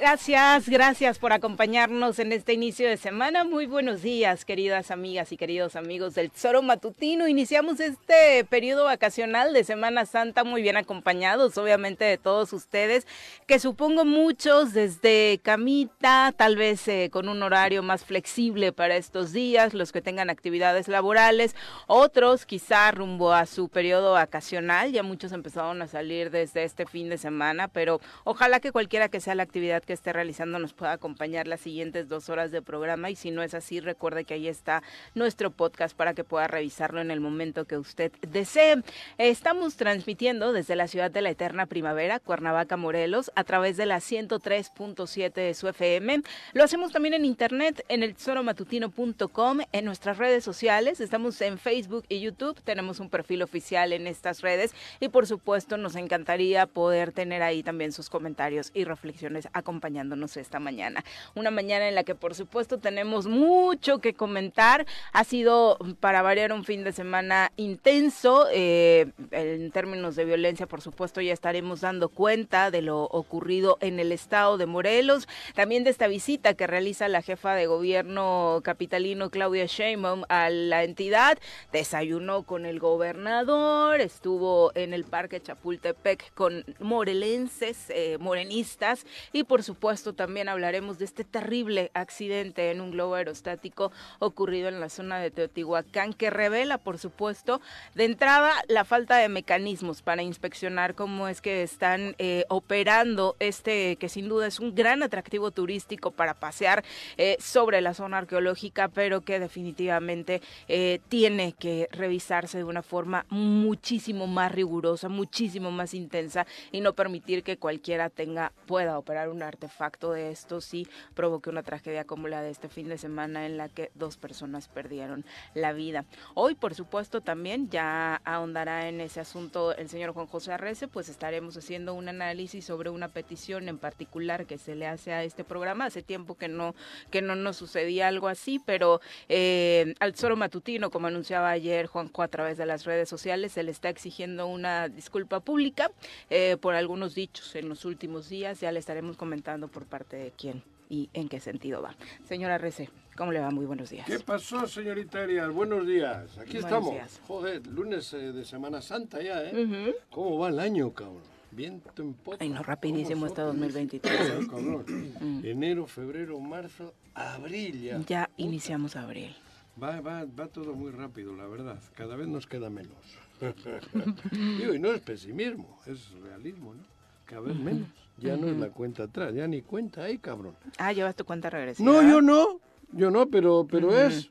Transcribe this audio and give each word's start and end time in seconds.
Gracias, 0.00 0.68
gracias 0.68 1.18
por 1.18 1.32
acompañarnos 1.32 2.18
en 2.18 2.32
este 2.32 2.52
inicio 2.52 2.88
de 2.88 2.96
semana. 2.96 3.44
Muy 3.44 3.66
buenos 3.66 4.02
días, 4.02 4.44
queridas 4.44 4.90
amigas 4.90 5.30
y 5.30 5.36
queridos 5.36 5.76
amigos 5.76 6.14
del 6.14 6.30
Tesoro 6.30 6.62
Matutino. 6.62 7.28
Iniciamos 7.28 7.80
este 7.80 8.44
periodo 8.44 8.84
vacacional 8.84 9.52
de 9.52 9.62
Semana 9.62 10.04
Santa 10.04 10.42
muy 10.42 10.62
bien 10.62 10.76
acompañados, 10.76 11.56
obviamente, 11.58 12.04
de 12.04 12.18
todos 12.18 12.52
ustedes, 12.52 13.06
que 13.46 13.58
supongo 13.58 14.04
muchos 14.04 14.72
desde 14.72 15.38
camita, 15.42 16.34
tal 16.36 16.56
vez 16.56 16.86
eh, 16.88 17.08
con 17.12 17.28
un 17.28 17.42
horario 17.42 17.82
más 17.82 18.04
flexible 18.04 18.72
para 18.72 18.96
estos 18.96 19.32
días, 19.32 19.74
los 19.74 19.92
que 19.92 20.02
tengan 20.02 20.28
actividades 20.28 20.88
laborales, 20.88 21.54
otros 21.86 22.46
quizá 22.46 22.90
rumbo 22.90 23.32
a 23.32 23.46
su 23.46 23.68
periodo 23.68 24.12
vacacional. 24.12 24.92
Ya 24.92 25.02
muchos 25.02 25.32
empezaron 25.32 25.82
a 25.82 25.88
salir 25.88 26.30
desde 26.30 26.64
este 26.64 26.86
fin 26.86 27.08
de 27.08 27.18
semana, 27.18 27.68
pero 27.68 28.00
ojalá 28.24 28.60
que 28.60 28.72
cualquiera 28.72 29.08
que 29.08 29.20
sea 29.20 29.34
la 29.34 29.44
actividad 29.44 29.83
que 29.84 29.92
esté 29.92 30.12
realizando 30.12 30.58
nos 30.58 30.72
pueda 30.72 30.92
acompañar 30.92 31.46
las 31.46 31.60
siguientes 31.60 32.08
dos 32.08 32.28
horas 32.28 32.50
de 32.50 32.62
programa 32.62 33.10
y 33.10 33.16
si 33.16 33.30
no 33.30 33.42
es 33.42 33.54
así, 33.54 33.80
recuerde 33.80 34.24
que 34.24 34.34
ahí 34.34 34.48
está 34.48 34.82
nuestro 35.14 35.50
podcast 35.50 35.96
para 35.96 36.14
que 36.14 36.24
pueda 36.24 36.46
revisarlo 36.46 37.00
en 37.00 37.10
el 37.10 37.20
momento 37.20 37.64
que 37.64 37.78
usted 37.78 38.12
desee. 38.28 38.82
Estamos 39.18 39.76
transmitiendo 39.76 40.52
desde 40.52 40.76
la 40.76 40.88
ciudad 40.88 41.10
de 41.10 41.22
la 41.22 41.30
eterna 41.30 41.66
primavera, 41.66 42.20
Cuernavaca, 42.20 42.76
Morelos, 42.76 43.30
a 43.34 43.44
través 43.44 43.76
de 43.76 43.86
la 43.86 43.98
103.7 43.98 45.32
de 45.32 45.54
su 45.54 45.68
FM. 45.68 46.22
Lo 46.52 46.64
hacemos 46.64 46.92
también 46.92 47.14
en 47.14 47.24
internet, 47.24 47.84
en 47.88 48.02
el 48.02 48.14
tesoromatutino.com, 48.14 49.58
en 49.72 49.84
nuestras 49.84 50.18
redes 50.18 50.44
sociales. 50.44 51.00
Estamos 51.00 51.40
en 51.40 51.58
Facebook 51.58 52.04
y 52.08 52.20
YouTube. 52.20 52.60
Tenemos 52.62 53.00
un 53.00 53.10
perfil 53.10 53.42
oficial 53.42 53.92
en 53.92 54.06
estas 54.06 54.40
redes 54.40 54.74
y 55.00 55.08
por 55.08 55.26
supuesto 55.26 55.76
nos 55.76 55.96
encantaría 55.96 56.66
poder 56.66 57.12
tener 57.12 57.42
ahí 57.42 57.62
también 57.62 57.92
sus 57.92 58.10
comentarios 58.10 58.70
y 58.74 58.84
reflexiones 58.84 59.48
acompañándonos 59.74 60.36
esta 60.36 60.60
mañana. 60.60 61.04
Una 61.34 61.50
mañana 61.50 61.88
en 61.88 61.96
la 61.96 62.04
que 62.04 62.14
por 62.14 62.36
supuesto 62.36 62.78
tenemos 62.78 63.26
mucho 63.26 63.98
que 63.98 64.14
comentar. 64.14 64.86
Ha 65.12 65.24
sido 65.24 65.78
para 65.98 66.22
variar 66.22 66.52
un 66.52 66.64
fin 66.64 66.84
de 66.84 66.92
semana 66.92 67.50
intenso. 67.56 68.46
Eh, 68.52 69.10
en 69.32 69.72
términos 69.72 70.14
de 70.14 70.24
violencia, 70.24 70.66
por 70.66 70.80
supuesto, 70.80 71.20
ya 71.20 71.32
estaremos 71.32 71.80
dando 71.80 72.08
cuenta 72.08 72.70
de 72.70 72.82
lo 72.82 73.02
ocurrido 73.02 73.76
en 73.80 73.98
el 73.98 74.12
estado 74.12 74.58
de 74.58 74.66
Morelos. 74.66 75.26
También 75.56 75.82
de 75.82 75.90
esta 75.90 76.06
visita 76.06 76.54
que 76.54 76.68
realiza 76.68 77.08
la 77.08 77.22
jefa 77.22 77.54
de 77.54 77.66
gobierno 77.66 78.60
capitalino 78.62 79.30
Claudia 79.30 79.66
Sheinbaum 79.66 80.22
a 80.28 80.50
la 80.50 80.84
entidad. 80.84 81.38
Desayunó 81.72 82.44
con 82.44 82.64
el 82.64 82.78
gobernador, 82.78 84.00
estuvo 84.00 84.70
en 84.76 84.94
el 84.94 85.02
Parque 85.02 85.40
Chapultepec 85.40 86.32
con 86.34 86.64
morelenses, 86.78 87.90
eh, 87.90 88.18
morenistas 88.20 89.04
y 89.32 89.42
por 89.44 89.63
supuesto 89.64 90.12
también 90.12 90.48
hablaremos 90.48 90.98
de 90.98 91.04
este 91.06 91.24
terrible 91.24 91.90
accidente 91.94 92.70
en 92.70 92.80
un 92.80 92.90
globo 92.90 93.14
aerostático 93.14 93.90
ocurrido 94.18 94.68
en 94.68 94.80
la 94.80 94.88
zona 94.88 95.18
de 95.18 95.30
Teotihuacán 95.30 96.12
que 96.12 96.30
revela 96.30 96.78
por 96.78 96.98
supuesto 96.98 97.60
de 97.94 98.04
entrada 98.04 98.52
la 98.68 98.84
falta 98.84 99.16
de 99.16 99.28
mecanismos 99.28 100.02
para 100.02 100.22
inspeccionar 100.22 100.94
cómo 100.94 101.28
es 101.28 101.40
que 101.40 101.62
están 101.62 102.14
eh, 102.18 102.44
operando 102.48 103.36
este 103.40 103.96
que 103.96 104.08
sin 104.08 104.28
duda 104.28 104.46
es 104.46 104.60
un 104.60 104.74
gran 104.74 105.02
atractivo 105.02 105.50
turístico 105.50 106.10
para 106.10 106.34
pasear 106.34 106.84
eh, 107.16 107.36
sobre 107.40 107.80
la 107.80 107.94
zona 107.94 108.18
arqueológica 108.18 108.88
pero 108.88 109.22
que 109.22 109.40
definitivamente 109.40 110.42
eh, 110.68 111.00
tiene 111.08 111.52
que 111.52 111.88
revisarse 111.90 112.58
de 112.58 112.64
una 112.64 112.82
forma 112.82 113.26
muchísimo 113.30 114.26
más 114.26 114.52
rigurosa, 114.52 115.08
muchísimo 115.08 115.70
más 115.70 115.94
intensa 115.94 116.46
y 116.72 116.80
no 116.80 116.92
permitir 116.92 117.42
que 117.42 117.56
cualquiera 117.56 118.10
tenga 118.10 118.52
pueda 118.66 118.98
operar 118.98 119.28
un 119.28 119.42
artefacto 119.54 120.12
de 120.12 120.30
esto 120.30 120.60
sí 120.60 120.86
provoque 121.14 121.48
una 121.48 121.62
tragedia 121.62 122.04
como 122.04 122.28
la 122.28 122.42
de 122.42 122.50
este 122.50 122.68
fin 122.68 122.88
de 122.88 122.98
semana 122.98 123.46
en 123.46 123.56
la 123.56 123.68
que 123.68 123.90
dos 123.94 124.16
personas 124.16 124.68
perdieron 124.68 125.24
la 125.54 125.72
vida. 125.72 126.04
Hoy, 126.34 126.54
por 126.54 126.74
supuesto, 126.74 127.20
también 127.20 127.70
ya 127.70 128.20
ahondará 128.24 128.88
en 128.88 129.00
ese 129.00 129.20
asunto 129.20 129.74
el 129.76 129.88
señor 129.88 130.12
Juan 130.12 130.26
José 130.26 130.52
Arrece, 130.52 130.88
pues 130.88 131.08
estaremos 131.08 131.56
haciendo 131.56 131.94
un 131.94 132.08
análisis 132.08 132.64
sobre 132.64 132.90
una 132.90 133.08
petición 133.08 133.68
en 133.68 133.78
particular 133.78 134.46
que 134.46 134.58
se 134.58 134.74
le 134.74 134.86
hace 134.86 135.12
a 135.12 135.22
este 135.22 135.44
programa. 135.44 135.86
Hace 135.86 136.02
tiempo 136.02 136.34
que 136.34 136.48
no, 136.48 136.74
que 137.10 137.22
no 137.22 137.36
nos 137.36 137.56
sucedía 137.56 138.08
algo 138.08 138.28
así, 138.28 138.60
pero 138.64 139.00
eh, 139.28 139.94
al 140.00 140.14
Zoro 140.16 140.36
Matutino, 140.36 140.90
como 140.90 141.06
anunciaba 141.06 141.50
ayer 141.50 141.86
Juanjo 141.86 142.22
a 142.22 142.28
través 142.28 142.58
de 142.58 142.66
las 142.66 142.84
redes 142.84 143.08
sociales, 143.08 143.52
se 143.52 143.62
le 143.62 143.70
está 143.70 143.88
exigiendo 143.88 144.46
una 144.46 144.88
disculpa 144.88 145.40
pública 145.40 145.90
eh, 146.30 146.56
por 146.60 146.74
algunos 146.74 147.14
dichos 147.14 147.54
en 147.54 147.68
los 147.68 147.84
últimos 147.84 148.28
días. 148.28 148.60
Ya 148.60 148.72
le 148.72 148.80
estaremos 148.80 149.16
comentando 149.16 149.43
por 149.44 149.84
parte 149.84 150.16
de 150.16 150.32
quién 150.32 150.62
y 150.88 151.10
en 151.12 151.28
qué 151.28 151.38
sentido 151.38 151.82
va. 151.82 151.94
Señora 152.26 152.56
Rece, 152.56 152.88
¿cómo 153.14 153.30
le 153.30 153.40
va? 153.40 153.50
Muy 153.50 153.66
buenos 153.66 153.90
días. 153.90 154.06
¿Qué 154.06 154.18
pasó, 154.20 154.66
señorita 154.66 155.22
Arias? 155.22 155.52
Buenos 155.52 155.86
días. 155.86 156.38
Aquí 156.38 156.52
Buenos 156.52 156.64
estamos. 156.64 156.92
días. 156.92 157.20
Joder, 157.26 157.66
lunes 157.66 158.12
eh, 158.14 158.32
de 158.32 158.44
Semana 158.44 158.80
Santa 158.80 159.20
ya, 159.22 159.42
¿eh? 159.44 159.94
¿Cómo 160.10 160.38
va 160.38 160.48
el 160.48 160.58
año, 160.58 160.90
cabrón? 160.94 161.22
Viento 161.50 162.02
en 162.02 162.14
popa. 162.14 162.38
Ay, 162.40 162.48
no, 162.48 162.62
rapidísimo 162.62 163.20
¿Cómo 163.20 163.26
este 163.26 163.42
sopla? 163.42 163.52
2023. 163.52 164.18
Joder, 164.18 164.46
cabrón. 164.46 165.42
Enero, 165.44 165.86
febrero, 165.86 166.40
marzo, 166.40 166.94
abril 167.14 167.82
ya. 167.82 168.00
Ya 168.06 168.30
iniciamos 168.38 168.96
abril. 168.96 169.36
Va, 169.80 170.00
va, 170.00 170.24
va 170.24 170.46
todo 170.48 170.72
muy 170.74 170.90
rápido, 170.90 171.36
la 171.36 171.46
verdad. 171.46 171.78
Cada 171.94 172.16
vez 172.16 172.28
nos 172.28 172.46
queda 172.46 172.70
menos. 172.70 172.96
Digo, 174.32 174.72
y 174.74 174.78
no 174.78 174.90
es 174.90 175.02
pesimismo, 175.02 175.78
es 175.86 176.12
realismo, 176.22 176.74
¿no? 176.74 176.82
Cada 177.26 177.42
vez 177.42 177.56
menos. 177.56 177.88
Ya 178.18 178.36
no 178.36 178.48
es 178.48 178.56
la 178.56 178.70
cuenta 178.70 179.04
atrás, 179.04 179.34
ya 179.34 179.46
ni 179.48 179.62
cuenta 179.62 180.04
hay, 180.04 180.18
cabrón. 180.18 180.54
Ah, 180.78 180.92
llevas 180.92 181.16
tu 181.16 181.24
cuenta 181.24 181.50
regresiva. 181.50 181.90
No, 181.90 182.02
yo 182.02 182.22
no, 182.22 182.60
yo 182.92 183.10
no, 183.10 183.28
pero, 183.28 183.66
pero 183.68 183.96
es. 183.98 184.30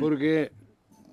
Porque 0.00 0.52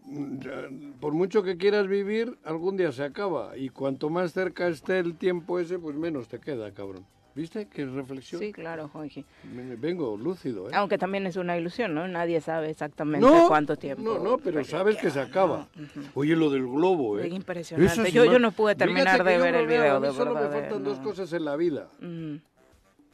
mm, 0.06 0.92
por 1.00 1.14
mucho 1.14 1.44
que 1.44 1.58
quieras 1.58 1.88
vivir, 1.88 2.38
algún 2.44 2.78
día 2.78 2.92
se 2.92 3.04
acaba. 3.04 3.58
Y 3.58 3.70
cuanto 3.70 4.10
más 4.10 4.34
cerca 4.34 4.68
esté 4.68 5.00
el 5.00 5.16
tiempo 5.16 5.60
ese, 5.60 5.80
pues 5.80 5.96
menos 5.96 6.28
te 6.28 6.40
queda, 6.40 6.72
cabrón. 6.74 7.06
¿Viste? 7.36 7.68
Qué 7.68 7.86
reflexión. 7.86 8.42
Sí, 8.42 8.52
claro, 8.52 8.90
Jorge. 8.90 9.24
Me- 9.54 9.76
Vengo 9.76 10.18
lúcido, 10.18 10.68
¿eh? 10.68 10.72
Aunque 10.74 10.98
también 10.98 11.26
es 11.28 11.36
una 11.38 11.58
ilusión, 11.58 11.94
¿no? 11.94 12.08
Nadie 12.08 12.42
sabe 12.42 12.70
exactamente 12.70 13.26
No, 13.26 13.48
cuánto 13.48 13.76
tiempo. 13.78 14.02
no, 14.04 14.20
no, 14.20 14.38
pero 14.40 14.64
sabes 14.66 14.98
que 14.98 15.10
se 15.10 15.20
acaba. 15.20 15.68
¿no? 15.76 15.84
Ujú. 15.84 16.10
Oye, 16.16 16.36
lo 16.36 16.50
del 16.50 16.64
globo, 16.68 17.20
¿eh? 17.20 17.30
Qué 17.30 17.36
impresionante. 17.36 18.12
Yo- 18.12 18.26
yo 18.26 18.40
no 18.40 18.52
pude 18.52 18.76
terminar 18.76 19.24
de 19.24 19.38
ver 19.38 19.54
no 19.54 19.60
el 19.60 19.68
video, 19.68 19.96
A 19.96 20.00
mí 20.00 20.08
de 20.08 20.14
solo 20.14 20.34
verdad, 20.34 20.50
me 20.52 20.58
eh, 20.58 20.62
faltan 20.62 20.84
dos 20.84 21.00
cosas 21.00 21.32
en 21.34 21.46
la 21.46 21.56
vida. 21.56 21.88
Ujú. 22.02 22.40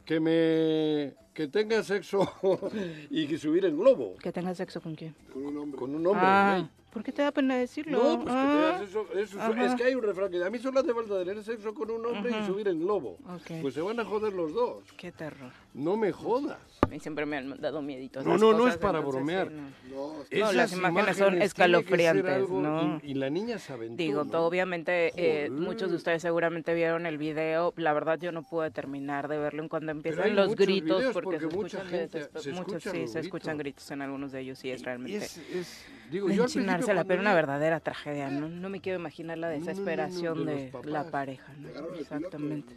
Que 0.04 0.20
me... 0.20 1.14
Que 1.34 1.48
tenga 1.48 1.82
sexo 1.82 2.26
y 3.10 3.26
que 3.26 3.36
subir 3.36 3.66
en 3.66 3.76
globo. 3.78 4.14
Que 4.22 4.32
tengas 4.32 4.56
sexo 4.56 4.80
con 4.80 4.94
quién. 4.94 5.14
Con 5.32 5.44
un 5.44 5.58
hombre. 5.58 5.78
Con 5.78 5.94
un 5.94 6.06
hombre, 6.06 6.22
ah, 6.24 6.54
güey. 6.58 6.70
¿Por 6.96 7.02
qué 7.04 7.12
te 7.12 7.20
da 7.20 7.30
pena 7.30 7.56
decirlo? 7.58 7.98
No, 8.02 8.22
pues 8.22 8.34
que 8.34 8.40
Ah, 8.40 8.72
tengas 8.78 8.88
eso, 8.88 9.06
eso- 9.18 9.38
ajá. 9.38 9.66
es 9.66 9.74
que 9.74 9.84
hay 9.84 9.94
un 9.94 10.02
refrán 10.02 10.30
que 10.30 10.42
a 10.42 10.48
mí 10.48 10.58
solo 10.58 10.80
hace 10.80 10.94
falta 10.94 11.18
tener 11.22 11.44
sexo 11.44 11.74
con 11.74 11.90
un 11.90 12.06
hombre 12.06 12.32
y 12.42 12.46
subir 12.46 12.66
en 12.68 12.80
globo. 12.80 13.18
Ok. 13.28 13.60
Pues 13.60 13.74
se 13.74 13.82
van 13.82 14.00
a 14.00 14.04
joder 14.06 14.32
los 14.32 14.54
dos. 14.54 14.82
Qué 14.96 15.12
terror. 15.12 15.52
No 15.74 15.94
me 15.98 16.10
jodas. 16.10 16.56
A 16.80 16.86
mí 16.86 16.98
siempre 17.00 17.26
me 17.26 17.36
han 17.36 17.60
dado 17.60 17.82
miedito. 17.82 18.22
No, 18.22 18.38
no, 18.38 18.52
no 18.52 18.58
cosas, 18.60 18.74
es 18.74 18.80
para 18.80 18.98
entonces, 19.00 19.20
bromear. 19.22 19.48
sí, 19.48 19.54
no. 19.90 19.96
No, 19.96 20.16
No, 20.16 20.24
Esas 20.30 20.54
las 20.54 20.72
imágenes 20.72 21.16
son 21.18 21.34
que 21.38 21.44
escalofriantes, 21.44 22.32
algo- 22.32 22.60
¿no? 22.62 23.00
Y, 23.02 23.10
y 23.10 23.14
la 23.14 23.28
niña 23.28 23.58
se 23.58 23.72
aventó. 23.74 23.96
Digo, 23.96 24.24
¿no? 24.24 24.30
todo, 24.30 24.46
obviamente, 24.46 25.12
eh, 25.16 25.50
muchos 25.50 25.90
de 25.90 25.96
ustedes 25.96 26.22
seguramente 26.22 26.72
vieron 26.74 27.04
el 27.04 27.18
video. 27.18 27.74
La 27.76 27.92
verdad, 27.92 28.18
yo 28.18 28.32
no 28.32 28.42
pude 28.42 28.70
terminar 28.70 29.28
de 29.28 29.36
verlo 29.38 29.62
en 29.62 29.68
cuando 29.68 29.92
empiezan 29.92 30.34
los 30.34 30.54
gritos, 30.56 31.02
porque, 31.12 31.22
porque 31.22 31.40
se 31.40 31.46
mucha 31.46 31.78
escuchan, 31.78 31.86
gente- 31.88 32.20
se 32.40 32.52
muchos 32.52 32.74
escuchan 32.76 32.92
sí, 32.94 33.08
se 33.08 33.20
escuchan 33.20 33.58
gritos. 33.58 33.90
en 33.90 34.02
algunos 34.02 34.32
de 34.32 34.40
ellos, 34.40 34.58
sí, 34.58 34.70
es 34.70 34.80
Y 34.80 34.84
realmente 34.84 35.16
es- 35.18 35.36
es- 35.38 35.84
digo, 36.10 36.28
yo 36.30 36.44
al 36.44 36.50
principio 36.50 36.85
pero 37.04 37.20
una 37.20 37.34
verdadera 37.34 37.80
tragedia. 37.80 38.30
No, 38.30 38.48
no 38.48 38.68
me 38.68 38.80
quiero 38.80 38.98
imaginar 38.98 39.38
la 39.38 39.48
No, 39.48 39.54
no, 39.54 39.58
no, 39.58 39.64
no, 39.64 39.66
desesperación 39.66 40.46
de 40.46 40.68
papás. 40.72 40.90
la 40.90 41.10
pareja. 41.10 41.52
¿no? 41.58 41.94
Exactamente. 41.98 42.74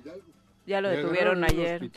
Ya 0.69 0.81
lo 0.81 0.89
detuvieron 0.89 1.43
ayer. 1.43 1.89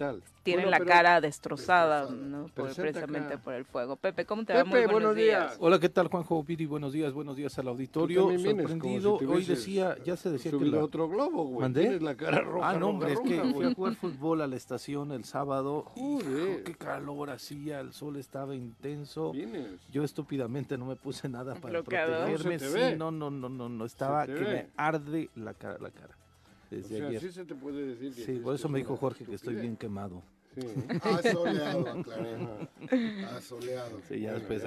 Tienen 0.43 0.65
Bueno, 0.65 0.79
la 0.85 0.85
cara 0.91 1.21
destrozada, 1.21 2.07
destrozada. 2.07 2.27
¿no? 2.29 2.43
Por- 2.47 2.65
Presenta 2.65 2.83
precisamente 2.83 3.35
acá. 3.35 3.43
por 3.45 3.55
el 3.55 3.65
fuego. 3.67 3.95
Pepe, 3.97 4.25
¿cómo 4.25 4.45
te 4.45 4.55
va? 4.55 4.61
Pepe, 4.61 4.71
Muy 4.71 4.79
buenos, 4.81 4.93
buenos 4.95 5.15
días. 5.17 5.43
días. 5.51 5.57
Hola, 5.61 5.79
¿qué 5.79 5.89
tal, 5.89 6.09
Juanjo 6.09 6.43
Viri? 6.43 6.65
Buenos 6.67 6.93
días, 6.93 7.13
buenos 7.13 7.37
días 7.37 7.57
al 7.59 7.69
auditorio. 7.69 8.31
Sorprendido, 8.39 9.19
si 9.19 9.25
hoy 9.27 9.45
decía, 9.45 9.97
ya 10.05 10.17
se 10.17 10.31
decía 10.31 10.51
que 10.51 10.65
la... 10.65 10.83
otro 10.83 11.09
globo, 11.09 11.45
güey. 11.45 11.61
¿Mandé? 11.61 11.83
Tienes 11.83 12.03
la 12.03 12.17
cara 12.17 12.41
roja. 12.41 12.71
Ah, 12.71 12.73
no, 12.73 12.79
roja, 12.81 12.87
hombre, 12.91 13.13
es 13.13 13.21
que 13.21 13.41
fui 13.53 13.67
a 13.67 13.75
jugar 13.75 13.95
fútbol 13.95 14.41
a 14.41 14.47
la 14.47 14.57
estación 14.57 15.13
el 15.13 15.25
sábado. 15.25 15.85
Joder. 15.95 16.27
Hijo, 16.27 16.65
qué 16.65 16.75
calor 16.75 17.31
hacía, 17.31 17.79
el 17.81 17.93
sol 17.93 18.17
estaba 18.17 18.55
intenso. 18.57 19.33
Vienes. 19.33 19.67
Yo 19.93 20.03
estúpidamente 20.03 20.77
no 20.79 20.87
me 20.87 20.97
puse 20.97 21.29
nada 21.29 21.55
para 21.55 21.75
Bloqueador. 21.75 22.27
protegerme. 22.33 22.57
No 22.59 22.91
Sí, 22.91 22.97
no, 22.97 23.11
no, 23.13 23.31
no, 23.31 23.49
no, 23.51 23.69
no, 23.69 23.85
estaba 23.85 24.27
que 24.27 24.33
ve. 24.33 24.41
me 24.41 24.67
arde 24.77 25.29
la 25.37 25.53
cara, 25.55 25.77
la 25.79 25.91
cara. 25.91 26.17
Sí 26.81 28.41
por 28.43 28.55
eso 28.55 28.69
me 28.69 28.79
dijo 28.79 28.97
Jorge 28.97 29.25
que 29.25 29.35
estoy 29.35 29.55
bien 29.57 29.77
quemado. 29.77 30.23
Sí. 30.55 30.61
Ah, 31.03 31.19
Asoleado, 31.19 31.89
aclaré. 31.89 33.25
Asoleado. 33.25 33.99
Ah, 33.99 34.07
sí, 34.07 34.21
ya 34.21 34.35
después 34.35 34.63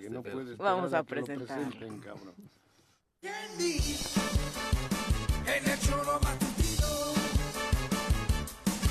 que 0.00 0.10
no 0.10 0.22
Vamos 0.58 0.92
a 0.94 1.02
presentar. 1.02 1.70
Que 1.70 1.86
lo. 2.24 2.32
En 5.46 5.70
el 5.70 5.78
choro 5.80 6.20
matutino. 6.22 6.90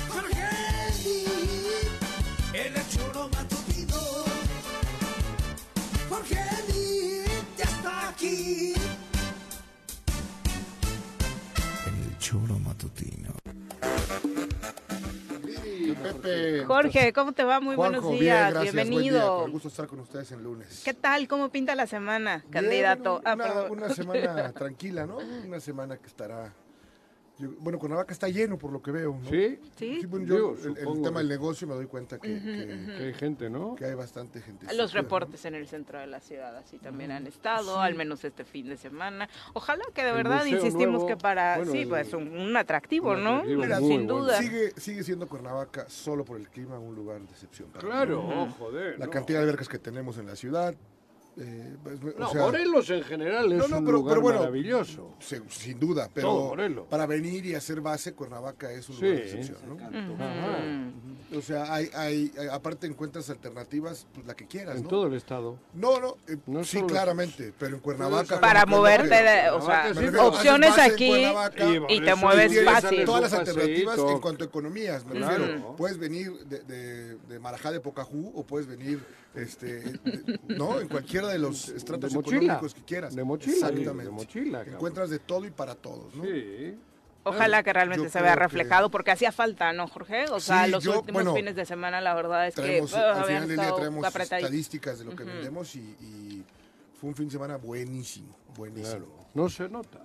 Con 0.08 0.24
Candy. 0.30 1.24
En 2.52 2.76
el 2.76 2.88
Ya 7.56 7.64
está 7.64 8.08
aquí. 8.10 8.74
choro 12.32 12.58
matutino. 12.60 13.30
Pepe. 16.02 16.64
Jorge, 16.64 17.12
¿cómo 17.12 17.32
te 17.32 17.44
va? 17.44 17.60
Muy 17.60 17.76
Juanjo, 17.76 18.00
buenos 18.00 18.20
días, 18.20 18.52
bien, 18.52 18.62
bienvenido. 18.62 19.20
Buen 19.20 19.36
día. 19.36 19.44
Un 19.44 19.52
gusto 19.52 19.68
estar 19.68 19.86
con 19.86 20.00
ustedes 20.00 20.32
en 20.32 20.42
lunes. 20.42 20.80
¿Qué 20.82 20.94
tal? 20.94 21.28
¿Cómo 21.28 21.50
pinta 21.50 21.74
la 21.74 21.86
semana, 21.86 22.38
bien, 22.38 22.50
candidato? 22.50 23.20
Ah, 23.26 23.34
una, 23.34 23.44
ah, 23.44 23.66
una, 23.68 23.88
semana 23.90 24.50
tranquila, 24.52 25.06
¿no? 25.06 25.18
Una 25.18 25.60
semana 25.60 25.98
que 25.98 26.06
estará 26.06 26.54
yo- 27.42 27.50
bueno, 27.58 27.78
Cuernavaca 27.78 28.12
está 28.12 28.28
lleno 28.28 28.56
por 28.58 28.72
lo 28.72 28.80
que 28.80 28.90
veo. 28.92 29.18
¿no? 29.22 29.28
Sí, 29.30 29.58
Sí, 29.76 30.06
bueno, 30.06 30.26
yo, 30.26 30.54
Digo, 30.54 30.76
el- 30.94 31.02
tema 31.02 31.18
del 31.18 31.28
negocio 31.28 31.66
me 31.66 31.74
doy 31.74 31.86
cuenta 31.86 32.18
que, 32.18 32.28
que- 32.40 32.94
que 32.98 33.04
hay 33.04 33.14
gente, 33.14 33.50
¿no? 33.50 33.74
que 33.74 33.84
hay 33.84 33.94
bastante 33.94 34.40
gente. 34.40 34.72
los 34.74 34.92
reportes 34.92 35.44
en 35.44 35.54
el 35.54 35.66
centro 35.68 35.98
de 35.98 36.06
la 36.06 36.20
ciudad 36.20 36.56
así 36.56 36.78
también 36.78 37.10
han 37.10 37.26
estado, 37.26 37.80
al 37.80 37.94
menos 37.94 38.24
este 38.24 38.44
fin 38.44 38.68
de 38.68 38.76
semana. 38.76 39.28
Ojalá 39.54 39.84
que 39.94 40.02
de 40.02 40.10
El 40.10 40.16
verdad 40.16 40.44
insistimos 40.46 41.02
nuevo, 41.02 41.06
que 41.06 41.16
para, 41.16 41.56
bueno, 41.56 41.72
sí, 41.72 41.78
el- 41.82 41.88
pues 41.88 42.12
un, 42.14 42.28
un 42.28 42.56
atractivo, 42.56 43.12
un 43.12 43.24
¿no? 43.24 43.30
atractivo 43.38 43.62
Mira, 43.62 43.80
muy 43.80 43.88
Sin 43.88 44.06
bueno. 44.06 44.22
duda. 44.24 44.38
Sigue, 44.40 44.72
sigue 44.76 45.02
siendo 45.02 45.26
Cuernavaca 45.26 45.86
solo 45.88 46.24
por 46.24 46.38
el 46.38 46.48
clima 46.48 46.78
un 46.78 46.94
lugar 46.94 47.20
de 47.20 47.30
excepción. 47.30 47.68
para 47.70 47.84
mí. 47.84 47.90
Claro, 47.90 48.48
joder. 48.58 48.98
La 48.98 49.06
no. 49.06 49.10
cantidad 49.10 49.38
de 49.40 49.44
albercas 49.44 49.68
que 49.68 49.78
tenemos 49.78 50.18
en 50.18 50.26
la 50.26 50.36
ciudad. 50.36 50.74
Eh, 51.38 51.76
pues, 51.82 51.98
No, 52.18 52.28
o 52.28 52.32
sea, 52.32 52.42
Morelos 52.42 52.90
en 52.90 53.02
general 53.04 53.50
es 53.52 53.58
No, 53.58 53.68
no, 53.68 53.78
un 53.78 53.84
pero- 53.84 53.96
lugar 53.98 54.12
pero 54.14 54.22
bueno, 54.22 54.38
maravilloso. 54.40 55.14
se- 55.18 55.42
sin 55.48 55.78
duda, 55.80 56.08
pero 56.12 56.56
para 56.90 57.06
venir 57.06 57.46
y 57.46 57.54
hacer 57.54 57.80
base, 57.80 58.12
Cuernavaca 58.14 58.70
es 58.70 58.88
un 58.90 58.96
Sí. 58.96 59.02
lugar 59.02 59.16
de 59.18 59.24
excepción. 59.24 60.92
O 61.34 61.40
sea, 61.40 61.72
hay, 61.72 61.88
hay, 61.94 62.30
hay- 62.38 62.48
aparte 62.50 62.86
encuentras 62.86 63.30
alternativas, 63.30 64.06
pues 64.12 64.26
la 64.26 64.34
que 64.34 64.46
quieras, 64.46 64.76
En 64.76 64.82
¿no? 64.82 64.88
todo 64.90 65.06
el 65.06 65.14
estado. 65.14 65.58
No, 65.72 65.98
no, 65.98 66.16
eh, 66.28 66.36
No 66.46 66.62
sí, 66.64 66.76
solo- 66.76 66.88
claramente, 66.88 67.54
pero 67.58 67.76
en 67.76 67.80
Cuernavaca... 67.80 68.38
Para 68.38 68.66
moverte, 68.66 69.08
de- 69.14 69.50
o 69.50 69.62
sea, 69.64 69.88
refiero, 69.88 70.26
opciones 70.26 70.76
aquí 70.78 71.08
Cuernavaca 71.08 71.64
y 71.88 72.00
te 72.02 72.14
mueves 72.14 72.64
fácil. 72.64 73.04
todas 73.06 73.22
las 73.22 73.32
alternativas 73.32 73.98
en 73.98 74.20
cuanto 74.20 74.44
a 74.44 74.46
economías, 74.46 75.06
me 75.06 75.12
Claro. 75.16 75.38
refiero. 75.46 75.76
Puedes 75.76 75.96
venir 75.98 76.32
de, 76.44 76.58
de, 76.60 77.16
de 77.16 77.38
Marajá 77.38 77.70
de 77.72 77.80
Pocahú 77.80 78.30
o 78.34 78.44
puedes 78.44 78.66
venir, 78.66 79.02
este, 79.34 79.80
de- 79.80 80.40
¿no? 80.48 80.78
En 80.80 80.88
cualquiera 81.22 81.32
de 81.32 81.38
los 81.38 81.68
estratos 81.68 82.10
de 82.10 82.16
mochila. 82.16 82.36
económicos 82.38 82.74
que 82.74 82.82
quieras. 82.82 83.14
De 83.16 83.24
mochila, 83.24 83.54
Exactamente. 83.68 84.04
de 84.04 84.10
mochila, 84.10 84.58
cabrón. 84.58 84.74
Encuentras 84.74 85.10
de 85.10 85.18
todo 85.18 85.44
y 85.46 85.50
para 85.50 85.74
todos, 85.74 86.14
¿no? 86.14 86.24
Sí. 86.24 86.74
Ojalá 87.24 87.62
que 87.62 87.72
realmente 87.72 88.04
Yo 88.04 88.10
se 88.10 88.20
vea 88.20 88.34
creo 88.34 88.48
que- 88.48 88.56
reflejado, 88.56 88.90
porque 88.90 89.12
hacía 89.12 89.30
falta, 89.30 89.72
¿no, 89.72 89.86
Jorge? 89.86 90.24
O 90.30 90.40
sea, 90.40 90.64
Sí, 90.64 90.70
los 90.72 90.82
yo, 90.82 90.98
últimos 90.98 91.22
bueno, 91.22 91.34
fines 91.36 91.54
de 91.54 91.64
semana, 91.64 92.00
la 92.00 92.14
verdad 92.14 92.48
es 92.48 92.54
Traemos, 92.54 92.90
que 92.92 92.96
uh, 92.96 93.00
al 93.00 93.10
habían 93.10 93.24
final 93.26 93.48
del 93.48 93.56
día 93.58 93.74
traemos 93.76 94.16
estadísticas 94.16 94.98
de 94.98 95.04
lo 95.04 95.14
que 95.14 95.22
vendemos 95.24 95.76
y, 95.76 95.78
y 96.00 96.44
fue 97.00 97.10
un 97.10 97.14
fin 97.14 97.26
de 97.26 97.32
semana 97.32 97.56
buenísimo, 97.58 98.34
buenísimo. 98.56 99.06
Claro. 99.06 99.26
No 99.34 99.48
se 99.48 99.68
nota. 99.68 100.00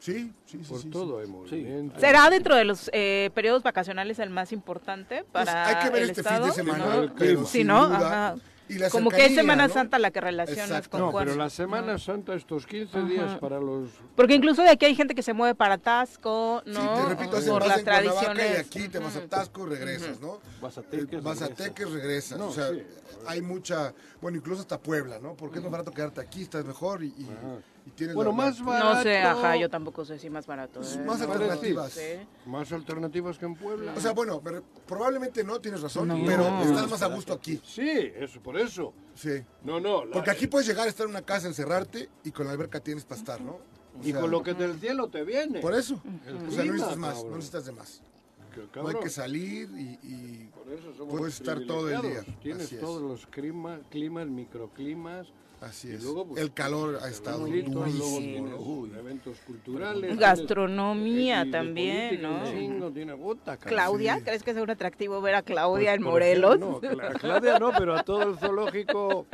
Sí, 0.00 0.32
sí, 0.44 0.58
sí. 0.62 0.68
Por 0.68 0.80
sí, 0.82 0.90
todo 0.90 1.24
sí. 1.24 1.30
movimiento. 1.30 1.98
¿Será 2.00 2.28
dentro 2.30 2.54
de 2.56 2.64
los 2.64 2.90
eh, 2.92 3.30
periodos 3.34 3.62
vacacionales 3.62 4.18
el 4.18 4.30
más 4.30 4.52
importante 4.52 5.24
Pues 5.32 5.46
para 5.46 5.68
hay 5.68 5.84
que 5.84 5.90
ver 5.90 6.02
el 6.02 6.10
este 6.10 6.20
estado? 6.20 6.46
fin 6.52 6.64
de 6.66 6.72
semana, 6.72 6.84
Ajá. 7.04 7.14
pero 7.16 7.46
sin 7.46 7.66
¿no? 7.68 7.86
duda- 7.86 8.32
Ajá. 8.32 8.36
Y 8.68 8.78
la 8.78 8.90
Como 8.90 9.10
que 9.10 9.26
es 9.26 9.34
Semana 9.34 9.68
¿no? 9.68 9.72
Santa 9.74 9.98
la 9.98 10.10
que 10.10 10.20
relacionas 10.20 10.68
Exacto. 10.68 10.90
con 10.90 11.00
No, 11.00 11.10
Juan. 11.12 11.24
pero 11.26 11.36
la 11.36 11.50
Semana 11.50 11.98
Santa, 11.98 12.34
estos 12.34 12.66
15 12.66 13.02
días 13.02 13.38
para 13.38 13.60
los... 13.60 13.90
Porque 14.16 14.34
incluso 14.34 14.62
de 14.62 14.70
aquí 14.70 14.86
hay 14.86 14.94
gente 14.94 15.14
que 15.14 15.22
se 15.22 15.32
mueve 15.32 15.54
para 15.54 15.78
Tasco, 15.78 16.62
Sí, 16.64 16.72
¿no? 16.72 16.94
te 16.94 17.08
repito, 17.14 17.36
hacen 17.36 17.52
Por 17.52 17.66
las 17.66 17.78
en 17.78 17.84
tradiciones. 17.84 18.56
y 18.56 18.60
aquí 18.60 18.88
te 18.88 18.98
vas 18.98 19.16
a 19.16 19.26
Tasco, 19.26 19.66
regresas, 19.66 20.20
¿no? 20.20 20.40
Vas 20.60 20.78
a 20.78 20.80
Eh, 20.80 20.84
Teques, 20.90 21.22
Vas 21.22 21.42
a 21.42 21.48
regresas. 21.48 21.66
Teques, 21.74 21.90
regresas. 21.92 22.38
No, 22.38 22.48
o 22.48 22.52
sea, 22.52 22.70
sí. 22.70 22.82
hay 23.26 23.40
mucha, 23.42 23.94
bueno, 24.20 24.38
incluso 24.38 24.62
hasta 24.62 24.78
Puebla, 24.80 25.18
¿no? 25.20 25.34
Porque 25.34 25.58
es 25.58 25.62
más 25.62 25.72
barato 25.72 25.90
quedarte 25.92 26.20
aquí, 26.20 26.42
estás 26.42 26.64
mejor 26.64 27.02
y, 27.04 27.08
y, 27.08 27.24
Ajá. 27.24 27.60
Y 27.86 28.12
Bueno, 28.12 28.32
más 28.32 28.62
barato. 28.64 28.94
No 28.96 29.02
sé, 29.02 29.18
ajá, 29.18 29.56
yo 29.56 29.70
tampoco 29.70 30.04
sé 30.04 30.18
si 30.18 30.28
más 30.28 30.46
barato. 30.46 30.80
¿eh? 30.82 30.98
más 31.06 31.20
No, 31.20 31.32
alternativas. 31.32 31.92
sí. 31.92 32.00
Más 32.46 32.72
alternativas 32.72 33.38
que 33.38 33.46
en 33.46 33.54
Puebla. 33.54 33.94
O 33.96 34.00
sea, 34.00 34.12
bueno, 34.12 34.42
probablemente 34.86 35.44
no, 35.44 35.60
tienes 35.60 35.80
razón, 35.82 36.08
No. 36.08 36.18
pero 36.26 36.42
No. 36.50 36.62
estás 36.62 36.90
más 36.90 37.02
a 37.02 37.06
gusto 37.06 37.32
aquí. 37.32 37.60
sí, 37.64 37.88
eso, 38.16 38.40
por 38.42 38.58
eso. 38.58 38.92
Sí. 39.14 39.42
No, 39.62 39.78
no. 39.80 40.04
la- 40.04 40.12
Porque 40.12 40.30
aquí 40.30 40.46
puedes 40.48 40.66
llegar 40.66 40.86
a 40.86 40.90
estar 40.90 41.04
en 41.04 41.10
una 41.10 41.22
casa, 41.22 41.46
encerrarte 41.46 42.08
y 42.24 42.32
con 42.32 42.46
la 42.46 42.52
alberca 42.52 42.80
tienes 42.80 43.04
para 43.04 43.20
estar, 43.20 43.40
¿no? 43.40 43.52
O 43.52 43.60
Y 44.02 44.10
sea, 44.12 44.20
con 44.20 44.30
lo 44.30 44.42
que 44.42 44.52
del 44.54 44.78
cielo 44.78 45.08
te 45.08 45.22
viene. 45.24 45.60
Por 45.60 45.72
eso. 45.74 46.02
El 46.26 46.36
O 46.48 46.50
sea, 46.50 46.64
no 46.64 46.72
necesitas 46.72 46.96
más, 46.98 47.14
cabrón. 47.14 47.30
no 47.30 47.36
necesitas 47.36 47.64
de 47.66 47.72
más. 47.72 48.02
Que, 48.72 48.80
No 48.80 48.88
hay 48.88 48.94
que 48.96 49.10
salir 49.10 49.68
y, 49.76 49.98
y 50.02 50.50
por 50.54 50.72
eso 50.72 50.92
somos 50.96 51.14
puedes 51.18 51.34
estar 51.40 51.60
todo 51.66 51.88
el 51.90 52.00
día. 52.02 52.24
Tienes 52.42 52.66
Así 52.66 52.74
es. 52.76 52.80
todos 52.80 53.00
los 53.02 53.26
climas, 53.26 53.80
climas, 53.90 54.26
microclimas. 54.26 55.28
Así 55.60 55.90
es. 55.92 56.02
luego, 56.02 56.26
pues, 56.26 56.40
El 56.42 56.52
calor 56.52 56.98
ha 57.02 57.08
estado 57.08 57.40
durísimo, 57.46 58.48
¿no? 58.48 58.56
uy, 58.56 58.92
eventos 58.98 59.38
culturales. 59.46 60.16
Gastronomía 60.18 61.42
tienes- 61.42 61.52
también, 61.52 62.22
¿no? 62.22 62.44
chingo, 62.50 62.90
tiene. 62.90 63.14
Claudia, 63.60 64.16
Sí. 64.16 64.22
¿crees 64.24 64.42
que 64.42 64.50
es 64.52 64.56
un 64.56 64.70
atractivo 64.70 65.20
ver 65.20 65.34
a 65.36 65.42
Claudia 65.42 65.90
Pues, 65.90 65.96
en 65.98 66.02
por 66.02 66.12
Morelos? 66.12 66.56
ejemplo, 66.56 66.80
no, 66.80 66.96
Cla- 66.96 67.18
Claudia 67.20 67.58
no, 67.58 67.72
pero 67.76 67.96
a 67.96 68.02
todo 68.02 68.22
el 68.30 68.38
zoológico, 68.38 69.26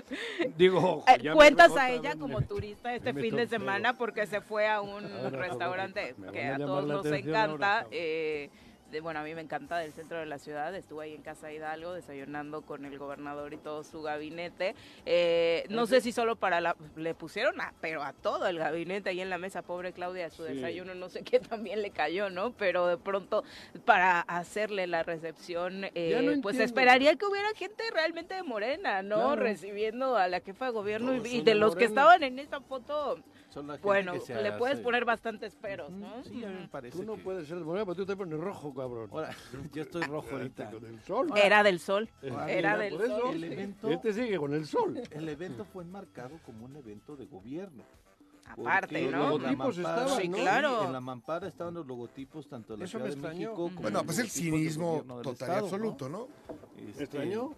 digo, 0.57 1.05
Eh, 1.09 1.19
ya 1.23 1.31
me 1.31 1.37
cuentas 1.37 1.73
a 1.77 1.87
vez 1.89 2.01
ella 2.01 2.15
me- 2.15 2.21
como 2.21 2.43
turista 2.43 2.95
este 2.95 3.13
me 3.13 3.21
fin 3.23 3.37
de 3.37 3.43
en 3.43 3.49
semana 3.49 3.97
porque 3.99 4.27
se 4.27 4.41
fue 4.41 4.69
a 4.69 4.81
un 4.81 5.05
Ahora, 5.05 5.31
restaurante 5.31 6.15
que 6.33 6.47
a 6.47 6.57
todos 6.59 6.87
nos 6.87 7.07
encanta. 7.07 7.45
ahora, 7.81 7.87
eh, 7.91 8.51
de- 8.93 9.01
bueno, 9.01 9.21
a 9.21 9.23
mí 9.25 9.35
me 9.35 9.41
encanta 9.41 9.79
del 9.79 9.93
centro 9.93 10.19
de 10.19 10.27
la 10.27 10.39
ciudad. 10.39 10.75
Estuve 10.75 11.05
ahí 11.05 11.15
en 11.15 11.23
Casa 11.23 11.51
Hidalgo 11.53 11.93
desayunando 11.95 12.63
con 12.63 12.85
el 12.85 12.99
gobernador 12.99 13.53
y 13.53 13.57
todo 13.57 13.83
su 13.83 14.03
gabinete. 14.03 14.75
Eh, 15.07 15.65
no 15.71 15.87
sé 15.87 16.01
si 16.01 16.13
solo 16.13 16.37
para 16.37 16.61
la... 16.61 16.77
Le 16.97 17.15
pusieron, 17.15 17.61
a, 17.61 17.73
pero 17.81 18.03
a 18.03 18.13
todo 18.13 18.47
el 18.47 18.59
gabinete 18.59 19.11
ahí 19.11 19.21
en 19.21 19.31
la 19.31 19.39
mesa. 19.39 19.63
Pobre 19.63 19.93
Claudia, 19.93 20.31
su 20.31 20.47
Sí. 20.47 20.55
desayuno 20.55 20.95
no 20.95 21.09
sé 21.09 21.23
qué 21.23 21.41
también 21.41 21.83
le 21.83 21.91
cayó, 21.91 22.31
¿no? 22.31 22.53
Pero 22.53 22.87
de 22.87 22.99
pronto 22.99 23.43
para 23.85 24.21
hacerle 24.21 24.87
la 24.87 25.03
recepción, 25.03 25.85
eh, 25.95 26.39
pues 26.43 26.59
esperaría 26.59 27.17
que 27.17 27.25
hubiera 27.27 27.49
gente 27.55 27.83
realmente 27.93 28.35
de 28.35 28.43
Morena, 28.43 29.03
¿no? 29.03 29.17
Claro. 29.17 29.37
Recibiendo 29.37 30.17
a 30.17 30.29
la 30.29 30.41
jefa 30.41 30.67
de 30.67 30.71
gobierno 30.73 31.13
Todos 31.13 31.27
y, 31.29 31.41
de 31.43 31.55
los 31.55 31.75
que 31.77 31.85
estaban 31.85 32.23
en 32.23 32.39
esa 32.39 32.61
foto, 32.61 33.19
Son 33.53 33.67
la 33.67 33.75
gente 33.75 33.87
bueno, 33.87 34.13
que 34.15 34.21
se 34.21 34.35
le 34.43 34.53
puedes 34.53 34.75
hace- 34.77 34.83
poner 34.83 35.05
bastantes 35.05 35.55
peros, 35.57 35.91
¿no? 35.91 36.25
Sí, 36.25 36.43
a 36.43 36.49
mí 36.49 36.55
me 36.61 36.69
parece 36.69 36.97
Tú 36.99 37.05
no 37.05 37.17
que- 37.17 37.23
puedes 37.23 37.47
ser 37.47 37.59
de 37.59 37.65
Morena, 37.65 37.85
pero 37.85 37.97
tú 37.97 38.07
te 38.07 38.17
pones 38.17 38.41
rojo, 38.41 38.73
cabrón. 38.75 39.09
Ahora, 39.13 39.31
yo 39.75 39.83
estoy 39.83 40.03
rojo 40.05 40.29
ahorita. 40.33 40.71
Con 40.71 40.87
el 40.87 41.01
sol. 41.03 41.31
Era 41.37 41.63
del 41.63 41.79
sol, 41.79 42.09
Ah, 42.37 42.51
era 42.51 42.79
del 42.79 42.95
por 42.95 43.05
eso. 43.05 43.21
sol. 43.21 43.35
El 43.35 43.45
evento, 43.45 43.89
Este 43.91 44.13
sigue 44.15 44.39
con 44.39 44.55
el 44.55 44.67
sol. 44.67 45.03
el 45.11 45.29
evento 45.29 45.65
fue 45.67 45.85
enmarcado 45.85 46.39
como 46.47 46.65
un 46.65 46.77
evento 46.77 47.15
de 47.17 47.27
gobierno. 47.27 47.83
Aparte, 48.47 49.03
¿no? 49.03 49.11
Los 49.11 49.13
en 49.13 49.13
la 49.13 49.19
logotipos 49.53 49.79
mampara- 49.79 50.01
estaban, 50.03 50.23
Sí, 50.23 50.29
¿no? 50.29 50.37
claro. 50.39 50.85
En 50.85 50.93
la 50.93 51.01
mampara 51.01 51.47
estaban 51.49 51.75
los 51.75 51.87
logotipos 51.87 52.49
tanto 52.49 52.73
de 52.73 52.79
la 52.81 52.85
Eso 52.87 52.99
Ciudad 52.99 53.15
de. 53.15 53.17
México 53.29 53.55
como 53.55 53.81
Bueno, 53.83 54.03
pues 54.05 54.19
el 54.19 54.29
cinismo 54.31 55.05
total 55.23 55.49
y 55.51 55.65
absoluto, 55.65 56.09
¿no? 56.09 56.27
Este, 56.77 56.83
¿Me 56.99 57.03
extrañó? 57.05 57.55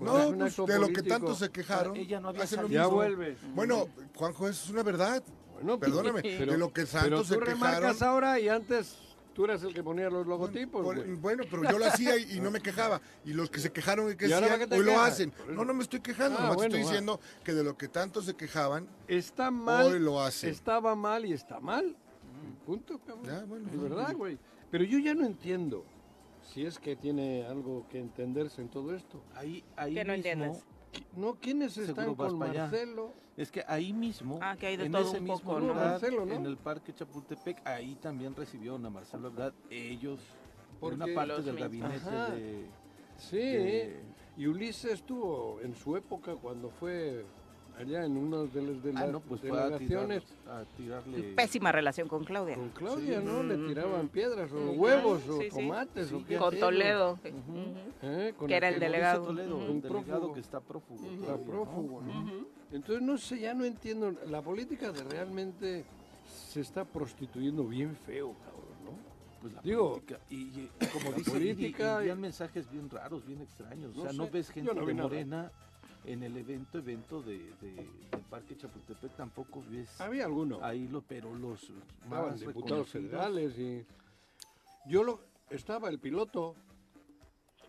No, 0.00 0.12
Pues 0.12 0.52
es 0.52 0.58
un 0.58 0.66
pues, 0.66 0.78
de 0.80 0.86
lo 0.86 0.92
que 0.92 1.02
tanto 1.02 1.34
se 1.34 1.50
quejaron. 1.50 1.96
Ella 1.96 2.18
no 2.20 2.28
había 2.30 2.42
hacen 2.42 2.56
lo 2.62 2.62
salido. 2.64 2.80
Ya 2.80 2.84
mismo. 2.84 2.96
vuelves. 2.96 3.38
Bueno, 3.54 3.88
Juanjo, 4.16 4.48
eso 4.48 4.64
es 4.64 4.70
una 4.70 4.82
verdad. 4.82 5.22
Bueno, 5.54 5.78
Perdóname, 5.78 6.20
pero- 6.22 6.52
de 6.52 6.58
lo 6.58 6.72
que 6.72 6.82
tú 6.82 6.88
se 6.88 6.98
quejaron. 6.98 7.40
remarcas 7.40 8.02
ahora 8.02 8.40
y 8.40 8.48
antes 8.48 8.96
tú 9.34 9.44
eras 9.44 9.62
el 9.62 9.72
que 9.72 9.82
ponía 9.82 10.10
los 10.10 10.26
logotipos, 10.26 10.84
bueno, 11.20 11.44
pero 11.50 11.62
yo 11.70 11.78
lo 11.78 11.86
hacía 11.86 12.16
y, 12.16 12.36
y 12.36 12.40
no 12.40 12.50
me 12.50 12.60
quejaba. 12.60 13.00
Y 13.24 13.32
los 13.34 13.50
que 13.50 13.60
se 13.60 13.70
quejaron 13.72 14.10
y 14.12 14.16
que 14.16 14.26
¿Y 14.28 14.32
ahora 14.32 14.54
hacían, 14.54 14.72
hoy 14.72 14.84
lo 14.84 15.00
hacen. 15.00 15.32
No, 15.48 15.64
no 15.64 15.72
me 15.74 15.82
estoy 15.84 16.00
quejando, 16.00 16.38
Ah, 16.38 16.42
nomás 16.42 16.56
bueno, 16.56 16.74
estoy 16.74 16.82
va. 16.84 16.90
diciendo 16.90 17.20
que 17.44 17.52
de 17.54 17.62
lo 17.64 17.76
que 17.76 17.86
tanto 17.88 18.20
se 18.20 18.34
quejaban, 18.34 18.88
Está 19.08 19.50
mal. 19.52 19.86
hoy 19.86 20.00
lo 20.00 20.20
hacen. 20.20 20.50
Estaba 20.50 20.94
mal 20.96 21.24
y 21.24 21.32
está 21.32 21.60
mal. 21.60 21.96
Punto, 22.66 22.98
cabrón. 22.98 23.24
Ya, 23.26 23.44
bueno, 23.44 23.68
es 23.68 23.74
no, 23.74 23.82
verdad, 23.82 24.08
no. 24.10 24.18
güey. 24.18 24.38
Pero 24.70 24.84
yo 24.84 24.98
ya 24.98 25.14
no 25.14 25.24
entiendo 25.24 25.84
si 26.44 26.64
es 26.66 26.78
que 26.78 26.96
tiene 26.96 27.44
algo 27.46 27.86
que 27.88 27.98
entenderse 27.98 28.60
en 28.62 28.68
todo 28.68 28.94
esto. 28.94 29.22
Ahí, 29.34 29.64
ahí 29.76 29.94
Que 29.94 30.04
no 30.04 30.12
mismo, 30.12 30.30
entiendes. 30.30 30.64
No, 31.16 31.34
¿quiénes 31.34 31.76
están 31.76 32.14
con. 32.14 32.38
Marcelo? 32.38 33.12
Es 33.36 33.50
que 33.50 33.64
ahí 33.66 33.92
mismo, 33.92 34.38
Ah, 34.40 34.56
que 34.56 34.68
hay 34.68 34.76
de 34.76 34.84
en 34.86 34.92
todo 34.92 35.02
ese 35.02 35.18
un 35.18 35.24
mismo 35.24 35.40
poco, 35.40 35.58
¿no? 35.60 35.68
lugar, 35.68 35.86
Marcelo, 35.90 36.24
¿no? 36.24 36.34
en 36.34 36.46
el 36.46 36.56
Parque 36.56 36.94
Chapultepec, 36.94 37.66
ahí 37.66 37.96
también 37.96 38.36
recibieron 38.36 38.86
a 38.86 38.90
Marcelo 38.90 39.26
Ebrard, 39.28 39.54
ellos, 39.70 40.20
por 40.78 40.96
Porque 40.96 41.10
una 41.10 41.14
parte 41.14 41.42
del 41.42 41.54
mismos. 41.54 41.60
gabinete 41.60 42.08
Ajá. 42.08 42.34
de... 42.34 42.66
Sí, 43.16 43.36
de- 43.36 44.00
y 44.36 44.46
Ulises 44.46 44.92
estuvo 44.92 45.60
en 45.62 45.74
su 45.74 45.96
época 45.96 46.36
cuando 46.36 46.70
fue 46.70 47.24
allá 47.78 48.04
en 48.04 48.16
una 48.16 48.42
de 48.42 48.62
las, 48.62 48.82
de 48.82 48.90
Ah, 48.90 49.00
las 49.00 49.10
no, 49.12 49.20
pues 49.20 49.40
fue 49.40 49.50
a, 49.50 49.64
delegaciones 49.68 50.24
tirar- 50.24 50.60
a 50.60 50.64
tirarle... 50.76 51.22
Pésima 51.34 51.72
relación 51.72 52.08
con 52.08 52.24
Claudia. 52.24 52.56
con 52.56 52.68
Claudia, 52.70 53.20
Sí. 53.20 53.26
¿no? 53.26 53.42
Le 53.42 53.56
tiraban 53.68 54.08
piedras 54.08 54.50
o 54.52 54.70
huevos 54.72 55.22
o 55.28 55.38
tomates 55.52 56.12
o 56.12 56.24
qué 56.24 56.36
Con 56.36 56.58
Toledo. 56.58 57.18
¿no? 57.24 57.74
¿Eh? 58.02 58.34
Con 58.36 58.48
Que 58.48 58.56
era 58.56 58.68
el 58.68 58.76
aquel- 58.76 58.80
delegado. 58.80 59.24
Toledo, 59.26 59.62
el 59.64 59.70
Un 59.70 59.80
delegado 59.80 60.32
que 60.32 60.40
está 60.40 60.60
prófugo. 60.60 61.04
Está 61.04 61.16
todavía, 61.26 61.44
¿no? 61.46 61.50
prófugo, 61.52 62.02
¿no? 62.02 62.46
Entonces, 62.72 63.02
no 63.02 63.18
sé, 63.18 63.40
ya 63.40 63.54
no 63.54 63.64
entiendo. 63.64 64.12
La 64.30 64.42
política 64.42 64.90
de 64.92 65.02
realmente 65.04 65.84
se 66.48 66.60
está 66.60 66.84
prostituyendo 66.84 67.64
bien 67.64 67.94
feo, 67.96 68.34
cabrón, 68.44 68.64
¿no? 68.84 69.40
Pues 69.40 69.52
la 69.52 69.60
Digo, 69.62 69.90
política, 69.92 70.20
y, 70.30 70.36
y 70.36 70.70
como 70.92 71.10
la 71.10 71.16
dice, 71.18 71.30
política 71.30 72.04
y, 72.04 72.10
y- 72.10 72.14
mensajes 72.14 72.70
bien 72.70 72.88
raros, 72.88 73.26
bien 73.26 73.42
extraños. 73.42 73.94
No 73.94 74.02
o 74.02 74.04
sea, 74.04 74.12
no 74.14 74.28
ves 74.30 74.50
gente 74.50 74.74
no 74.74 75.08
de 75.08 75.24
nada. 75.24 75.52
En 76.06 76.22
el 76.22 76.36
evento, 76.36 76.78
evento 76.78 77.22
de, 77.22 77.38
de- 77.62 77.88
del 78.10 78.20
Parque 78.28 78.56
Chapultepec, 78.56 79.16
tampoco 79.16 79.64
ves 79.70 79.98
Había 80.00 80.26
alguno. 80.26 80.58
ahí 80.62 80.86
lo, 80.88 81.00
pero 81.00 81.34
los 81.34 81.62
Estaban 81.62 82.30
más 82.30 82.40
diputados 82.40 82.88
federales 82.90 83.58
y. 83.58 83.86
Yo 84.86 85.02
lo. 85.02 85.20
Estaba 85.48 85.88
el 85.88 85.98
piloto. 85.98 86.54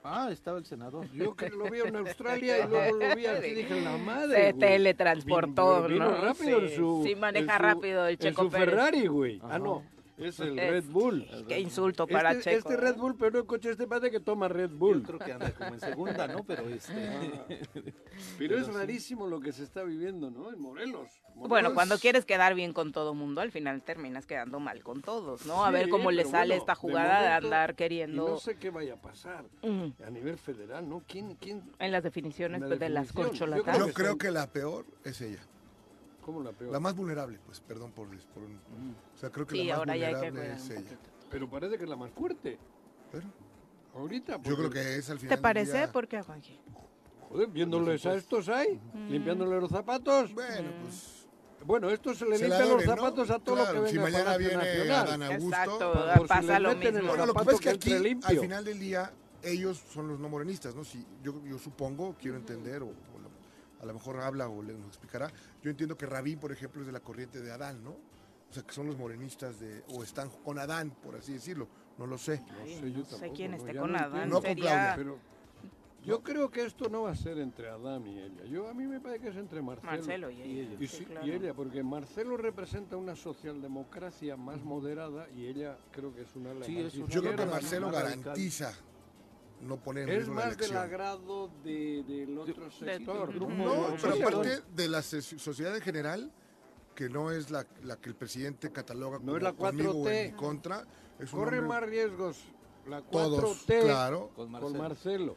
Ah, 0.03 0.29
estaba 0.31 0.59
el 0.59 0.65
senador. 0.65 1.09
Yo 1.13 1.35
que 1.35 1.49
lo 1.49 1.69
vi 1.69 1.79
en 1.79 1.95
Australia 1.95 2.63
y 2.63 2.67
luego 2.67 2.97
lo 2.97 3.15
vi 3.15 3.25
aquí 3.25 3.47
y 3.51 3.55
dije, 3.55 3.81
la 3.81 3.97
madre, 3.97 4.35
Se 4.47 4.51
güey. 4.51 4.59
teletransportó, 4.69 5.75
Vino- 5.83 5.87
vino 5.87 6.11
¿no? 6.11 6.21
rápido 6.21 6.59
en 6.61 6.69
Sí, 6.69 6.75
su... 6.75 7.03
sí, 7.05 7.15
maneja 7.15 7.53
en 7.53 7.57
su- 7.57 7.63
rápido 7.63 8.05
el 8.05 8.13
en 8.13 8.19
Checo 8.19 8.43
su 8.43 8.49
Pérez. 8.51 8.65
Ferrari, 8.69 9.07
güey. 9.07 9.39
Ah, 9.43 9.57
no, 9.57 9.83
es 10.17 10.39
el 10.39 10.57
Es- 10.57 10.71
Red 10.71 10.83
Bull. 10.91 11.27
Qué 11.47 11.59
insulto 11.59 12.07
para 12.07 12.31
este, 12.31 12.55
Checo. 12.55 12.69
este 12.69 12.73
¿eh? 12.73 12.77
Red 12.77 12.95
Bull, 12.97 13.15
pero 13.17 13.31
no 13.31 13.39
el 13.39 13.45
coche 13.45 13.71
este 13.71 13.85
parece 13.87 14.11
que 14.11 14.19
toma 14.19 14.47
Red 14.47 14.69
Yo 14.71 14.77
Bull. 14.77 15.03
creo 15.03 15.19
que 15.19 15.31
anda 15.33 15.51
como 15.51 15.73
en 15.73 15.79
segunda, 15.79 16.27
¿no? 16.27 16.43
Pero 16.43 16.67
este. 16.69 16.93
Pero 18.37 18.57
es 18.57 18.67
rarísimo 18.73 19.27
lo 19.27 19.41
que 19.41 19.51
se 19.51 19.63
está 19.63 19.83
viviendo, 19.83 20.31
¿no? 20.31 20.49
En 20.51 20.59
Morelos. 20.59 21.09
Bueno, 21.35 21.49
Morelos- 21.69 21.73
cuando 21.73 21.97
quieres 21.99 22.23
quedar 22.25 22.55
bien 22.55 22.71
con 22.71 22.93
todo 22.93 23.13
mundo, 23.13 23.41
al 23.41 23.51
final 23.51 23.81
terminas 23.81 24.25
quedando 24.25 24.59
mal 24.61 24.83
con 24.83 25.01
todos, 25.01 25.45
¿no? 25.45 25.65
A 25.65 25.67
Sí, 25.67 25.73
ver 25.73 25.89
cómo 25.89 26.11
le 26.11 26.23
sale 26.23 26.53
bueno, 26.55 26.61
esta 26.61 26.73
de 26.73 26.79
jugada 26.79 27.21
de, 27.21 27.27
momento, 27.27 27.45
andar 27.47 27.71
Y 27.71 27.75
queriendo 27.75 28.27
no 28.29 28.37
sé 28.37 28.57
qué 28.57 28.69
vaya 28.69 28.93
a 28.93 29.01
pasar 29.01 29.43
Ujú. 29.61 29.93
a 30.05 30.09
nivel 30.09 30.37
federal, 30.37 30.87
¿no? 30.87 31.03
¿Quién, 31.07 31.35
quién, 31.35 31.61
en 31.77 31.91
las 31.91 32.03
definiciones 32.03 32.55
En 32.61 32.61
la 32.61 32.67
pues, 32.69 32.79
de 32.79 32.89
las 32.89 33.07
definición. 33.07 33.49
Yo 33.49 33.55
corcholatas. 33.63 33.87
Yo 33.87 33.93
creo 33.93 34.17
que 34.17 34.31
la 34.31 34.47
peor 34.47 34.85
es 35.03 35.19
ella. 35.19 35.41
Cómo 36.25 36.41
la 36.41 36.51
peor? 36.51 36.71
La 36.71 36.79
más 36.79 36.95
vulnerable, 36.95 37.39
pues, 37.45 37.59
perdón 37.61 37.91
por, 37.91 38.07
por 38.07 38.43
un- 38.43 38.95
O 39.13 39.17
sea, 39.17 39.29
creo 39.29 39.45
que 39.45 39.55
Sí, 39.55 39.63
la 39.65 39.73
más 39.73 39.79
ahora 39.79 39.95
ya 39.97 40.07
hay 40.07 40.13
que 40.15 40.19
vulnerable 40.31 40.55
es 40.55 40.69
ella. 40.71 40.81
poquito. 40.81 41.09
Pero 41.29 41.49
parece 41.49 41.77
que 41.77 41.83
es 41.83 41.89
la 41.89 41.95
más 41.95 42.11
fuerte. 42.11 42.57
Pero 43.11 43.27
Ahorita. 43.93 44.41
yo 44.41 44.55
creo 44.57 44.69
que 44.71 44.95
es 44.97 45.09
al 45.09 45.19
final 45.19 45.35
¿Te 45.37 45.41
parece? 45.41 45.73
día- 45.73 45.91
¿Por 45.91 46.07
qué, 46.07 46.21
Juanji? 46.21 46.59
Joder, 47.29 47.47
viéndoles 47.49 48.05
a 48.07 48.15
estos 48.15 48.49
ahí, 48.49 48.79
limpiándole 49.09 49.59
los 49.61 49.69
zapatos. 49.69 50.33
Bueno, 50.33 50.69
Mm. 50.69 50.81
pues... 50.83 51.11
Bueno, 51.65 51.89
estos 51.89 52.19
se 52.19 52.25
le 52.25 52.37
limpian 52.37 52.59
los 52.69 52.69
deben, 52.79 52.85
¿no? 52.85 52.95
zapatos 52.95 53.29
a 53.31 53.39
todo 53.39 53.55
Claro, 53.55 53.73
lo 53.79 53.83
que 53.85 53.89
si 53.89 53.95
venga 53.97 54.09
mañana 54.11 54.25
Palacio 54.25 54.47
viene 54.49 54.63
Nacional. 54.63 55.07
Adán 55.07 55.23
Augusto... 55.23 55.47
Exacto, 55.47 56.13
si 56.21 56.27
pasa 56.27 56.59
les 56.59 56.61
lo 56.61 56.75
mismo. 56.75 56.97
el 56.99 57.05
Bueno, 57.07 57.25
lo 57.25 57.33
que 57.33 57.37
pasa 57.39 57.51
es 57.51 57.59
que 57.59 57.69
aquí, 57.69 57.93
al 58.23 58.39
final 58.39 58.65
del 58.65 58.79
día, 58.79 59.11
ellos 59.41 59.83
son 59.91 60.07
los 60.07 60.19
no 60.19 60.29
morenistas, 60.29 60.75
¿no? 60.75 60.83
Si 60.83 61.03
yo, 61.23 61.41
yo 61.43 61.57
supongo, 61.57 62.15
quiero 62.19 62.37
entender, 62.37 62.83
o, 62.83 62.87
a 63.85 63.87
lo 63.87 63.93
mejor 63.93 64.19
habla 64.19 64.49
o 64.49 64.61
le 64.61 64.73
nos 64.73 64.87
explicará. 64.87 65.31
Yo 65.61 65.69
entiendo 65.69 65.95
que 65.97 66.05
Rabín, 66.05 66.39
por 66.39 66.51
ejemplo, 66.51 66.81
es 66.81 66.87
de 66.87 66.91
la 66.93 66.99
corriente 66.99 67.39
de 67.41 67.51
Adán, 67.51 67.83
¿no? 67.83 67.91
O 67.91 68.53
sea, 68.53 68.63
que 68.63 68.73
son 68.73 68.87
los 68.87 68.97
morenistas 68.97 69.59
de, 69.59 69.83
o 69.89 70.03
están 70.03 70.29
con 70.43 70.57
Adán, 70.59 70.91
por 71.03 71.15
así 71.15 71.33
decirlo. 71.33 71.67
No 71.97 72.07
lo 72.07 72.17
sé. 72.17 72.41
No 72.41 72.65
sé, 72.65 72.91
yo 72.91 72.99
no 72.99 73.05
sé 73.05 73.11
tampoco, 73.11 73.33
quién 73.35 73.53
esté 73.53 73.75
con 73.75 73.91
no 73.91 73.97
Adán. 73.97 74.29
No 74.29 74.35
con 74.35 74.43
sería- 74.43 74.63
Claudia. 74.63 74.93
Pero 74.97 75.19
yo 76.03 76.21
creo 76.23 76.49
que 76.51 76.65
esto 76.65 76.89
no 76.89 77.03
va 77.03 77.11
a 77.11 77.15
ser 77.15 77.37
entre 77.39 77.69
Adán 77.69 78.05
y 78.07 78.19
ella. 78.19 78.43
Yo, 78.45 78.67
a 78.69 78.73
mí 78.73 78.85
me 78.85 78.99
parece 78.99 79.21
que 79.23 79.29
es 79.29 79.35
entre 79.37 79.61
Marcelo, 79.61 79.91
Marcelo 79.91 80.29
y 80.29 80.41
y 80.41 80.59
ella. 80.59 80.77
Y, 80.79 80.87
sí, 80.87 80.97
sí, 80.97 81.05
claro. 81.05 81.25
y 81.27 81.31
ella, 81.31 81.53
porque 81.53 81.83
Marcelo 81.83 82.37
representa 82.37 82.97
una 82.97 83.15
socialdemocracia 83.15 84.35
más 84.37 84.63
moderada 84.63 85.27
y 85.35 85.45
ella 85.47 85.77
creo 85.91 86.13
que 86.13 86.21
es 86.21 86.35
una 86.35 86.53
Sí, 86.65 86.79
es 86.79 86.95
una 86.95 87.07
Yo 87.07 87.21
creo 87.21 87.35
que. 87.35 87.45
Marcelo 87.45 87.91
garantiza 87.91 88.73
no 89.65 89.77
poner 89.77 90.03
en 90.03 90.09
Es 90.09 90.15
riesgo 90.15 90.33
la 90.35 90.39
más 90.41 90.45
del 90.45 90.53
elección. 90.59 90.83
agrado 90.83 91.49
de- 91.63 92.03
del 92.07 92.37
otro 92.37 92.71
sector. 92.71 93.33
grupo. 93.33 93.51
¿no? 93.53 93.89
No, 93.89 93.95
pero 94.01 94.13
aparte 94.27 94.61
de 94.75 94.87
la 94.87 95.01
so- 95.01 95.21
sociedad 95.21 95.75
en 95.75 95.81
general, 95.81 96.31
que 96.95 97.09
no 97.09 97.31
es 97.31 97.51
la, 97.51 97.65
la 97.83 97.97
que 97.97 98.09
el 98.09 98.15
presidente 98.15 98.71
cataloga 98.71 99.17
No 99.19 99.25
como 99.25 99.37
es 99.37 99.43
la 99.43 99.53
conmigo 99.53 99.91
o 99.91 100.05
4T. 100.05 100.25
en 100.25 100.31
mi 100.31 100.37
contra, 100.37 100.85
es 101.19 101.29
Corre 101.29 101.59
hombre- 101.59 101.61
más 101.67 101.83
riesgos 101.83 102.37
la 102.87 103.01
4T 103.01 103.09
todos, 103.11 103.63
claro. 103.83 104.29
Con 104.35 104.51
con 104.51 104.51
Marcelo. 104.51 104.77
Marcelo, 104.83 105.35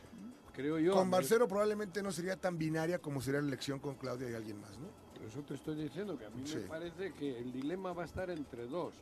creo 0.52 0.78
yo. 0.78 0.92
Con 0.94 1.08
Marcelo 1.10 1.48
probablemente 1.48 2.02
no 2.02 2.12
sería 2.12 2.36
tan 2.36 2.58
binaria 2.58 2.98
como 3.00 3.20
sería 3.20 3.40
la 3.40 3.48
elección 3.48 3.78
con 3.80 3.94
Claudia 3.96 4.30
y 4.30 4.34
alguien 4.34 4.60
más, 4.60 4.76
¿no? 4.78 4.86
Eso 5.26 5.42
te 5.42 5.54
estoy 5.54 5.74
diciendo 5.74 6.16
que 6.16 6.26
a 6.26 6.30
mí 6.30 6.42
Sí. 6.46 6.56
me 6.56 6.62
parece 6.62 7.12
que 7.12 7.38
el 7.38 7.52
dilema 7.52 7.92
va 7.92 8.02
a 8.02 8.06
estar 8.06 8.30
entre 8.30 8.66
dos. 8.66 8.94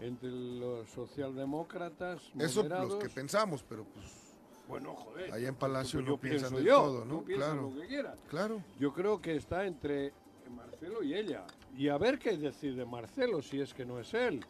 Entre 0.00 0.28
los 0.28 0.88
socialdemócratas 0.90 2.20
Eso 2.38 2.62
moderados. 2.64 2.88
los 2.94 2.98
que 3.02 3.08
pensamos, 3.08 3.64
pero 3.68 3.84
pues 3.84 4.04
Bueno, 4.68 4.94
joder. 4.94 5.32
Allá 5.32 5.48
en 5.48 5.54
Palacio 5.54 6.00
no 6.00 6.06
yo 6.06 6.16
piensan 6.16 6.54
del 6.54 6.64
yo, 6.64 6.82
todo, 6.82 7.04
¿no? 7.04 7.22
Claro. 7.24 7.70
lo 7.70 7.80
que 7.80 7.86
quieras. 7.86 8.16
claro. 8.28 8.62
Yo 8.78 8.92
creo 8.92 9.20
que 9.20 9.36
está 9.36 9.66
entre 9.66 10.12
Marcelo 10.54 11.02
y 11.02 11.14
ella. 11.14 11.44
Y 11.76 11.88
a 11.88 11.98
ver 11.98 12.18
qué 12.18 12.36
decide 12.36 12.84
Marcelo 12.84 13.42
si 13.42 13.60
es 13.60 13.74
que 13.74 13.84
no 13.84 13.98
es 13.98 14.14
él. 14.14 14.44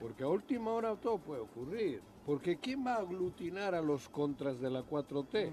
Porque 0.00 0.22
a 0.22 0.28
última 0.28 0.72
hora 0.72 0.94
todo 0.96 1.18
puede 1.18 1.40
ocurrir. 1.40 2.02
Porque 2.26 2.58
¿quién 2.58 2.86
va 2.86 2.94
a 2.94 2.98
aglutinar 2.98 3.74
a 3.74 3.82
los 3.82 4.08
contras 4.08 4.60
de 4.60 4.70
la 4.70 4.82
4T? 4.82 5.50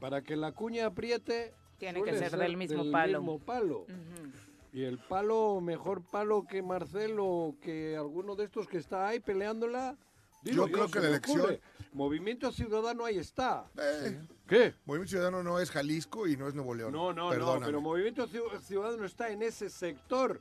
Para 0.00 0.22
que 0.22 0.36
la 0.36 0.52
cuña 0.52 0.86
apriete... 0.86 1.54
Tiene 1.78 2.02
que 2.02 2.16
ser 2.16 2.36
del 2.36 2.56
mismo 2.56 2.90
palo. 2.92 3.18
mismo 3.18 3.38
palo. 3.40 3.80
Ujú. 3.80 4.30
Y 4.72 4.84
el 4.84 4.98
palo, 4.98 5.60
mejor 5.60 6.02
palo 6.02 6.44
que 6.44 6.62
Marcelo, 6.62 7.56
que 7.60 7.96
alguno 7.96 8.36
de 8.36 8.44
estos 8.44 8.66
que 8.68 8.78
está 8.78 9.08
ahí 9.08 9.20
peleándola. 9.20 9.96
Yo 10.44 10.66
creo 10.70 10.90
que 10.90 11.00
la 11.00 11.08
elección- 11.08 11.40
ocurre. 11.40 11.60
Movimiento 11.92 12.50
Ciudadano 12.52 13.04
ahí 13.04 13.18
está. 13.18 13.66
Eh, 13.78 14.18
¿Qué? 14.48 14.74
Movimiento 14.86 15.10
Ciudadano 15.10 15.42
no 15.42 15.58
es 15.60 15.70
Jalisco 15.70 16.26
y 16.26 16.36
no 16.36 16.48
es 16.48 16.54
Nuevo 16.54 16.74
León. 16.74 16.92
No, 16.92 17.12
no, 17.12 17.28
Perdóname. 17.30 17.60
no, 17.60 17.66
pero 17.66 17.80
Movimiento 17.82 18.26
Ciu- 18.28 18.60
Ciudadano 18.60 19.04
está 19.04 19.28
en 19.30 19.42
ese 19.42 19.68
sector. 19.68 20.40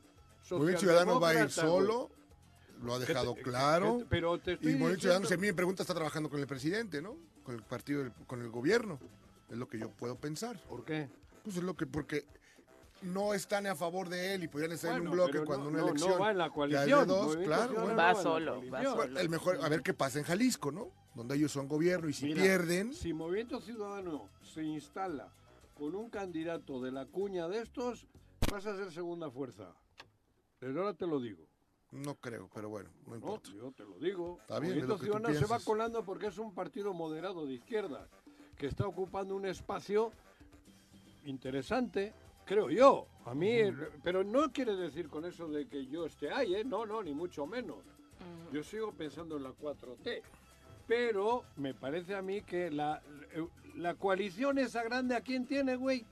Movimiento 0.49 0.79
Ciudadano 0.81 1.19
va 1.19 1.29
a 1.29 1.43
ir 1.43 1.49
solo, 1.51 2.09
lo 2.81 2.93
ha 2.95 2.99
dejado 2.99 3.33
te- 3.35 3.41
claro. 3.43 3.99
pero 4.09 4.39
te 4.39 4.53
Y 4.53 4.55
Movimiento 4.75 5.01
Ciudadano, 5.01 5.27
si 5.27 5.33
a 5.33 5.37
mí 5.37 5.47
me 5.47 5.53
pregunta, 5.53 5.83
está 5.83 5.93
trabajando 5.93 6.29
con 6.29 6.39
el 6.39 6.47
presidente, 6.47 7.01
¿no? 7.01 7.15
Con 7.43 7.55
el 7.55 7.61
partido, 7.63 8.09
con 8.27 8.41
el 8.41 8.49
gobierno. 8.49 8.97
Es 9.49 9.57
lo 9.57 9.67
que 9.67 9.77
yo 9.77 9.89
puedo 9.89 10.15
pensar. 10.15 10.57
¿Por 10.69 10.85
qué? 10.85 11.09
Pues 11.43 11.57
es 11.57 11.63
lo 11.63 11.75
que, 11.75 11.85
porque 11.85 12.25
no 13.01 13.33
están 13.33 13.65
a 13.67 13.75
favor 13.75 14.09
de 14.09 14.35
él 14.35 14.43
y 14.43 14.47
podrían 14.47 14.71
estar 14.73 14.95
en 14.95 15.07
un 15.07 15.11
bloque 15.11 15.39
cuando 15.43 15.65
no, 15.65 15.69
una 15.71 15.79
no, 15.79 15.87
elección. 15.89 16.11
no 16.11 16.19
va 16.19 16.31
en 16.31 16.37
la 16.37 16.49
coalición. 16.49 17.07
dos, 17.07 17.25
Movimiento 17.27 17.45
claro, 17.49 17.67
Ciudadano 17.71 17.81
bueno. 17.87 18.01
no 18.01 18.15
Va 18.15 18.21
solo, 18.21 18.69
va 18.71 18.83
solo. 18.83 19.19
El 19.19 19.29
mejor, 19.29 19.59
a 19.63 19.69
ver 19.69 19.81
qué 19.81 19.93
pasa 19.93 20.19
en 20.19 20.25
Jalisco, 20.25 20.71
¿no? 20.71 20.89
Donde 21.15 21.35
ellos 21.35 21.51
son 21.51 21.67
gobierno 21.67 22.07
y 22.09 22.13
si 22.13 22.25
Mira, 22.25 22.41
pierden, 22.41 22.93
Si 22.93 23.13
Movimiento 23.13 23.59
Ciudadano 23.59 24.29
se 24.41 24.63
instala 24.63 25.33
con 25.73 25.95
un 25.95 26.09
candidato 26.09 26.79
de 26.81 26.91
la 26.91 27.05
cuña 27.05 27.47
de 27.47 27.59
estos, 27.61 28.07
vas 28.51 28.65
a 28.65 28.75
ser 28.77 28.91
segunda 28.91 29.29
fuerza. 29.31 29.73
Pero 30.59 30.79
ahora 30.81 30.93
te 30.93 31.07
lo 31.07 31.19
digo. 31.19 31.43
no 31.91 32.15
creo, 32.15 32.49
pero 32.53 32.69
bueno, 32.69 32.89
no 33.05 33.09
No, 33.09 33.15
importa. 33.15 33.49
yo 33.51 33.71
te 33.71 33.83
lo 33.83 33.97
digo. 33.99 34.37
Está 34.41 34.59
bien, 34.59 34.73
es 34.73 34.77
Movimiento 34.87 35.03
Ciudadano 35.03 35.39
se 35.39 35.45
va 35.45 35.59
colando 35.59 36.05
porque 36.05 36.27
es 36.27 36.37
un 36.37 36.53
partido 36.53 36.93
moderado 36.93 37.45
de 37.45 37.53
izquierda 37.55 38.07
que 38.57 38.67
está 38.67 38.85
ocupando 38.85 39.35
un 39.35 39.45
espacio 39.47 40.11
interesante, 41.25 42.13
creo 42.51 42.69
yo. 42.69 43.07
A 43.25 43.33
mí, 43.33 43.59
pero 44.03 44.25
no 44.25 44.51
quiere 44.51 44.75
decir 44.75 45.07
con 45.07 45.23
eso 45.23 45.47
de 45.47 45.67
que 45.67 45.85
yo 45.85 46.05
esté 46.05 46.31
ahí, 46.33 46.53
¿eh? 46.55 46.63
No, 46.65 46.85
no, 46.85 47.01
ni 47.01 47.13
mucho 47.13 47.45
menos. 47.47 47.77
Yo 48.51 48.61
sigo 48.61 48.91
pensando 48.91 49.37
en 49.37 49.43
la 49.43 49.51
4T. 49.51 50.21
Pero 50.85 51.45
me 51.55 51.73
parece 51.73 52.13
a 52.13 52.21
mí 52.21 52.41
que 52.41 52.69
la, 52.69 53.01
la 53.77 53.93
coalición 53.93 54.57
esa 54.57 54.83
grande, 54.83 55.15
¿a 55.15 55.21
quién 55.21 55.45
tiene, 55.45 55.77
güey? 55.77 56.05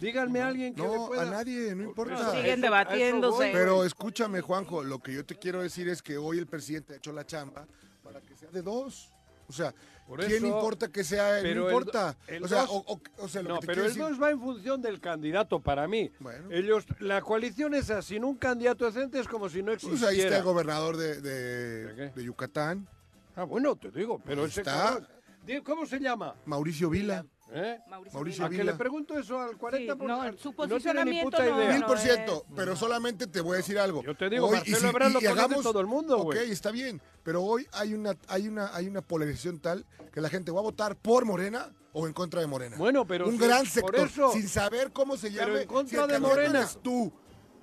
Díganme 0.00 0.40
a 0.40 0.46
alguien 0.48 0.74
que 0.74 0.82
le 0.82 0.88
No, 0.88 1.06
pueda... 1.08 1.22
a 1.22 1.30
nadie, 1.30 1.74
no 1.74 1.82
importa. 1.82 2.14
Eso- 2.14 2.30
Siguen 2.32 2.60
debatiéndose. 2.60 3.50
Pero 3.52 3.84
escúchame, 3.84 4.40
Juanjo, 4.40 4.84
lo 4.84 5.00
que 5.00 5.14
yo 5.14 5.26
te 5.26 5.34
quiero 5.34 5.62
decir 5.62 5.88
es 5.88 6.00
que 6.00 6.16
hoy 6.16 6.38
el 6.38 6.46
presidente 6.46 6.94
ha 6.94 6.96
hecho 6.98 7.12
la 7.12 7.26
chamba 7.26 7.66
para 8.04 8.20
que 8.20 8.36
sea 8.36 8.50
de 8.50 8.62
dos. 8.62 9.10
O 9.48 9.52
sea, 9.52 9.74
Por 10.12 10.20
¿quién 10.26 10.44
eso- 10.44 10.46
importa 10.46 10.88
que 10.88 11.04
sea? 11.04 11.38
pero 11.40 11.62
No 11.62 11.68
el 11.70 11.74
importa. 11.74 12.12
do- 12.12 12.18
el 12.34 12.44
o 12.44 12.48
sea, 12.48 12.60
dos- 12.66 12.70
o, 12.70 12.84
o- 12.86 13.00
o 13.24 13.28
sea, 13.28 13.42
lo 13.42 13.48
No, 13.48 13.54
que 13.54 13.60
te 13.62 13.66
pero 13.68 13.80
el 13.82 13.88
decir- 13.88 14.02
2 14.02 14.22
va 14.22 14.30
en 14.30 14.40
función 14.40 14.82
del 14.82 15.00
candidato 15.00 15.58
para 15.60 15.88
mí. 15.88 16.10
Bueno. 16.20 16.50
Ellos, 16.50 16.84
la 17.00 17.22
coalición 17.22 17.72
esa 17.72 18.02
sin 18.02 18.22
un 18.22 18.36
candidato 18.36 18.84
decente 18.84 19.18
es 19.18 19.26
como 19.26 19.48
si 19.48 19.60
no 19.62 19.72
Pues 19.72 19.84
existiera. 19.84 20.10
ahí 20.10 20.20
está 20.20 20.36
el 20.36 20.42
gobernador 20.44 20.98
de, 20.98 21.22
de- 21.22 21.94
¿De 21.94 22.10
de 22.10 22.24
Yucatán, 22.24 22.86
Ah, 23.34 23.44
bueno, 23.44 23.74
te 23.76 23.90
digo, 23.90 24.20
pero 24.22 24.42
Ahí 24.42 24.48
ese 24.48 24.60
está. 24.60 25.00
cabrón- 25.00 25.64
¿Cómo 25.64 25.86
se 25.86 25.98
llama? 25.98 26.34
Mauricio 26.44 26.90
Vila. 26.90 27.24
¿Eh? 27.54 27.80
Mauricio 27.86 28.14
Mauricio 28.18 28.44
A 28.44 28.48
Vila. 28.48 28.62
que 28.62 28.70
le 28.70 28.74
pregunto 28.78 29.18
eso 29.18 29.38
al 29.38 29.58
40%. 29.58 29.76
Sí, 29.78 29.86
no, 29.86 30.38
su 30.38 30.52
no 30.52 30.54
tiene 30.56 30.66
ni 30.66 30.68
posicionamiento 30.68 31.30
puta 31.30 31.44
no- 31.44 31.58
idea. 31.62 31.72
Mil 31.74 31.84
por 31.84 31.96
es- 31.98 32.02
ciento, 32.02 32.46
pero 32.56 32.76
solamente 32.76 33.26
te 33.26 33.40
voy 33.40 33.54
a 33.54 33.56
decir 33.58 33.78
algo. 33.78 34.02
Yo 34.02 34.16
te 34.16 34.30
digo, 34.30 34.46
Hoy, 34.46 34.56
Marcelo 34.56 34.88
Ebrard 34.88 35.12
lo 35.12 35.20
conoce 35.20 35.62
todo 35.62 35.80
el 35.80 35.86
mundo, 35.86 36.16
Ok, 36.18 36.24
güey. 36.24 36.50
está 36.50 36.70
bien, 36.70 37.00
pero 37.22 37.42
hoy 37.42 37.66
hay 37.72 37.92
una, 37.94 38.16
hay, 38.28 38.48
una, 38.48 38.74
hay 38.74 38.86
una 38.88 39.02
polarización 39.02 39.58
tal 39.60 39.84
que 40.12 40.20
la 40.20 40.28
gente 40.30 40.50
va 40.50 40.60
a 40.60 40.62
votar 40.62 40.96
por 40.96 41.24
Morena 41.26 41.70
o 41.92 42.06
en 42.06 42.14
contra 42.14 42.40
de 42.40 42.46
Morena. 42.46 42.76
Bueno, 42.78 43.06
pero 43.06 43.26
Un 43.26 43.32
si- 43.32 43.38
gran 43.44 43.58
por 43.60 43.68
sector, 43.68 44.06
eso- 44.06 44.32
sin 44.32 44.48
saber 44.48 44.92
cómo 44.92 45.16
se 45.18 45.30
Pero 45.30 45.46
llame. 45.48 45.62
en 45.62 45.68
contra 45.68 46.06
si 46.06 46.12
de 46.12 46.20
Morena. 46.20 46.66
tú, 46.82 47.12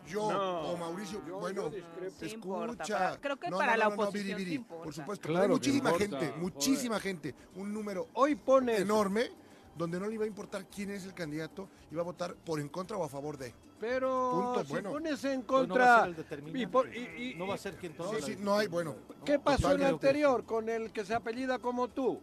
yo 0.07 0.31
No, 0.31 0.61
o 0.71 0.77
Mauricio. 0.77 1.21
yo- 1.27 1.39
bueno, 1.39 1.71
yo 1.71 1.77
escucha. 2.05 2.25
importa, 2.35 2.83
para- 2.87 3.17
creo 3.21 3.37
que 3.37 3.49
No, 3.49 3.57
para 3.57 3.71
no, 3.73 3.77
la 3.79 3.87
oposición. 3.87 4.63
Por 4.65 4.93
supuesto, 4.93 5.27
Claro 5.29 5.43
hay 5.45 5.49
muchísima 5.49 5.89
importa, 5.89 5.97
gente, 5.99 6.15
joder. 6.27 6.35
muchísima 6.37 6.99
gente, 6.99 7.35
un 7.55 7.73
número 7.73 8.07
Hoy 8.13 8.35
pones... 8.35 8.79
enorme 8.81 9.31
donde 9.79 9.97
no 9.97 10.07
le 10.07 10.13
iba 10.15 10.25
a 10.25 10.27
importar 10.27 10.65
quién 10.67 10.91
es 10.91 11.05
el 11.05 11.13
candidato, 11.13 11.69
iba 11.89 12.01
a 12.01 12.03
votar 12.05 12.35
por 12.35 12.59
en 12.59 12.67
contra 12.67 12.97
o 12.97 13.03
a 13.05 13.07
favor 13.09 13.37
de. 13.37 13.53
Pero 13.79 14.31
Punto, 14.33 14.63
si 14.65 14.69
bueno. 14.73 14.91
pones 14.91 15.23
en 15.23 15.41
Pues 15.43 15.67
no 15.69 15.75
va 15.75 15.83
a 15.83 15.87
contra... 15.87 15.99
ser 16.01 16.09
el 16.09 16.15
determinante. 16.17 16.59
y 16.59 16.67
por- 16.67 16.93
y- 16.95 17.31
y- 17.31 17.35
no 17.35 17.47
va 17.47 17.55
a 17.55 17.57
ser 17.57 17.75
quien 17.77 17.93
Sí, 17.93 17.97
la 17.99 18.09
sí, 18.09 18.15
decisión. 18.15 18.43
no 18.43 18.57
hay, 18.57 18.67
bueno. 18.67 18.95
¿Qué 19.23 19.39
pasó 19.39 19.71
en 19.71 19.79
el 19.81 19.87
anterior 19.87 20.43
con 20.43 20.67
el 20.67 20.91
que 20.91 21.05
se 21.05 21.15
apellida 21.15 21.59
como 21.59 21.87
tú? 21.87 22.19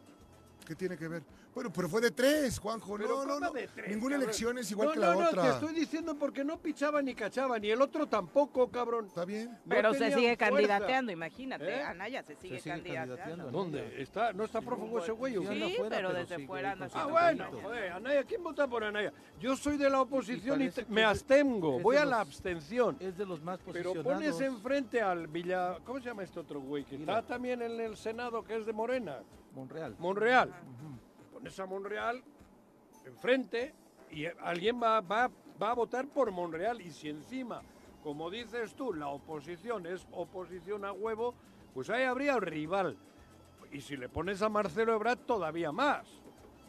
¿Qué 0.67 0.75
tiene 0.75 0.99
que 0.99 1.09
ver? 1.09 1.23
Bueno, 1.57 1.73
pero 1.73 1.89
fue 1.89 2.03
de 2.03 2.11
tres, 2.11 2.59
Juanjo. 2.59 2.99
Pero 2.99 3.09
No, 3.09 3.25
no, 3.25 3.35
¿cómo 3.37 3.47
no. 3.47 3.51
de 3.53 3.67
tres, 3.69 3.89
Ninguna 3.89 4.17
cabrón? 4.17 4.23
elección 4.25 4.59
es 4.59 4.71
igual 4.71 4.89
no, 4.89 4.93
que 4.93 5.01
no, 5.01 5.07
la 5.07 5.15
no, 5.15 5.29
otra. 5.31 5.43
te 5.43 5.49
estoy 5.49 5.75
diciendo 5.75 6.15
porque 6.15 6.45
no 6.45 6.59
pichaba 6.59 7.01
ni 7.01 7.15
cachaba, 7.15 7.59
ni 7.59 7.71
el 7.71 7.81
otro 7.81 8.07
tampoco, 8.07 8.69
cabrón. 8.69 9.07
Está 9.07 9.25
bien. 9.25 9.53
No 9.53 9.59
Pero 9.67 9.95
se 9.95 10.13
sigue 10.13 10.37
fuerza. 10.37 10.51
candidateando, 10.51 11.13
imagínate. 11.13 11.67
¿Eh? 11.67 11.83
Anaya 11.83 12.23
se 12.23 12.37
sigue, 12.37 12.61
sigue 12.61 12.75
candidateando. 12.75 13.17
candidateando. 13.17 13.59
¿Dónde? 13.59 14.03
¿Está, 14.03 14.35
¿No 14.35 14.45
está 14.45 14.61
prófugo 14.61 14.99
ese 14.99 15.13
güey? 15.13 15.33
Sí, 15.33 15.41
qué? 15.41 15.49
anda 15.49 15.67
Sí, 15.67 15.73
afuera, 15.77 15.97
pero 15.97 16.09
pero 16.09 16.19
desde 16.21 16.35
sigue 16.35 16.47
fuera 16.47 16.73
anda 16.73 16.89
Ah, 16.93 17.07
bueno, 17.07 17.45
joder, 17.63 17.93
Anaya, 17.93 18.25
¿quién 18.25 18.45
vota 18.45 18.69
por 18.69 18.85
Anaya? 18.85 19.13
Yo 19.41 19.57
soy 19.57 19.79
de 19.79 19.89
la 19.89 20.03
oposición 20.03 20.61
y, 20.61 20.71
que 20.71 20.85
me 20.91 21.05
abstengo, 21.05 21.81
voy 21.81 21.97
a 21.97 22.05
la 22.05 22.21
abstención. 22.21 22.99
Es 23.01 23.17
de 23.17 23.25
los 23.25 23.41
más 23.43 23.61
Pero 23.61 23.95
posicionados. 23.95 24.05
pones 24.13 24.41
enfrente 24.43 25.01
al 25.01 25.27
Villa... 25.27 25.79
¿Cómo 25.87 26.01
se 26.01 26.05
llama 26.05 26.23
este 26.23 26.39
otro 26.39 26.61
güey? 26.61 26.85
Que 26.85 26.97
está 26.97 27.23
también 27.23 27.63
en 27.63 27.81
el 27.81 27.97
Senado, 27.97 28.45
que 28.45 28.57
es 28.57 28.67
de 28.67 28.75
Morena. 28.75 29.21
Monreal. 29.55 29.97
Monreal. 29.99 30.53
Pones 31.37 31.61
a 31.61 31.67
Monreal 31.67 32.23
enfrente 33.05 33.75
y 34.11 34.25
alguien 34.25 34.83
va, 34.83 35.03
va, 35.03 35.31
va 35.63 35.71
a 35.71 35.75
votar 35.75 36.07
por 36.09 36.31
Monreal. 36.31 36.81
Y 36.81 36.91
si 36.91 37.11
encima, 37.11 37.61
como 38.03 38.31
dices 38.31 38.75
tú, 38.75 38.95
la 38.95 39.09
oposición 39.09 39.85
es 39.87 40.07
oposición 40.13 40.87
a 40.87 40.93
huevo, 40.93 41.35
pues 41.75 41.91
ahí 41.91 42.05
habría 42.05 42.39
rival. 42.41 42.97
Y 43.71 43.83
si 43.83 43.99
le 43.99 44.09
pones 44.09 44.41
a 44.41 44.49
Marcelo 44.49 44.95
Ebrard, 44.95 45.19
todavía 45.27 45.73
más. 45.73 46.07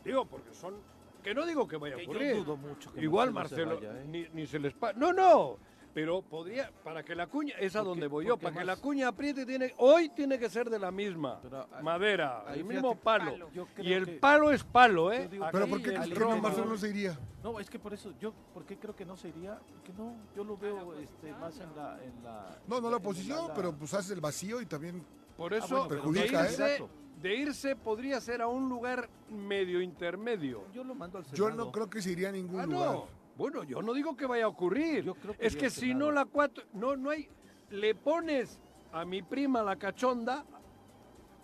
Digo, 0.03 0.25
porque 0.25 0.53
son... 0.53 0.75
Que 1.23 1.33
no 1.33 1.45
digo 1.45 1.65
que 1.65 1.77
vaya 1.77 1.95
a 1.95 1.97
Que 1.99 2.05
yo 2.05 2.11
ocurrir. 2.11 2.35
dudo 2.35 2.57
mucho 2.57 2.91
que 2.91 3.01
Igual 3.01 3.31
Marcelo 3.31 3.67
Marcelo, 3.67 3.79
se 3.81 3.87
vaya, 3.87 4.01
¿eh? 4.01 4.05
ni, 4.07 4.27
ni 4.41 4.45
se 4.47 4.59
les... 4.59 4.73
pa- 4.73 4.91
No, 4.93 5.13
no. 5.13 5.57
Pero 5.97 6.21
podría, 6.21 6.71
para 6.83 7.01
que 7.01 7.15
la 7.15 7.25
cuña, 7.25 7.55
es 7.59 7.75
a 7.75 7.81
donde 7.81 8.05
voy 8.05 8.23
yo, 8.27 8.37
para 8.37 8.55
que 8.55 8.63
la 8.63 8.75
cuña 8.75 9.07
apriete, 9.07 9.47
tiene, 9.47 9.73
hoy 9.79 10.09
tiene 10.09 10.37
que 10.37 10.47
ser 10.47 10.69
de 10.69 10.77
la 10.77 10.91
misma 10.91 11.39
Pero, 11.41 11.67
ah, 11.73 11.81
madera, 11.81 12.43
ahí 12.45 12.59
el 12.59 12.67
fíjate, 12.67 12.73
mismo 12.75 12.95
palo. 12.99 13.31
palo. 13.31 13.49
Yo 13.51 13.67
Y 13.79 13.93
el 13.93 14.05
que- 14.05 14.11
palo 14.19 14.51
es 14.51 14.63
palo, 14.63 15.11
¿eh? 15.11 15.23
Yo 15.23 15.29
digo- 15.29 15.47
Pero 15.51 15.67
¿por 15.67 15.81
qué, 15.81 15.93
no 15.93 16.37
Marcelo 16.37 16.67
no 16.67 16.77
se 16.77 16.89
iría? 16.89 17.17
No, 17.41 17.59
es 17.59 17.67
que 17.67 17.79
por 17.79 17.95
eso, 17.95 18.13
yo, 18.19 18.31
¿por 18.53 18.63
qué 18.63 18.77
creo 18.77 18.95
que 18.95 19.05
no 19.05 19.17
se 19.17 19.29
iría? 19.29 19.59
Que 19.83 19.91
no, 19.93 20.13
yo 20.35 20.43
lo 20.43 20.55
veo 20.55 20.93
este, 20.99 21.31
más 21.31 21.59
en 21.59 21.75
la, 21.75 21.97
en 22.03 22.23
la... 22.23 22.59
No, 22.67 22.79
no 22.79 22.91
la 22.91 22.97
oposición, 22.97 23.49
pero 23.55 23.73
pues 23.73 23.91
haces 23.95 24.11
el 24.11 24.21
vacío 24.21 24.61
y 24.61 24.67
también 24.67 25.03
Por 25.35 25.51
Ah, 25.55 25.57
eso, 25.57 25.87
bueno, 25.87 25.87
pero 25.89 26.11
de, 26.11 26.19
¿eh? 26.19 26.25
irse, 26.27 26.43
Exacto. 26.75 26.89
de 27.23 27.35
irse 27.37 27.75
podría 27.75 28.21
ser 28.21 28.43
a 28.43 28.47
un 28.47 28.69
lugar 28.69 29.09
medio 29.31 29.81
intermedio. 29.81 30.63
Yo 30.75 30.83
lo 30.83 30.93
mando 30.93 31.17
al 31.17 31.23
yo 31.33 31.45
Senado. 31.45 31.65
no 31.65 31.71
creo 31.71 31.89
que 31.89 32.03
se 32.03 32.11
iría 32.11 32.29
a 32.29 32.33
ningún 32.33 32.59
Ah, 32.59 32.65
lugar. 32.67 32.91
no. 32.91 33.26
Bueno, 33.37 33.63
yo 33.63 33.81
no 33.81 33.93
digo 33.93 34.15
que 34.15 34.25
vaya 34.25 34.45
a 34.45 34.47
ocurrir. 34.47 35.03
Yo 35.03 35.15
creo 35.15 35.37
que 35.37 35.45
es 35.45 35.55
que 35.55 35.69
si 35.69 35.93
no 35.93 36.11
la 36.11 36.25
cuatro, 36.25 36.63
no, 36.73 36.95
no 36.95 37.11
hay, 37.11 37.29
le 37.69 37.93
pones 37.95 38.59
a 38.91 39.05
mi 39.05 39.21
prima 39.21 39.61
la 39.61 39.75
cachonda, 39.77 40.43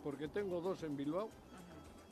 porque 0.04 0.28
tengo 0.28 0.60
dos 0.62 0.82
en 0.84 0.98
Bilbao, 0.98 1.30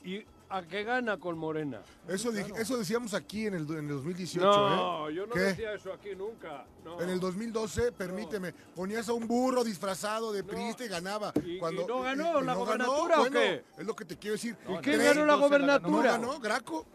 y 0.04 0.24
a 0.48 0.62
que 0.62 0.84
gana 0.84 1.16
con 1.16 1.38
Morena. 1.38 1.80
Eso, 2.06 2.30
di- 2.30 2.42
eso 2.58 2.76
decíamos 2.76 3.14
aquí 3.14 3.46
en 3.46 3.54
el, 3.54 3.62
en 3.70 3.78
el 3.86 3.88
2018, 3.88 4.44
no, 4.46 5.08
¿eh? 5.08 5.14
yo 5.14 5.26
no 5.26 5.32
¿Qué? 5.32 5.40
decía 5.40 5.72
eso 5.72 5.92
aquí 5.92 6.10
nunca. 6.14 6.66
no. 6.84 7.00
En 7.00 7.08
el 7.08 7.18
2012, 7.18 7.92
permíteme, 7.92 8.52
ponías 8.52 9.08
a 9.08 9.14
un 9.14 9.26
burro 9.26 9.64
disfrazado 9.64 10.30
de 10.32 10.44
priista 10.44 10.84
y 10.84 10.88
ganaba. 10.88 11.32
¿Y- 11.44 11.58
no 11.88 12.00
ganó 12.02 12.40
la 12.42 12.52
no 12.54 12.58
gobernatura 12.60 13.16
o 13.16 13.20
bueno, 13.20 13.40
qué? 13.40 13.64
Es 13.78 13.86
lo 13.86 13.96
que 13.96 14.04
te 14.04 14.16
quiero 14.18 14.34
decir. 14.34 14.56
¿Y 14.68 14.72
No, 14.74 14.80
quién 14.80 14.98
ganó 14.98 15.24
la 15.24 15.32
2012 15.36 15.58
la 15.58 15.66
ganó. 15.78 15.88
¿No 15.88 15.96
gobernatura? 15.96 16.12
ganó? 16.12 16.40
¿Graco? 16.40 16.86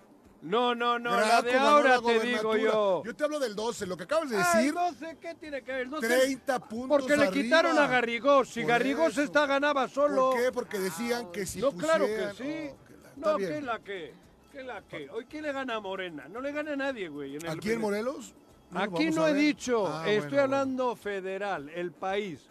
No, 0.41 0.75
no, 0.75 0.99
no, 0.99 1.11
la 1.11 1.41
Graco 1.41 1.47
de 1.47 1.53
ahora 1.57 1.89
la 1.97 2.01
te 2.01 2.19
digo 2.19 2.55
yo. 2.55 3.03
Yo 3.03 3.15
te 3.15 3.23
hablo 3.23 3.39
del 3.39 3.55
12, 3.55 3.87
lo 3.87 3.97
que 3.97 4.03
acabas 4.03 4.29
de 4.29 4.37
decir, 4.37 4.67
el 4.69 4.73
12, 4.73 5.17
¿qué 5.19 5.35
tiene 5.35 5.63
que 5.63 5.71
ver? 5.71 5.81
El 5.81 5.89
12, 5.89 6.07
30 6.07 6.59
puntos 6.59 6.87
Porque 6.89 7.17
le 7.17 7.29
quitaron 7.31 7.77
a 7.77 7.87
Garrigós. 7.87 8.49
Si 8.49 8.63
Garrigós 8.63 9.17
está 9.17 9.45
ganaba 9.45 9.87
solo. 9.87 10.29
¿Por 10.31 10.39
qué? 10.41 10.51
Porque 10.51 10.79
decían 10.79 11.31
que 11.31 11.45
si 11.45 11.59
no, 11.59 11.71
claro 11.71 12.05
que 12.05 12.29
sí. 12.37 12.69
Oh, 12.71 12.85
que 12.85 12.93
la- 13.21 13.31
no, 13.31 13.37
bien. 13.37 13.49
que 13.51 13.61
la 13.61 13.79
que. 13.79 14.13
Que 14.51 14.63
la 14.63 14.81
que. 14.83 15.09
Hoy, 15.09 15.25
¿quién 15.25 15.43
le 15.43 15.51
gana 15.51 15.75
a 15.75 15.79
Morena? 15.79 16.27
No 16.29 16.39
le 16.39 16.51
gana 16.51 16.73
a 16.73 16.75
nadie, 16.75 17.09
güey. 17.09 17.35
en 17.35 17.45
el- 17.45 17.51
¿Aquí 17.51 17.71
en 17.71 17.81
Morelos? 17.81 18.33
No, 18.69 18.79
Aquí 18.81 19.09
no 19.11 19.27
he 19.27 19.33
dicho. 19.33 19.87
Ah, 19.87 19.99
estoy 20.01 20.15
bueno, 20.17 20.29
bueno. 20.29 20.41
hablando 20.43 20.95
federal, 20.95 21.69
el 21.69 21.91
país. 21.93 22.41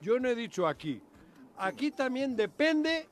Yo 0.00 0.18
no 0.20 0.28
he 0.28 0.34
dicho 0.34 0.66
aquí. 0.68 1.02
Aquí 1.56 1.90
también 1.90 2.36
depende 2.36 3.08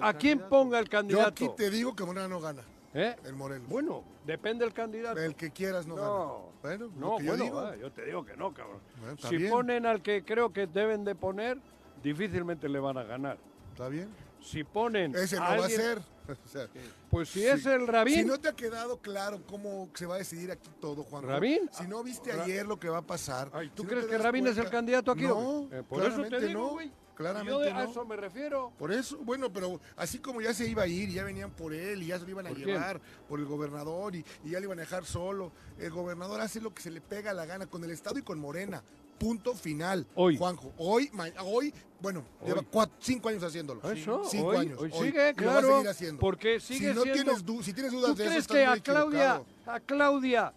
a 0.00 0.12
quién 0.14 0.40
ponga 0.48 0.78
el 0.78 0.84
Yo 0.86 0.90
candidato. 0.90 1.28
aquí 1.28 1.48
te 1.56 1.70
digo 1.70 1.94
que 1.94 2.04
Morena 2.04 2.28
no 2.28 2.40
gana, 2.40 2.62
¿Eh? 2.94 3.16
el 3.24 3.34
Morelos. 3.34 3.68
Bueno, 3.68 4.04
depende 4.24 4.64
del 4.64 4.72
candidato. 4.72 5.20
El 5.20 5.34
que 5.34 5.50
quieras 5.50 5.86
no, 5.86 5.96
No. 5.96 6.02
gana. 6.02 6.38
Bueno, 6.62 6.90
No, 6.96 7.18
yo 7.20 7.26
bueno, 7.26 7.44
digo. 7.44 7.58
ah, 7.60 7.76
yo 7.76 7.90
te 7.92 8.04
digo 8.04 8.24
que 8.24 8.36
no, 8.36 8.54
cabrón. 8.54 8.78
Bueno, 9.00 9.16
si 9.18 9.36
bien. 9.36 9.50
ponen 9.50 9.84
al 9.86 10.00
que 10.00 10.24
creo 10.24 10.52
que 10.52 10.66
deben 10.68 11.04
de 11.04 11.14
poner, 11.14 11.58
difícilmente 12.02 12.68
le 12.68 12.78
van 12.78 12.96
a 12.96 13.02
ganar. 13.02 13.36
¿Está 13.72 13.88
bien? 13.88 14.08
Si 14.44 14.62
ponen 14.62 15.14
Ese 15.14 15.36
no 15.36 15.42
a 15.44 15.56
va 15.56 15.66
a 15.66 15.68
ser. 15.68 16.00
O 16.26 16.48
sea, 16.48 16.68
pues 17.10 17.28
si 17.28 17.44
es 17.44 17.66
el 17.66 17.86
Rabín, 17.86 18.14
Si 18.14 18.24
no 18.24 18.40
te 18.40 18.48
ha 18.48 18.54
quedado 18.54 18.96
claro 18.96 19.42
cómo 19.46 19.90
se 19.94 20.06
va 20.06 20.14
a 20.14 20.18
decidir 20.18 20.50
aquí 20.50 20.70
todo, 20.80 21.02
Juan. 21.02 21.22
¿Rabín? 21.24 21.68
Si 21.70 21.86
no 21.86 22.02
viste 22.02 22.32
Ra- 22.32 22.44
ayer 22.44 22.64
lo 22.64 22.78
que 22.80 22.88
va 22.88 22.98
a 22.98 23.02
pasar. 23.06 23.50
Ay, 23.52 23.68
¿tú 23.74 23.82
si 23.82 23.88
no 23.88 23.88
crees 23.90 24.06
que 24.06 24.16
Rabín 24.16 24.46
es 24.46 24.56
el 24.56 24.70
candidato 24.70 25.10
aquí? 25.12 25.24
No? 25.24 25.68
Eh, 25.70 25.82
por 25.86 26.00
eso 26.02 26.22
te 26.22 26.28
claramente 26.28 26.46
digo, 26.46 26.80
no, 26.82 26.92
claramente 27.14 27.52
Yo 27.52 27.58
de- 27.60 27.70
a 27.72 27.84
no. 27.84 27.90
eso 27.90 28.06
me 28.06 28.16
refiero. 28.16 28.72
Por 28.78 28.90
eso, 28.90 29.18
bueno, 29.18 29.52
pero 29.52 29.78
así 29.96 30.18
como 30.18 30.40
ya 30.40 30.54
se 30.54 30.66
iba 30.66 30.84
a 30.84 30.86
ir 30.86 31.10
ya 31.10 31.24
venían 31.24 31.50
por 31.50 31.74
él 31.74 32.02
y 32.02 32.06
ya 32.06 32.18
se 32.18 32.24
lo 32.24 32.30
iban 32.30 32.46
a 32.46 32.48
¿Por 32.48 32.56
quién? 32.56 32.68
llevar 32.68 33.02
por 33.28 33.38
el 33.38 33.44
gobernador 33.44 34.16
y, 34.16 34.24
y 34.44 34.50
ya 34.52 34.60
le 34.60 34.64
iban 34.64 34.78
a 34.78 34.82
dejar 34.82 35.04
solo, 35.04 35.52
el 35.78 35.90
gobernador 35.90 36.40
hace 36.40 36.58
lo 36.58 36.72
que 36.72 36.80
se 36.80 36.90
le 36.90 37.02
pega 37.02 37.34
la 37.34 37.44
gana 37.44 37.66
con 37.66 37.84
el 37.84 37.90
Estado 37.90 38.18
y 38.18 38.22
con 38.22 38.38
Morena. 38.38 38.82
Punto 39.24 39.54
final. 39.54 40.06
Hoy. 40.14 40.36
Juanjo, 40.36 40.70
hoy, 40.76 41.10
hoy, 41.46 41.72
bueno, 41.98 42.22
lleva 42.44 42.60
Hoy. 42.60 42.66
cuatro, 42.70 42.94
cinco 43.00 43.30
años 43.30 43.42
haciéndolo. 43.42 43.80
Eso, 43.90 44.20
cinco 44.26 44.48
hoy, 44.48 44.56
años. 44.58 44.78
hoy 44.78 44.90
hoy, 44.92 45.06
sigue, 45.06 45.34
y 45.34 45.40
lo 45.40 45.46
va 45.46 45.52
a 45.52 45.60
claro, 45.60 45.68
seguir 45.76 45.88
haciendo. 45.88 46.20
porque 46.20 46.60
sigue 46.60 46.90
si 46.90 46.94
no 46.94 47.02
siendo- 47.04 47.32
tienes 47.42 47.64
si 47.64 47.72
tienes 47.72 47.92
dudas 47.92 48.10
¿Tú 48.10 48.16
de 48.16 48.24
eso, 48.24 48.30
crees 48.32 48.46
que 48.46 48.66
a 48.66 48.76
Claudia, 48.82 49.42
a 49.64 49.80
Claudia, 49.80 50.52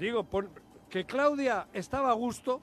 digo, 0.00 0.24
pon- 0.24 0.50
que 0.90 1.06
Claudia 1.06 1.68
estaba 1.72 2.10
a 2.10 2.14
gusto? 2.14 2.60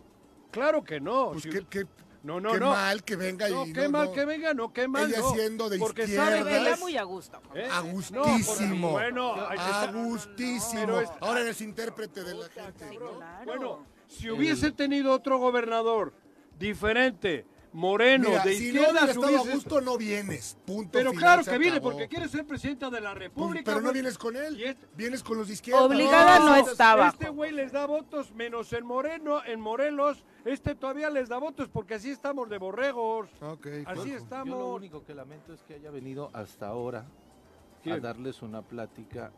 Claro 0.52 0.84
que 0.84 1.00
no. 1.00 1.32
Pues 1.32 1.44
Si- 1.44 1.50
qué, 1.52 1.66
qué- 1.70 1.88
no, 2.24 2.42
no, 2.42 2.52
qué 2.52 2.60
no. 2.60 2.72
mal 2.72 3.02
que 3.06 3.16
venga 3.16 3.48
No, 3.48 3.66
y 3.66 3.72
qué 3.72 3.84
no, 3.84 3.90
mal 3.92 4.06
no. 4.08 4.12
que 4.12 4.26
venga, 4.26 4.54
no, 4.54 4.74
qué 4.74 4.88
mal 4.90 5.10
Ella 5.10 5.20
no. 5.20 5.32
siendo 5.34 5.70
de 5.70 5.80
porque 5.80 6.04
izquierda. 6.04 6.26
sabe 6.26 6.38
Se 6.40 6.72
que 6.76 6.80
muy 6.82 6.98
a 6.98 7.04
gusto. 7.04 7.42
¿Eh? 7.56 7.68
A 7.72 7.82
No, 7.82 7.92
gustísimo. 7.94 8.92
bueno, 8.92 9.36
hay 9.48 9.58
que 9.58 9.64
A 9.64 9.86
estar- 9.86 9.94
gustísimo. 9.94 10.82
Pero 10.82 11.00
es- 11.00 11.10
Ahora 11.22 11.40
eres 11.40 11.62
intérprete 11.62 12.26
de 12.26 12.34
la 12.36 12.50
gente. 12.50 12.90
Sí, 12.90 12.98
claro. 12.98 13.20
Bueno, 13.46 13.93
si 14.14 14.30
hubiese 14.30 14.72
tenido 14.72 15.12
otro 15.14 15.38
gobernador 15.38 16.14
diferente, 16.60 17.46
moreno, 17.74 18.30
Mira, 18.30 18.44
de 18.44 18.54
si 18.56 18.66
no 18.72 18.82
izquierda, 18.82 18.90
hubiera 18.92 19.12
estado 19.12 19.38
a 19.38 19.54
gusto, 19.54 19.82
no 19.82 19.98
vienes. 19.98 20.58
Punto 20.66 20.92
Pero 20.92 21.10
final, 21.10 21.22
claro 21.24 21.44
se 21.44 21.52
que 21.52 21.58
viene, 21.58 21.78
acabó. 21.78 21.92
porque 21.92 22.08
quiere 22.08 22.28
ser 22.30 22.46
presidenta 22.46 22.90
de 22.92 23.02
la 23.02 23.10
Pues, 23.12 23.24
República. 23.24 23.64
pero 23.66 23.78
no 23.78 23.84
güey. 23.90 23.94
vienes 23.96 24.18
con 24.18 24.36
él. 24.36 24.62
Este- 24.64 24.88
Vienes 24.96 25.24
con 25.24 25.38
los 25.40 25.48
de 25.48 25.54
izquierda. 25.54 25.82
Obligada 25.84 26.40
no 26.40 26.56
estaba. 26.56 27.10
Este 27.10 27.30
güey 27.30 27.52
les 27.52 27.72
da 27.72 27.86
votos 27.88 28.32
menos 28.34 28.72
en 28.74 28.86
Moreno, 28.86 29.44
en 29.44 29.60
Morelos. 29.60 30.24
Este 30.46 30.76
todavía 30.76 31.10
les 31.10 31.30
da 31.30 31.40
votos 31.40 31.68
porque 31.70 31.96
así 31.96 32.12
estamos 32.12 32.48
de 32.50 32.60
borregos. 32.60 33.28
Ok, 33.42 33.66
Así 33.66 33.84
Juanjo. 33.86 34.06
Yo 34.06 34.16
estamos. 34.18 34.60
lo 34.60 34.74
único 34.76 35.04
que 35.04 35.16
lamento 35.16 35.54
es 35.54 35.62
que 35.64 35.74
haya 35.74 35.90
venido 35.90 36.30
hasta 36.34 36.68
ahora 36.68 37.06
a 37.90 37.98
darles 37.98 38.42
una 38.44 38.62
plática 38.62 39.32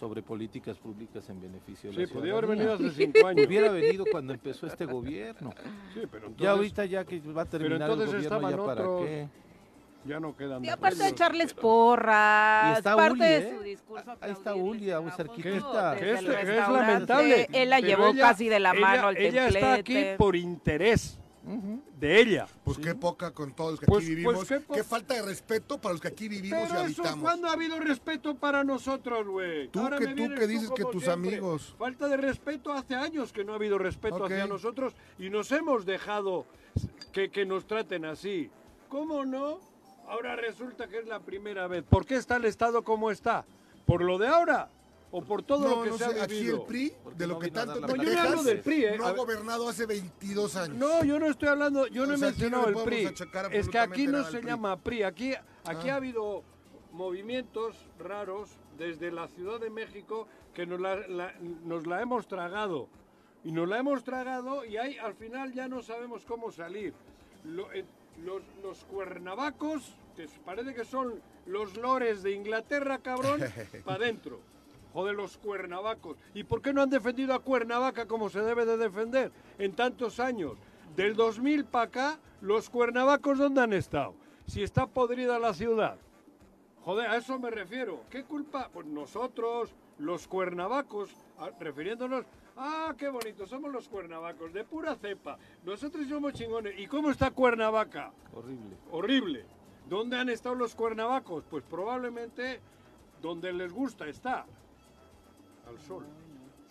sobre 0.00 0.22
políticas 0.22 0.78
públicas 0.78 1.28
en 1.28 1.42
beneficio 1.42 1.90
de 1.90 1.96
Sí, 1.96 2.02
la 2.12 2.18
podía 2.18 2.32
haber 2.32 2.46
venido 2.46 2.72
hace 2.72 2.90
cinco 2.90 3.26
años. 3.26 3.46
Hubiera 3.46 3.70
venido 3.70 4.06
cuando 4.10 4.32
empezó 4.32 4.66
este 4.66 4.86
gobierno. 4.86 5.52
Sí, 5.92 6.00
pero 6.10 6.28
entonces 6.28 6.38
Ya 6.38 6.50
ahorita 6.52 6.84
ya 6.86 7.04
que 7.04 7.20
va 7.20 7.42
a 7.42 7.44
terminar 7.44 7.90
el 7.90 7.96
gobierno, 7.96 8.20
ya 8.22 8.56
para 8.56 8.82
otros. 8.88 9.06
qué. 9.06 9.28
ya 10.06 10.18
no 10.18 10.34
quedan. 10.34 10.64
Y 10.64 10.68
de 10.68 10.72
aparte 10.72 11.02
de 11.02 11.08
echarles 11.10 11.52
porras, 11.52 12.74
Y 12.74 12.78
está 12.78 12.96
parte 12.96 13.12
Uli, 13.12 13.20
de 13.28 13.36
¿eh? 13.36 13.54
su 13.58 13.62
discurso. 13.62 14.10
Ahí 14.22 14.30
está 14.32 14.50
aplaudirles 14.52 14.80
Uli, 14.80 14.90
a 14.92 15.00
un 15.00 15.10
cerquitita. 15.12 15.96
Que 15.96 16.12
es, 16.12 16.22
lamentable. 16.22 17.48
Él 17.52 17.68
la 17.68 17.80
llevó 17.80 18.08
ella- 18.08 18.22
casi 18.28 18.48
de 18.48 18.58
la 18.60 18.72
mano 18.72 18.94
ella- 18.94 19.08
al 19.08 19.16
Ella 19.18 19.48
está 19.48 19.72
aquí 19.74 19.92
templete. 19.92 20.16
por 20.16 20.36
interés 20.36 21.19
De 21.98 22.20
ella. 22.20 22.46
Pues 22.64 22.78
qué 22.78 22.94
poca 22.94 23.30
con 23.32 23.52
todos 23.54 23.72
los 23.72 23.80
que 23.80 23.86
Pues- 23.86 24.04
aquí 24.04 24.22
pues 24.22 24.48
vivimos. 24.48 24.66
qué 24.74 24.84
falta 24.84 25.14
de 25.14 25.22
respeto 25.22 25.80
para 25.80 25.92
los 25.94 26.00
que 26.00 26.08
aquí 26.08 26.28
vivimos 26.28 26.60
Pero 26.68 26.72
y 26.86 26.90
eso, 26.92 27.02
habitamos. 27.02 27.22
¿cuándo 27.22 27.48
ha 27.48 27.52
habido 27.52 27.78
respeto 27.80 28.34
para 28.34 28.62
nosotros, 28.62 29.26
güey? 29.26 29.68
Tú 29.68 29.80
Ahora 29.80 29.98
que- 29.98 30.08
tú 30.08 30.34
que 30.34 30.46
dices 30.46 30.70
que 30.70 30.84
tus 30.84 31.04
siempre. 31.04 31.30
amigos. 31.30 31.74
Falta 31.78 32.08
de 32.08 32.16
respeto 32.18 32.72
hace 32.72 32.94
años 32.94 33.32
que 33.32 33.42
no 33.44 33.52
ha 33.52 33.56
habido 33.56 33.78
respeto 33.78 34.24
hacia 34.24 34.46
nosotros 34.46 34.94
y 35.18 35.30
nos 35.30 35.50
hemos 35.52 35.86
dejado 35.86 36.46
que, 37.12 37.30
que 37.30 37.44
nos 37.46 37.66
traten 37.66 38.04
así. 38.04 38.50
¿Cómo 38.88 39.24
no? 39.24 39.60
Ahora 40.08 40.36
resulta 40.36 40.88
que 40.88 40.98
es 40.98 41.06
la 41.06 41.20
primera 41.20 41.66
vez. 41.68 41.84
¿Por 41.84 42.04
qué 42.04 42.16
está 42.16 42.36
el 42.36 42.44
Estado 42.44 42.82
como 42.82 43.10
está? 43.10 43.44
¿Por 43.86 44.02
lo 44.02 44.18
de 44.18 44.26
ahora? 44.28 44.68
¿O 45.12 45.22
por 45.22 45.42
todo 45.42 45.68
no, 45.68 45.76
lo 45.76 45.82
que 45.82 45.90
no 45.90 45.98
se 45.98 46.04
sé, 46.12 46.20
ha 46.20 46.24
aquí 46.24 46.34
vivido? 46.34 46.56
el 46.58 46.62
PRI, 46.66 46.92
de 47.16 47.26
lo 47.26 47.34
no 47.34 47.40
que 47.40 47.50
tanto 47.50 47.74
te 47.80 47.80
No, 47.96 48.02
yo 48.02 48.14
no 48.14 48.20
hablo 48.20 48.42
del 48.44 48.60
PRI, 48.60 48.84
¿eh? 48.84 48.94
no 48.98 49.06
ha 49.06 49.12
gobernado 49.12 49.68
hace 49.68 49.84
22 49.86 50.54
años. 50.56 50.76
No, 50.76 51.02
yo 51.04 51.18
no 51.18 51.26
estoy 51.26 51.48
hablando, 51.48 51.86
yo 51.88 52.06
no 52.06 52.14
he 52.14 52.18
sea, 52.18 52.28
mencionado 52.28 52.68
el 52.68 52.74
PRI. 52.84 53.08
Es 53.52 53.68
que 53.68 53.78
aquí 53.78 54.06
no 54.06 54.22
se 54.24 54.38
PRI. 54.38 54.46
llama 54.46 54.76
PRI. 54.76 55.02
Aquí, 55.02 55.34
aquí 55.64 55.88
Ah. 55.88 55.94
ha 55.94 55.96
habido 55.96 56.44
movimientos 56.92 57.76
raros 57.98 58.50
desde 58.78 59.10
la 59.10 59.26
Ciudad 59.28 59.58
de 59.58 59.70
México 59.70 60.28
que 60.54 60.66
nos 60.66 60.80
la, 60.80 60.96
la- 61.08 61.34
nos 61.64 61.86
la 61.86 62.00
hemos 62.02 62.28
tragado. 62.28 62.88
Y 63.42 63.52
nos 63.52 63.66
la 63.68 63.78
hemos 63.78 64.04
tragado 64.04 64.64
y 64.64 64.76
ahí 64.76 64.98
al 64.98 65.14
final 65.14 65.52
ya 65.52 65.66
no 65.66 65.82
sabemos 65.82 66.24
cómo 66.24 66.52
salir. 66.52 66.92
Lo- 67.44 67.72
eh, 67.72 67.84
los, 68.22 68.42
los 68.62 68.84
cuernavacos 68.84 69.94
este, 70.18 70.38
parece 70.44 70.74
que 70.74 70.84
son 70.84 71.20
los 71.46 71.76
lores 71.78 72.22
de 72.22 72.32
Inglaterra, 72.32 72.98
cabrón, 72.98 73.40
para 73.84 74.04
adentro. 74.04 74.40
Joder, 74.92 75.14
los 75.14 75.38
cuernavacos. 75.38 76.16
¿Y 76.34 76.44
por 76.44 76.62
qué 76.62 76.72
no 76.72 76.82
han 76.82 76.90
defendido 76.90 77.34
a 77.34 77.38
Cuernavaca 77.38 78.06
como 78.06 78.28
se 78.28 78.40
debe 78.40 78.66
de 78.66 78.76
defender 78.76 79.30
en 79.58 79.72
tantos 79.74 80.18
años? 80.18 80.58
Del 80.96 81.14
2000 81.14 81.64
para 81.64 81.84
acá, 81.84 82.18
los 82.40 82.68
cuernavacos, 82.68 83.38
¿dónde 83.38 83.60
han 83.60 83.72
estado? 83.72 84.14
Si 84.46 84.62
está 84.62 84.86
podrida 84.86 85.38
la 85.38 85.54
ciudad. 85.54 85.96
Joder, 86.84 87.08
a 87.08 87.16
eso 87.16 87.38
me 87.38 87.50
refiero. 87.50 88.02
¿Qué 88.10 88.24
culpa? 88.24 88.68
Pues 88.72 88.86
nosotros, 88.86 89.72
los 89.98 90.26
cuernavacos, 90.26 91.10
refiriéndonos, 91.60 92.24
ah, 92.56 92.94
qué 92.98 93.08
bonito, 93.08 93.46
somos 93.46 93.70
los 93.70 93.88
cuernavacos, 93.88 94.52
de 94.52 94.64
pura 94.64 94.96
cepa. 94.96 95.38
Nosotros 95.64 96.08
somos 96.08 96.32
chingones. 96.32 96.78
¿Y 96.78 96.86
cómo 96.86 97.10
está 97.10 97.30
Cuernavaca? 97.30 98.12
Horrible. 98.32 98.76
Horrible. 98.90 99.44
¿Dónde 99.88 100.16
han 100.16 100.28
estado 100.28 100.54
los 100.54 100.74
cuernavacos? 100.74 101.44
Pues 101.50 101.64
probablemente 101.64 102.60
donde 103.20 103.52
les 103.52 103.72
gusta 103.72 104.06
está. 104.08 104.46
Al 105.70 105.80
sol. 105.80 106.04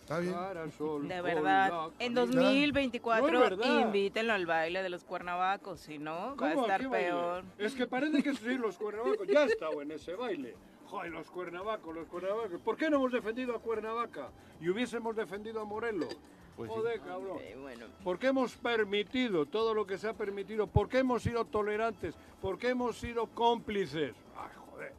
Está 0.00 0.18
bien. 0.18 0.34
Cara 0.34 0.62
al 0.62 0.72
sol, 0.72 1.06
De 1.06 1.20
verdad, 1.20 1.90
en 2.00 2.14
camisa. 2.14 2.20
2024 2.40 3.30
No 3.32 3.40
verdad. 3.40 3.80
invítenlo 3.80 4.32
al 4.32 4.44
baile 4.46 4.82
de 4.82 4.88
los 4.88 5.04
cuernavacos, 5.04 5.80
si 5.80 5.98
no, 5.98 6.34
va 6.36 6.48
a 6.48 6.54
estar 6.54 6.90
peor. 6.90 7.44
Es 7.58 7.74
que 7.74 7.86
parece 7.86 8.22
que 8.22 8.34
sí, 8.34 8.56
los 8.58 8.76
cuernavacos. 8.76 9.26
Ya 9.28 9.44
estado 9.44 9.80
en 9.82 9.92
ese 9.92 10.14
baile. 10.14 10.54
Joder, 10.86 11.12
los 11.12 11.30
cuernavacos, 11.30 11.94
los 11.94 12.08
cuernavacos. 12.08 12.60
¿Por 12.62 12.76
qué 12.76 12.90
no 12.90 12.96
hemos 12.96 13.12
defendido 13.12 13.54
a 13.54 13.60
Cuernavaca? 13.60 14.30
Y 14.60 14.68
hubiésemos 14.68 15.14
defendido 15.14 15.60
a 15.60 15.64
Morelos. 15.64 16.18
Pues 16.56 16.68
sí. 16.68 16.76
Joder, 16.76 17.00
cabrón. 17.00 17.38
Eh, 17.40 17.56
bueno, 17.60 17.86
¿Por 18.02 18.18
qué 18.18 18.26
hemos 18.26 18.56
permitido 18.56 19.46
todo 19.46 19.72
lo 19.72 19.86
que 19.86 19.96
se 19.96 20.08
ha 20.08 20.14
permitido? 20.14 20.66
¿Por 20.66 20.88
qué 20.88 20.98
hemos 20.98 21.22
sido 21.22 21.44
tolerantes? 21.44 22.16
¿Por 22.42 22.58
qué 22.58 22.70
hemos 22.70 22.98
sido 22.98 23.28
cómplices? 23.28 24.16
Ay, 24.36 24.50
joder. 24.72 24.92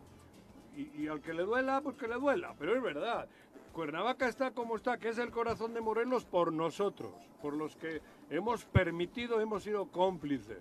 Y, 0.78 1.04
y 1.04 1.08
al 1.10 1.20
que 1.22 1.34
le 1.34 1.44
duela, 1.44 1.82
pues 1.82 1.98
que 1.98 2.08
le 2.08 2.16
duela. 2.16 2.56
Pero 2.58 2.74
es 2.74 2.82
verdad. 2.82 3.28
Cuernavaca 3.72 4.28
está 4.28 4.52
como 4.52 4.76
está, 4.76 4.98
que 4.98 5.10
es 5.10 5.18
el 5.18 5.32
corazón 5.32 5.74
de 5.74 5.82
Morelos 5.82 6.26
por 6.26 6.52
nosotros, 6.52 7.14
por 7.42 7.56
los 7.56 7.76
que 7.78 8.02
hemos 8.30 8.66
permitido, 8.66 9.40
hemos 9.40 9.64
sido 9.64 9.86
cómplices. 9.88 10.60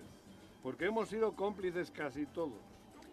Porque 0.63 0.85
hemos 0.85 1.09
sido 1.09 1.35
cómplices 1.35 1.91
casi 1.91 2.25
todos. 2.25 2.70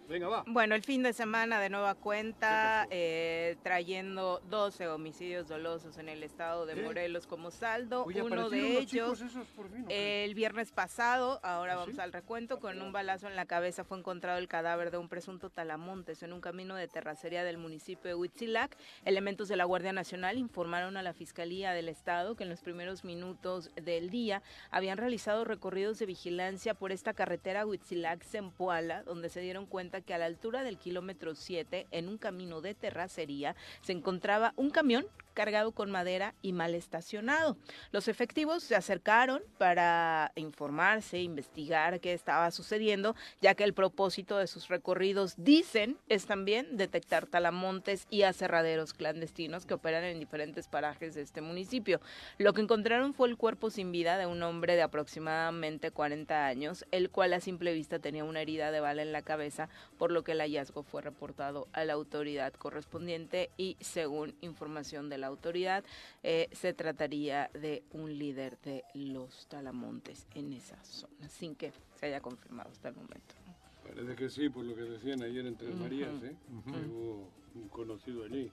Venga, 0.09 0.27
va. 0.29 0.43
Bueno, 0.47 0.75
el 0.75 0.83
fin 0.83 1.03
de 1.03 1.13
semana 1.13 1.61
de 1.61 1.69
nueva 1.69 1.95
cuenta, 1.95 2.87
eh, 2.91 3.57
trayendo 3.63 4.41
12 4.49 4.89
homicidios 4.89 5.49
dolosos 5.49 5.99
en 5.99 6.09
el 6.09 6.23
estado 6.23 6.65
de 6.65 6.75
¿Qué? 6.75 6.83
Morelos 6.83 7.27
como 7.27 7.51
saldo. 7.51 8.05
Oye, 8.05 8.23
Uno 8.23 8.47
¿aparecieron 8.47 8.75
de 8.75 8.81
los 8.81 9.21
ellos 9.23 9.47
por 9.55 9.69
fin, 9.71 9.85
el 9.91 10.35
viernes 10.35 10.73
pasado, 10.73 11.41
ahora 11.43 11.75
¿Ah, 11.75 11.77
vamos 11.77 11.97
sí? 11.97 12.01
al 12.01 12.15
recuento, 12.15 12.59
con 12.59 12.81
un 12.81 12.91
balazo 12.91 13.27
en 13.29 13.37
la 13.37 13.45
cabeza 13.45 13.85
fue 13.85 13.99
encontrado 13.99 14.39
el 14.39 14.49
cadáver 14.49 14.91
de 14.91 14.97
un 14.97 15.11
presunto 15.11 15.51
talamontes 15.51 16.23
en 16.23 16.33
un 16.33 16.41
camino 16.41 16.75
de 16.75 16.89
terracería 16.89 17.45
del 17.45 17.59
municipio 17.59 18.09
de 18.09 18.15
Huitzilac. 18.15 18.79
Elementos 19.05 19.49
de 19.49 19.57
la 19.57 19.65
Guardia 19.65 19.93
Nacional 19.93 20.39
informaron 20.39 20.97
a 20.97 21.03
la 21.03 21.13
Fiscalía 21.13 21.73
del 21.73 21.91
Estado 21.91 22.35
que 22.35 22.45
en 22.45 22.51
los 22.51 22.63
primeros 22.63 23.05
minutos 23.05 23.71
del 23.75 24.09
día 24.09 24.43
habían 24.71 24.97
realizado 24.97 25.45
recorridos 25.45 25.99
de 25.99 26.07
vigilancia 26.07 26.73
por 26.73 26.93
esta 26.93 27.13
carretera 27.13 27.67
Huitzilac-Zempoala, 27.67 29.03
donde 29.03 29.29
se 29.29 29.41
dieron 29.41 29.67
cuenta 29.67 29.98
que 30.01 30.15
a 30.15 30.19
la 30.19 30.27
altura 30.27 30.63
del 30.63 30.79
kilómetro 30.79 31.35
7, 31.35 31.87
en 31.91 32.09
un 32.09 32.19
camino 32.19 32.61
de 32.61 32.75
terracería, 32.75 33.57
se 33.83 33.93
encontraba 33.93 34.53
un 34.57 34.71
camión 34.71 35.07
cargado 35.39 35.71
con 35.71 35.93
madera 35.93 36.35
y 36.43 36.53
mal 36.53 36.75
estacionado. 36.75 37.57
Los 37.93 38.09
efectivos 38.09 38.65
se 38.65 38.75
acercaron 38.75 39.41
para 39.57 40.33
informarse, 40.35 41.21
investigar 41.21 42.01
qué 42.01 42.13
estaba 42.13 42.51
sucediendo, 42.51 43.15
ya 43.41 43.55
que 43.55 43.63
el 43.63 43.73
propósito 43.73 44.37
de 44.37 44.49
sus 44.49 44.67
recorridos, 44.67 45.35
dicen, 45.37 45.97
es 46.09 46.27
también 46.27 46.77
detectar 46.77 47.29
talamontes 47.29 48.09
y 48.11 48.23
aserraderos 48.23 48.95
clandestinos 48.95 49.65
que 49.65 49.75
operan 49.75 50.03
en 50.03 50.19
diferentes 50.19 50.67
parajes 50.67 51.15
de 51.15 51.23
este 51.23 51.41
municipio. 51.41 52.01
Lo 52.39 52.53
que 52.53 52.63
encontraron 52.63 53.15
fue 53.15 53.29
el 53.29 53.37
cuerpo 53.37 53.71
sin 53.71 53.93
vida 53.93 54.19
de 54.19 54.27
un 54.27 54.43
hombre 54.43 54.75
de 54.75 54.83
aproximadamente 54.83 55.93
40 55.93 56.47
años, 56.47 56.85
el 56.91 57.11
cual 57.11 57.33
a 57.33 57.39
simple 57.39 57.73
vista 57.75 58.01
tenía 58.01 58.25
una 58.25 58.41
herida 58.41 58.73
de 58.73 58.81
bala 58.81 59.03
en 59.03 59.13
la 59.13 59.23
cabeza, 59.23 59.69
por 59.99 60.11
lo 60.11 60.25
que 60.25 60.33
el 60.33 60.41
hallazgo 60.41 60.83
fue 60.83 61.01
reportado 61.01 61.69
a 61.73 61.85
la 61.85 61.93
autoridad 61.93 62.53
correspondiente 62.55 63.51
y 63.57 63.77
según 63.79 64.35
información 64.41 65.09
de 65.09 65.19
la 65.19 65.28
autoridad, 65.29 65.85
eh, 66.23 66.49
se 66.53 66.73
trataría 66.73 67.51
de 67.55 67.83
un 67.93 68.19
líder 68.19 68.59
de 68.65 68.85
los 68.95 69.47
talamontes 69.49 70.27
en 70.35 70.53
esa 70.53 70.83
zona, 70.85 71.29
sin 71.29 71.55
que 71.55 71.73
se 71.99 72.07
haya 72.07 72.21
confirmado 72.21 72.71
hasta 72.71 72.89
el 72.89 72.97
momento. 72.97 73.35
Parece 73.83 74.17
que 74.17 74.29
sí, 74.29 74.49
por 74.51 74.65
lo 74.65 74.75
que 74.75 74.83
decían 74.83 75.23
ayer 75.23 75.47
en 75.47 75.57
Tres. 75.57 75.75
Marías, 75.75 76.23
¿eh? 76.23 76.37
Que 76.65 76.87
hubo 76.87 77.31
un 77.55 77.69
conocido 77.69 78.25
allí, 78.25 78.51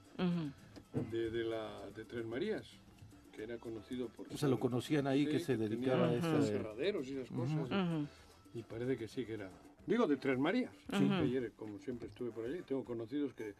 de, 1.10 1.30
de 1.30 1.44
la, 1.44 1.90
de 1.90 2.04
Tres 2.04 2.24
Marías, 2.24 2.66
que 3.32 3.42
era 3.42 3.58
conocido 3.58 4.08
por... 4.08 4.26
O 4.32 4.36
sea, 4.38 4.48
lo 4.48 4.58
conocían 4.58 5.06
ahí 5.06 5.26
que 5.26 5.38
se 5.38 5.58
dedicaba 5.58 6.08
a 6.08 6.38
aserraderos 6.38 7.06
y 7.08 7.18
esas 7.18 7.30
cosas. 7.30 7.68
Y 8.54 8.62
parece 8.62 8.96
que 8.96 9.08
sí 9.08 9.26
que 9.26 9.34
era... 9.34 9.50
Digo, 9.86 10.06
de 10.06 10.16
Tres 10.16 10.38
Marías. 10.38 10.72
Sí. 10.90 11.06
Ayer, 11.12 11.52
como 11.52 11.78
siempre, 11.78 12.08
estuve 12.08 12.30
por 12.30 12.46
allí. 12.46 12.62
Tengo 12.62 12.84
conocidos 12.84 13.34
que 13.34 13.54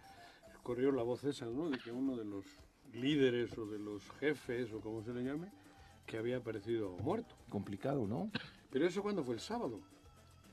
corrió 0.67 0.91
la 0.91 1.05
voz 1.05 1.23
esa, 1.23 1.47
¿no? 1.47 1.71
De 1.71 1.79
que 1.79 1.93
uno 1.93 2.17
de 2.17 2.25
los 2.25 2.45
líderes 2.93 3.57
o 3.57 3.67
de 3.67 3.79
los 3.79 4.03
jefes, 4.19 4.73
o 4.73 4.81
como 4.81 5.01
se 5.01 5.15
le 5.15 5.23
llame, 5.23 5.53
que 6.05 6.19
había 6.19 6.39
aparecido 6.39 6.97
muerto. 6.97 7.37
Complicado, 7.49 8.05
¿no? 8.05 8.33
Pero 8.69 8.85
eso 8.85 9.01
cuando 9.01 9.23
fue 9.23 9.35
el 9.35 9.41
sábado. 9.41 9.81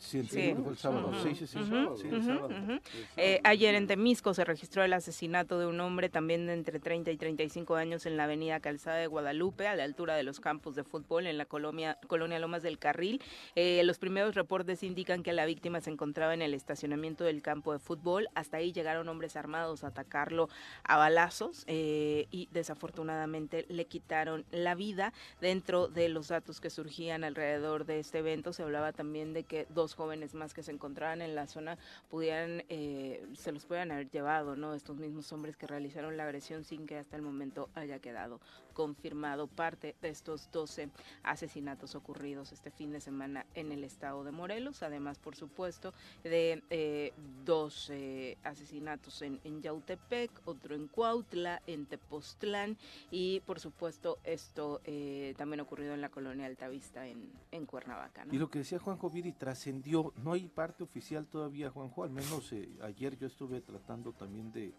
Sí, 0.03 0.19
el 0.19 0.27
Sí. 0.29 0.35
segundo 0.41 0.63
fue 0.63 0.71
el 0.73 0.77
sábado. 0.77 1.11
Sí, 1.23 1.35
sí, 1.35 1.47
sí. 1.47 1.59
Sábado. 1.63 1.95
El 2.03 2.13
Eh, 2.15 2.21
sábado. 2.23 3.39
ayer 3.43 3.75
en 3.75 3.87
Temisco 3.87 4.33
se 4.33 4.43
registró 4.43 4.83
el 4.83 4.91
asesinato 4.93 5.59
de 5.59 5.65
un 5.65 5.79
hombre 5.79 6.09
también 6.09 6.45
de 6.45 6.53
entre 6.53 6.79
30 6.79 7.09
y 7.11 7.17
35 7.17 7.75
años 7.75 8.05
en 8.05 8.17
la 8.17 8.25
avenida 8.25 8.59
Calzada 8.59 8.97
de 8.97 9.07
Guadalupe, 9.07 9.67
a 9.67 9.75
la 9.75 9.83
altura 9.85 10.15
de 10.15 10.23
los 10.23 10.39
campos 10.39 10.75
de 10.75 10.83
fútbol 10.83 11.25
en 11.27 11.37
la 11.37 11.45
colonia, 11.45 11.97
colonia 12.07 12.37
Lomas 12.39 12.63
del 12.63 12.79
Carril. 12.79 13.21
Eh, 13.55 13.81
los 13.85 13.97
primeros 13.97 14.35
reportes 14.35 14.83
indican 14.83 15.23
que 15.23 15.31
la 15.33 15.45
víctima 15.45 15.79
se 15.81 15.89
encontraba 15.89 16.33
en 16.33 16.41
el 16.41 16.53
estacionamiento 16.53 17.23
del 17.23 17.41
campo 17.41 17.71
de 17.71 17.79
fútbol. 17.79 18.27
Hasta 18.35 18.57
ahí 18.57 18.73
llegaron 18.73 19.07
hombres 19.07 19.35
armados 19.37 19.83
a 19.83 19.87
atacarlo 19.87 20.49
a 20.83 20.97
balazos 20.97 21.63
eh, 21.67 22.27
y 22.31 22.49
desafortunadamente 22.51 23.65
le 23.69 23.85
quitaron 23.85 24.45
la 24.51 24.75
vida. 24.75 25.13
Dentro 25.41 25.87
de 25.87 26.09
los 26.09 26.27
datos 26.27 26.59
que 26.59 26.69
surgían 26.69 27.23
alrededor 27.23 27.85
de 27.85 27.99
este 27.99 28.19
evento 28.19 28.53
se 28.53 28.63
hablaba 28.63 28.91
también 28.91 29.33
de 29.33 29.43
que 29.43 29.65
dos 29.69 29.92
jóvenes 29.95 30.33
más 30.33 30.53
que 30.53 30.63
se 30.63 30.71
encontraban 30.71 31.21
en 31.21 31.35
la 31.35 31.47
zona 31.47 31.77
pudieran, 32.09 32.63
eh, 32.69 33.25
se 33.33 33.51
los 33.51 33.65
pudieran 33.65 33.91
haber 33.91 34.09
llevado, 34.09 34.55
¿no? 34.55 34.73
Estos 34.73 34.97
mismos 34.97 35.31
hombres 35.31 35.57
que 35.57 35.67
realizaron 35.67 36.17
la 36.17 36.23
agresión 36.23 36.63
sin 36.63 36.85
que 36.85 36.97
hasta 36.97 37.15
el 37.15 37.21
momento 37.21 37.69
haya 37.75 37.99
quedado 37.99 38.39
confirmado 38.73 39.47
parte 39.47 39.95
de 40.01 40.09
estos 40.09 40.49
12 40.51 40.89
asesinatos 41.23 41.95
ocurridos 41.95 42.51
este 42.51 42.71
fin 42.71 42.91
de 42.91 42.99
semana 42.99 43.45
en 43.55 43.71
el 43.71 43.83
estado 43.83 44.23
de 44.23 44.31
Morelos, 44.31 44.83
además, 44.83 45.19
por 45.19 45.35
supuesto, 45.35 45.93
de 46.23 46.63
eh, 46.69 47.13
dos 47.45 47.89
eh, 47.89 48.37
asesinatos 48.43 49.21
en, 49.21 49.39
en 49.43 49.61
Yautepec, 49.61 50.31
otro 50.45 50.75
en 50.75 50.87
Cuautla, 50.87 51.61
en 51.67 51.85
Tepoztlán 51.85 52.77
y, 53.11 53.41
por 53.41 53.59
supuesto, 53.59 54.19
esto 54.23 54.81
eh, 54.85 55.33
también 55.37 55.59
ocurrido 55.61 55.93
en 55.93 56.01
la 56.01 56.09
colonia 56.09 56.45
Altavista 56.45 57.07
en, 57.07 57.31
en 57.51 57.65
Cuernavaca. 57.65 58.25
Y 58.31 58.37
lo 58.37 58.49
que 58.49 58.59
decía 58.59 58.79
Juanjo 58.79 59.09
Viri 59.09 59.33
trascendió, 59.33 60.13
no 60.23 60.33
hay 60.33 60.47
parte 60.47 60.83
oficial 60.83 61.27
todavía, 61.27 61.69
Juanjo, 61.69 62.03
al 62.03 62.09
menos 62.09 62.51
eh, 62.53 62.69
ayer 62.81 63.17
yo 63.17 63.27
estuve 63.27 63.61
tratando 63.61 64.13
también 64.13 64.51
de 64.51 64.73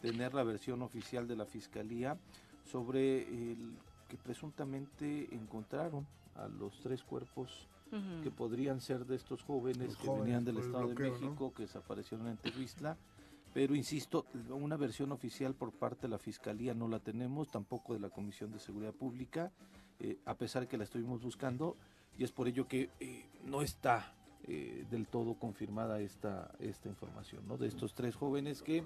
tener 0.00 0.34
la 0.34 0.44
versión 0.44 0.82
oficial 0.82 1.26
de 1.26 1.36
la 1.36 1.46
Fiscalía 1.46 2.18
sobre 2.70 3.22
el 3.22 3.72
que 4.08 4.16
presuntamente 4.16 5.28
encontraron 5.32 6.06
a 6.36 6.48
los 6.48 6.78
tres 6.80 7.02
cuerpos 7.02 7.68
que 8.22 8.30
podrían 8.30 8.80
ser 8.80 9.04
de 9.04 9.16
estos 9.16 9.42
jóvenes 9.42 9.88
Los 9.88 9.96
que 9.96 10.06
jóvenes 10.06 10.24
venían 10.24 10.44
del 10.44 10.58
Estado 10.58 10.88
de. 10.88 10.94
México, 10.94 11.52
que 11.52 11.62
desaparecieron 11.62 12.28
en 12.28 12.36
Tehuistla. 12.36 12.96
Pero 13.52 13.74
insisto, 13.74 14.26
una 14.50 14.76
versión 14.76 15.10
oficial 15.10 15.54
por 15.54 15.72
parte 15.72 16.02
de 16.02 16.08
la 16.08 16.18
Fiscalía 16.18 16.72
no 16.72 16.86
la 16.86 17.00
tenemos, 17.00 17.50
tampoco 17.50 17.94
de 17.94 17.98
la 17.98 18.08
Comisión 18.08 18.52
de 18.52 18.60
Seguridad 18.60 18.92
Pública, 18.92 19.50
eh, 19.98 20.18
a 20.24 20.34
pesar 20.34 20.68
que 20.68 20.78
la 20.78 20.84
estuvimos 20.84 21.20
buscando, 21.20 21.76
y 22.16 22.22
es 22.22 22.30
por 22.30 22.46
ello 22.46 22.68
que 22.68 22.90
eh, 23.00 23.26
no 23.44 23.62
está 23.62 24.14
eh, 24.44 24.86
del 24.88 25.08
todo 25.08 25.34
confirmada 25.34 26.00
esta, 26.00 26.52
esta 26.60 26.88
información, 26.88 27.46
¿no? 27.48 27.56
De 27.56 27.66
estos 27.66 27.92
tres 27.92 28.14
jóvenes 28.14 28.62
que, 28.62 28.84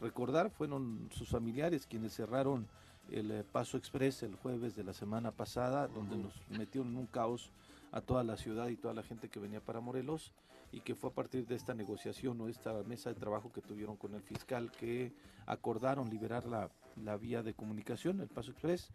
recordar, 0.00 0.50
fueron 0.50 1.08
sus 1.10 1.28
familiares 1.28 1.84
quienes 1.86 2.14
cerraron 2.14 2.68
el 3.10 3.30
eh, 3.30 3.44
Paso 3.44 3.76
Express 3.76 4.22
el 4.22 4.34
jueves 4.34 4.74
de 4.76 4.84
la 4.84 4.92
semana 4.92 5.30
pasada, 5.32 5.88
donde 5.88 6.16
nos 6.16 6.32
metieron 6.50 6.90
en 6.92 6.96
un 6.98 7.06
caos 7.06 7.50
a 7.92 8.00
toda 8.00 8.24
la 8.24 8.36
ciudad 8.36 8.68
y 8.68 8.76
toda 8.76 8.94
la 8.94 9.02
gente 9.02 9.28
que 9.28 9.38
venía 9.38 9.60
para 9.60 9.80
Morelos 9.80 10.32
y 10.72 10.80
que 10.80 10.94
fue 10.96 11.10
a 11.10 11.12
partir 11.12 11.46
de 11.46 11.54
esta 11.54 11.74
negociación 11.74 12.40
o 12.40 12.48
esta 12.48 12.72
mesa 12.84 13.10
de 13.10 13.14
trabajo 13.20 13.52
que 13.52 13.60
tuvieron 13.60 13.96
con 13.96 14.14
el 14.14 14.22
fiscal 14.22 14.72
que 14.72 15.12
acordaron 15.46 16.10
liberar 16.10 16.46
la, 16.46 16.70
la 16.96 17.16
vía 17.16 17.42
de 17.42 17.54
comunicación, 17.54 18.20
el 18.20 18.28
Paso 18.28 18.50
Express, 18.50 18.90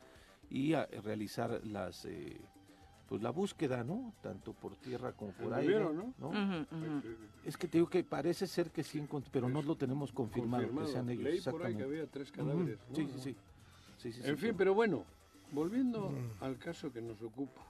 y 0.49 0.73
a- 0.73 0.85
realizar 1.03 1.61
las, 1.65 2.03
eh, 2.05 2.41
pues 3.07 3.21
la 3.21 3.29
búsqueda, 3.29 3.83
¿no? 3.85 4.13
Tanto 4.21 4.51
por 4.53 4.75
tierra 4.75 5.13
como 5.13 5.31
por 5.31 5.53
aire, 5.53 5.79
¿no? 5.93 6.13
¿no? 6.19 6.31
Es 7.45 7.55
que 7.55 7.67
te 7.69 7.77
digo 7.77 7.89
que 7.89 8.03
parece 8.03 8.45
ser 8.47 8.71
que 8.71 8.83
sí, 8.83 9.01
pero 9.31 9.47
no 9.47 9.61
lo 9.61 9.75
tenemos 9.77 10.11
confirmado, 10.11 10.63
que 10.63 10.67
Confirmado. 10.69 10.91
sean 10.93 11.09
ellos. 11.09 11.23
Leí 11.23 11.39
por 11.41 11.63
ahí 11.65 11.75
que 11.75 11.83
había 11.83 12.05
tres 12.07 12.31
cadáveres. 12.31 12.79
sí, 12.93 13.07
sí. 13.13 13.19
Sí, 13.19 13.35
sí, 13.99 14.11
sí, 14.11 14.21
En 14.23 14.37
fin, 14.37 14.55
pero- 14.57 14.73
bueno, 14.73 15.05
volviendo 15.51 16.11
al 16.41 16.57
caso 16.57 16.91
que 16.91 17.01
nos 17.01 17.21
ocupa, 17.21 17.61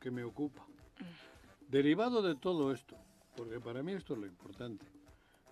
que 0.00 0.10
me 0.10 0.24
ocupa. 0.24 0.66
Derivado 1.68 2.20
de 2.22 2.34
todo 2.34 2.72
esto, 2.72 2.96
porque 3.36 3.60
para 3.60 3.82
mí 3.82 3.92
esto 3.92 4.14
es 4.14 4.20
lo 4.20 4.26
importante, 4.26 4.84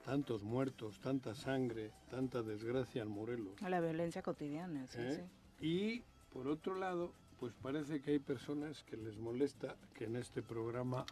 tantos 0.05 0.43
muertos, 0.43 0.99
tanta 1.01 1.35
sangre, 1.35 1.93
tanta 2.11 2.43
desgracia 2.43 3.03
en 3.03 3.09
Morelos. 3.09 3.61
La 3.63 3.81
violencia 3.81 4.23
cotidiana, 4.23 4.87
sí, 4.89 4.99
¿eh? 5.01 5.25
sí. 5.61 5.67
Y 5.67 6.03
por 6.33 6.49
otro 6.49 6.75
lado, 6.75 7.13
pues 7.39 7.55
parece 7.63 8.01
que 8.01 8.13
hay 8.13 8.19
personas 8.19 8.83
que 8.85 8.97
les 8.97 9.17
molesta 9.17 9.77
que 9.95 10.05
en 10.07 10.17
este 10.17 10.43
programa 10.43 11.05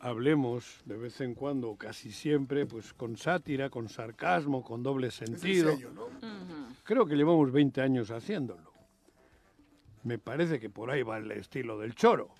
hablemos 0.00 0.80
de 0.86 0.96
vez 0.96 1.20
en 1.20 1.34
cuando, 1.34 1.74
casi 1.76 2.12
siempre, 2.12 2.66
pues 2.66 2.94
con 2.94 3.16
sátira, 3.16 3.68
con 3.68 3.88
sarcasmo, 3.88 4.62
con 4.62 4.82
doble 4.82 5.08
Es 5.08 5.20
el 5.22 5.28
sentido. 5.38 5.74
sello, 5.74 5.90
¿no? 5.90 6.04
Ujú. 6.06 6.37
Creo 6.88 7.04
que 7.04 7.16
llevamos 7.16 7.52
20 7.52 7.82
años 7.82 8.10
haciéndolo. 8.10 8.72
Me 10.04 10.18
parece 10.18 10.58
que 10.58 10.70
por 10.70 10.90
ahí 10.90 11.02
va 11.02 11.18
el 11.18 11.30
estilo 11.32 11.78
del 11.78 11.94
choro. 11.94 12.30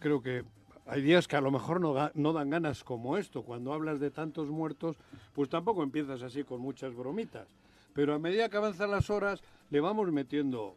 Creo 0.00 0.20
que 0.20 0.42
hay 0.84 1.00
días 1.00 1.28
que 1.28 1.36
a 1.36 1.40
lo 1.40 1.52
mejor 1.52 1.80
no, 1.80 1.94
no 2.14 2.32
dan 2.32 2.50
ganas 2.50 2.82
como 2.82 3.16
esto. 3.16 3.44
Cuando 3.44 3.72
hablas 3.72 4.00
de 4.00 4.10
tantos 4.10 4.50
muertos, 4.50 4.96
pues 5.32 5.48
tampoco 5.48 5.84
empiezas 5.84 6.22
así 6.22 6.42
con 6.42 6.60
muchas 6.60 6.92
bromitas. 6.96 7.46
Pero 7.92 8.14
a 8.14 8.18
medida 8.18 8.48
que 8.48 8.56
avanzan 8.56 8.90
las 8.90 9.10
horas, 9.10 9.40
le 9.70 9.78
vamos 9.78 10.10
metiendo 10.10 10.76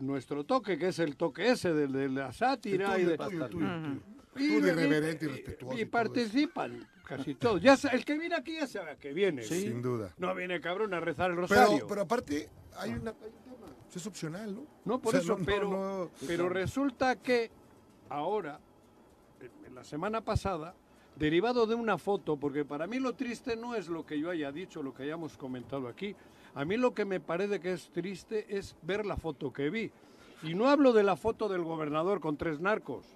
nuestro 0.00 0.44
toque, 0.44 0.76
que 0.78 0.88
es 0.88 0.98
el 0.98 1.16
toque 1.16 1.50
ese 1.50 1.72
de, 1.72 1.86
de 1.86 2.08
la 2.08 2.32
sátira. 2.32 2.98
y 2.98 3.04
de, 3.04 3.12
el 3.12 3.18
tuyo, 3.18 3.44
el 3.44 3.50
tuyo, 3.50 3.66
el 3.66 3.80
tuyo. 3.82 3.94
y- 3.96 4.14
Tú 4.34 4.40
de 4.40 4.44
y- 4.44 4.72
irreverente 4.72 5.24
y 5.26 5.28
y- 5.28 5.32
respetuoso 5.32 5.78
Y, 5.78 5.80
y 5.80 5.84
todo 5.84 5.90
participan 5.92 6.88
casi 7.04 7.34
todos. 7.36 7.62
Ya 7.62 7.76
el 7.92 8.04
que 8.04 8.18
viene 8.18 8.34
aquí 8.34 8.54
ya 8.56 8.66
sabe 8.66 8.90
a 8.92 8.96
qué 8.96 9.12
viene. 9.12 9.42
Sin 9.44 9.80
duda. 9.82 10.12
No 10.18 10.34
viene 10.34 10.60
cabrón 10.60 10.92
a 10.94 11.00
rezar 11.00 11.30
el 11.30 11.36
rosario. 11.36 11.74
Pero, 11.74 11.86
pero 11.86 12.00
aparte, 12.02 12.48
hay, 12.76 12.90
una, 12.90 13.10
hay 13.12 13.28
un 13.28 13.44
tema. 13.44 13.66
Es 13.94 14.06
opcional, 14.06 14.52
¿no? 14.54 14.66
No, 14.84 14.98
por 15.00 15.10
O 15.10 15.12
sea, 15.12 15.20
eso, 15.20 15.38
no, 15.38 15.44
pero, 15.44 15.70
no. 15.70 16.10
pero 16.26 16.48
resulta 16.48 17.14
que 17.16 17.50
ahora, 18.08 18.58
en 19.66 19.74
la 19.74 19.84
semana 19.84 20.20
pasada, 20.20 20.74
derivado 21.16 21.64
de 21.66 21.76
una 21.76 21.96
foto, 21.96 22.36
porque 22.36 22.64
para 22.64 22.88
mí 22.88 22.98
lo 22.98 23.12
triste 23.14 23.54
no 23.54 23.76
es 23.76 23.86
lo 23.88 24.04
que 24.04 24.18
yo 24.18 24.30
haya 24.30 24.50
dicho, 24.50 24.82
lo 24.82 24.92
que 24.92 25.04
hayamos 25.04 25.36
comentado 25.36 25.86
aquí, 25.86 26.16
a 26.54 26.64
mí 26.64 26.76
lo 26.76 26.94
que 26.94 27.04
me 27.04 27.20
parece 27.20 27.60
que 27.60 27.72
es 27.72 27.90
triste 27.90 28.46
es 28.48 28.76
ver 28.82 29.04
la 29.04 29.16
foto 29.16 29.52
que 29.52 29.70
vi. 29.70 29.90
Y 30.42 30.54
no 30.54 30.68
hablo 30.68 30.92
de 30.92 31.02
la 31.02 31.16
foto 31.16 31.48
del 31.48 31.62
gobernador 31.62 32.20
con 32.20 32.36
tres 32.36 32.60
narcos. 32.60 33.06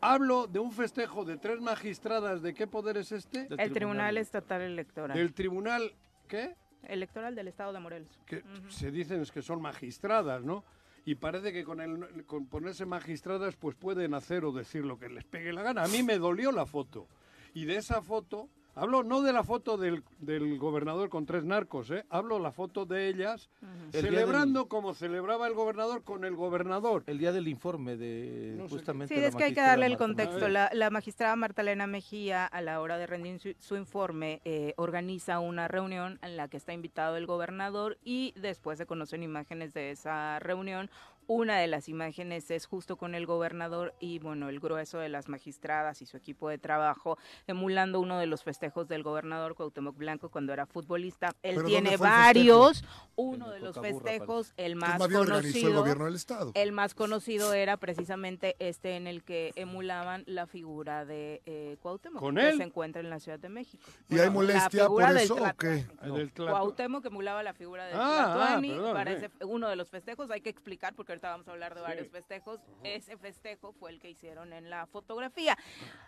Hablo 0.00 0.46
de 0.46 0.58
un 0.58 0.72
festejo 0.72 1.24
de 1.24 1.36
tres 1.38 1.60
magistradas. 1.60 2.42
¿De 2.42 2.54
qué 2.54 2.66
poder 2.66 2.96
es 2.98 3.12
este? 3.12 3.48
Del 3.48 3.60
El 3.60 3.72
Tribunal 3.72 4.16
Estatal 4.18 4.62
Electoral. 4.62 5.16
Del 5.16 5.32
tribunal, 5.34 5.92
¿qué? 6.28 6.54
Electoral 6.84 7.34
del 7.34 7.48
Estado 7.48 7.72
de 7.72 7.80
Morelos. 7.80 8.20
que 8.26 8.44
se 8.68 8.90
dicen 8.90 9.20
es 9.20 9.32
que 9.32 9.42
son 9.42 9.60
magistradas, 9.60 10.44
¿no? 10.44 10.64
Y 11.04 11.16
parece 11.16 11.52
que 11.52 11.64
con, 11.64 11.80
el, 11.80 12.24
con 12.26 12.46
ponerse 12.46 12.84
magistradas 12.84 13.56
pues 13.56 13.76
pueden 13.76 14.14
hacer 14.14 14.44
o 14.44 14.52
decir 14.52 14.84
lo 14.84 14.98
que 14.98 15.08
les 15.08 15.24
pegue 15.24 15.52
la 15.52 15.62
gana. 15.62 15.82
A 15.82 15.88
mí 15.88 16.02
me 16.02 16.18
dolió 16.18 16.52
la 16.52 16.66
foto. 16.66 17.08
Y 17.54 17.64
de 17.64 17.76
esa 17.76 18.02
foto, 18.02 18.48
hablo 18.76 19.02
no 19.02 19.22
de 19.22 19.32
la 19.32 19.42
foto 19.42 19.76
del, 19.76 20.04
del 20.20 20.58
gobernador 20.58 21.08
con 21.08 21.26
tres 21.26 21.44
narcos, 21.44 21.90
¿eh? 21.90 22.04
hablo 22.10 22.38
la 22.38 22.52
foto 22.52 22.86
de 22.86 23.08
ellas 23.08 23.50
El 23.60 23.90
día 23.90 24.02
celebrando 24.02 24.68
como 24.68 24.94
celebraba 24.94 25.48
el 25.48 25.54
gobernador 25.54 26.04
con 26.04 26.24
el 26.24 26.36
gobernador. 26.36 27.02
El 27.06 27.18
día 27.18 27.32
del 27.32 27.48
informe 27.48 27.96
de 27.96 28.54
No 28.56 28.68
sé 28.68 28.76
justamente 28.76 29.14
Sí, 29.14 29.20
la 29.20 29.28
es 29.28 29.34
que 29.34 29.44
hay 29.44 29.54
que 29.54 29.60
magistrada 29.60 29.68
darle 29.70 29.86
el 29.86 29.92
Marta 29.92 30.04
contexto. 30.04 30.48
La, 30.48 30.70
la 30.72 30.90
magistrada 30.90 31.36
Marta 31.36 31.62
Elena 31.62 31.86
Mejía, 31.86 32.46
a 32.46 32.60
la 32.60 32.80
hora 32.80 32.98
de 32.98 33.06
rendir 33.06 33.40
su, 33.40 33.54
su 33.58 33.76
informe, 33.76 34.40
eh, 34.44 34.74
organiza 34.76 35.40
una 35.40 35.66
reunión 35.68 36.18
en 36.22 36.36
la 36.36 36.48
que 36.48 36.56
está 36.58 36.72
invitado 36.72 37.16
el 37.16 37.26
gobernador 37.26 37.98
y 38.04 38.32
después 38.36 38.78
se 38.78 38.86
conocen 38.86 39.22
imágenes 39.22 39.72
de 39.72 39.90
esa 39.90 40.38
reunión. 40.38 40.90
Una 41.28 41.58
de 41.58 41.66
las 41.66 41.88
imágenes 41.88 42.50
es 42.50 42.66
justo 42.66 42.96
con 42.96 43.14
el 43.14 43.26
gobernador 43.26 43.94
y, 43.98 44.20
bueno, 44.20 44.48
el 44.48 44.60
grueso 44.60 44.98
de 44.98 45.08
las 45.08 45.28
magistradas 45.28 46.00
y 46.02 46.06
su 46.06 46.16
equipo 46.16 46.48
de 46.48 46.58
trabajo, 46.58 47.18
emulando 47.48 47.98
uno 48.00 48.18
de 48.18 48.26
los 48.26 48.44
festejos 48.44 48.86
del 48.86 49.02
gobernador 49.02 49.54
Cuauhtémoc 49.56 49.96
Blanco 49.96 50.28
cuando 50.30 50.52
era 50.52 50.66
futbolista. 50.66 51.34
Él 51.42 51.56
¿Pero 51.56 51.66
tiene 51.68 51.96
varios. 51.96 52.84
Uno 53.16 53.50
de 53.50 53.58
los 53.60 53.76
festejos, 53.78 54.52
el 54.56 54.72
Que 54.74 54.76
más 54.76 55.00
organizó 55.00 55.20
el 55.22 55.26
conocido. 55.30 55.80
gobierno 55.80 56.04
del 56.04 56.14
Estado. 56.14 56.52
El 56.54 56.72
más 56.72 56.94
conocido 56.94 57.52
era 57.54 57.76
precisamente 57.76 58.54
este 58.58 58.96
en 58.96 59.06
el 59.06 59.24
que 59.24 59.52
emulaban 59.56 60.22
la 60.26 60.46
figura 60.46 61.04
de 61.04 61.42
eh, 61.46 61.76
Cuauhtémoc, 61.82 62.20
¿Con 62.20 62.36
que 62.36 62.48
él? 62.50 62.56
se 62.58 62.62
encuentra 62.62 63.00
en 63.00 63.10
la 63.10 63.18
Ciudad 63.18 63.38
de 63.38 63.48
México. 63.48 63.82
¿Y 64.08 64.14
Bueno, 64.14 64.22
hay 64.22 64.28
la 64.28 64.32
molestia 64.32 64.82
figura 64.84 65.06
por 65.06 65.14
del 65.14 65.24
eso 65.24 65.34
o 65.34 65.56
qué? 65.58 65.86
El 66.02 66.14
del 66.14 66.32
Tlato- 66.32 66.50
Cuauhtémoc 66.52 67.04
emulaba 67.06 67.42
la 67.42 67.52
figura 67.54 67.86
del 67.86 67.96
Ah, 67.96 68.54
ah, 68.54 68.60
perdón, 68.60 68.92
para 68.92 69.12
eh. 69.12 69.16
ese- 69.16 69.44
uno 69.44 69.68
de 69.68 69.76
los 69.76 69.90
festejos, 69.90 70.30
hay 70.30 70.40
que 70.40 70.50
explicar 70.50 70.94
porque 70.94 71.15
ahorita 71.16 71.30
vamos 71.30 71.48
a 71.48 71.52
hablar 71.52 71.74
de 71.74 71.80
Sí. 71.80 71.86
varios 71.86 72.08
festejos, 72.08 72.60
ese 72.84 73.16
festejo 73.16 73.72
fue 73.72 73.90
el 73.90 74.00
que 74.00 74.10
hicieron 74.10 74.52
en 74.52 74.68
la 74.70 74.86
fotografía. 74.86 75.56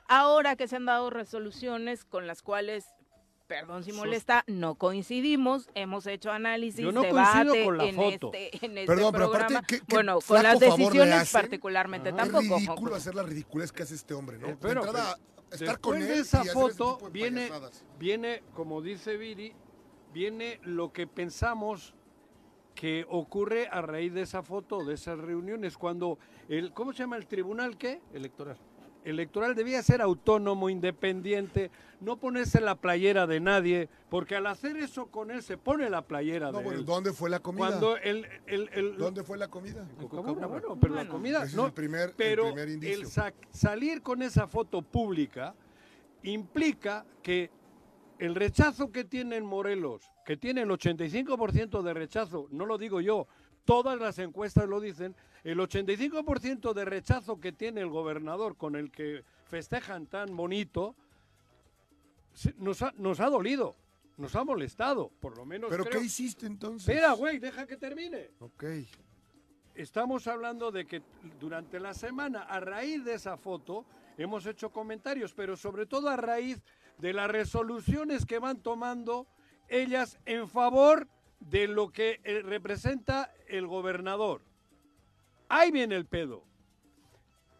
Ahora 0.07 0.55
que 0.57 0.68
se 0.68 0.77
han 0.77 0.85
dado 0.87 1.11
resoluciones 1.11 2.05
con 2.05 2.27
las 2.27 2.42
cuales 2.42 2.87
Perdón 3.47 3.83
si 3.83 3.92
molesta, 3.92 4.44
no 4.47 4.75
coincidimos, 4.75 5.71
hemos 5.75 6.07
hecho 6.07 6.31
análisis, 6.31 6.81
Yo 6.85 6.92
no 6.92 7.01
coincido 7.01 7.55
debate 7.55 7.64
con 7.64 7.79
la 7.79 7.85
en, 7.85 7.94
foto. 7.97 8.31
Este, 8.35 8.66
en 8.66 8.77
este 8.77 8.87
Perdón, 8.87 9.11
pero 9.12 9.25
aparte, 9.25 9.44
programa. 9.47 9.66
¿qué- 9.66 9.79
qué 9.81 9.85
bueno, 9.88 10.18
con 10.21 10.42
las 10.42 10.61
decisiones 10.61 11.33
particularmente, 11.33 12.11
Ajá. 12.11 12.18
tampoco. 12.18 12.57
Es 12.57 12.66
ridículo 12.66 12.94
hacer 12.94 13.14
la 13.14 13.23
ridiculez 13.23 13.73
que 13.73 13.85
hace 13.85 13.94
este 13.94 14.12
hombre, 14.12 14.37
¿no? 14.37 14.49
Eh, 14.49 14.51
De 14.51 14.57
pero, 14.59 14.85
entrada, 14.85 15.16
pero 15.49 15.55
estar 15.64 15.81
con 15.81 15.99
después 15.99 16.11
él 16.11 16.16
de 16.16 16.21
esa 16.21 16.37
y 16.37 16.40
hacer 16.40 16.51
ese 16.51 16.61
foto 16.61 16.94
tipo 16.97 17.07
de 17.07 17.12
viene, 17.12 17.40
payasadas. 17.49 17.85
viene, 17.99 18.42
como 18.53 18.83
dice 18.83 19.16
Viri, 19.16 19.55
viene 20.12 20.61
lo 20.62 20.92
que 20.92 21.07
pensamos 21.07 21.94
que 22.79 23.05
ocurre 23.09 23.67
a 23.73 23.83
raíz 23.83 24.14
de 24.14 24.23
esa 24.23 24.41
foto, 24.45 24.85
de 24.85 24.95
esas 24.95 25.19
reuniones, 25.19 25.77
cuando 25.77 26.17
el, 26.49 26.73
¿cómo 26.73 26.93
se 26.93 27.01
llama 27.01 27.17
el 27.17 27.27
tribunal 27.27 27.77
qué? 27.77 28.01
electoral. 28.14 28.57
Electoral 29.05 29.57
debía 29.57 29.83
ser 29.83 30.01
autónomo, 30.01 30.71
independiente, 30.71 31.73
no 32.01 32.19
ponerse 32.21 32.61
la 32.61 32.77
playera 32.77 33.27
de 33.27 33.41
nadie, 33.41 33.88
porque 34.09 34.37
al 34.37 34.47
hacer 34.47 34.77
eso 34.77 35.07
con 35.07 35.33
él 35.33 35.43
se 35.43 35.57
pone 35.59 35.91
la 35.91 36.03
playera 36.03 36.53
No, 36.53 36.59
de 36.59 36.64
bueno, 36.64 36.79
él. 36.81 36.85
¿dónde 36.87 37.12
fue 37.12 37.29
la 37.29 37.41
comida? 37.41 37.67
Cuando 37.67 37.97
el, 37.97 38.25
el, 38.47 38.71
el- 38.73 38.97
¿Dónde 38.97 39.25
fue 39.25 39.38
la 39.38 39.49
comida? 39.49 39.85
en 39.99 40.07
Cocaburra, 40.09 40.47
bueno, 40.47 40.79
pero 40.81 40.95
la 40.95 41.09
comida 41.09 41.43
Ese 41.43 41.57
es 41.59 41.64
el 41.64 41.73
primer- 41.73 42.11
el 42.11 42.14
pero 42.17 42.45
primer 42.47 42.69
indicio. 42.69 43.09
sa- 43.09 43.35
salir 43.51 44.03
con 44.03 44.23
esa 44.23 44.47
foto 44.47 44.83
pública 44.83 45.53
implica 46.23 47.05
que 47.23 47.51
el 48.19 48.35
rechazo 48.35 48.91
que 48.91 49.05
tiene 49.05 49.37
en 49.37 49.47
Morelos, 49.47 50.11
que 50.25 50.37
tiene 50.37 50.63
el 50.63 50.69
85% 50.71 51.83
de 51.83 51.95
rechazo, 51.95 52.49
no 52.51 52.67
lo 52.67 52.77
digo 52.79 53.01
yo, 53.01 53.27
todas 53.65 53.99
las 53.99 54.19
encuestas 54.19 54.69
lo 54.69 54.81
dicen, 54.81 55.15
el 55.45 55.59
85% 55.59 56.73
de 56.75 56.85
rechazo 56.85 57.41
que 57.41 57.53
tiene 57.53 57.81
el 57.81 57.89
gobernador 57.89 58.57
con 58.57 58.77
el 58.77 58.91
que 58.91 59.25
festejan 59.47 60.07
tan 60.07 60.37
bonito, 60.37 60.97
nos 62.59 62.83
ha, 62.83 62.93
nos 62.97 63.21
ha 63.21 63.27
dolido, 63.31 63.77
nos 64.17 64.35
ha 64.37 64.45
molestado, 64.45 65.11
por 65.21 65.37
lo 65.37 65.45
menos 65.45 65.71
¿Pero 65.71 65.85
creo- 65.85 66.01
qué 66.01 66.07
hiciste 66.07 66.47
entonces? 66.47 66.89
Espera, 66.89 67.13
güey, 67.13 67.39
deja 67.39 67.67
que 67.67 67.77
termine. 67.77 68.31
Ok. 68.41 68.65
Estamos 69.75 70.27
hablando 70.27 70.73
de 70.73 70.87
que 70.87 71.03
durante 71.39 71.79
la 71.79 71.95
semana, 71.95 72.43
a 72.43 72.59
raíz 72.59 73.05
de 73.05 73.15
esa 73.15 73.37
foto, 73.37 73.85
hemos 74.17 74.45
hecho 74.47 74.71
comentarios, 74.71 75.33
pero 75.35 75.57
sobre 75.57 75.87
todo 75.87 76.09
a 76.09 76.17
raíz 76.17 76.61
de 76.99 77.13
las 77.13 77.31
resoluciones 77.31 78.27
que 78.27 78.39
van 78.39 78.61
tomando 78.63 79.27
ellas 79.69 80.19
en 80.27 80.49
favor 80.49 81.09
de 81.41 81.69
lo 81.69 81.91
que 81.91 82.21
eh, 82.25 82.43
representa 82.43 83.33
el 83.47 83.67
gobernador. 83.67 84.43
Ahí 85.49 85.71
viene 85.71 85.95
el 85.97 86.07
pedo. 86.07 86.45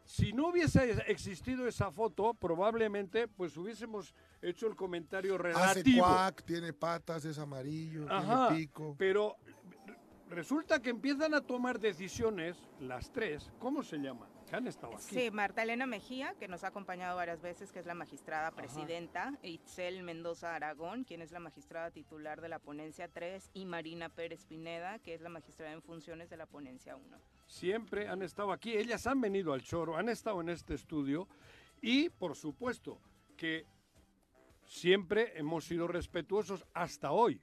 Si 0.05 0.33
no 0.33 0.49
hubiese 0.49 1.03
existido 1.11 1.69
esa 1.69 1.91
foto, 1.91 2.33
probablemente 2.35 3.29
pues 3.29 3.57
hubiésemos 3.57 4.15
hecho 4.41 4.67
el 4.67 4.75
comentario 4.75 5.35
Hace 5.35 5.43
relativo. 5.43 6.07
cuac, 6.07 6.43
tiene 6.45 6.73
patas, 6.73 7.25
es 7.27 7.39
amarillo, 7.39 8.07
Ajá, 8.11 8.49
tiene 8.49 8.63
pico. 8.67 8.95
pero 8.99 9.37
resulta 10.31 10.81
que 10.81 10.91
empiezan 10.91 11.35
a 11.35 11.43
tomar 11.43 11.79
decisiones, 11.79 12.57
las 12.81 13.13
tres, 13.13 13.51
¿cómo 13.59 13.83
se 13.83 13.99
llama? 13.99 14.27
Que 14.49 14.57
han 14.57 14.67
estado 14.67 14.95
aquí. 14.95 15.15
Sí, 15.15 15.31
Marta 15.31 15.63
Elena 15.63 15.85
Mejía, 15.87 16.35
que 16.39 16.49
nos 16.49 16.65
ha 16.65 16.69
acompañado 16.69 17.17
varias 17.17 17.43
veces, 17.43 17.71
que 17.71 17.81
es 17.81 17.87
la 17.87 17.95
magistrada 17.95 18.51
presidenta, 18.51 19.39
Itzel 19.43 20.03
Mendoza 20.03 20.55
Aragón, 20.55 21.05
quien 21.05 21.21
es 21.21 21.33
la 21.33 21.39
magistrada 21.39 21.91
titular 21.91 22.41
de 22.41 22.49
la 22.49 22.59
ponencia 22.59 23.09
3, 23.09 23.51
y 23.53 23.67
Marina 23.67 24.09
Pérez 24.09 24.47
Pineda, 24.47 24.99
que 25.01 25.13
es 25.13 25.21
la 25.21 25.29
magistrada 25.29 25.73
en 25.73 25.83
funciones 25.83 26.31
de 26.31 26.39
la 26.39 26.47
ponencia 26.47 26.97
1. 26.97 27.19
Siempre 27.47 28.09
han 28.09 28.23
estado 28.23 28.53
aquí, 28.53 28.75
ellas 28.75 29.07
han 29.07 29.21
venido 29.21 29.53
al 29.53 29.63
choro, 29.63 29.97
han 29.97 30.09
estado 30.09 30.41
en 30.41 30.49
este 30.49 30.75
estudio 30.75 31.29
y, 31.83 32.09
por 32.09 32.35
supuesto, 32.35 33.01
que 33.37 33.67
siempre 34.65 35.39
hemos 35.39 35.65
sido 35.65 35.89
respetuosos 35.89 36.65
hasta 36.73 37.13
hoy. 37.13 37.43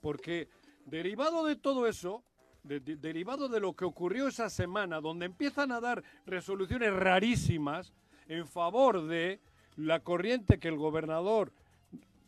Porque 0.00 0.48
derivado 0.84 1.46
de 1.46 1.56
todo 1.56 1.86
eso, 1.86 2.24
de- 2.62 2.80
de- 2.80 2.96
derivado 2.96 3.48
de 3.48 3.60
lo 3.60 3.74
que 3.74 3.84
ocurrió 3.84 4.28
esa 4.28 4.48
semana, 4.48 5.00
donde 5.00 5.26
empiezan 5.26 5.72
a 5.72 5.80
dar 5.80 6.02
resoluciones 6.26 6.92
rarísimas 6.92 7.92
en 8.28 8.46
favor 8.46 9.06
de 9.06 9.40
la 9.76 10.00
corriente 10.00 10.58
que 10.58 10.68
el 10.68 10.76
gobernador 10.76 11.52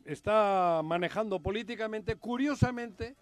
está 0.05 0.81
manejando 0.85 1.41
políticamente, 1.41 2.17
curiosamente, 2.17 3.17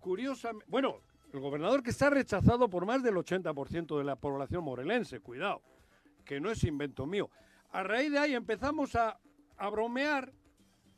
curiosamente, 0.00 0.66
bueno, 0.68 0.96
el 1.32 1.40
gobernador 1.40 1.82
que 1.82 1.90
está 1.90 2.10
rechazado 2.10 2.68
por 2.68 2.86
más 2.86 3.02
del 3.02 3.16
80% 3.16 3.98
de 3.98 4.04
la 4.04 4.16
población 4.16 4.64
morelense, 4.64 5.20
cuidado, 5.20 5.62
que 6.24 6.40
no 6.40 6.50
es 6.50 6.62
invento 6.64 7.06
mío. 7.06 7.30
A 7.70 7.82
raíz 7.82 8.10
de 8.12 8.18
ahí 8.18 8.34
empezamos 8.34 8.94
a, 8.94 9.18
a 9.56 9.68
bromear, 9.68 10.32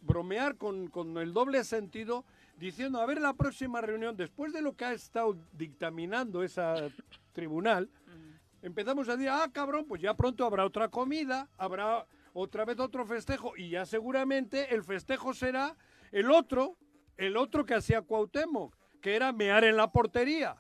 bromear 0.03 0.57
con, 0.57 0.89
con 0.89 1.17
el 1.19 1.33
doble 1.33 1.65
sentido, 1.65 2.25
diciendo, 2.61 3.01
a 3.01 3.07
ver 3.07 3.21
la 3.21 3.33
próxima 3.33 3.81
reunión, 3.81 4.15
después 4.17 4.53
de 4.53 4.61
lo 4.61 4.77
que 4.77 4.85
ha 4.85 4.93
estado 4.93 5.35
dictaminando 5.53 6.43
esa 6.43 6.91
tribunal, 7.33 7.89
empezamos 8.61 9.09
a 9.09 9.17
decir, 9.17 9.31
ah, 9.31 9.49
cabrón, 9.51 9.87
pues 9.89 10.03
ya 10.03 10.15
pronto 10.15 10.45
habrá 10.45 10.67
otra 10.67 10.89
comida, 10.89 11.49
habrá 11.57 12.07
otra 12.35 12.67
vez 12.67 12.79
otro 12.79 13.07
festejo, 13.07 13.57
y 13.57 13.71
ya 13.71 13.87
seguramente 13.87 14.75
el 14.75 14.85
festejo 14.85 15.33
será 15.33 15.75
el 16.13 16.31
otro, 16.31 16.77
el 17.17 17.39
otro 17.39 17.65
que 17.65 17.75
hacía 17.75 18.03
Cuauhtémoc, 18.03 18.77
que 19.01 19.17
era 19.17 19.33
mear 19.33 19.65
en 19.65 19.79
la 19.79 19.91
portería. 19.91 20.57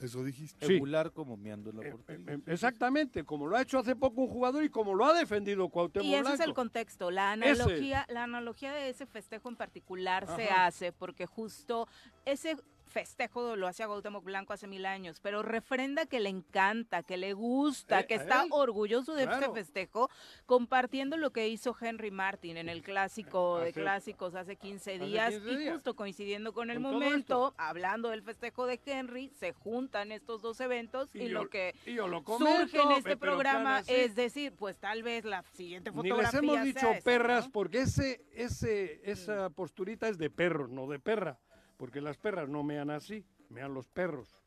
Eso 0.00 0.22
dijiste. 0.22 0.66
Sí. 0.66 0.74
Emular 0.76 1.10
como 1.12 1.36
meando 1.36 1.70
en 1.70 1.76
la 1.78 1.86
Eh, 1.86 1.90
portería. 1.90 2.34
eh, 2.34 2.40
Exactamente, 2.46 3.24
como 3.24 3.46
lo 3.46 3.56
ha 3.56 3.62
hecho 3.62 3.78
hace 3.78 3.96
poco 3.96 4.20
un 4.22 4.28
jugador 4.28 4.62
y 4.64 4.68
como 4.68 4.94
lo 4.94 5.06
ha 5.06 5.14
defendido 5.18 5.68
Cuauhtémoc 5.68 6.06
Y 6.06 6.14
ese 6.14 6.34
es 6.34 6.40
el 6.40 6.52
contexto. 6.54 7.10
La 7.10 7.34
Ese. 7.34 7.44
analogía, 7.62 8.06
la 8.10 8.24
analogía 8.24 8.72
de 8.72 8.90
ese 8.90 9.06
festejo 9.06 9.48
en 9.48 9.56
particular 9.56 10.26
se 10.36 10.50
hace 10.50 10.92
porque 10.92 11.24
justo 11.26 11.88
ese 12.26 12.56
festejo 12.96 13.56
lo 13.56 13.68
hacía 13.68 13.86
Cuauhtémoc 13.86 14.24
Blanco 14.24 14.54
hace 14.54 14.66
mil 14.66 14.86
años, 14.86 15.20
pero 15.20 15.42
refrenda 15.42 16.06
que 16.06 16.18
le 16.18 16.30
encanta, 16.30 17.02
que 17.02 17.18
le 17.18 17.34
gusta, 17.34 18.00
Eh, 18.00 18.06
que 18.06 18.14
está 18.14 18.44
él. 18.44 18.48
orgulloso 18.52 19.14
de 19.14 19.24
este 19.24 19.50
festejo, 19.50 20.08
compartiendo 20.46 21.18
lo 21.18 21.30
que 21.30 21.46
hizo 21.46 21.76
Henry 21.78 22.10
Martin 22.10 22.56
en 22.56 22.70
el 22.70 22.82
clásico 22.82 23.58
de 23.58 23.74
clásicos 23.74 24.34
hace 24.34 24.56
15 24.56 24.94
hace 24.94 25.04
días 25.04 25.34
15 25.34 25.62
y 25.62 25.70
justo 25.72 25.94
coincidiendo 25.94 26.54
con 26.54 26.70
el 26.70 26.80
Con 26.80 26.84
momento, 26.94 27.54
hablando 27.58 28.08
del 28.08 28.22
festejo 28.22 28.64
de 28.64 28.80
Henry, 28.86 29.30
se 29.38 29.52
juntan 29.52 30.10
estos 30.10 30.40
dos 30.40 30.58
eventos 30.60 31.10
y, 31.12 31.24
Y 31.24 31.28
lo 31.28 31.50
que 31.50 31.74
y 31.84 31.94
yo 31.94 32.08
lo 32.08 32.24
surge 32.24 32.80
en 32.80 32.92
este 32.92 33.18
programa 33.18 33.82
claro, 33.82 34.00
es 34.00 34.14
decir, 34.14 34.54
pues 34.54 34.78
tal 34.78 35.02
vez 35.02 35.26
la 35.26 35.42
siguiente 35.52 35.90
Ni 35.90 35.96
fotografía 35.96 36.40
les 36.40 36.50
hemos 36.50 36.64
dicho 36.64 36.90
esa, 36.92 37.04
perras 37.04 37.44
¿no? 37.46 37.52
porque 37.52 37.80
ese, 37.80 38.24
ese, 38.32 39.02
esa 39.04 39.50
posturita 39.50 40.08
es 40.08 40.16
de 40.16 40.30
perro, 40.30 40.66
no 40.66 40.86
de 40.86 40.98
perra. 40.98 41.38
Porque 41.76 42.00
las 42.00 42.16
perras 42.16 42.48
no 42.48 42.62
mean 42.62 42.90
así, 42.90 43.24
mean 43.50 43.74
los 43.74 43.88
perros. 43.88 44.42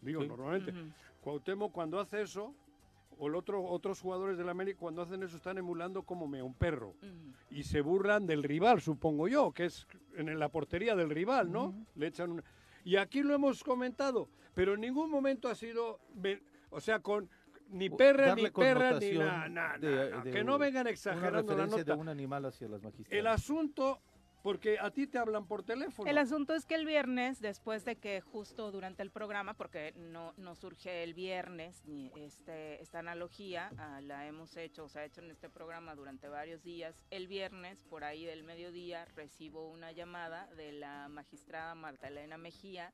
Digo, 0.00 0.22
Sí. 0.22 0.28
normalmente. 0.28 0.70
Ujú. 0.72 0.90
Cuauhtémoc 1.20 1.72
cuando 1.72 1.98
hace 2.00 2.22
eso, 2.22 2.54
o 3.16 3.28
el 3.28 3.34
otro, 3.36 3.62
otros 3.64 4.00
jugadores 4.00 4.36
del 4.36 4.48
América 4.48 4.78
cuando 4.80 5.02
hacen 5.02 5.22
eso 5.22 5.36
están 5.36 5.56
emulando 5.58 6.02
como 6.02 6.26
mea 6.26 6.42
un 6.44 6.54
perro. 6.54 6.94
Y 7.50 7.62
se 7.62 7.80
burlan 7.80 8.26
del 8.26 8.42
rival, 8.42 8.80
supongo 8.80 9.28
yo, 9.28 9.52
que 9.52 9.66
es 9.66 9.86
en 10.16 10.38
la 10.38 10.48
portería 10.48 10.94
del 10.96 11.10
rival, 11.10 11.50
¿no? 11.52 11.74
Le 11.94 12.08
echan 12.08 12.32
una... 12.32 12.44
Y 12.84 12.96
aquí 12.96 13.22
lo 13.22 13.34
hemos 13.34 13.62
comentado, 13.64 14.28
pero 14.52 14.74
en 14.74 14.80
ningún 14.80 15.10
momento 15.10 15.48
ha 15.48 15.54
sido, 15.54 16.00
o 16.70 16.80
sea, 16.80 16.98
con 17.00 17.30
ni 17.70 17.88
perra, 17.88 18.26
darle 18.28 18.42
ni 18.44 18.50
perra, 18.50 18.98
ni 19.00 19.12
nada, 19.14 19.78
de 19.78 20.30
que 20.30 20.44
no 20.44 20.58
vengan 20.58 20.82
Una 20.82 20.90
exagerando 20.90 21.30
la 21.52 21.62
referencia 21.64 21.78
nota. 21.78 21.94
de 21.94 22.00
un 22.00 22.08
animal 22.10 22.44
hacia 22.44 22.68
las 22.68 22.82
magistradas. 22.82 23.18
El 23.18 23.26
asunto, 23.26 24.00
porque 24.44 24.78
a 24.78 24.90
ti 24.90 25.06
te 25.06 25.16
hablan 25.16 25.46
por 25.46 25.62
teléfono. 25.62 26.08
El 26.08 26.18
asunto 26.18 26.52
es 26.52 26.66
que 26.66 26.74
el 26.74 26.84
viernes, 26.84 27.40
después 27.40 27.86
de 27.86 27.96
que 27.96 28.20
justo 28.20 28.70
durante 28.70 29.02
el 29.02 29.10
programa, 29.10 29.54
porque 29.54 29.94
no, 29.96 30.34
no 30.36 30.54
surge 30.54 31.02
el 31.02 31.14
viernes, 31.14 31.82
ni 31.86 32.12
este, 32.14 32.82
esta 32.82 32.98
analogía, 32.98 33.70
ah, 33.78 34.02
la 34.02 34.26
hemos 34.26 34.54
hecho, 34.58 34.84
o 34.84 34.88
se 34.90 34.98
ha 34.98 35.04
hecho 35.06 35.22
en 35.22 35.30
este 35.30 35.48
programa 35.48 35.94
durante 35.94 36.28
varios 36.28 36.62
días. 36.62 37.06
El 37.08 37.26
viernes, 37.26 37.84
por 37.84 38.04
ahí 38.04 38.26
del 38.26 38.44
mediodía, 38.44 39.06
recibo 39.16 39.66
una 39.66 39.92
llamada 39.92 40.46
de 40.56 40.72
la 40.72 41.08
magistrada 41.08 41.74
Marta 41.74 42.08
Elena 42.08 42.36
Mejía, 42.36 42.92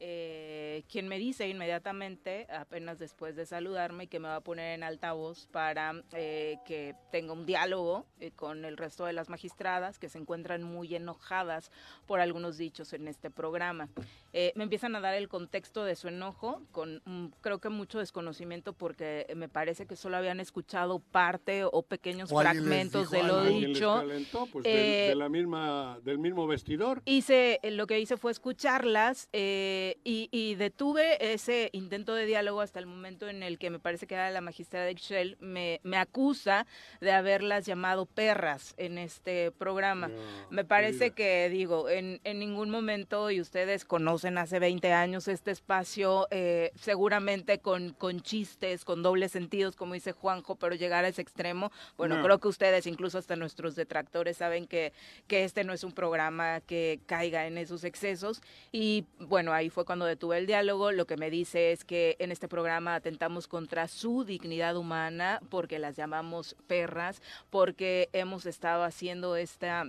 eh, 0.00 0.82
quien 0.90 1.06
me 1.08 1.18
dice 1.18 1.46
inmediatamente, 1.48 2.46
apenas 2.50 2.98
después 2.98 3.36
de 3.36 3.44
saludarme, 3.46 4.06
que 4.06 4.18
me 4.18 4.28
va 4.28 4.36
a 4.36 4.40
poner 4.40 4.74
en 4.74 4.82
altavoz 4.82 5.46
para 5.48 6.02
eh, 6.14 6.56
que 6.64 6.94
tenga 7.12 7.32
un 7.34 7.44
diálogo 7.46 8.06
eh, 8.18 8.30
con 8.32 8.64
el 8.64 8.76
resto 8.76 9.04
de 9.04 9.12
las 9.12 9.28
magistradas 9.28 9.98
que 9.98 10.08
se 10.08 10.18
encuentran 10.18 10.62
muy 10.62 10.94
enojadas 10.94 11.70
por 12.06 12.20
algunos 12.20 12.56
dichos 12.58 12.92
en 12.92 13.08
este 13.08 13.30
programa. 13.30 13.88
Eh, 14.32 14.52
me 14.56 14.64
empiezan 14.64 14.96
a 14.96 15.00
dar 15.00 15.14
el 15.14 15.28
contexto 15.28 15.84
de 15.84 15.96
su 15.96 16.08
enojo, 16.08 16.62
con 16.72 17.02
mm, 17.04 17.26
creo 17.40 17.58
que 17.58 17.68
mucho 17.68 17.98
desconocimiento 17.98 18.72
porque 18.72 19.26
me 19.36 19.48
parece 19.48 19.86
que 19.86 19.96
solo 19.96 20.16
habían 20.16 20.40
escuchado 20.40 20.98
parte 21.00 21.64
o 21.64 21.82
pequeños 21.82 22.32
O 22.32 22.40
fragmentos 22.40 23.10
dijo 23.10 23.22
de 23.22 23.28
lo 23.28 23.34
algo. 23.36 23.38
¿Alguien 23.50 23.60
les 23.60 23.74
dicho. 23.74 23.94
calentó? 23.96 24.46
Pues 24.50 24.64
del- 24.64 24.76
Eh, 24.76 25.08
de 25.10 25.14
la 25.16 25.28
misma, 25.28 25.98
del 26.04 26.18
mismo 26.18 26.46
vestidor. 26.46 27.02
Hice, 27.04 27.60
eh, 27.62 27.70
lo 27.70 27.86
que 27.86 28.00
hice 28.00 28.16
fue 28.16 28.30
escucharlas 28.32 29.28
eh, 29.32 29.89
y, 30.04 30.28
y 30.32 30.54
detuve 30.56 31.32
ese 31.32 31.70
intento 31.72 32.14
de 32.14 32.26
diálogo 32.26 32.60
hasta 32.60 32.78
el 32.78 32.86
momento 32.86 33.28
en 33.28 33.42
el 33.42 33.58
que 33.58 33.70
me 33.70 33.78
parece 33.78 34.06
que 34.06 34.16
la 34.16 34.40
magistrada 34.40 34.84
de 34.86 34.92
Excel 34.92 35.36
me, 35.40 35.80
me 35.82 35.96
acusa 35.96 36.66
de 37.00 37.12
haberlas 37.12 37.66
llamado 37.66 38.06
perras 38.06 38.74
en 38.76 38.98
este 38.98 39.50
programa. 39.52 40.08
No, 40.08 40.16
Me 40.50 40.64
parece 40.64 41.10
querida. 41.12 41.14
que, 41.14 41.48
digo, 41.50 41.88
en, 41.88 42.20
en 42.24 42.38
ningún 42.38 42.70
momento, 42.70 43.30
y 43.30 43.40
ustedes 43.40 43.84
conocen 43.84 44.38
hace 44.38 44.58
20 44.58 44.92
años 44.92 45.28
este 45.28 45.50
espacio, 45.50 46.26
eh, 46.30 46.72
seguramente 46.74 47.58
con, 47.58 47.90
con 47.94 48.20
chistes, 48.20 48.84
con 48.84 49.02
dobles 49.02 49.32
sentidos, 49.32 49.76
como 49.76 49.94
dice 49.94 50.12
Juanjo, 50.12 50.56
pero 50.56 50.74
llegar 50.74 51.04
a 51.04 51.08
ese 51.08 51.22
extremo, 51.22 51.70
bueno, 51.96 52.16
No. 52.16 52.22
creo 52.24 52.38
que 52.38 52.48
ustedes, 52.48 52.86
incluso 52.86 53.18
hasta 53.18 53.36
nuestros 53.36 53.74
detractores, 53.76 54.36
saben 54.36 54.66
que, 54.66 54.92
que 55.26 55.44
este 55.44 55.64
no 55.64 55.72
es 55.72 55.84
un 55.84 55.92
programa 55.92 56.60
que 56.60 57.00
caiga 57.06 57.46
en 57.46 57.58
esos 57.58 57.84
excesos. 57.84 58.42
Y 58.72 59.04
bueno, 59.18 59.52
ahí 59.52 59.70
fue 59.70 59.79
cuando 59.84 60.04
detuve 60.04 60.38
el 60.38 60.46
diálogo. 60.46 60.92
Lo 60.92 61.06
que 61.06 61.16
me 61.16 61.30
dice 61.30 61.72
es 61.72 61.84
que 61.84 62.16
en 62.18 62.32
este 62.32 62.48
programa 62.48 62.94
atentamos 62.94 63.46
contra 63.48 63.88
su 63.88 64.24
dignidad 64.24 64.76
humana 64.76 65.40
porque 65.50 65.78
las 65.78 65.96
llamamos 65.96 66.56
perras, 66.66 67.22
porque 67.50 68.08
hemos 68.12 68.46
estado 68.46 68.84
haciendo 68.84 69.36
esta 69.36 69.84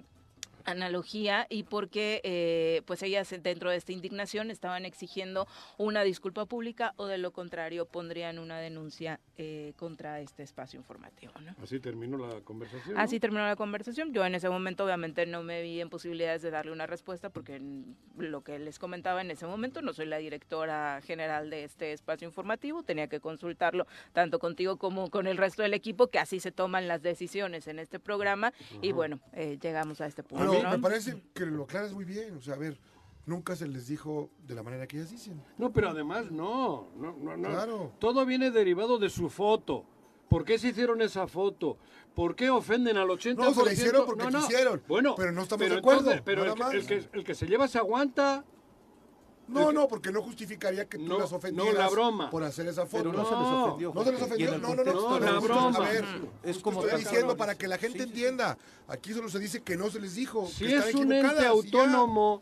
analogía 0.65 1.47
y 1.49 1.63
porque 1.63 2.21
eh, 2.23 2.81
pues 2.85 3.03
ellas 3.03 3.33
dentro 3.41 3.69
de 3.69 3.77
esta 3.77 3.91
indignación 3.91 4.51
estaban 4.51 4.85
exigiendo 4.85 5.47
una 5.77 6.03
disculpa 6.03 6.45
pública 6.45 6.93
o 6.97 7.05
de 7.05 7.17
lo 7.17 7.31
contrario 7.31 7.85
pondrían 7.85 8.39
una 8.39 8.59
denuncia 8.59 9.19
eh, 9.37 9.73
contra 9.77 10.19
este 10.19 10.43
espacio 10.43 10.79
informativo. 10.79 11.33
¿no? 11.41 11.55
Así 11.61 11.79
terminó 11.79 12.17
la 12.17 12.41
conversación. 12.41 12.97
Así 12.97 13.19
terminó 13.19 13.45
la 13.45 13.55
conversación. 13.55 14.13
Yo 14.13 14.25
en 14.25 14.35
ese 14.35 14.49
momento 14.49 14.85
obviamente 14.85 15.25
no 15.25 15.43
me 15.43 15.61
vi 15.61 15.81
en 15.81 15.89
posibilidades 15.89 16.41
de 16.41 16.51
darle 16.51 16.71
una 16.71 16.87
respuesta 16.87 17.29
porque 17.29 17.61
lo 18.17 18.43
que 18.43 18.59
les 18.59 18.79
comentaba 18.79 19.21
en 19.21 19.31
ese 19.31 19.45
momento 19.45 19.81
no 19.81 19.93
soy 19.93 20.05
la 20.05 20.17
directora 20.17 21.01
general 21.01 21.49
de 21.49 21.63
este 21.63 21.93
espacio 21.93 22.27
informativo, 22.27 22.83
tenía 22.83 23.07
que 23.07 23.19
consultarlo 23.19 23.87
tanto 24.13 24.39
contigo 24.39 24.77
como 24.77 25.09
con 25.09 25.27
el 25.27 25.37
resto 25.37 25.61
del 25.63 25.73
equipo 25.73 26.07
que 26.07 26.19
así 26.19 26.39
se 26.39 26.51
toman 26.51 26.87
las 26.87 27.01
decisiones 27.01 27.67
en 27.67 27.79
este 27.79 27.99
programa 27.99 28.53
y 28.81 28.91
bueno, 28.91 29.19
eh, 29.33 29.57
llegamos 29.61 30.01
a 30.01 30.07
este 30.07 30.23
punto. 30.23 30.50
Pero 30.51 30.63
¿no? 30.69 30.77
me 30.77 30.79
parece 30.79 31.21
que 31.33 31.45
lo 31.45 31.63
aclaras 31.63 31.93
muy 31.93 32.05
bien. 32.05 32.35
O 32.37 32.41
sea, 32.41 32.55
a 32.55 32.57
ver, 32.57 32.79
nunca 33.25 33.55
se 33.55 33.67
les 33.67 33.87
dijo 33.87 34.29
de 34.47 34.55
la 34.55 34.63
manera 34.63 34.87
que 34.87 34.97
ellas 34.97 35.11
dicen. 35.11 35.41
No, 35.57 35.71
pero 35.71 35.89
además 35.89 36.31
no, 36.31 36.89
no, 36.97 37.15
no, 37.17 37.37
no. 37.37 37.49
Claro. 37.49 37.91
Todo 37.99 38.25
viene 38.25 38.51
derivado 38.51 38.97
de 38.97 39.09
su 39.09 39.29
foto. 39.29 39.85
¿Por 40.29 40.45
qué 40.45 40.57
se 40.57 40.69
hicieron 40.69 41.01
esa 41.01 41.27
foto? 41.27 41.77
¿Por 42.15 42.35
qué 42.35 42.49
ofenden 42.49 42.95
al 42.97 43.09
80%? 43.09 43.35
No, 43.35 43.53
se 43.53 43.65
la 43.65 43.73
hicieron 43.73 44.05
porque 44.05 44.27
quisieron, 44.27 44.81
Bueno, 44.87 45.13
pero 45.17 45.31
no 45.33 45.41
estamos 45.41 45.69
de 45.69 45.77
acuerdo, 45.77 45.99
entonces- 46.11 46.21
pero 46.23 46.45
el, 46.45 46.53
que- 46.53 46.59
más. 46.59 46.73
el 46.73 46.85
que, 46.87 47.09
el 47.13 47.23
que 47.25 47.35
se 47.35 47.47
lleva 47.47 47.67
se 47.67 47.77
aguanta. 47.77 48.45
No, 49.51 49.71
no, 49.71 49.87
porque 49.87 50.11
no 50.11 50.21
justificaría 50.21 50.87
que 50.87 50.97
tú 50.97 51.05
No, 51.05 51.19
las 51.19 51.31
no, 51.31 51.37
ofendieras 51.37 51.73
la 51.75 51.89
broma. 51.89 52.29
por 52.29 52.43
hacer 52.43 52.67
esa 52.67 52.85
foto. 52.85 53.03
Pero 53.03 53.13
no, 53.13 53.25
se 53.25 53.31
No, 53.31 53.41
les 53.41 53.63
ofendió. 53.67 53.93
No 53.93 54.03
se 54.03 54.11
les 54.11 54.21
ofendió, 54.21 54.51
no, 54.57 54.75
no, 54.75 54.83
no, 54.83 54.93
no, 54.93 55.19
no, 55.19 55.19
la 55.19 55.39
broma. 55.39 55.77
A 55.85 55.89
ver, 55.91 56.05
Es 56.43 56.57
como 56.59 56.83
estoy 56.85 56.99
diciendo 56.99 57.35
para 57.37 57.55
que 57.55 57.67
la 57.67 57.77
gente 57.77 57.99
Sí, 57.99 58.03
entienda. 58.05 58.57
Aquí 58.87 59.13
solo 59.13 59.29
se 59.29 59.39
dice 59.39 59.61
que 59.61 59.77
no 59.77 59.89
se 59.89 59.99
les 59.99 60.15
dijo. 60.15 60.47
Si 60.47 60.65
que 60.65 60.75
es 60.77 60.85
están 60.87 61.05
un 61.05 61.13
ente 61.13 61.45
autónomo, 61.45 62.41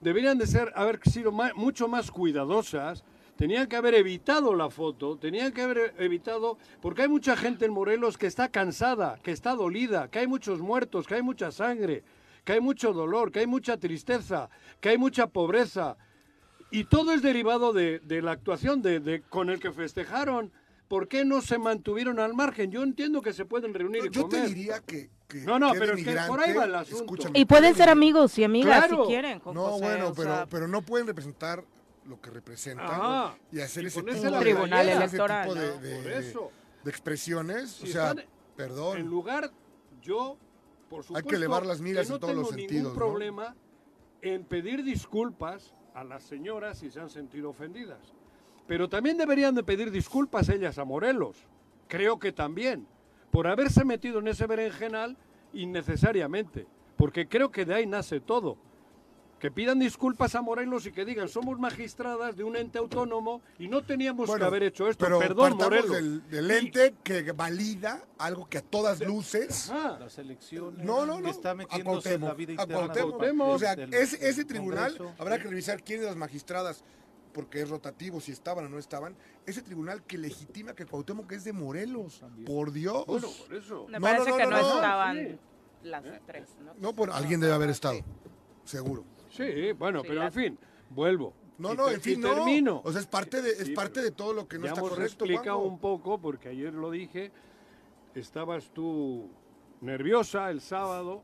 deberían 0.00 0.38
de 0.38 0.46
ser, 0.46 0.72
haber 0.74 1.00
sido 1.08 1.32
mucho 1.32 1.88
más 1.88 2.10
cuidadosas. 2.10 3.04
Tenían 3.36 3.66
que 3.66 3.76
haber 3.76 3.92
evitado 3.94 4.54
la 4.54 4.70
foto, 4.70 5.18
tenían 5.18 5.52
que 5.52 5.60
haber 5.60 5.94
evitado, 5.98 6.56
porque 6.80 7.02
hay 7.02 7.08
mucha 7.08 7.36
gente 7.36 7.66
en 7.66 7.72
Morelos 7.72 8.16
que 8.16 8.26
está 8.26 8.48
cansada, 8.48 9.18
que 9.22 9.30
está 9.30 9.54
dolida, 9.54 10.08
que 10.10 10.20
hay 10.20 10.26
muchos 10.26 10.60
muertos, 10.60 11.06
que 11.06 11.16
hay 11.16 11.22
mucha 11.22 11.52
sangre, 11.52 12.02
que 12.44 12.54
hay 12.54 12.60
mucho 12.60 12.94
dolor, 12.94 13.30
que 13.30 13.40
hay 13.40 13.46
mucha 13.46 13.76
tristeza, 13.76 14.48
que 14.80 14.88
hay 14.88 14.96
mucha 14.96 15.26
pobreza. 15.26 15.98
Y 16.70 16.84
todo 16.84 17.12
es 17.12 17.22
derivado 17.22 17.72
de, 17.72 18.00
de 18.00 18.22
la 18.22 18.32
actuación 18.32 18.82
de, 18.82 19.00
de- 19.00 19.22
con 19.22 19.50
el 19.50 19.60
que 19.60 19.72
festejaron. 19.72 20.52
¿Por 20.88 21.08
qué 21.08 21.24
no 21.24 21.40
se 21.40 21.58
mantuvieron 21.58 22.20
al 22.20 22.32
margen? 22.34 22.70
Yo 22.70 22.82
entiendo 22.84 23.20
que 23.20 23.32
se 23.32 23.44
pueden 23.44 23.74
reunir 23.74 24.04
y 24.06 24.10
Yo 24.10 24.28
te 24.28 24.36
comer. 24.36 24.48
diría 24.48 24.80
que. 24.80 25.10
que 25.26 25.38
No, 25.40 25.58
no, 25.58 25.72
que 25.72 25.78
pero 25.80 25.94
es 25.94 26.04
que 26.04 26.16
por 26.28 26.40
ahí 26.40 26.52
va 26.54 26.64
el 26.64 26.74
asunto. 26.76 27.02
escúchame, 27.04 27.38
Y 27.38 27.44
pueden 27.44 27.72
que 27.72 27.78
ser 27.78 27.88
amigos 27.88 28.38
y 28.38 28.44
amigas 28.44 28.86
Claro. 28.86 29.02
si 29.04 29.08
quieren. 29.08 29.40
Juan 29.40 29.54
No, 29.56 29.62
José, 29.64 29.84
bueno, 29.84 30.12
pero, 30.14 30.34
sea, 30.34 30.46
pero 30.46 30.68
no 30.68 30.82
pueden 30.82 31.06
representar 31.08 31.64
lo 32.04 32.20
que 32.20 32.30
representa 32.30 32.84
Ajá. 32.86 33.38
y 33.50 33.58
hacer 33.60 33.82
Y 33.82 33.86
ese 33.88 34.00
tipo 34.02 34.30
de- 34.30 34.38
tribunal 34.38 34.88
ese 34.88 34.96
electoral, 34.96 35.48
tipo 35.48 35.60
de, 35.60 35.66
¿no? 35.74 35.80
de- 35.80 35.96
Por 36.02 36.12
eso. 36.12 36.50
de 36.84 36.90
expresiones. 36.90 37.70
Si 37.70 37.88
o 37.88 37.92
sea, 37.92 38.10
están 38.10 38.24
perdón. 38.56 38.98
En 38.98 39.06
lugar, 39.08 39.50
yo, 40.02 40.36
por 40.88 41.02
supuesto, 41.02 41.34
elevar 41.34 41.66
las 41.66 41.80
miras 41.80 42.06
que 42.06 42.10
no 42.10 42.14
en 42.14 42.20
todos 42.20 42.34
los 42.36 42.48
tengo 42.50 42.58
sentidos, 42.60 42.72
ningún 42.84 42.92
¿no? 42.92 42.96
problema 42.98 43.56
en 44.22 44.44
pedir 44.44 44.84
disculpas 44.84 45.74
a 45.96 46.04
las 46.04 46.24
señoras 46.24 46.78
si 46.78 46.90
se 46.90 47.00
han 47.00 47.08
sentido 47.08 47.48
ofendidas. 47.48 47.98
Pero 48.66 48.86
también 48.86 49.16
deberían 49.16 49.54
de 49.54 49.64
pedir 49.64 49.90
disculpas 49.90 50.50
ellas 50.50 50.78
a 50.78 50.84
Morelos. 50.84 51.38
Creo 51.88 52.18
que 52.18 52.32
también. 52.32 52.86
Por 53.30 53.46
haberse 53.46 53.82
metido 53.82 54.18
en 54.18 54.28
ese 54.28 54.46
berenjenal 54.46 55.16
innecesariamente. 55.54 56.66
Porque 56.98 57.26
creo 57.26 57.50
que 57.50 57.64
de 57.64 57.74
ahí 57.74 57.86
nace 57.86 58.20
todo. 58.20 58.58
Que 59.38 59.50
pidan 59.50 59.78
disculpas 59.78 60.34
a 60.34 60.40
Morelos 60.40 60.86
y 60.86 60.92
que 60.92 61.04
digan, 61.04 61.28
somos 61.28 61.58
magistradas 61.58 62.36
de 62.38 62.42
un 62.42 62.56
ente 62.56 62.78
autónomo 62.78 63.42
y 63.58 63.68
no 63.68 63.82
teníamos 63.84 64.28
Bueno, 64.28 64.40
que 64.40 64.46
haber 64.46 64.62
hecho 64.62 64.88
esto. 64.88 65.04
Pero 65.04 65.18
Perdón, 65.18 65.58
Morelos. 65.58 65.90
del, 65.92 66.26
del 66.30 66.50
ente 66.50 66.94
que 67.04 67.32
valida 67.32 68.02
algo 68.18 68.48
que 68.48 68.58
a 68.58 68.62
todas 68.62 68.98
luces. 69.00 69.70
Ajá. 69.70 69.98
Las 69.98 70.16
elecciones 70.16 70.82
No, 70.82 71.04
no, 71.04 71.16
que 71.16 71.22
no. 71.24 71.28
está 71.30 71.50
a 71.50 71.54
metiéndose 71.54 72.14
en 72.14 72.22
la 72.22 72.32
vida 72.32 72.52
interna 72.52 72.88
del. 72.94 73.40
O 73.42 73.58
sea, 73.58 73.76
del- 73.76 73.92
ese, 73.92 74.26
ese 74.26 74.44
tribunal, 74.46 74.96
Congreso. 74.96 75.20
habrá 75.20 75.38
que 75.38 75.48
revisar 75.48 75.82
quiénes 75.82 76.04
de 76.04 76.08
las 76.08 76.16
magistradas, 76.16 76.82
porque 77.34 77.60
es 77.60 77.68
rotativo, 77.68 78.20
si 78.22 78.32
estaban 78.32 78.64
o 78.64 78.68
no 78.70 78.78
estaban. 78.78 79.14
Ese 79.44 79.60
tribunal 79.60 80.02
que 80.04 80.16
legitima 80.16 80.72
que 80.74 80.86
Cuauhtémoc 80.86 81.30
es 81.32 81.44
de 81.44 81.52
Morelos. 81.52 82.20
También. 82.20 82.46
Por 82.46 82.72
Dios. 82.72 83.04
Bueno, 83.06 83.28
por 83.46 83.54
eso. 83.54 83.86
Me 83.88 83.98
No, 83.98 84.06
parece 84.06 84.30
no, 84.30 84.36
que 84.38 84.46
no, 84.46 84.56
estaban 84.58 85.16
Sí. 85.18 85.38
las 85.82 86.02
tres, 86.26 86.48
¿no? 86.64 86.72
no, 86.78 86.94
por 86.94 87.10
alguien 87.10 87.38
debe 87.38 87.52
haber 87.52 87.68
estado. 87.68 87.98
Seguro. 88.64 89.04
Sí, 89.36 89.72
bueno, 89.72 90.00
Sí, 90.00 90.06
pero 90.08 90.20
la- 90.20 90.26
en 90.26 90.32
fin, 90.32 90.58
vuelvo. 90.90 91.34
No, 91.58 91.74
no, 91.74 91.88
en 91.90 92.00
fin, 92.00 92.18
y 92.18 92.22
no. 92.22 92.34
termino. 92.34 92.82
O 92.84 92.92
sea, 92.92 93.00
es 93.00 93.06
parte 93.06 93.40
de, 93.40 93.50
es 93.50 93.66
Sí, 93.66 93.72
parte 93.74 94.02
de 94.02 94.10
todo 94.10 94.32
lo 94.34 94.46
que 94.46 94.58
no 94.58 94.64
ya 94.64 94.70
está 94.70 94.80
correcto. 94.82 95.24
explicado 95.24 95.58
Juanjo. 95.58 95.74
un 95.74 95.78
poco, 95.80 96.18
porque 96.20 96.50
ayer 96.50 96.72
lo 96.74 96.90
dije, 96.90 97.32
estabas 98.14 98.70
tú 98.74 99.30
nerviosa 99.80 100.50
el 100.50 100.60
sábado. 100.60 101.22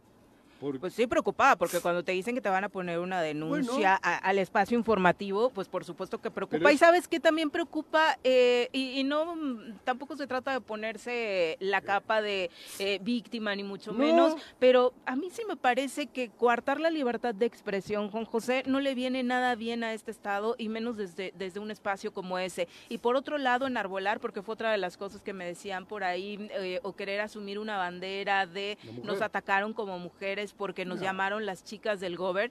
Porque, 0.62 0.78
Pues 0.78 0.94
sí, 0.94 1.08
preocupada, 1.08 1.56
porque 1.56 1.80
cuando 1.80 2.04
te 2.04 2.12
dicen 2.12 2.36
que 2.36 2.40
te 2.40 2.48
van 2.48 2.62
a 2.62 2.68
poner 2.68 3.00
una 3.00 3.20
denuncia 3.20 3.72
Bueno. 3.72 3.98
a- 4.00 4.18
al 4.18 4.38
espacio 4.38 4.78
informativo, 4.78 5.50
pues 5.50 5.66
por 5.66 5.84
supuesto 5.84 6.20
que 6.20 6.30
preocupa. 6.30 6.70
Y 6.70 6.74
es- 6.74 6.78
sabes 6.80 7.08
que 7.08 7.18
también 7.18 7.50
preocupa, 7.50 8.16
eh, 8.22 8.68
y, 8.72 9.00
y 9.00 9.02
no, 9.02 9.34
mm, 9.34 9.78
tampoco 9.82 10.16
se 10.16 10.28
trata 10.28 10.52
de 10.52 10.60
ponerse 10.60 11.56
la 11.58 11.80
capa 11.80 12.22
de 12.22 12.48
eh, 12.78 13.00
víctima, 13.02 13.56
ni 13.56 13.64
mucho 13.64 13.90
No. 13.92 13.98
menos, 13.98 14.36
pero 14.60 14.92
a 15.04 15.16
mí 15.16 15.30
sí 15.32 15.42
me 15.48 15.56
parece 15.56 16.06
que 16.06 16.30
coartar 16.30 16.78
la 16.78 16.90
libertad 16.90 17.34
de 17.34 17.46
expresión, 17.46 18.08
Juan 18.12 18.24
José, 18.24 18.62
no 18.66 18.78
le 18.78 18.94
viene 18.94 19.24
nada 19.24 19.56
bien 19.56 19.82
a 19.82 19.92
este 19.92 20.12
Estado, 20.12 20.54
y 20.58 20.68
menos 20.68 20.96
desde, 20.96 21.32
desde 21.36 21.58
un 21.58 21.72
espacio 21.72 22.12
como 22.12 22.38
ese. 22.38 22.68
Y 22.88 22.98
por 22.98 23.16
otro 23.16 23.36
lado, 23.36 23.66
enarbolar, 23.66 24.20
porque 24.20 24.42
fue 24.42 24.52
otra 24.52 24.70
de 24.70 24.78
las 24.78 24.96
cosas 24.96 25.22
que 25.22 25.32
me 25.32 25.44
decían 25.44 25.86
por 25.86 26.04
ahí, 26.04 26.48
eh, 26.52 26.78
o 26.84 26.92
querer 26.92 27.20
asumir 27.20 27.58
una 27.58 27.78
bandera 27.78 28.46
de 28.46 28.78
nos 29.02 29.20
atacaron 29.22 29.72
como 29.72 29.98
mujeres 29.98 30.51
porque 30.56 30.84
nos 30.84 30.98
No. 30.98 31.04
llamaron 31.04 31.46
las 31.46 31.64
chicas 31.64 32.00
del 32.00 32.16
Gober. 32.16 32.50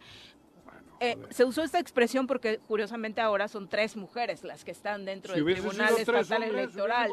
bueno, 0.66 0.80
Eh, 1.00 1.18
se 1.32 1.46
usó 1.46 1.64
esta 1.64 1.80
expresión 1.80 2.28
porque 2.28 2.60
curiosamente 2.68 3.22
ahora 3.22 3.48
son 3.48 3.68
tres 3.68 3.96
mujeres 3.96 4.44
las 4.44 4.64
que 4.64 4.72
están 4.72 5.06
dentro 5.06 5.34
si 5.34 5.42
del 5.42 5.54
Tribunal 5.56 5.96
Estatal 5.98 6.44
hombres, 6.44 6.54
Electoral. 6.54 7.12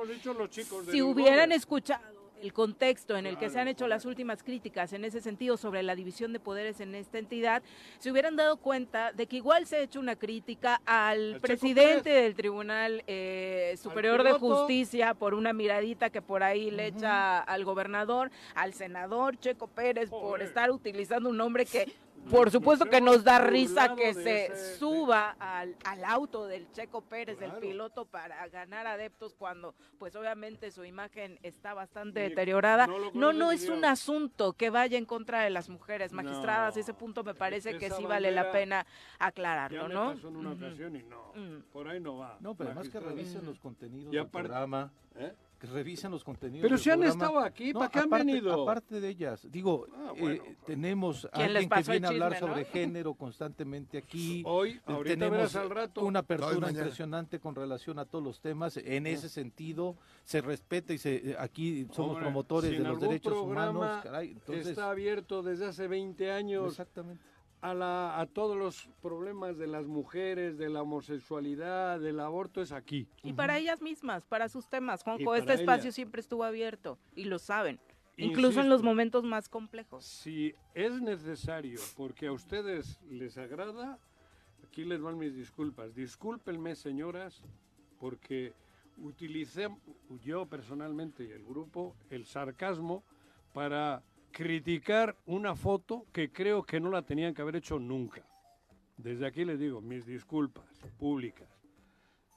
Si 0.91 1.01
hubieran 1.03 1.53
escuchado 1.53 2.03
el 2.43 2.53
contexto 2.53 3.16
en 3.16 3.26
el 3.26 3.39
que 3.39 3.51
se 3.51 3.61
han 3.61 3.68
hecho 3.68 3.86
las 3.89 4.05
últimas 4.05 4.43
críticas 4.43 4.93
en 4.93 5.05
ese 5.05 5.20
sentido 5.20 5.57
sobre 5.57 5.82
la 5.82 5.95
división 5.95 6.32
de 6.32 6.41
poderes 6.41 6.80
en 6.80 6.95
esta 6.95 7.18
entidad, 7.18 7.62
se 7.99 8.11
hubieran 8.11 8.36
dado 8.36 8.57
cuenta 8.57 9.12
de 9.12 9.26
que 9.26 9.36
igual 9.36 9.66
se 9.66 9.76
ha 9.76 9.80
hecho 9.80 10.01
una 10.01 10.16
crítica 10.16 10.80
al 10.86 11.39
presidente 11.41 12.11
del 12.11 12.34
Tribunal 12.34 13.03
eh, 13.07 13.76
Superior 13.80 14.22
de. 14.22 14.39
Justicia 14.39 15.14
por 15.14 15.34
una 15.34 15.53
miradita 15.53 16.11
que 16.11 16.22
por 16.22 16.43
ahí 16.43 16.70
le 16.70 16.86
echa 16.86 17.41
al 17.41 17.64
gobernador, 17.64 18.30
al 18.55 18.72
senador 18.72 19.39
Checo 19.39 19.66
Pérez 19.66 20.11
por 20.11 20.43
estar 20.43 20.70
utilizando 20.70 21.30
un 21.30 21.36
nombre 21.36 21.66
que 21.66 21.93
por 22.31 22.51
supuesto 22.51 22.85
que 22.87 23.01
nos 23.01 23.25
da 23.25 23.39
risa 23.39 23.95
que 23.95 24.12
se 24.14 24.47
ese- 24.47 24.77
suba 24.79 25.37
al, 25.39 25.77
al 25.85 26.05
auto 26.05 26.47
del 26.47 26.71
Checo 26.73 27.01
Pérez, 27.01 27.39
del 27.39 27.51
Claro. 27.51 27.61
piloto, 27.66 28.05
para 28.05 28.47
ganar 28.49 28.87
adeptos 28.87 29.35
cuando 29.35 29.75
pues 29.99 30.14
obviamente 30.16 30.71
su 30.71 30.85
imagen 30.85 31.39
está 31.43 31.75
bastante 31.75 32.23
Ni- 32.23 32.29
deteriorada. 32.31 32.87
no 33.14 33.33
No, 33.33 33.51
es 33.53 33.69
un 33.69 33.85
asunto 33.85 34.53
que 34.53 34.71
vaya 34.71 34.99
en 34.99 35.05
contra 35.07 35.43
de 35.43 35.51
las 35.51 35.69
mujeres 35.69 36.12
magistradas. 36.12 36.75
No. 36.75 36.81
Ese 36.81 36.93
punto 36.95 37.25
me 37.25 37.35
parece 37.35 37.79
que 37.79 37.87
Esa 37.87 37.97
sí 37.97 38.05
vale 38.05 38.31
la 38.31 38.53
pena 38.53 38.85
Ya 39.19 39.27
aclararlo, 39.27 39.89
me 39.89 39.95
¿no? 39.95 40.12
pasó 40.14 40.29
en 40.29 40.37
una 40.37 40.51
Ujú. 40.53 40.64
ocasión 40.66 40.97
y 40.97 41.03
no, 41.05 41.33
Mm. 41.35 41.62
por 41.73 41.89
ahí 41.89 42.01
no 42.01 42.16
va. 42.19 42.37
No, 42.41 42.55
pero 42.55 42.71
además 42.71 42.89
que 42.89 43.01
revisen 43.01 43.45
los 43.47 43.59
contenidos 43.59 44.12
Y 44.12 44.16
del 44.16 44.27
aparte- 44.27 44.49
programa, 44.49 44.91
¿Eh? 45.16 45.33
Que 45.59 45.67
revisen 45.67 46.11
los 46.13 46.23
contenidos 46.23 46.63
Pero 46.63 46.79
si 46.79 46.89
han 46.89 47.01
programa. 47.01 47.25
estado 47.25 47.41
aquí, 47.45 47.73
No, 47.73 47.81
¿para 47.81 47.91
qué 47.91 47.99
han 47.99 48.05
aparte- 48.07 48.25
venido? 48.27 48.63
Aparte 48.63 49.01
de 49.01 49.09
ellas, 49.09 49.47
digo, 49.51 49.87
Ah, 49.93 50.13
eh, 50.15 50.21
bueno. 50.21 50.43
tenemos 50.65 51.25
a 51.25 51.31
¿Quién 51.31 51.53
les 51.53 51.63
alguien 51.65 51.83
que 51.85 51.91
viene 51.91 52.07
a 52.07 52.11
hablar 52.11 52.33
no? 52.33 52.39
sobre 52.47 52.65
género 52.67 53.15
constantemente 53.15 53.99
aquí. 53.99 54.43
Hoy, 54.47 54.71
Eh, 54.71 54.81
ahorita 54.87 55.15
tenemos 55.15 55.37
verás 55.37 55.57
al 55.57 55.71
rato. 55.71 56.05
una 56.05 56.23
No, 56.29 56.37
mañana. 56.61 56.71
impresionante 56.71 57.41
con 57.41 57.55
relación 57.57 57.99
a 57.99 58.05
todos 58.05 58.25
los 58.25 58.41
temas. 58.41 58.77
En 58.77 59.07
ese 59.09 59.29
sentido, 59.29 59.97
se 60.25 60.41
respeta 60.41 60.93
y 60.93 60.99
se 60.99 61.31
eh, 61.33 61.37
aquí 61.39 61.87
somos 61.93 62.11
Hombre, 62.13 62.23
promotores 62.25 62.71
si 62.71 62.77
de 62.77 62.85
los 62.85 63.01
derechos 63.01 63.33
humanos. 63.37 64.01
caray, 64.03 64.31
entonces, 64.33 64.69
Está 64.69 64.91
abierto 64.91 65.43
desde 65.43 65.67
hace 65.67 65.89
20 65.89 66.31
años 66.31 66.69
exactamente. 66.71 67.25
A, 67.61 67.75
la, 67.75 68.21
a 68.21 68.27
todos 68.27 68.57
los 68.57 68.89
problemas 69.03 69.59
de 69.59 69.67
las 69.67 69.87
mujeres, 69.87 70.59
de 70.59 70.69
la 70.69 70.83
homosexualidad, 70.83 72.01
del 72.01 72.21
aborto, 72.21 72.61
es 72.61 72.73
aquí. 72.73 73.09
Y 73.23 73.33
para 73.33 73.59
ellas 73.59 73.83
mismas, 73.83 74.25
para 74.27 74.49
sus 74.49 74.69
temas, 74.69 75.03
Juanjo, 75.03 75.35
este 75.35 75.55
espacio 75.55 75.85
ellas. 75.85 75.95
siempre 75.95 76.21
estuvo 76.21 76.45
abierto 76.45 76.99
y 77.15 77.25
lo 77.25 77.39
saben, 77.39 77.81
incluso 78.17 78.61
en 78.61 78.69
los 78.69 78.83
momentos 78.83 79.25
más 79.25 79.49
complejos. 79.49 80.05
Si 80.05 80.55
es 80.75 81.01
necesario, 81.01 81.81
porque 81.97 82.27
a 82.27 82.33
ustedes 82.33 83.01
les 83.09 83.37
agrada, 83.39 83.99
aquí 84.65 84.85
les 84.85 85.01
van 85.01 85.19
mis 85.19 85.35
disculpas. 85.35 85.95
Discúlpenme, 85.95 86.75
señoras, 86.77 87.43
porque 87.99 88.53
utilicé 88.99 89.69
yo 90.23 90.47
personalmente 90.47 91.25
y 91.25 91.31
el 91.31 91.45
grupo 91.45 91.95
el 92.11 92.25
sarcasmo 92.25 93.05
para 93.53 94.03
criticar 94.33 95.16
una 95.26 95.55
foto 95.55 96.07
que 96.12 96.31
creo 96.33 96.62
que 96.62 96.81
no 96.81 96.91
la 96.91 97.03
tenían 97.03 97.35
que 97.35 97.43
haber 97.43 97.57
hecho 97.57 97.79
nunca. 97.79 98.22
Desde 98.97 99.26
aquí 99.26 99.45
les 99.45 99.59
digo 99.59 99.81
mis 99.81 100.07
disculpas 100.07 100.64
públicas. 100.99 101.49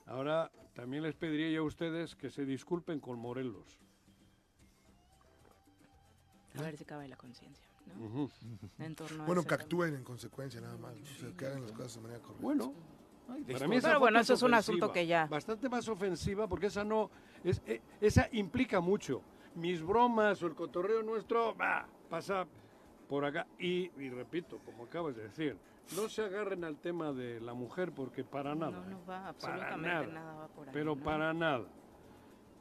Ahora 0.06 0.52
también 0.74 1.04
les 1.04 1.16
pediría 1.16 1.50
yo 1.52 1.62
a 1.62 1.66
ustedes 1.66 2.16
que 2.16 2.30
se 2.30 2.46
disculpen 2.46 3.00
con 3.00 3.20
Morelos. 3.20 3.80
A 6.58 6.62
ver 6.64 6.78
si 6.78 6.84
cabe 6.84 7.08
la 7.08 7.16
conciencia, 7.16 7.66
¿no? 7.98 8.30
Torno 8.96 9.24
a 9.24 9.26
Bueno, 9.26 9.42
que 9.44 9.50
tema. 9.50 9.62
actúen 9.64 9.96
en 9.96 10.04
consecuencia 10.04 10.60
nada 10.60 10.78
más. 10.78 10.96
O 11.00 11.06
sea, 11.20 11.32
que 11.38 11.46
hagan 11.46 11.62
las 11.62 11.72
cosas 11.72 11.96
de 11.96 12.02
manera 12.02 12.20
correcta. 12.22 12.44
Bueno, 12.44 12.74
Ay, 13.30 13.44
Para 13.44 13.66
mí 13.68 13.78
Pero 13.82 14.00
bueno, 14.00 14.20
eso 14.20 14.34
es 14.34 14.42
un 14.42 14.54
asunto 14.54 14.92
que 14.92 15.08
ya- 15.08 15.26
Bastante 15.28 15.70
más 15.70 15.88
ofensiva 15.88 16.50
porque 16.50 16.66
esa 16.66 16.84
no. 16.84 17.10
Es, 17.46 17.62
eh, 17.66 17.80
esa 18.02 18.28
implica 18.34 18.82
mucho. 18.82 19.22
Mis 19.56 19.82
bromas 19.84 20.42
o 20.44 20.48
el 20.48 20.56
cotorreo 20.56 21.04
nuestro, 21.04 21.56
va, 21.56 21.86
pasa 22.10 22.46
por 23.10 23.26
acá. 23.26 23.46
Y, 23.60 23.92
y 24.02 24.10
repito, 24.10 24.60
como 24.66 24.84
acabas 24.86 25.16
de 25.16 25.24
decir, 25.24 25.58
no 25.96 26.08
se 26.08 26.24
agarren 26.24 26.64
al 26.64 26.78
tema 26.78 27.12
de 27.12 27.42
la 27.42 27.54
mujer 27.54 27.92
porque 27.92 28.24
para 28.24 28.56
nada. 28.56 28.72
No, 28.72 28.86
no 28.90 29.00
va, 29.00 29.06
Para 29.06 29.28
absolutamente 29.30 29.88
nada. 29.88 30.08
nada. 30.08 30.34
va 30.36 30.48
por 30.48 30.68
ahí. 30.68 30.74
pero 30.74 30.96
¿no? 30.96 31.04
para 31.04 31.34
nada. 31.34 31.68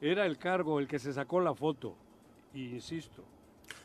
Era 0.01 0.25
el 0.25 0.37
cargo 0.37 0.79
el 0.79 0.87
que 0.87 0.99
se 0.99 1.13
sacó 1.13 1.39
la 1.39 1.53
foto. 1.53 1.95
Y 2.53 2.69
insisto. 2.73 3.23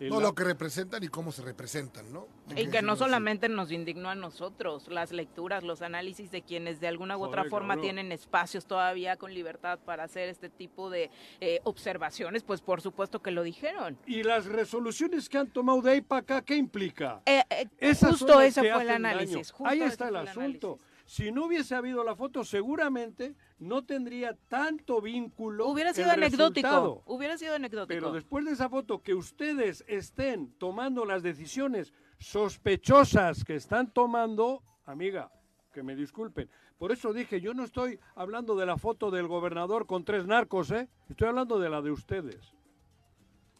El- 0.00 0.08
No, 0.10 0.20
lo 0.20 0.34
que 0.34 0.44
representan 0.44 1.02
y 1.04 1.08
cómo 1.08 1.32
se 1.32 1.42
representan, 1.42 2.12
¿no? 2.12 2.26
Hay 2.54 2.64
Y 2.64 2.70
que 2.70 2.82
no 2.82 2.92
así. 2.92 3.00
solamente 3.00 3.48
nos 3.48 3.72
indignó 3.72 4.08
a 4.10 4.14
nosotros, 4.14 4.88
las 4.88 5.12
lecturas, 5.12 5.64
los 5.64 5.82
análisis 5.82 6.30
de 6.30 6.42
quienes 6.42 6.80
de 6.80 6.88
alguna 6.88 7.16
u 7.16 7.22
otra 7.24 7.42
Joder, 7.42 7.50
forma 7.50 7.68
cabrón. 7.74 7.82
tienen 7.82 8.12
espacios 8.12 8.66
todavía 8.66 9.16
con 9.16 9.32
libertad 9.34 9.78
para 9.84 10.04
hacer 10.04 10.28
este 10.28 10.48
tipo 10.48 10.90
de 10.90 11.10
eh, 11.40 11.60
observaciones, 11.64 12.42
pues 12.42 12.60
por 12.60 12.80
supuesto 12.80 13.20
que 13.22 13.30
lo 13.30 13.42
dijeron. 13.42 13.98
Y 14.06 14.22
las 14.22 14.46
resoluciones 14.46 15.28
que 15.28 15.38
han 15.38 15.48
tomado 15.50 15.80
de 15.82 15.90
ahí 15.92 16.00
para 16.00 16.20
acá, 16.20 16.42
¿qué 16.42 16.56
implica? 16.56 17.20
Eh, 17.26 17.42
eh, 17.50 17.66
Esas 17.78 18.10
justo 18.12 18.40
ese 18.40 18.60
fue 18.72 18.82
el 18.82 18.90
análisis. 18.90 19.50
justo 19.50 19.66
Ahí 19.70 19.80
está 19.82 20.08
el 20.08 20.16
asunto. 20.16 20.40
análisis. 20.78 20.96
Si 21.06 21.30
no 21.30 21.46
hubiese 21.46 21.74
habido 21.76 22.02
la 22.02 22.16
foto, 22.16 22.42
seguramente 22.44 23.34
no 23.58 23.84
tendría 23.84 24.34
tanto 24.48 25.00
vínculo. 25.00 25.66
Hubiera 25.68 25.94
sido 25.94 26.10
anecdótico, 26.10 26.68
resultado. 26.68 27.02
hubiera 27.06 27.38
sido 27.38 27.54
anecdótico. 27.54 27.88
Pero 27.88 28.12
después 28.12 28.44
de 28.44 28.52
esa 28.52 28.68
foto, 28.68 29.02
que 29.02 29.14
ustedes 29.14 29.84
estén 29.88 30.52
tomando 30.58 31.04
las 31.04 31.22
decisiones 31.22 31.92
sospechosas 32.18 33.44
que 33.44 33.56
están 33.56 33.90
tomando, 33.92 34.62
amiga, 34.84 35.30
que 35.72 35.82
me 35.82 35.96
disculpen. 35.96 36.48
Por 36.78 36.92
eso 36.92 37.12
dije, 37.12 37.40
yo 37.40 37.54
no 37.54 37.64
estoy 37.64 37.98
hablando 38.14 38.54
de 38.56 38.66
la 38.66 38.76
foto 38.76 39.10
del 39.10 39.26
gobernador 39.26 39.86
con 39.86 40.04
tres 40.04 40.26
narcos, 40.26 40.70
¿eh? 40.70 40.88
Estoy 41.08 41.28
hablando 41.28 41.58
de 41.58 41.70
la 41.70 41.80
de 41.80 41.90
ustedes. 41.90 42.52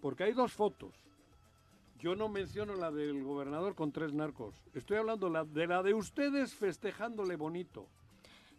Porque 0.02 0.24
hay 0.24 0.32
dos 0.32 0.52
fotos. 0.52 0.94
Yo 1.98 2.14
no 2.14 2.28
menciono 2.28 2.74
la 2.74 2.90
del 2.90 3.24
gobernador 3.24 3.74
con 3.74 3.90
tres 3.90 4.12
narcos. 4.12 4.62
Estoy 4.74 4.98
hablando 4.98 5.30
la- 5.30 5.44
de 5.46 5.66
la 5.66 5.82
de 5.82 5.94
ustedes 5.94 6.54
festejándole 6.54 7.36
bonito. 7.36 7.88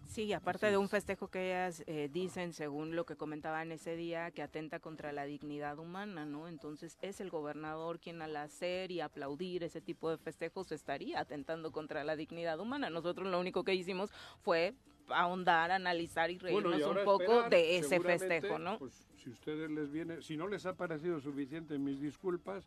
Sí, 0.07 0.31
aparte 0.33 0.71
de 0.71 0.77
un 0.77 0.89
festejo 0.89 1.27
que 1.27 1.47
ellas 1.49 1.83
eh, 1.85 2.09
dicen, 2.11 2.53
según 2.53 2.95
lo 2.95 3.05
que 3.05 3.17
comentaban 3.17 3.71
ese 3.71 3.95
día, 3.95 4.31
que 4.31 4.41
atenta 4.41 4.79
contra 4.79 5.11
la 5.11 5.25
dignidad 5.25 5.77
humana, 5.79 6.25
¿no? 6.25 6.47
Entonces 6.47 6.97
es 7.01 7.19
el 7.19 7.29
gobernador 7.29 7.99
quien 7.99 8.21
al 8.21 8.35
hacer 8.37 8.91
y 8.91 9.01
aplaudir 9.01 9.63
ese 9.63 9.81
tipo 9.81 10.09
de 10.09 10.17
festejos 10.17 10.71
estaría 10.71 11.19
atentando 11.19 11.71
contra 11.71 12.03
la 12.03 12.15
dignidad 12.15 12.59
humana. 12.59 12.89
Nosotros 12.89 13.29
lo 13.29 13.39
único 13.39 13.63
que 13.63 13.75
hicimos 13.75 14.09
fue 14.41 14.73
ahondar, 15.09 15.71
analizar 15.71 16.31
y 16.31 16.37
reírnos 16.37 16.81
un 16.81 17.03
poco 17.03 17.49
de 17.49 17.77
ese 17.77 17.99
festejo, 17.99 18.57
¿no? 18.57 18.79
Pues, 18.79 19.07
si 19.17 19.29
ustedes 19.29 19.69
les 19.69 19.91
viene, 19.91 20.21
si 20.21 20.37
no 20.37 20.47
les 20.47 20.65
ha 20.65 20.73
parecido 20.75 21.19
suficiente 21.19 21.77
mis 21.77 21.99
disculpas, 21.99 22.63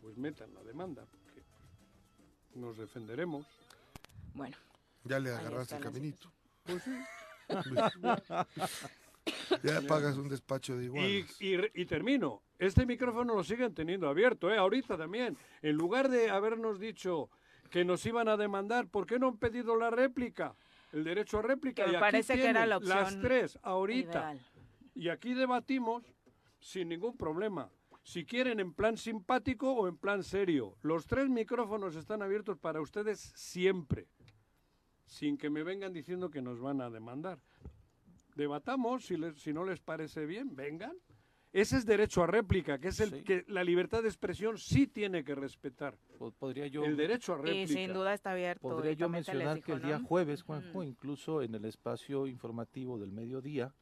pues 0.00 0.16
metan 0.16 0.52
la 0.52 0.62
demanda, 0.64 1.06
porque 1.06 1.42
nos 2.54 2.76
defenderemos. 2.76 3.46
Bueno. 4.34 4.56
Ya 5.04 5.20
le 5.20 5.30
agarraste 5.30 5.76
el 5.76 5.82
caminito. 5.82 6.33
Pues 6.64 6.82
sí. 6.82 6.92
ya 9.62 9.80
pagas 9.86 10.16
un 10.16 10.28
despacho 10.28 10.76
de 10.76 10.84
igual. 10.84 11.04
Y, 11.04 11.26
y, 11.40 11.86
termino. 11.86 12.42
Este 12.58 12.86
micrófono 12.86 13.34
lo 13.34 13.44
siguen 13.44 13.74
teniendo 13.74 14.08
abierto, 14.08 14.50
¿eh? 14.50 14.56
ahorita 14.56 14.96
también. 14.96 15.36
En 15.62 15.76
lugar 15.76 16.08
de 16.08 16.30
habernos 16.30 16.78
dicho 16.78 17.28
que 17.70 17.84
nos 17.84 18.04
iban 18.06 18.28
a 18.28 18.36
demandar, 18.36 18.88
¿por 18.88 19.06
qué 19.06 19.18
no 19.18 19.28
han 19.28 19.36
pedido 19.36 19.76
la 19.76 19.90
réplica? 19.90 20.54
El 20.92 21.04
derecho 21.04 21.40
a 21.40 21.42
réplica. 21.42 21.84
me 21.84 21.92
y 21.92 21.96
aquí 21.96 22.00
parece 22.00 22.36
que 22.36 22.46
era 22.46 22.66
la 22.66 22.78
opción. 22.78 22.96
Las 22.96 23.20
tres, 23.20 23.58
ahorita. 23.62 24.36
Y 24.94 25.08
aquí 25.08 25.34
debatimos 25.34 26.04
sin 26.60 26.88
ningún 26.88 27.16
problema. 27.16 27.68
Si 28.04 28.24
quieren 28.24 28.60
en 28.60 28.72
plan 28.72 28.96
simpático 28.96 29.72
o 29.72 29.88
en 29.88 29.96
plan 29.96 30.22
serio. 30.22 30.76
Los 30.82 31.06
tres 31.06 31.28
micrófonos 31.28 31.96
están 31.96 32.22
abiertos 32.22 32.58
para 32.58 32.80
ustedes 32.80 33.32
siempre 33.34 34.06
sin 35.06 35.36
que 35.36 35.50
me 35.50 35.62
vengan 35.62 35.92
diciendo 35.92 36.30
que 36.30 36.42
nos 36.42 36.60
van 36.60 36.80
a 36.80 36.90
demandar. 36.90 37.38
Debatamos, 38.34 39.06
si, 39.06 39.16
si 39.36 39.52
no 39.52 39.64
les 39.64 39.80
parece 39.80 40.26
bien, 40.26 40.54
vengan. 40.56 40.96
Ese 41.52 41.76
es 41.76 41.86
derecho 41.86 42.24
a 42.24 42.26
réplica, 42.26 42.80
que 42.80 42.88
es 42.88 42.98
el 42.98 43.22
que 43.22 43.44
la 43.46 43.62
libertad 43.62 44.02
de 44.02 44.08
expresión 44.08 44.58
sí 44.58 44.88
tiene 44.88 45.22
que 45.22 45.36
respetar. 45.36 45.96
Podría 46.38 46.66
yo 46.66 46.84
el 46.84 46.96
derecho 46.96 47.34
a 47.34 47.36
réplica. 47.36 47.58
Y 47.60 47.68
sin 47.68 47.92
duda 47.92 48.12
está 48.12 48.32
abierto. 48.32 48.60
Podría 48.60 48.92
yo 48.94 49.08
mencionar 49.08 49.62
que 49.62 49.72
el 49.72 49.82
día 49.82 50.00
jueves, 50.00 50.42
Juanjo, 50.42 50.82
incluso 50.82 51.42
en 51.42 51.54
el 51.54 51.64
espacio 51.64 52.26
informativo 52.26 52.98
del 52.98 53.12
mediodía, 53.12 53.72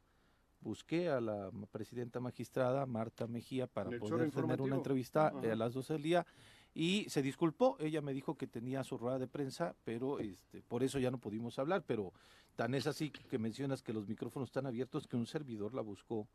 busqué 0.59 1.09
a 1.09 1.19
la 1.19 1.49
presidenta 1.71 2.19
magistrada 2.19 2.85
Marta 2.85 3.25
Mejía 3.25 3.65
para 3.65 3.89
poder 3.97 4.29
tener 4.29 4.61
una 4.61 4.75
entrevista 4.75 5.33
eh, 5.41 5.51
a 5.51 5.55
las 5.55 5.73
12 5.73 5.93
del 5.93 6.03
día 6.03 6.25
y 6.73 7.05
se 7.09 7.21
disculpó. 7.21 7.77
Ella 7.79 8.01
me 8.01 8.13
dijo 8.13 8.35
que 8.35 8.47
tenía 8.47 8.83
su 8.83 8.97
rueda 8.97 9.19
de 9.19 9.27
prensa, 9.27 9.75
pero 9.83 10.19
este, 10.19 10.61
por 10.61 10.83
eso 10.83 10.99
ya 10.99 11.11
no 11.11 11.17
pudimos 11.17 11.59
hablar. 11.59 11.83
Pero 11.85 12.13
tan 12.55 12.73
es 12.73 12.87
así 12.87 13.09
que 13.11 13.37
mencionas 13.37 13.81
que 13.81 13.93
los 13.93 14.07
micrófonos 14.07 14.49
están 14.49 14.65
abiertos 14.65 15.07
que 15.07 15.17
un 15.17 15.27
servidor 15.27 15.73
la 15.73 15.81
buscó 15.81 16.27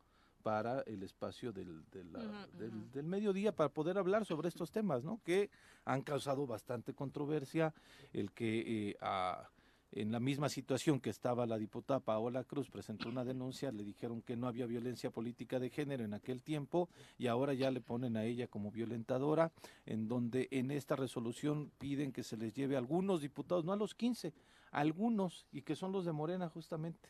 para 0.43 0.81
el 0.81 1.03
espacio 1.03 1.51
del, 1.51 1.83
del, 1.91 3.03
mediodía 3.03 3.53
para 3.53 3.69
poder 3.69 3.97
hablar 3.97 4.25
sobre 4.25 4.47
estos 4.47 4.71
temas, 4.71 5.03
¿no? 5.03 5.19
Que 5.25 5.49
han 5.83 6.01
causado 6.01 6.47
bastante 6.47 6.93
controversia, 6.93 7.73
el 8.13 8.31
que 8.31 8.89
eh, 8.89 8.97
a, 9.01 9.49
en 9.91 10.11
la 10.11 10.19
misma 10.19 10.49
situación 10.49 10.99
que 10.99 11.09
estaba 11.09 11.45
la 11.45 11.57
diputada 11.57 11.99
Paola 11.99 12.43
Cruz, 12.43 12.69
presentó 12.69 13.09
una 13.09 13.23
denuncia, 13.23 13.71
le 13.71 13.83
dijeron 13.83 14.21
que 14.21 14.35
no 14.35 14.47
había 14.47 14.65
violencia 14.65 15.09
política 15.09 15.59
de 15.59 15.69
género 15.69 16.03
en 16.03 16.13
aquel 16.13 16.43
tiempo 16.43 16.89
y 17.17 17.27
ahora 17.27 17.53
ya 17.53 17.71
le 17.71 17.81
ponen 17.81 18.15
a 18.17 18.23
ella 18.23 18.47
como 18.47 18.71
violentadora, 18.71 19.51
en 19.85 20.07
donde 20.07 20.47
en 20.51 20.71
esta 20.71 20.95
resolución 20.95 21.71
piden 21.77 22.11
que 22.11 22.23
se 22.23 22.37
les 22.37 22.53
lleve 22.53 22.75
a 22.75 22.79
algunos 22.79 23.21
diputados, 23.21 23.65
no 23.65 23.73
a 23.73 23.77
los 23.77 23.95
15, 23.95 24.33
algunos, 24.71 25.47
y 25.51 25.63
que 25.63 25.75
son 25.75 25.91
los 25.91 26.05
de 26.05 26.11
Morena 26.11 26.49
justamente 26.49 27.09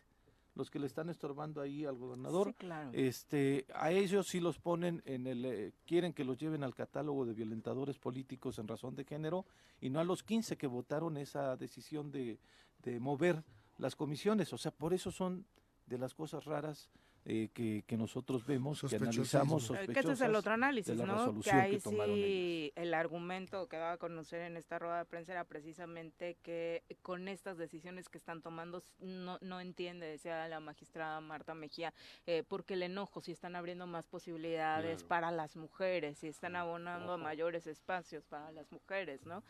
los 0.55 0.69
que 0.69 0.79
le 0.79 0.87
están 0.87 1.09
estorbando 1.09 1.61
ahí 1.61 1.85
al 1.85 1.95
gobernador, 1.95 2.53
este, 2.91 3.65
a 3.73 3.91
ellos 3.91 4.27
sí 4.27 4.41
los 4.41 4.59
ponen 4.59 5.01
en 5.05 5.25
el, 5.25 5.45
eh, 5.45 5.71
quieren 5.85 6.11
que 6.11 6.25
los 6.25 6.37
lleven 6.37 6.65
al 6.65 6.75
catálogo 6.75 7.25
de 7.25 7.33
violentadores 7.33 7.97
políticos 7.97 8.59
en 8.59 8.67
razón 8.67 8.93
de 8.93 9.05
género 9.05 9.45
y 9.79 9.89
no 9.89 10.01
a 10.01 10.03
los 10.03 10.21
15 10.21 10.57
que 10.57 10.67
votaron 10.67 11.15
esa 11.15 11.55
decisión 11.55 12.11
de, 12.11 12.39
de 12.83 12.99
mover 12.99 13.43
las 13.77 13.95
comisiones. 13.95 14.53
O 14.53 14.57
sea, 14.57 14.71
por 14.71 14.93
eso 14.93 15.11
son 15.11 15.45
de 15.85 15.97
las 15.97 16.13
cosas 16.13 16.45
raras 16.45 16.89
eh, 17.25 17.49
que, 17.53 17.83
que, 17.85 17.97
nosotros 17.97 18.45
vemos, 18.45 18.81
que 18.81 18.95
analizamos. 18.95 19.71
Que 19.71 19.99
ese 19.99 20.13
es 20.13 20.21
el 20.21 20.35
otro 20.35 20.53
análisis, 20.53 20.95
¿no? 20.95 21.39
Que 21.41 21.51
ahí 21.51 21.79
sí 21.79 22.71
el 22.75 22.93
argumento 22.93 23.67
que 23.67 23.77
daba 23.77 23.93
a 23.93 23.97
conocer 23.97 24.41
en 24.41 24.55
esta 24.55 24.79
rueda 24.79 24.99
de 24.99 25.05
prensa 25.05 25.33
era 25.33 25.43
precisamente 25.43 26.37
que 26.41 26.83
con 27.01 27.27
estas 27.27 27.57
decisiones 27.57 28.07
que 28.07 28.17
están 28.17 28.41
tomando 28.41 28.81
no, 28.99 29.37
no 29.41 29.59
entiende, 29.59 30.07
decía 30.07 30.47
la 30.47 30.59
magistrada 30.59 31.19
Marta 31.19 31.53
Mejía, 31.53 31.93
eh, 32.25 32.43
porque 32.47 32.75
el 32.75 32.83
enojo, 32.83 33.21
si 33.21 33.33
están 33.33 33.55
abriendo 33.55 33.85
más 33.85 34.07
posibilidades 34.07 35.03
para 35.03 35.29
las 35.29 35.55
mujeres, 35.55 36.19
si 36.19 36.27
están 36.27 36.55
abonando 36.55 37.13
a 37.13 37.17
mayores 37.17 37.67
espacios 37.67 38.23
para 38.25 38.51
las 38.51 38.71
mujeres, 38.71 39.25
¿no? 39.25 39.43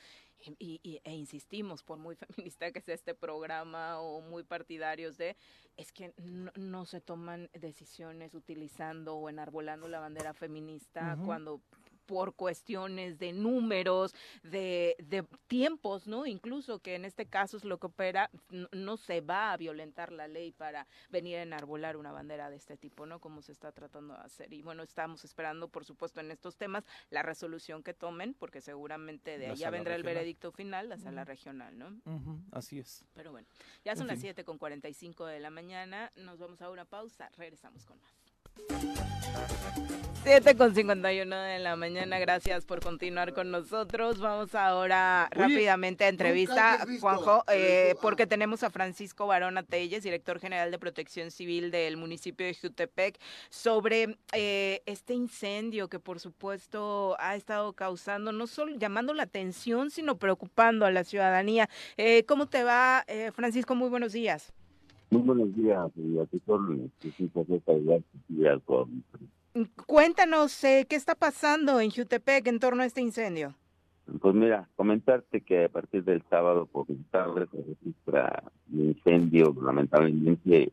Y, 0.60 1.02
e 1.04 1.14
insistimos, 1.14 1.84
por 1.84 1.98
muy 1.98 2.16
feminista 2.50 2.72
que 2.72 2.82
sea 2.82 2.96
este 2.96 3.14
programa 3.14 4.00
o 4.00 4.22
muy 4.22 4.44
partidarios 4.44 5.18
de, 5.18 5.36
es 5.78 5.92
que 5.92 6.14
no, 6.56 6.86
se 6.86 7.02
toman 7.02 7.50
decisiones 7.54 8.34
utilizando 8.34 9.16
o 9.16 9.30
enarbolando 9.30 9.88
la 9.88 10.00
bandera 10.00 10.34
feminista 10.34 11.18
cuando 11.26 11.62
por 12.10 12.34
cuestiones 12.34 13.20
de 13.20 13.34
números, 13.34 14.16
de, 14.42 14.96
de, 14.98 15.24
tiempos, 15.46 16.08
¿no? 16.08 16.26
Incluso 16.26 16.80
que 16.80 16.96
en 16.96 17.06
este 17.06 17.28
caso 17.28 17.56
es 17.56 17.64
lo 17.64 17.78
que 17.78 17.86
opera, 17.86 18.32
no, 18.72 18.98
se 18.98 19.22
va 19.22 19.54
a 19.54 19.58
violentar 19.58 20.12
la 20.12 20.28
ley 20.28 20.52
para 20.52 20.88
venir 21.12 21.38
a 21.38 21.44
enarbolar 21.44 21.98
una 21.98 22.12
bandera 22.12 22.50
de 22.50 22.56
este 22.56 22.78
tipo, 22.78 23.06
¿no? 23.06 23.20
Como 23.20 23.44
se 23.44 23.52
está 23.52 23.72
tratando 23.72 24.16
de 24.16 24.22
hacer. 24.22 24.52
Y 24.54 24.64
bueno, 24.64 24.82
estamos 24.82 25.24
esperando, 25.24 25.68
por 25.68 25.86
supuesto, 25.86 26.20
en 26.20 26.32
estos 26.32 26.58
temas 26.58 26.84
la 27.12 27.22
resolución 27.22 27.84
que 27.84 27.94
tomen, 27.94 28.34
porque 28.34 28.60
seguramente 28.60 29.38
de 29.38 29.50
allá 29.50 29.70
vendrá 29.70 29.94
el 29.94 30.02
veredicto 30.02 30.52
final, 30.52 30.90
la 30.90 30.98
sala 30.98 31.26
regional, 31.26 31.78
¿no? 31.78 32.02
Así 32.52 32.80
es. 32.80 33.06
Pero 33.14 33.32
bueno, 33.32 33.48
ya 33.86 33.96
son 33.96 34.08
las 34.08 34.20
7 34.20 34.44
con 34.44 34.58
45 34.58 35.28
de 35.28 35.40
la 35.40 35.52
mañana, 35.52 36.12
nos 36.16 36.40
vamos 36.40 36.60
a 36.64 36.72
una 36.72 36.86
pausa, 36.86 37.30
regresamos 37.38 37.86
con 37.86 38.00
más. 38.00 38.19
7 40.30 40.58
con 40.58 40.76
51 40.76 41.36
de 41.36 41.58
la 41.58 41.76
mañana, 41.76 42.20
gracias 42.20 42.64
por 42.64 42.82
continuar 42.82 43.34
con 43.34 43.50
nosotros. 43.50 44.20
Vamos 44.20 44.54
ahora 44.54 45.28
rápidamente 45.32 46.04
a 46.04 46.10
entrevista, 46.10 46.86
Juanjo, 47.00 47.44
eh, 47.52 47.96
porque 48.00 48.28
tenemos 48.28 48.62
a 48.62 48.70
Francisco 48.70 49.26
Barona 49.26 49.64
Telles, 49.64 50.04
director 50.04 50.40
general 50.40 50.70
de 50.70 50.78
Protección 50.78 51.32
Civil 51.32 51.72
del 51.72 51.98
municipio 51.98 52.46
de 52.46 52.54
Jutepec, 52.54 53.18
sobre 53.50 54.18
eh, 54.34 54.84
este 54.86 55.16
incendio 55.16 55.88
que 55.88 56.00
por 56.00 56.20
supuesto 56.20 57.16
ha 57.20 57.36
estado 57.36 57.74
causando, 57.74 58.32
no 58.32 58.46
solo 58.46 58.76
llamando 58.78 59.16
la 59.16 59.24
atención, 59.24 59.90
sino 59.90 60.18
preocupando 60.18 60.86
a 60.86 60.92
la 60.92 61.06
ciudadanía. 61.06 61.70
Eh, 61.98 62.24
¿Cómo 62.28 62.48
te 62.48 62.64
va, 62.64 63.04
Francisco? 63.34 63.74
Muy 63.74 63.90
buenos 63.90 64.12
días. 64.12 64.54
Muy 65.12 65.22
buenos 65.24 65.56
días, 65.56 65.92
y 65.96 66.20
aquí 66.20 66.40
son 66.46 66.92
Cuéntanos, 69.88 70.64
eh, 70.64 70.86
¿qué 70.88 70.96
está 70.96 71.16
pasando 71.16 71.80
en 71.80 71.90
Jutepec 71.90 72.46
en 72.48 72.60
torno 72.60 72.84
a 72.84 72.86
este 72.86 73.02
incendio? 73.02 73.56
Pues 74.22 74.36
mira, 74.36 74.70
comentarte 74.76 75.42
que 75.42 75.66
a 75.66 75.70
partir 75.70 76.04
del 76.04 76.24
sábado 76.30 76.68
por 76.68 76.88
la 76.90 76.96
tarde 77.10 77.48
se 77.52 77.58
registra 77.58 78.44
un 78.72 78.82
incendio, 78.82 79.56
lamentablemente 79.62 80.72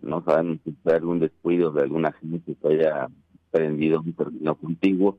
no 0.00 0.22
sabemos 0.24 0.58
si 0.64 0.72
fue 0.82 0.94
algún 0.94 1.18
descuido 1.18 1.72
de 1.72 1.82
alguna 1.82 2.12
gente 2.12 2.54
que 2.54 2.68
haya 2.68 3.08
prendido 3.50 4.00
un 4.00 4.12
término 4.12 4.54
contigo 4.54 5.18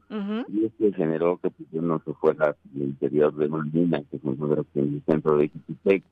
y 0.50 0.66
esto 0.66 0.86
generó 0.96 1.38
que 1.38 1.50
pues, 1.50 1.70
no 1.74 2.02
se 2.06 2.14
fuera 2.14 2.48
al 2.48 2.82
interior 2.82 3.36
de 3.36 3.48
una 3.48 3.64
mina 3.64 4.02
que 4.10 4.20
se 4.20 4.30
encuentra 4.30 4.64
en 4.76 4.94
el 4.96 5.04
centro 5.06 5.38
de 5.38 5.50
Jutepec 5.50 6.04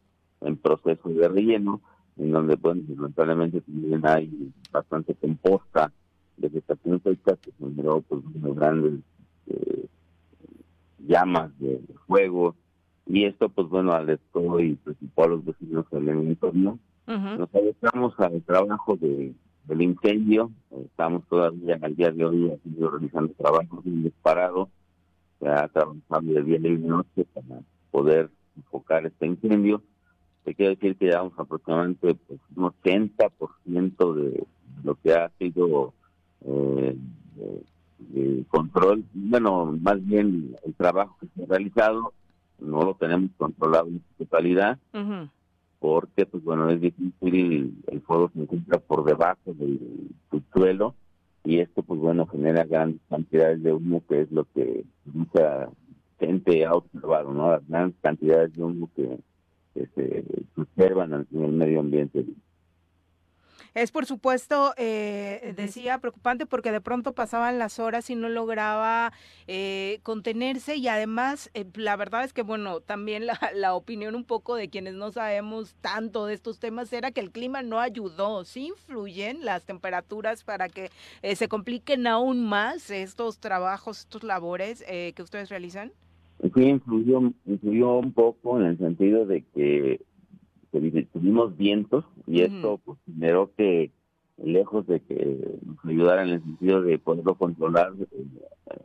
en 0.41 0.57
proceso 0.57 1.09
de 1.09 1.27
relleno 1.27 1.81
en 2.17 2.31
donde 2.31 2.57
pues 2.57 2.77
lamentablemente 2.89 3.61
también 3.61 4.05
hay 4.05 4.51
bastante 4.71 5.13
composta 5.15 5.91
de 6.37 6.49
vegetación 6.49 7.01
seca 7.03 7.35
que 7.37 7.51
generó 7.59 8.01
pues 8.01 8.21
unas 8.33 8.55
grandes 8.55 8.93
eh, 9.47 9.85
llamas 11.07 11.57
de, 11.59 11.81
fuego. 12.07 12.55
Y 13.07 13.25
esto 13.25 13.49
pues 13.49 13.67
bueno 13.67 13.93
alertó 13.93 14.59
y 14.59 14.75
preocupó 14.75 15.23
a 15.23 15.27
los 15.27 15.45
vecinos 15.45 15.85
del 15.91 16.09
entorno. 16.09 16.79
Nos 17.07 17.53
adentramos 17.53 18.19
al 18.19 18.41
trabajo 18.41 18.95
de 18.95 19.33
del 19.67 19.81
incendio. 19.81 20.51
Estamos 20.85 21.23
todavía 21.27 21.77
al 21.81 21.95
día 21.95 22.11
de 22.11 22.25
hoy 22.25 22.51
realizando 22.79 23.33
trabajos 23.33 23.83
sin 23.83 24.03
disparado 24.03 24.69
ya 25.41 25.67
trabajando 25.67 26.33
de 26.33 26.43
día 26.43 26.57
y 26.57 26.77
de 26.77 26.87
noche 26.87 27.25
para 27.33 27.61
poder 27.91 28.29
enfocar 28.55 29.05
este 29.05 29.25
incendio 29.25 29.81
te 30.45 30.53
quiero 30.53 30.75
decir 30.75 30.95
que 30.95 31.05
llevamos 31.05 31.33
aproximadamente 31.37 32.13
pues, 32.13 32.39
un 32.55 32.71
80% 32.83 34.13
de 34.13 34.43
lo 34.83 34.95
que 34.95 35.13
ha 35.13 35.29
sido 35.39 35.93
eh, 36.45 36.95
el 38.13 38.45
control, 38.47 39.03
bueno, 39.13 39.75
más 39.81 40.05
bien 40.05 40.55
el 40.63 40.73
trabajo 40.75 41.17
que 41.19 41.27
se 41.35 41.43
ha 41.43 41.47
realizado, 41.47 42.13
no 42.59 42.83
lo 42.83 42.93
tenemos 42.93 43.31
controlado 43.37 43.87
en 43.87 44.03
su 44.17 44.23
totalidad, 44.23 44.77
porque 45.79 46.25
pues 46.25 46.43
bueno 46.43 46.69
es 46.69 46.79
difícil 46.79 47.83
el 47.87 48.01
fuego 48.01 48.31
se 48.33 48.41
encuentra 48.41 48.79
por 48.79 49.03
debajo 49.03 49.53
del 49.53 50.11
suelo 50.53 50.95
y 51.43 51.59
esto 51.59 51.83
pues 51.83 51.99
bueno 51.99 52.25
genera 52.27 52.63
grandes 52.63 53.01
cantidades 53.09 53.61
de 53.61 53.73
humo 53.73 54.01
que 54.07 54.21
es 54.21 54.31
lo 54.31 54.45
que 54.45 54.85
mucha 55.05 55.69
gente 56.19 56.65
ha 56.65 56.73
observado 56.73 57.33
no 57.33 57.51
las 57.51 57.67
grandes 57.67 57.97
cantidades 58.01 58.53
de 58.53 58.63
humo 58.63 58.89
que, 58.95 59.19
se 59.95 60.23
observan 60.55 61.27
en 61.31 61.43
el 61.43 61.51
medio 61.51 61.79
ambiente 61.79 62.25
es 63.75 63.91
por 63.91 64.05
supuesto, 64.05 64.73
eh, 64.77 65.53
decía, 65.57 65.99
preocupante 65.99 66.45
porque 66.45 66.71
de 66.71 66.79
pronto 66.79 67.11
pasaban 67.11 67.59
las 67.59 67.77
horas 67.77 68.09
y 68.09 68.15
no 68.15 68.29
lograba 68.29 69.11
eh, 69.47 69.99
contenerse 70.01 70.77
y 70.77 70.87
además 70.87 71.51
eh, 71.53 71.65
la 71.73 71.97
verdad 71.97 72.23
es 72.23 72.31
que, 72.31 72.41
bueno, 72.41 72.79
también 72.79 73.25
la, 73.25 73.37
la, 73.53 73.75
opinión 73.75 74.15
un 74.15 74.23
poco 74.23 74.55
de 74.55 74.69
quienes 74.69 74.93
no 74.93 75.11
sabemos 75.11 75.75
tanto 75.81 76.25
de 76.25 76.35
estos 76.35 76.57
temas 76.59 76.93
era 76.93 77.11
que 77.11 77.19
el 77.19 77.31
clima 77.31 77.63
no 77.63 77.81
ayudó, 77.81 78.45
sí 78.45 78.67
influyen 78.67 79.43
las 79.43 79.65
temperaturas 79.65 80.45
para 80.45 80.69
que 80.69 80.89
se 81.35 81.49
compliquen 81.49 82.07
aún 82.07 82.45
más 82.45 82.89
estos 82.89 83.39
trabajos, 83.39 83.99
estos 83.99 84.23
labores 84.23 84.85
que 84.87 85.21
ustedes 85.21 85.49
realizan. 85.49 85.91
Sí, 86.41 86.63
influyó, 86.63 87.33
influyó 87.45 87.99
un 87.99 88.11
poco 88.11 88.59
en 88.59 88.67
el 88.67 88.77
sentido 88.77 89.25
de 89.25 89.43
que 89.53 90.01
tuvimos 91.13 91.55
vientos 91.57 92.05
y 92.27 92.41
esto 92.41 92.79
pues, 92.83 92.99
generó 93.05 93.51
que 93.55 93.91
lejos 94.37 94.85
de 94.87 94.99
que 94.99 95.59
nos 95.65 95.77
ayudara 95.85 96.23
en 96.23 96.29
el 96.29 96.43
sentido 96.43 96.81
de 96.81 96.99
poderlo 96.99 97.35
controlar, 97.35 97.93
eh, 97.99 98.25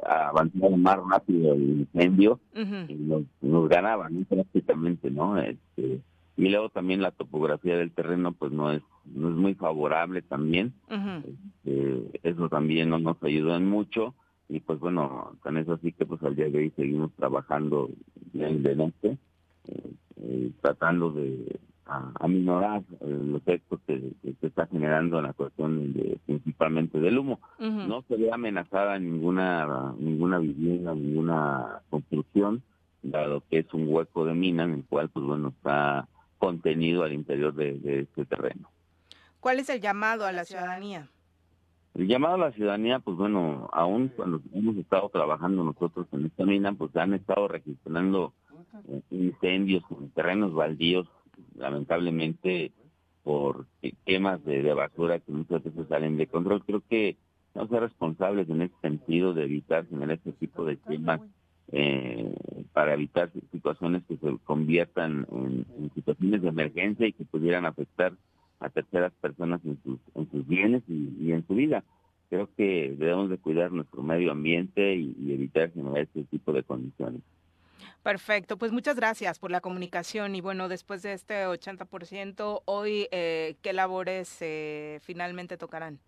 avanzar 0.07 0.71
más 0.77 0.99
rápido 1.11 1.55
el 1.55 1.81
incendio 1.81 2.39
y 2.55 2.95
nos, 2.95 3.23
nos 3.41 3.69
ganaban 3.69 4.25
prácticamente, 4.27 5.11
¿no? 5.11 5.39
Este, 5.39 6.01
y 6.37 6.49
luego 6.49 6.69
también 6.69 7.03
la 7.03 7.11
topografía 7.11 7.77
del 7.77 7.91
terreno 7.91 8.33
pues 8.33 8.53
no 8.53 8.71
es 8.73 8.83
no 9.07 9.31
es 9.31 9.35
muy 9.35 9.55
favorable 9.55 10.23
también, 10.23 10.73
este, 10.89 12.21
eso 12.23 12.49
también 12.49 12.91
no 12.91 12.99
nos 12.99 13.21
ayudó 13.23 13.57
en 13.57 13.67
mucho 13.69 14.15
y 14.51 14.61
pues 14.61 14.81
bueno, 14.81 15.37
con 15.43 15.57
eso 15.57 15.79
sí 15.79 15.93
que 15.93 16.05
pues 16.05 16.23
al 16.25 16.35
día 16.35 16.49
de 16.49 16.59
hoy 16.59 16.73
seguimos 16.75 17.13
trabajando 17.13 17.89
bien 18.33 18.63
de 18.65 18.75
noche, 18.75 19.17
eh, 19.69 19.93
eh, 20.17 20.51
tratando 20.61 21.13
de 21.13 21.61
a, 21.87 22.29
minorar 22.29 22.83
eh, 23.01 23.21
los 23.25 23.41
efectos 23.43 23.81
que, 23.87 24.13
se 24.41 24.47
está 24.47 24.67
generando 24.67 25.19
en 25.19 25.25
la 25.25 25.33
cuestión 25.33 25.93
de, 25.93 26.19
principalmente 26.27 26.99
del 27.01 27.19
humo. 27.19 27.41
No 27.59 28.03
se 28.09 28.17
ve 28.17 28.31
amenazada 28.33 28.99
ninguna 28.99 29.95
ninguna 29.99 30.39
vivienda, 30.39 30.95
ninguna 30.95 31.83
construcción, 31.91 32.63
dado 33.03 33.43
que 33.51 33.59
es 33.59 33.73
un 33.73 33.87
hueco 33.89 34.25
de 34.25 34.35
mina 34.35 34.65
en 34.65 34.75
el 34.75 34.85
cual 34.85 35.09
pues 35.11 35.25
bueno 35.25 35.49
está 35.49 36.09
contenido 36.39 37.05
al 37.05 37.13
interior 37.13 37.55
de, 37.55 38.01
este 38.01 38.25
terreno. 38.25 38.69
¿Cuál 39.41 39.61
es 39.61 39.69
el 39.69 39.81
llamado 39.81 40.27
a 40.27 40.33
la 40.33 40.45
ciudadanía? 40.45 41.09
El 41.95 42.07
llamado 42.07 42.35
a 42.35 42.39
la 42.39 42.53
ciudadanía, 42.53 43.01
pues 43.01 43.17
bueno, 43.17 43.69
aún 43.73 44.09
cuando 44.15 44.41
hemos 44.55 44.77
estado 44.77 45.09
trabajando 45.09 45.65
nosotros 45.65 46.07
en 46.13 46.27
esta 46.27 46.45
mina, 46.45 46.73
pues 46.73 46.95
han 46.97 47.15
estado 47.15 47.49
registrando 47.49 48.33
eh, 48.89 49.01
incendios 49.11 49.83
en 49.91 50.11
terrenos 50.11 50.55
baldíos 50.55 51.09
lamentablemente 51.57 52.73
por 53.23 53.67
quemas 54.05 54.43
de, 54.45 54.73
basura 54.73 55.19
que 55.19 55.33
muchas 55.33 55.63
veces 55.63 55.87
salen 55.89 56.17
de 56.17 56.27
control. 56.27 56.65
Creo 56.65 56.83
que 56.89 57.17
no 57.55 57.67
ser 57.69 57.81
responsables 57.81 58.49
en 58.49 58.63
ese 58.63 58.75
sentido 58.81 59.35
de 59.35 59.45
evitar 59.45 59.85
tener 59.87 60.11
este 60.11 60.33
tipo 60.33 60.65
de 60.65 60.79
quemas 60.79 61.21
eh, 61.73 62.35
para 62.73 62.95
evitar 62.95 63.31
situaciones 63.53 64.03
que 64.07 64.17
se 64.17 64.39
conviertan 64.45 65.27
en, 65.31 65.91
situaciones 65.95 66.43
de 66.43 66.49
emergencia 66.49 67.07
y 67.07 67.13
que 67.13 67.25
pudieran 67.25 67.67
afectar 67.67 68.13
a 68.61 68.69
terceras 68.69 69.13
personas 69.21 69.61
en 69.65 69.79
sus, 69.83 69.99
en 70.15 70.31
sus 70.31 70.47
bienes 70.47 70.83
y, 70.89 71.33
en 71.33 71.47
su 71.47 71.55
vida. 71.55 71.83
Creo 72.29 72.49
que 72.57 72.95
debemos 72.97 73.29
de 73.29 73.39
cuidar 73.39 73.73
nuestro 73.73 74.03
medio 74.03 74.31
ambiente 74.31 74.95
y, 74.95 75.17
y 75.19 75.33
evitar 75.33 75.73
generar 75.73 76.03
este 76.03 76.25
tipo 76.25 76.53
de 76.53 76.63
condiciones. 76.63 77.23
Perfecto, 78.03 78.57
pues 78.57 78.73
muchas 78.73 78.97
gracias 78.97 79.39
por 79.39 79.51
la 79.51 79.61
comunicación 79.61 80.35
y 80.35 80.41
bueno, 80.41 80.69
después 80.69 81.03
de 81.03 81.13
este 81.13 81.47
80%, 81.47 82.63
hoy, 82.65 83.09
eh, 83.11 83.57
¿qué 83.63 83.75
labores 83.75 84.39
eh, 84.41 85.01
finalmente 85.03 85.59
tocarán? 85.59 85.99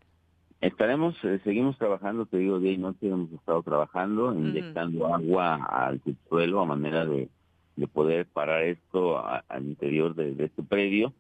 Estaremos, 0.63 1.15
eh, 1.25 1.41
seguimos 1.45 1.77
trabajando, 1.77 2.25
te 2.25 2.39
digo, 2.39 2.61
día 2.61 2.73
y 2.73 2.79
noche 2.79 3.09
hemos 3.09 3.31
estado 3.33 3.63
trabajando, 3.63 4.33
inyectando 4.33 5.13
agua 5.13 5.57
al 5.65 6.01
subsuelo 6.03 6.61
a 6.61 6.67
manera 6.67 7.05
de, 7.05 7.29
poder 7.93 8.27
parar 8.27 8.63
esto 8.65 9.23
al 9.25 9.65
interior 9.65 10.15
de, 10.15 10.45
este 10.45 10.63
predio. 10.63 11.13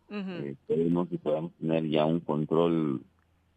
esperemos 0.45 1.09
que 1.09 1.19
podamos 1.19 1.53
tener 1.55 1.87
ya 1.89 2.05
un 2.05 2.21
control 2.21 3.03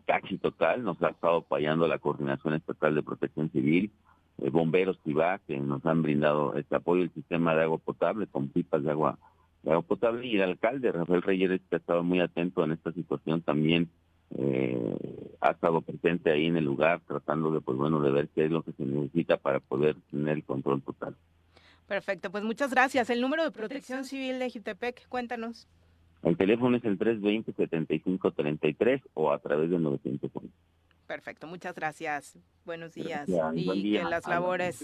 casi 0.06 0.38
total. 0.38 0.84
Nos 0.84 1.02
ha 1.04 1.10
estado 1.10 1.42
fallando 1.44 1.88
la 1.88 2.00
Coordinación 2.00 2.54
Estatal 2.54 2.96
de 2.96 3.04
Protección 3.04 3.50
Civil 3.52 3.92
eh, 4.38 4.50
bomberos 4.50 4.98
va 5.18 5.40
que 5.40 5.58
nos 5.58 5.86
han 5.86 6.02
brindado 6.02 6.56
este 6.56 6.76
apoyo, 6.76 7.04
el 7.04 7.14
sistema 7.14 7.56
de 7.56 7.64
agua 7.64 7.78
potable 7.78 8.28
con 8.28 8.50
pipas 8.50 8.84
de 8.84 8.92
agua, 8.92 9.18
de 9.64 9.72
agua 9.72 9.84
potable 9.84 10.28
y 10.28 10.36
el 10.36 10.42
alcalde 10.42 10.92
Rafael 10.92 11.22
Reyes 11.22 11.62
que 11.70 11.76
ha 11.76 11.80
estado 11.80 12.04
muy 12.04 12.20
atento 12.20 12.64
en 12.64 12.74
esta 12.74 12.92
situación 12.92 13.42
también 13.42 13.90
eh, 14.38 14.98
ha 15.40 15.52
estado 15.52 15.82
presente 15.82 16.32
ahí 16.32 16.48
en 16.48 16.58
el 16.58 16.66
lugar 16.66 17.00
tratando 17.08 17.50
de 17.52 17.62
pues 17.62 17.78
bueno 17.78 18.02
de 18.02 18.12
ver 18.12 18.28
qué 18.36 18.46
es 18.46 18.52
lo 18.52 18.62
que 18.62 18.74
se 18.74 18.84
necesita 18.84 19.38
para 19.38 19.62
poder 19.62 19.96
tener 20.12 20.36
el 20.36 20.44
control 20.44 20.82
total. 20.82 21.16
Perfecto, 21.88 22.32
pues 22.32 22.44
muchas 22.44 22.72
gracias. 22.72 23.10
El 23.10 23.22
número 23.22 23.44
de 23.44 23.52
protección 23.52 24.06
civil 24.06 24.40
de 24.40 24.50
Jutepec, 24.50 25.08
cuéntanos. 25.08 25.68
El 26.24 26.38
teléfono 26.38 26.78
es 26.78 26.86
el 26.86 26.98
320-7533 26.98 29.04
o 29.14 29.32
a 29.32 29.38
través 29.40 29.70
del 29.70 29.84
911. 29.84 30.50
Perfecto, 31.06 31.46
muchas 31.46 31.76
gracias. 31.76 32.40
Buenos 32.66 32.96
días. 32.96 33.30
y 33.54 33.94
que 33.94 34.04
las 34.04 34.28
labores 34.28 34.84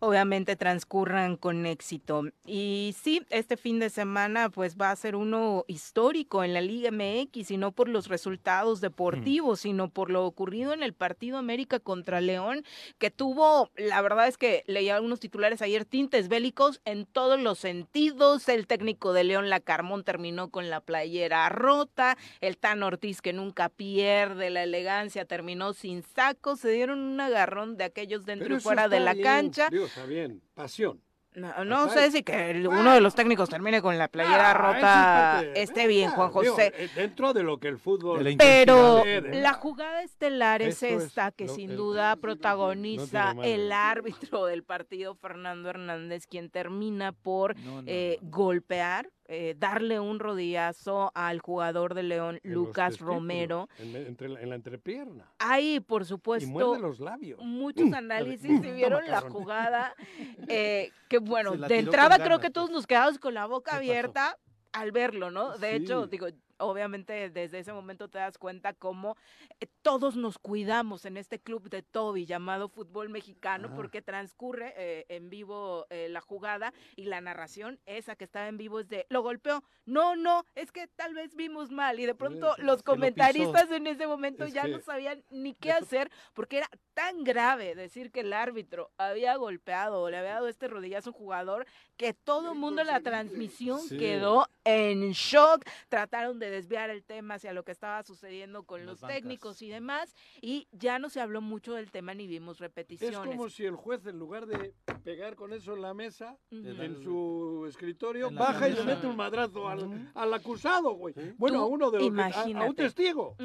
obviamente 0.00 0.56
transcurran 0.56 1.36
con 1.36 1.66
éxito. 1.66 2.24
Y 2.46 2.94
sí, 3.00 3.22
este 3.30 3.56
fin 3.56 3.78
de 3.78 3.90
semana 3.90 4.48
pues 4.48 4.76
va 4.76 4.90
a 4.90 4.96
ser 4.96 5.16
uno 5.16 5.64
histórico 5.66 6.44
en 6.44 6.54
la 6.54 6.60
Liga 6.60 6.90
MX 6.90 7.50
y 7.50 7.56
no 7.56 7.72
por 7.72 7.88
los 7.88 8.08
resultados 8.08 8.80
deportivos, 8.80 9.60
sino 9.60 9.88
por 9.88 10.10
lo 10.10 10.24
ocurrido 10.24 10.72
en 10.72 10.82
el 10.82 10.92
partido 10.92 11.38
América 11.38 11.80
contra 11.80 12.20
León, 12.20 12.64
que 12.98 13.10
tuvo, 13.10 13.70
la 13.76 14.00
verdad 14.00 14.28
es 14.28 14.36
que 14.36 14.64
leía 14.66 14.96
algunos 14.96 15.20
titulares 15.20 15.62
ayer, 15.62 15.84
tintes 15.84 16.28
bélicos 16.28 16.80
en 16.84 17.06
todos 17.06 17.40
los 17.40 17.58
sentidos. 17.58 18.48
El 18.48 18.66
técnico 18.66 19.12
de 19.12 19.24
León, 19.24 19.50
La 19.50 19.60
Carmón, 19.60 20.04
terminó 20.04 20.50
con 20.50 20.70
la 20.70 20.80
playera 20.80 21.48
rota. 21.48 22.16
El 22.40 22.56
Tan 22.56 22.82
Ortiz, 22.82 23.20
que 23.20 23.32
nunca 23.32 23.68
pierde 23.68 24.50
la 24.50 24.62
elegancia, 24.62 25.24
terminó 25.24 25.72
sin 25.72 26.02
saco. 26.02 26.56
Se 26.56 26.70
dieron 26.70 27.00
un 27.00 27.20
agarrón 27.20 27.76
de 27.76 27.84
aquellos 27.84 28.24
dentro 28.24 28.56
y 28.56 28.60
fuera 28.60 28.88
de 28.88 29.00
la 29.00 29.16
cancha 29.16 29.68
está 29.88 30.06
bien, 30.06 30.40
pasión. 30.54 31.02
No, 31.34 31.88
sé 31.90 32.10
si 32.10 32.22
que 32.22 32.66
uno 32.68 32.92
de 32.92 33.00
los 33.00 33.14
técnicos 33.14 33.48
termine 33.48 33.80
con 33.80 33.96
la 33.96 34.08
playera 34.08 34.50
ah, 34.50 34.54
rota 34.54 35.42
esté 35.54 35.86
bien, 35.86 36.10
Juan 36.10 36.30
José. 36.30 36.72
Eh, 36.76 36.88
dentro 36.94 37.32
de 37.32 37.42
lo 37.42 37.58
que 37.58 37.68
el 37.68 37.78
fútbol. 37.78 38.34
Pero 38.38 39.04
la 39.04 39.52
jugada 39.52 40.02
estelar 40.02 40.62
es 40.62 40.82
esta 40.82 41.30
que 41.30 41.48
sin 41.48 41.76
duda 41.76 42.16
protagoniza 42.16 43.34
el 43.42 43.70
árbitro 43.72 44.46
del 44.46 44.64
partido, 44.64 45.14
Fernando 45.14 45.70
Hernández, 45.70 46.26
quien 46.26 46.50
termina 46.50 47.12
por 47.12 47.54
eh, 47.86 48.18
golpear 48.22 49.10
eh, 49.30 49.54
darle 49.58 50.00
un 50.00 50.20
rodillazo 50.20 51.12
al 51.14 51.40
jugador 51.40 51.92
de 51.92 52.02
León, 52.02 52.40
Lucas 52.44 52.98
Romero. 52.98 53.68
En, 53.78 54.16
la 54.48 54.54
entrepierna. 54.54 55.30
Ahí, 55.38 55.80
por 55.80 56.06
supuesto. 56.06 56.78
los 56.78 56.98
labios. 56.98 57.38
Muchos 57.42 57.92
análisis 57.92 58.50
se 58.62 58.72
vieron 58.72 59.06
la 59.06 59.20
jugada. 59.20 59.94
Eh, 60.50 60.92
que 61.08 61.18
bueno, 61.18 61.56
de 61.56 61.78
entrada 61.78 62.18
creo 62.18 62.40
que 62.40 62.50
todos 62.50 62.70
nos 62.70 62.86
quedamos 62.86 63.18
con 63.18 63.34
la 63.34 63.44
boca 63.44 63.76
abierta 63.76 64.38
al 64.72 64.92
verlo, 64.92 65.30
¿no? 65.30 65.58
De 65.58 65.76
hecho, 65.76 66.06
digo, 66.06 66.28
obviamente 66.58 67.30
desde 67.30 67.58
ese 67.58 67.72
momento 67.72 68.08
te 68.08 68.18
das 68.18 68.38
cuenta 68.38 68.72
cómo 68.72 69.16
eh, 69.60 69.66
todos 69.82 70.16
nos 70.16 70.38
cuidamos 70.38 71.04
en 71.04 71.16
este 71.16 71.38
club 71.38 71.68
de 71.68 71.82
Toby 71.82 72.26
llamado 72.26 72.68
fútbol 72.68 73.08
mexicano 73.08 73.74
porque 73.74 74.02
transcurre 74.02 74.74
eh, 74.76 75.06
en 75.08 75.30
vivo 75.30 75.86
eh, 75.90 76.08
la 76.08 76.20
jugada 76.20 76.72
y 76.96 77.04
la 77.04 77.20
narración 77.20 77.78
esa 77.86 78.16
que 78.16 78.24
estaba 78.24 78.48
en 78.48 78.58
vivo 78.58 78.80
es 78.80 78.88
de 78.88 79.06
lo 79.08 79.22
golpeó 79.22 79.62
no 79.86 80.16
no 80.16 80.44
es 80.54 80.72
que 80.72 80.86
tal 80.86 81.14
vez 81.14 81.34
vimos 81.34 81.70
mal 81.70 81.98
y 82.00 82.06
de 82.06 82.14
pronto 82.14 82.54
los 82.58 82.82
comentaristas 82.82 83.70
en 83.70 83.86
ese 83.86 84.06
momento 84.06 84.46
ya 84.46 84.66
no 84.66 84.80
sabían 84.80 85.24
ni 85.30 85.54
qué 85.54 85.72
hacer 85.72 86.10
porque 86.34 86.58
era 86.58 86.70
tan 86.94 87.24
grave 87.24 87.74
decir 87.74 88.10
que 88.10 88.20
el 88.20 88.32
árbitro 88.32 88.90
había 88.98 89.36
golpeado 89.36 90.02
o 90.02 90.10
le 90.10 90.16
había 90.16 90.34
dado 90.34 90.48
este 90.48 90.68
rodillazo 90.68 91.10
a 91.10 91.12
un 91.12 91.18
jugador 91.18 91.66
que 91.96 92.14
todo 92.14 92.52
el 92.52 92.58
mundo 92.58 92.80
en 92.80 92.86
la 92.86 93.00
transmisión 93.00 93.80
quedó 93.88 94.48
en 94.64 95.12
shock. 95.12 95.64
Trataron 95.88 96.38
de 96.38 96.47
de 96.48 96.56
desviar 96.56 96.90
el 96.90 97.04
tema 97.04 97.34
hacia 97.34 97.52
lo 97.52 97.64
que 97.64 97.72
estaba 97.72 98.02
sucediendo 98.02 98.62
con 98.64 98.86
los 98.86 99.00
técnicos 99.00 99.62
y 99.62 99.68
demás, 99.68 100.14
y 100.40 100.66
ya 100.72 100.98
no 100.98 101.08
se 101.10 101.20
habló 101.20 101.40
mucho 101.40 101.74
del 101.74 101.90
tema 101.90 102.14
ni 102.14 102.26
vimos 102.26 102.56
Es 102.56 102.60
repeticiones. 102.60 103.18
como 103.18 103.48
si 103.48 103.64
el 103.64 103.76
juez, 103.76 104.06
en 104.06 104.18
lugar 104.18 104.46
de 104.46 104.74
pegar 105.04 105.34
con 105.36 105.52
eso 105.52 105.74
en 105.74 105.82
la 105.82 105.94
mesa, 105.94 106.36
en 106.50 107.02
su 107.02 107.66
escritorio, 107.68 108.28
en 108.28 108.34
baja 108.34 108.68
y 108.68 108.72
le 108.74 108.84
mete 108.84 109.06
un 109.06 109.16
madrazo 109.16 109.68
al, 109.68 110.10
al 110.14 110.34
acusado, 110.34 110.92
güey. 110.92 111.14
Bueno, 111.36 111.60
a 111.60 111.66
uno 111.66 111.90
de 111.90 111.98
los 112.00 112.10
que- 112.12 112.20
a- 112.20 112.60
a, 112.62 112.64
un 112.68 112.74
testigo. 112.74 113.36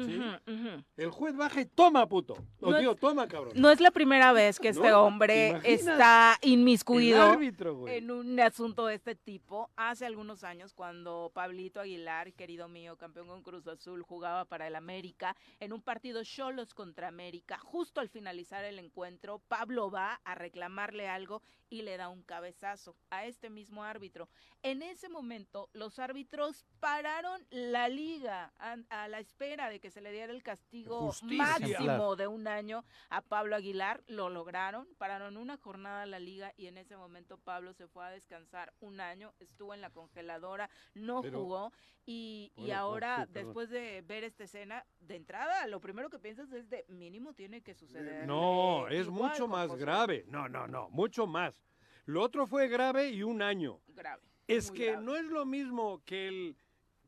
El 0.96 1.10
juez 1.10 1.36
baja 1.36 1.60
y 1.60 1.66
toma, 1.66 2.06
puto. 2.08 2.34
O 2.60 2.70
No 2.70 2.76
es- 2.76 2.80
tío, 2.82 2.94
toma, 2.94 3.26
cabrón. 3.28 3.52
No 3.56 3.70
es 3.70 3.80
la 3.80 3.90
primera 3.90 4.32
vez 4.32 4.58
que 4.58 4.68
este 4.68 4.90
No, 4.90 5.04
hombre 5.04 5.60
está 5.64 6.36
inmiscuido 6.42 7.22
árbitro, 7.22 7.88
en 7.88 8.10
un 8.10 8.38
asunto 8.40 8.86
de 8.86 8.94
este 8.94 9.14
tipo. 9.14 9.70
Hace 9.76 10.06
algunos 10.06 10.44
años, 10.44 10.72
cuando 10.74 11.30
Pablito 11.34 11.80
Aguilar, 11.80 12.32
querido 12.34 12.68
mío, 12.68 12.93
campeón 12.96 13.28
con 13.28 13.42
Cruz 13.42 13.66
Azul, 13.66 14.02
jugaba 14.02 14.44
para 14.44 14.66
el 14.66 14.76
América, 14.76 15.36
en 15.60 15.72
un 15.72 15.82
partido 15.82 16.22
Cholos 16.24 16.74
contra 16.74 17.08
América, 17.08 17.58
justo 17.58 18.00
al 18.00 18.08
finalizar 18.08 18.64
el 18.64 18.78
encuentro, 18.78 19.38
Pablo 19.38 19.90
va 19.90 20.20
a 20.24 20.34
reclamarle 20.34 21.08
algo 21.08 21.42
y 21.74 21.82
le 21.82 21.96
da 21.96 22.08
un 22.08 22.22
cabezazo 22.22 22.96
a 23.10 23.26
este 23.26 23.50
mismo 23.50 23.82
árbitro. 23.82 24.28
En 24.62 24.80
ese 24.80 25.08
momento, 25.08 25.68
los 25.72 25.98
árbitros 25.98 26.64
pararon 26.78 27.44
la 27.50 27.88
liga 27.88 28.52
a, 28.58 28.76
a 28.90 29.08
la 29.08 29.18
espera 29.18 29.68
de 29.68 29.80
que 29.80 29.90
se 29.90 30.00
le 30.00 30.12
diera 30.12 30.32
el 30.32 30.44
castigo 30.44 31.00
Justicia. 31.00 31.36
máximo 31.36 32.14
de 32.14 32.28
un 32.28 32.46
año 32.46 32.84
a 33.10 33.22
Pablo 33.22 33.56
Aguilar. 33.56 34.04
Lo 34.06 34.30
lograron, 34.30 34.86
pararon 34.98 35.36
una 35.36 35.56
jornada 35.56 36.06
la 36.06 36.20
liga 36.20 36.52
y 36.56 36.68
en 36.68 36.78
ese 36.78 36.96
momento 36.96 37.38
Pablo 37.38 37.72
se 37.74 37.88
fue 37.88 38.06
a 38.06 38.10
descansar 38.10 38.72
un 38.78 39.00
año, 39.00 39.34
estuvo 39.40 39.74
en 39.74 39.80
la 39.80 39.90
congeladora, 39.90 40.70
no 40.94 41.22
Pero- 41.22 41.40
jugó 41.40 41.72
y, 42.06 42.52
y 42.56 42.70
ahora, 42.70 43.24
sí, 43.26 43.32
después 43.32 43.70
de 43.70 44.02
ver 44.02 44.24
esta 44.24 44.44
escena, 44.44 44.84
de 45.00 45.16
entrada, 45.16 45.66
lo 45.66 45.80
primero 45.80 46.10
que 46.10 46.18
piensas 46.18 46.52
es 46.52 46.68
de 46.68 46.84
mínimo 46.88 47.32
tiene 47.34 47.62
que 47.62 47.74
suceder. 47.74 48.26
No, 48.26 48.86
es 48.88 49.08
mucho 49.08 49.48
más 49.48 49.74
grave. 49.74 50.24
No, 50.28 50.48
no, 50.48 50.68
no, 50.68 50.88
mucho 50.90 51.26
más. 51.26 51.63
Lo 52.06 52.22
otro 52.22 52.46
fue 52.46 52.68
grave 52.68 53.10
y 53.10 53.22
un 53.22 53.40
año. 53.42 53.80
Grave. 53.88 54.22
Es 54.46 54.70
muy 54.70 54.78
que 54.78 54.86
grave. 54.92 55.04
no 55.04 55.16
es 55.16 55.24
lo 55.24 55.44
mismo 55.46 56.02
que 56.04 56.28
el 56.28 56.56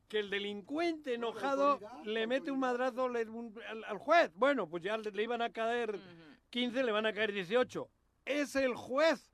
que 0.09 0.21
el 0.21 0.31
delincuente 0.31 1.15
enojado 1.15 1.81
le 2.05 2.29
mete 2.29 2.53
un 2.53 2.61
madrazo 2.61 3.09
le- 3.09 3.29
un- 3.29 3.53
al, 3.69 3.83
al 3.85 3.99
juez. 3.99 4.31
Bueno, 4.37 4.69
pues 4.69 4.85
ya 4.85 4.97
le, 4.97 5.11
le 5.11 5.23
iban 5.25 5.43
a 5.43 5.51
caer 5.51 5.97
Ujú. 5.97 6.01
15, 6.51 6.85
le 6.85 6.93
van 6.93 7.07
a 7.07 7.13
caer 7.13 7.33
18. 7.33 7.91
Es 8.25 8.55
el 8.55 8.75
juez 8.77 9.33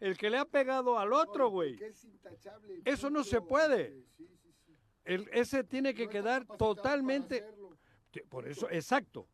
el 0.00 0.18
que 0.18 0.28
le 0.28 0.38
ha 0.38 0.44
pegado 0.44 0.98
al 0.98 1.12
otro, 1.12 1.48
güey. 1.50 1.78
Eso 2.84 3.10
no 3.10 3.22
se 3.22 3.40
puede. 3.40 4.04
El, 5.04 5.28
ese 5.32 5.62
tiene 5.64 5.94
que 5.94 6.08
quedar 6.08 6.44
totalmente... 6.58 7.44
Por 8.28 8.48
eso, 8.48 8.68
exacto. 8.70 9.28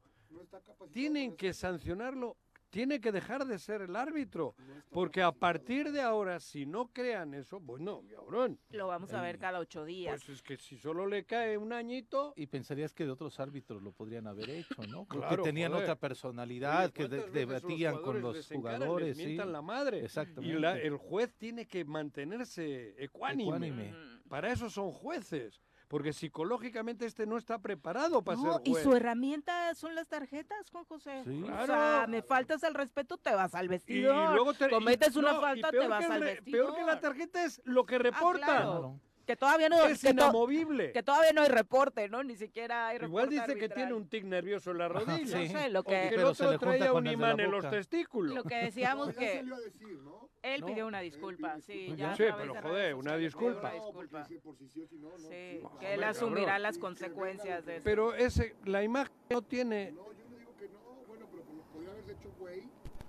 Tienen 0.93 1.35
que 1.35 1.55
sancionarlo, 1.55 2.37
tiene 2.75 3.01
que 3.01 3.13
dejar 3.13 3.47
de 3.47 3.57
ser 3.61 3.83
el 3.83 3.95
árbitro. 3.95 4.57
Porque 4.91 5.23
a 5.23 5.31
partir 5.31 5.93
de 5.93 6.01
ahora, 6.01 6.41
si 6.41 6.67
no 6.67 6.89
crean 6.89 7.33
eso, 7.33 7.61
bueno, 7.61 8.03
cabrón. 8.11 8.59
Lo 8.71 8.89
vamos 8.89 9.13
a 9.13 9.23
ver 9.23 9.39
cada 9.39 9.61
ocho 9.61 9.85
días. 9.85 10.25
Pues 10.27 10.39
es 10.39 10.43
que 10.43 10.57
si 10.57 10.77
solo 10.77 11.07
le 11.07 11.25
cae 11.25 11.57
un 11.57 11.73
añito, 11.73 12.33
Y 12.37 12.49
pensarías 12.49 12.93
que 12.93 13.05
de 13.05 13.13
otros 13.13 13.39
árbitros 13.39 13.81
lo 13.81 13.93
podrían 13.93 14.27
haber 14.27 14.51
hecho, 14.51 14.83
¿no? 14.89 15.05
Como 15.09 15.21
Claro, 15.21 15.45
que 15.45 15.49
tenían 15.51 15.71
joder. 15.71 15.85
otra 15.85 15.95
personalidad, 15.95 16.91
que 16.91 17.05
de- 17.05 17.09
¿cuántas 17.11 17.33
veces 17.33 17.49
los 17.49 17.63
debatían 17.63 17.93
con 17.95 18.03
jugadores 18.03 18.23
los 18.25 18.37
les 18.37 18.51
encaran, 18.51 18.81
les 18.81 18.89
jugadores, 18.89 19.17
sí. 19.17 19.25
mientan 19.27 19.53
la 19.53 19.63
madre. 19.63 19.99
Y 20.01 20.05
Exactamente. 20.05 20.59
la- 20.61 20.77
el 20.81 20.97
juez 20.97 21.33
tiene 21.39 21.67
que 21.69 21.85
mantenerse 21.85 22.97
ecuánime. 22.99 23.45
Ecuánime. 23.45 23.95
Para 24.29 24.51
eso 24.53 24.69
son 24.69 24.91
jueces. 24.91 25.61
Porque 25.89 26.13
psicológicamente 26.13 27.07
este 27.07 27.27
no 27.27 27.37
está 27.37 27.59
preparado 27.59 28.23
para 28.23 28.39
No, 28.41 28.55
ser 28.55 28.63
y 28.65 28.71
juez. 28.73 28.83
su 28.85 28.95
herramienta 28.97 29.75
son 29.75 29.95
las 29.95 30.09
tarjetas, 30.09 30.71
Juan 30.71 30.85
José. 30.85 31.23
Sí. 31.25 31.43
O 31.45 31.67
sea, 31.67 32.07
me 32.09 32.23
faltas 32.23 32.65
al 32.65 32.75
respeto, 32.75 33.17
te 33.19 33.35
vas 33.35 33.55
al 33.55 33.67
Y 33.67 33.69
vestidor. 33.69 34.35
luego 34.35 34.55
te- 34.55 34.67
y- 34.67 34.71
Cometes 34.71 35.15
una 35.17 35.33
no, 35.33 35.39
y 35.39 35.41
falta, 35.43 35.71
te 35.71 35.87
vas 35.87 36.07
que 36.07 36.13
al 36.13 36.21
re- 36.21 36.35
vestidor. 36.35 36.67
Peor 36.67 36.79
que 36.79 36.85
la 36.85 37.01
tarjeta 37.01 37.45
es 37.45 37.61
lo 37.65 37.85
que 37.85 37.99
reporta. 37.99 38.47
claro. 38.47 38.71
Claro. 38.71 39.01
Que 39.27 39.37
todavía 39.37 39.71
no, 39.71 39.83
Es 39.87 40.01
que, 40.03 40.09
to- 40.09 40.13
inamovible. 40.13 40.93
que 40.93 41.03
todavía 41.03 41.33
no 41.33 41.41
hay 41.43 41.49
reporte, 41.49 42.09
¿no? 42.11 42.23
Ni 42.23 42.37
siquiera 42.37 42.89
hay 42.89 42.99
reporte 42.99 43.35
Igual 43.35 43.47
dice 43.49 43.59
que 43.59 43.69
tiene 43.71 43.95
un 43.95 44.07
tic 44.07 44.25
nervioso 44.25 44.73
en 44.73 44.79
la 44.79 44.89
rodilla. 44.89 45.39
No 45.39 45.43
Sí. 45.45 45.49
sé, 45.49 45.69
lo 45.71 45.81
O 45.81 45.85
que 45.85 46.09
que, 46.11 46.15
el 46.17 46.25
otro 46.25 46.51
le 46.51 46.59
junta 46.59 46.77
traía 46.77 46.89
con 46.93 47.07
un 47.07 47.13
imán 47.13 47.41
en 47.41 47.51
los 47.51 47.71
testículos. 47.71 48.35
lo 48.35 48.45
que 48.45 48.57
decíamos 48.57 49.15
que 49.17 49.37
salió 49.37 49.55
a 49.55 49.61
decir, 49.61 49.99
¿no? 50.03 50.24
Él 50.45 50.61
No. 50.61 50.67
pidió 50.67 50.87
una 50.87 51.01
disculpa, 51.01 51.59
sí, 51.61 51.85
Pues 51.89 51.99
ya. 51.99 52.15
Sí, 52.17 52.25
pero 52.37 52.53
de 52.55 52.61
joder, 52.61 52.95
una 52.95 53.17
disculpa. 53.17 53.61
una 53.61 53.73
disculpa. 53.85 54.25
si 54.27 54.39
por 54.39 54.57
si 54.57 54.69
sí 54.69 54.83
o 54.83 54.87
si 54.87 54.99
no, 54.99 55.09
no. 55.11 55.17
Sí, 55.19 55.25
sí. 55.29 55.59
que 55.61 55.67
Hombre, 55.67 55.95
él 55.95 56.05
asumirá 56.05 56.47
cabrón. 56.47 56.63
las 56.63 56.75
Sí, 56.77 56.81
consecuencias 56.81 57.65
de 57.67 57.75
eso. 57.77 57.85
Pero 57.85 58.15
ese, 58.15 58.55
la 58.65 58.83
imagen 58.83 59.13
no 59.31 59.43
tiene... 59.43 59.93
No, 59.93 60.05
yo 60.13 60.25
no 60.31 60.37
digo 60.39 60.55
que 60.59 60.69
no, 60.69 60.79
bueno, 61.09 61.27
pero 61.31 61.43
podría 61.73 61.91
haberse 61.91 62.13
hecho 62.13 62.31
güey. 62.39 62.63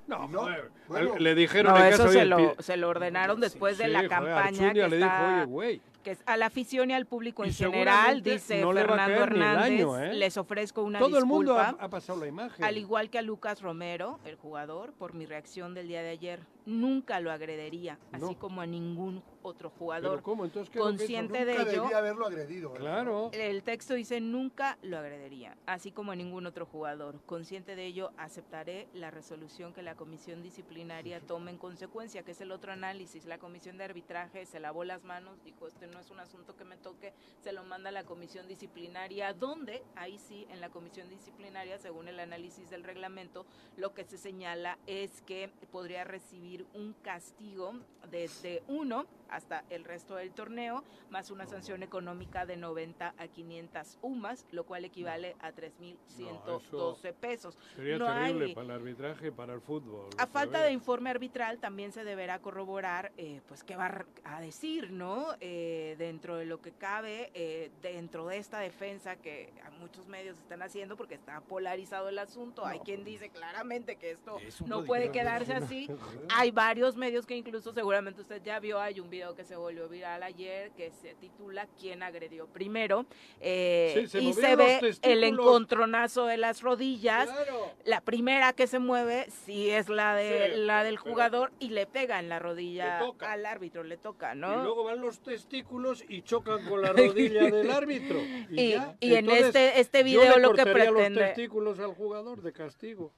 No, 0.08 0.28
no, 0.28 0.40
joder, 0.42 0.72
bueno. 0.88 1.18
le 1.18 1.34
dijeron 1.36 1.74
No, 1.74 1.80
en 1.80 1.88
eso 1.94 1.98
casa, 2.04 2.10
se 2.14 2.18
"Oye, 2.20 2.26
lo, 2.28 2.56
se 2.60 2.78
lo 2.78 2.90
ordenaron 2.90 3.40
después 3.40 3.78
de 3.80 3.86
Sí, 3.86 3.92
la 3.92 4.00
joder, 4.00 4.10
campaña 4.12 4.74
que 4.74 4.88
le 4.88 4.98
dijo, 4.98 5.08
está- 5.10 5.36
oye, 5.38 5.46
güey, 5.46 5.82
que 6.04 6.12
es 6.12 6.22
a 6.28 6.38
la 6.38 6.46
afición 6.46 6.92
y 6.92 6.94
al 6.94 7.08
público 7.08 7.44
en 7.44 7.52
general, 7.52 8.22
dice 8.22 8.62
no 8.62 8.72
le 8.72 8.82
Fernando 8.82 9.16
el 9.16 9.22
Hernández, 9.24 9.64
año, 9.64 10.00
¿eh? 10.00 10.14
les 10.14 10.38
ofrezco 10.38 10.84
una 10.84 11.00
todo 11.00 11.18
el 11.18 11.26
mundo 11.26 11.56
disculpa, 11.56 11.82
ha, 11.82 11.86
ha 11.86 11.90
pasado 11.90 12.20
la 12.20 12.28
imagen. 12.28 12.64
al 12.64 12.78
igual 12.78 13.10
que 13.10 13.18
a 13.18 13.24
Lucas 13.24 13.64
Romero, 13.64 14.20
el 14.26 14.36
jugador, 14.36 14.94
por 14.94 15.16
mi 15.16 15.26
reacción 15.26 15.74
del 15.74 15.88
día 15.88 16.04
de 16.04 16.10
ayer. 16.10 16.40
Nunca 16.66 17.20
lo 17.20 17.32
agredería, 17.32 18.00
así 18.12 18.36
como 18.36 18.62
a 18.62 18.66
ningún 18.66 19.24
otro 19.44 19.70
¿Pero 19.70 19.80
jugador. 19.80 20.22
cómo? 20.24 20.46
Entonces, 20.46 20.72
¿qué 20.72 20.80
consciente 20.80 21.46
de 21.46 21.54
Nunca 21.58 21.72
ello, 21.72 21.82
debía 21.84 21.98
haberlo 22.00 22.26
agredido. 22.26 22.72
¿verdad? 22.72 23.04
Claro. 23.04 23.30
El 23.34 23.62
texto 23.62 23.94
dice 23.94 24.20
nunca 24.20 24.78
lo 24.82 24.98
agredería, 24.98 25.56
así 25.68 25.92
como 25.92 26.12
a 26.12 26.16
ningún 26.16 26.48
otro 26.48 26.66
jugador. 26.66 27.22
Consciente 27.26 27.76
de 27.76 27.86
ello, 27.86 28.12
aceptaré 28.18 28.88
la 28.94 29.12
resolución 29.12 29.74
que 29.74 29.84
la 29.84 29.96
comisión 29.96 30.42
disciplinaria 30.42 31.22
tome 31.22 31.52
en 31.52 31.58
consecuencia, 31.58 32.24
que 32.24 32.32
es 32.32 32.42
el 32.42 32.52
otro 32.52 32.72
análisis. 32.72 33.26
La 33.26 33.38
comisión 33.38 33.78
de 33.78 33.84
arbitraje 33.84 34.46
se 34.46 34.60
lavó 34.60 34.84
las 34.84 35.04
manos, 35.04 35.44
dijo, 35.44 35.68
este 35.68 35.86
no 35.88 36.00
es 36.00 36.10
un 36.10 36.20
asunto 36.20 36.56
que 36.56 36.66
me 36.66 36.78
toque, 36.78 37.14
se 37.42 37.52
lo 37.52 37.64
manda 37.64 37.90
a 37.90 37.94
la 37.94 38.04
comisión 38.04 38.48
disciplinaria, 38.48 39.34
donde 39.34 39.84
ahí 39.96 40.18
sí, 40.18 40.48
en 40.50 40.62
la 40.62 40.70
comisión 40.70 41.10
disciplinaria, 41.10 41.78
según 41.78 42.08
el 42.08 42.20
análisis 42.20 42.70
del 42.70 42.84
reglamento, 42.84 43.46
lo 43.78 43.94
que 43.94 44.04
se 44.04 44.18
señala 44.18 44.80
es 44.88 45.22
que 45.22 45.52
podría 45.72 46.04
recibir 46.04 46.55
un 46.74 46.94
castigo 47.02 47.74
desde 48.10 48.64
uno 48.68 49.06
hasta 49.30 49.64
el 49.70 49.84
resto 49.84 50.16
del 50.16 50.32
torneo, 50.32 50.84
más 51.10 51.32
una 51.32 51.46
sanción 51.46 51.84
económica 51.84 52.46
de 52.46 52.58
90 52.58 53.14
a 53.18 53.28
500 53.28 53.98
UMAS, 54.02 54.46
lo 54.52 54.66
cual 54.66 54.86
equivale 54.86 55.36
a 55.40 55.52
3.112 55.52 57.14
pesos. 57.14 57.58
Sería 57.76 57.98
no 57.98 58.06
terrible 58.08 58.46
hay- 58.46 58.56
para 58.56 58.66
el 58.66 58.72
arbitraje 58.72 59.32
para 59.32 59.54
el 59.54 59.62
fútbol. 59.62 60.10
A 60.18 60.28
falta 60.28 60.62
de 60.62 60.72
informe 60.72 61.10
arbitral 61.10 61.60
también 61.60 61.92
se 61.92 62.04
deberá 62.04 62.40
corroborar, 62.40 63.12
eh, 63.18 63.42
pues, 63.48 63.64
qué 63.64 63.76
va 63.76 64.06
a 64.24 64.42
decir, 64.42 64.92
¿no? 64.92 65.28
Eh, 65.40 65.96
dentro 65.98 66.38
de 66.38 66.46
lo 66.46 66.62
que 66.62 66.72
cabe, 66.72 67.32
eh, 67.34 67.72
dentro 67.82 68.28
de 68.28 68.38
esta 68.38 68.60
defensa 68.60 69.16
que 69.16 69.54
a 69.66 69.70
muchos 69.72 70.08
medios 70.08 70.38
están 70.38 70.62
haciendo, 70.62 70.96
porque 70.98 71.16
está 71.16 71.42
polarizado 71.42 72.10
el 72.10 72.20
asunto. 72.20 72.66
Hay 72.66 72.80
quien 72.80 73.04
dice 73.04 73.30
claramente 73.30 73.96
que 73.98 74.12
esto 74.12 74.38
Es 74.40 74.62
no 74.62 74.84
puede 74.84 75.08
¿no? 75.08 75.12
quedarse 75.12 75.54
así. 75.54 75.88
Hay 76.30 76.52
varios 76.52 76.96
medios 76.96 77.26
que 77.26 77.36
incluso 77.36 77.74
seguramente 77.74 78.22
usted 78.22 78.42
ya 78.44 78.60
vio, 78.60 78.80
hay 78.80 79.00
un 79.00 79.10
video 79.16 79.34
que 79.34 79.46
se 79.46 79.56
volvió 79.56 79.88
viral 79.88 80.24
ayer 80.24 80.72
que 80.72 80.92
se 80.92 81.16
titula 81.16 81.68
¿Quién 81.80 82.04
agredió 82.04 82.48
primero? 82.48 83.06
Eh, 83.40 83.94
Sí, 83.96 84.08
se 84.08 84.20
y 84.22 84.34
se 84.34 84.56
ve 84.58 84.80
el 85.04 85.24
encontronazo 85.24 86.26
de 86.26 86.36
las 86.36 86.62
rodillas. 86.62 87.30
Claro. 87.30 87.72
La 87.86 88.02
primera 88.02 88.52
que 88.52 88.68
se 88.68 88.80
mueve 88.80 89.28
sí 89.46 89.70
es 89.70 89.88
la 89.88 90.16
de 90.16 90.52
Sí, 90.56 90.60
la 90.62 90.84
del 90.84 90.98
jugador 90.98 91.52
y 91.60 91.70
le 91.70 91.86
pega 91.86 92.20
en 92.20 92.28
la 92.28 92.40
rodilla 92.40 93.00
al 93.20 93.46
árbitro, 93.46 93.84
le 93.86 93.96
toca, 93.96 94.36
Y 94.36 94.40
¿no? 94.40 94.64
luego 94.64 94.84
van 94.84 95.00
los 95.00 95.20
testículos 95.22 96.04
y 96.10 96.22
chocan 96.24 96.68
con 96.68 96.82
la 96.82 96.92
rodilla 96.94 97.44
del 97.50 97.72
árbitro. 97.72 98.20
Y, 98.20 98.60
Y, 98.62 98.72
ya. 98.72 98.98
y 99.00 99.16
en 99.16 99.30
este 99.30 99.80
este 99.80 100.00
yo 100.00 100.04
video 100.06 100.36
le 100.36 100.42
lo 100.42 100.50
que 100.54 100.64
cortaría 100.64 100.86
los 100.92 100.94
pretende 100.96 101.22
testículos 101.28 101.80
al 101.80 101.94
jugador 101.94 102.42
de 102.42 102.52
castigo. 102.52 103.14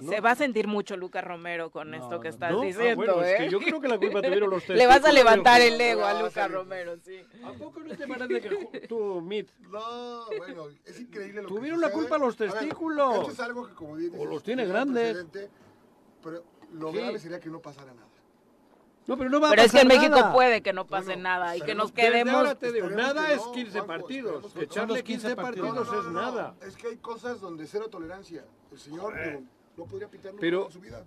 ¿no? 0.00 0.10
se 0.10 0.20
va 0.20 0.32
a 0.32 0.34
sentir 0.34 0.66
mucho 0.66 0.96
Lucas 0.96 1.22
Romero 1.24 1.70
con 1.70 1.90
No, 1.90 1.96
esto 1.96 2.20
que 2.20 2.28
estás 2.28 2.50
¿No? 2.52 2.62
Ah, 2.62 2.64
diciendo, 2.64 2.96
bueno, 2.96 3.22
¿eh? 3.22 3.32
es 3.32 3.38
que 3.38 3.48
yo 3.48 3.58
creo 3.60 3.80
que 3.80 3.88
la 3.88 3.98
culpa 3.98 4.20
tuvieron 4.22 4.50
los 4.50 4.60
testículos. 4.64 4.78
Le 4.82 4.86
vas 4.86 5.04
a 5.04 5.07
del 5.08 5.14
levantar 5.16 5.60
el 5.60 5.80
ego 5.80 6.04
a 6.04 6.22
Lucas 6.22 6.46
sí. 6.46 6.52
Romero, 6.52 6.96
sí. 7.04 7.20
¿A 7.44 7.52
poco 7.52 7.80
no 7.80 7.96
te 7.96 8.06
parece 8.08 8.40
que 8.40 8.80
tú, 8.88 9.20
Mit, 9.20 9.48
No, 9.70 10.26
bueno, 10.38 10.66
es 10.84 11.00
increíble 11.00 11.42
lo 11.42 11.48
que 11.48 11.54
Tuvieron 11.54 11.80
la 11.80 11.88
sucede. 11.88 12.00
culpa 12.02 12.18
los 12.18 12.34
A 12.34 12.44
ver, 12.44 12.52
testículos. 12.52 13.14
esto 13.20 13.30
es 13.32 13.40
algo 13.40 13.66
que 13.68 13.74
como 13.74 13.94
bien 13.96 14.10
O 14.10 14.14
dices, 14.14 14.30
los 14.30 14.42
tiene 14.42 14.62
es 14.64 14.68
grandes. 14.68 15.26
Pero 16.22 16.44
lo 16.72 16.90
Sí. 16.92 16.96
grave 16.98 17.18
sería 17.18 17.40
que 17.40 17.48
no 17.50 17.60
pasara 17.60 17.92
nada. 17.94 18.06
No, 19.06 19.16
pero 19.16 19.30
no 19.30 19.40
va 19.40 19.48
Pero 19.50 19.62
a 19.62 19.64
es 19.64 19.72
que 19.72 19.80
en 19.80 19.88
pasar 19.88 20.00
México 20.02 20.20
nada. 20.20 20.32
puede 20.34 20.62
que 20.62 20.72
no 20.74 20.86
pase 20.86 21.06
Bueno, 21.06 21.22
nada 21.22 21.56
y 21.56 21.62
que 21.62 21.74
nos 21.74 21.92
que 21.92 22.02
quedemos 22.02 22.34
ahora 22.34 22.54
te 22.56 22.72
digo, 22.72 22.90
nada 22.90 23.26
que 23.28 23.32
es 23.34 23.38
no, 23.46 23.52
15 23.52 23.70
Juanjo, 23.80 23.86
partidos. 23.86 24.44
esperemos 24.44 24.52
que 24.52 24.58
no. 24.58 24.64
Echarle 24.64 24.80
Son 24.80 24.88
los 24.88 25.02
15 25.02 25.26
15 25.28 25.36
partidos 25.36 25.78
partidos. 25.78 26.06
es 26.06 26.12
nada. 26.12 26.54
Es 26.60 26.76
que 26.76 26.86
hay 26.88 26.96
cosas 26.98 27.40
donde 27.40 27.66
cero 27.66 27.88
tolerancia. 27.90 28.44
El 28.70 28.78
señor 28.78 29.14
no 29.78 29.84
podría 29.86 30.08
pitar 30.08 30.32
nunca 30.32 30.40
Pero- 30.42 30.66
en 30.66 30.72
su 30.72 30.80
vida. 30.80 31.02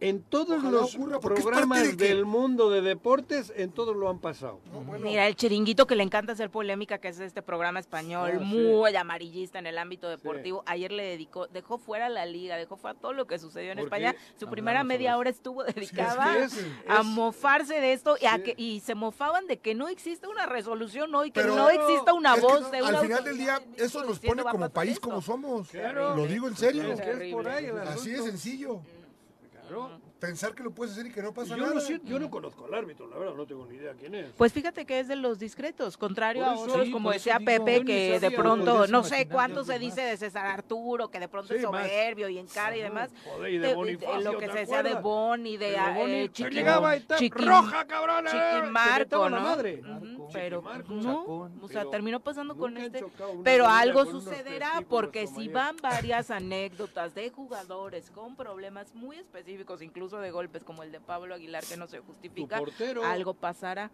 En 0.00 0.22
todos 0.22 0.58
Ojalá 0.58 0.70
los 0.70 0.96
programas 1.22 1.82
de 1.82 1.92
del 2.08 2.26
mundo 2.26 2.68
de 2.68 2.82
deportes, 2.82 3.52
en 3.56 3.70
todos 3.70 3.96
lo 3.96 4.10
han 4.10 4.18
pasado. 4.18 4.60
No, 4.72 4.80
bueno, 4.82 5.04
Mira, 5.04 5.26
el 5.26 5.36
chiringuito 5.36 5.86
que 5.86 5.94
le 5.94 6.02
encanta 6.02 6.32
hacer 6.32 6.50
polémica, 6.50 6.98
que 6.98 7.08
es 7.08 7.20
este 7.20 7.40
programa 7.42 7.78
español, 7.78 8.32
sí. 8.38 8.44
muy 8.44 8.94
amarillista 8.96 9.58
en 9.60 9.66
el 9.66 9.78
ámbito 9.78 10.08
deportivo. 10.10 10.62
Ayer 10.66 10.90
le 10.92 11.04
dedicó, 11.04 11.46
dejó 11.46 11.78
fuera 11.78 12.08
la 12.08 12.26
liga, 12.26 12.56
dejó 12.56 12.76
fuera 12.76 12.98
todo 12.98 13.12
lo 13.12 13.26
que 13.26 13.38
sucedió 13.38 13.70
en 13.72 13.78
Porque 13.78 13.86
España. 13.96 14.12
Su 14.36 14.44
hablamos 14.46 14.50
primera 14.52 14.84
media 14.84 15.16
hora 15.16 15.30
estuvo 15.30 15.64
Sí, 15.64 15.72
dedicada 15.74 16.38
es 16.38 16.52
que 16.54 16.60
es- 16.60 16.66
a 16.88 17.00
es- 17.00 17.06
mofarse 17.06 17.74
de 17.80 17.92
esto 17.92 18.16
y, 18.20 18.26
a 18.26 18.42
que, 18.42 18.54
y 18.58 18.80
se 18.80 18.94
mofaban 18.96 19.46
de 19.46 19.58
que 19.58 19.74
no 19.74 19.88
existe 19.88 20.26
una 20.26 20.44
resolución 20.44 21.14
hoy, 21.14 21.30
que 21.30 21.40
Pero 21.40 21.54
no 21.54 21.70
exista 21.70 22.12
una 22.12 22.34
es 22.34 22.40
que 22.40 22.46
voz 22.46 22.60
no, 22.62 22.70
de 22.70 22.78
al 22.78 22.84
una 22.84 23.00
final 23.00 23.24
del 23.24 23.38
día, 23.38 23.62
eso 23.78 24.04
nos 24.04 24.18
pone 24.18 24.42
"Va 24.42 24.50
a 24.50 24.52
como 24.52 24.68
país 24.70 24.94
esto". 24.94 25.08
como 25.08 25.22
somos. 25.22 25.68
Claro. 25.68 26.14
Lo 26.16 26.26
digo 26.26 26.48
en 26.48 26.56
serio. 26.56 26.82
Es 26.92 27.00
que 27.00 27.10
es 27.28 27.32
por 27.32 27.48
ahí 27.48 27.66
el 27.66 27.78
Así 27.78 28.10
de 28.10 28.22
sencillo. 28.22 28.80
Claro. 29.68 30.00
Pensar 30.20 30.54
que 30.54 30.62
lo 30.62 30.70
puedes 30.70 30.94
hacer 30.94 31.06
y 31.06 31.12
que 31.12 31.20
no 31.20 31.34
pasa 31.34 31.50
Yo 31.54 31.62
nada. 31.64 31.74
no, 31.74 31.80
sé- 31.80 32.00
yo 32.04 32.18
no 32.18 32.30
conozco 32.30 32.64
al 32.64 32.72
árbitro, 32.72 33.06
la 33.08 33.18
verdad, 33.18 33.34
no 33.34 33.44
tengo 33.46 33.66
ni 33.66 33.76
idea 33.76 33.92
quién 33.92 34.14
es. 34.14 34.32
Pues 34.38 34.52
fíjate 34.54 34.86
que 34.86 35.00
es 35.00 35.06
de 35.08 35.16
los 35.16 35.38
discretos, 35.38 35.98
contrario 35.98 36.46
a 36.46 36.54
otros, 36.54 36.86
sí, 36.86 36.90
como 36.90 37.10
decía 37.10 37.36
digo, 37.38 37.64
Pepe, 37.64 37.84
que 37.84 38.20
de 38.20 38.30
pronto, 38.30 38.86
no 38.86 39.04
sé 39.04 39.28
cuánto 39.28 39.64
se 39.64 39.78
dice 39.78 40.00
de 40.00 40.16
César 40.16 40.46
Arturo, 40.46 41.08
que 41.08 41.20
de 41.20 41.28
pronto 41.28 41.52
Sí, 41.52 41.60
es 41.60 41.70
más. 41.70 41.86
soberbio 41.86 42.28
y 42.30 42.38
encara 42.38 42.74
y 42.76 42.80
demás. 42.80 43.10
Joder, 43.24 43.52
y 43.52 43.58
de 43.58 43.68
de- 43.68 43.74
Bonifacio, 43.74 44.20
lo 44.32 44.38
que 44.38 44.46
¿te 44.46 44.52
se 44.52 44.58
decía 44.60 44.82
de 44.82 44.90
acuerdas? 44.90 45.02
Bon 45.02 45.46
y 45.46 45.56
de, 45.58 45.70
De 45.72 45.76
Boni, 45.94 46.12
eh, 46.14 46.30
que 46.32 46.44
Chiqui- 46.44 46.50
llegaba 46.52 46.96
y 46.96 47.00
tal, 47.00 47.18
Chiqui- 47.18 47.44
roja, 47.46 47.84
cabrón, 47.86 48.26
eh, 48.26 48.30
Chiqui 48.30 48.64
le 48.66 48.70
Marco, 48.70 49.28
¿no? 49.28 49.40
madre. 49.40 49.82
Pero 50.32 50.62
Marco, 50.62 50.92
no, 50.94 51.02
Chacón. 51.02 51.58
o 51.62 51.68
sea, 51.68 51.80
Pero 51.80 51.90
terminó 51.90 52.20
pasando 52.20 52.56
con 52.56 52.76
este. 52.76 53.04
Pero 53.42 53.66
algo 53.66 54.04
sucederá 54.06 54.82
porque 54.88 55.26
si 55.26 55.48
van 55.48 55.76
varias 55.82 56.30
anécdotas 56.30 57.14
de 57.14 57.30
jugadores 57.30 58.10
con 58.10 58.36
problemas 58.36 58.94
muy 58.94 59.16
específicos, 59.16 59.82
incluso 59.82 60.18
de 60.18 60.30
golpes 60.30 60.64
como 60.64 60.82
el 60.82 60.92
de 60.92 61.00
Pablo 61.00 61.34
Aguilar 61.34 61.64
que 61.64 61.76
no 61.76 61.86
se 61.86 62.00
justifica, 62.00 62.58
portero. 62.58 63.04
algo 63.04 63.34
pasará. 63.34 63.90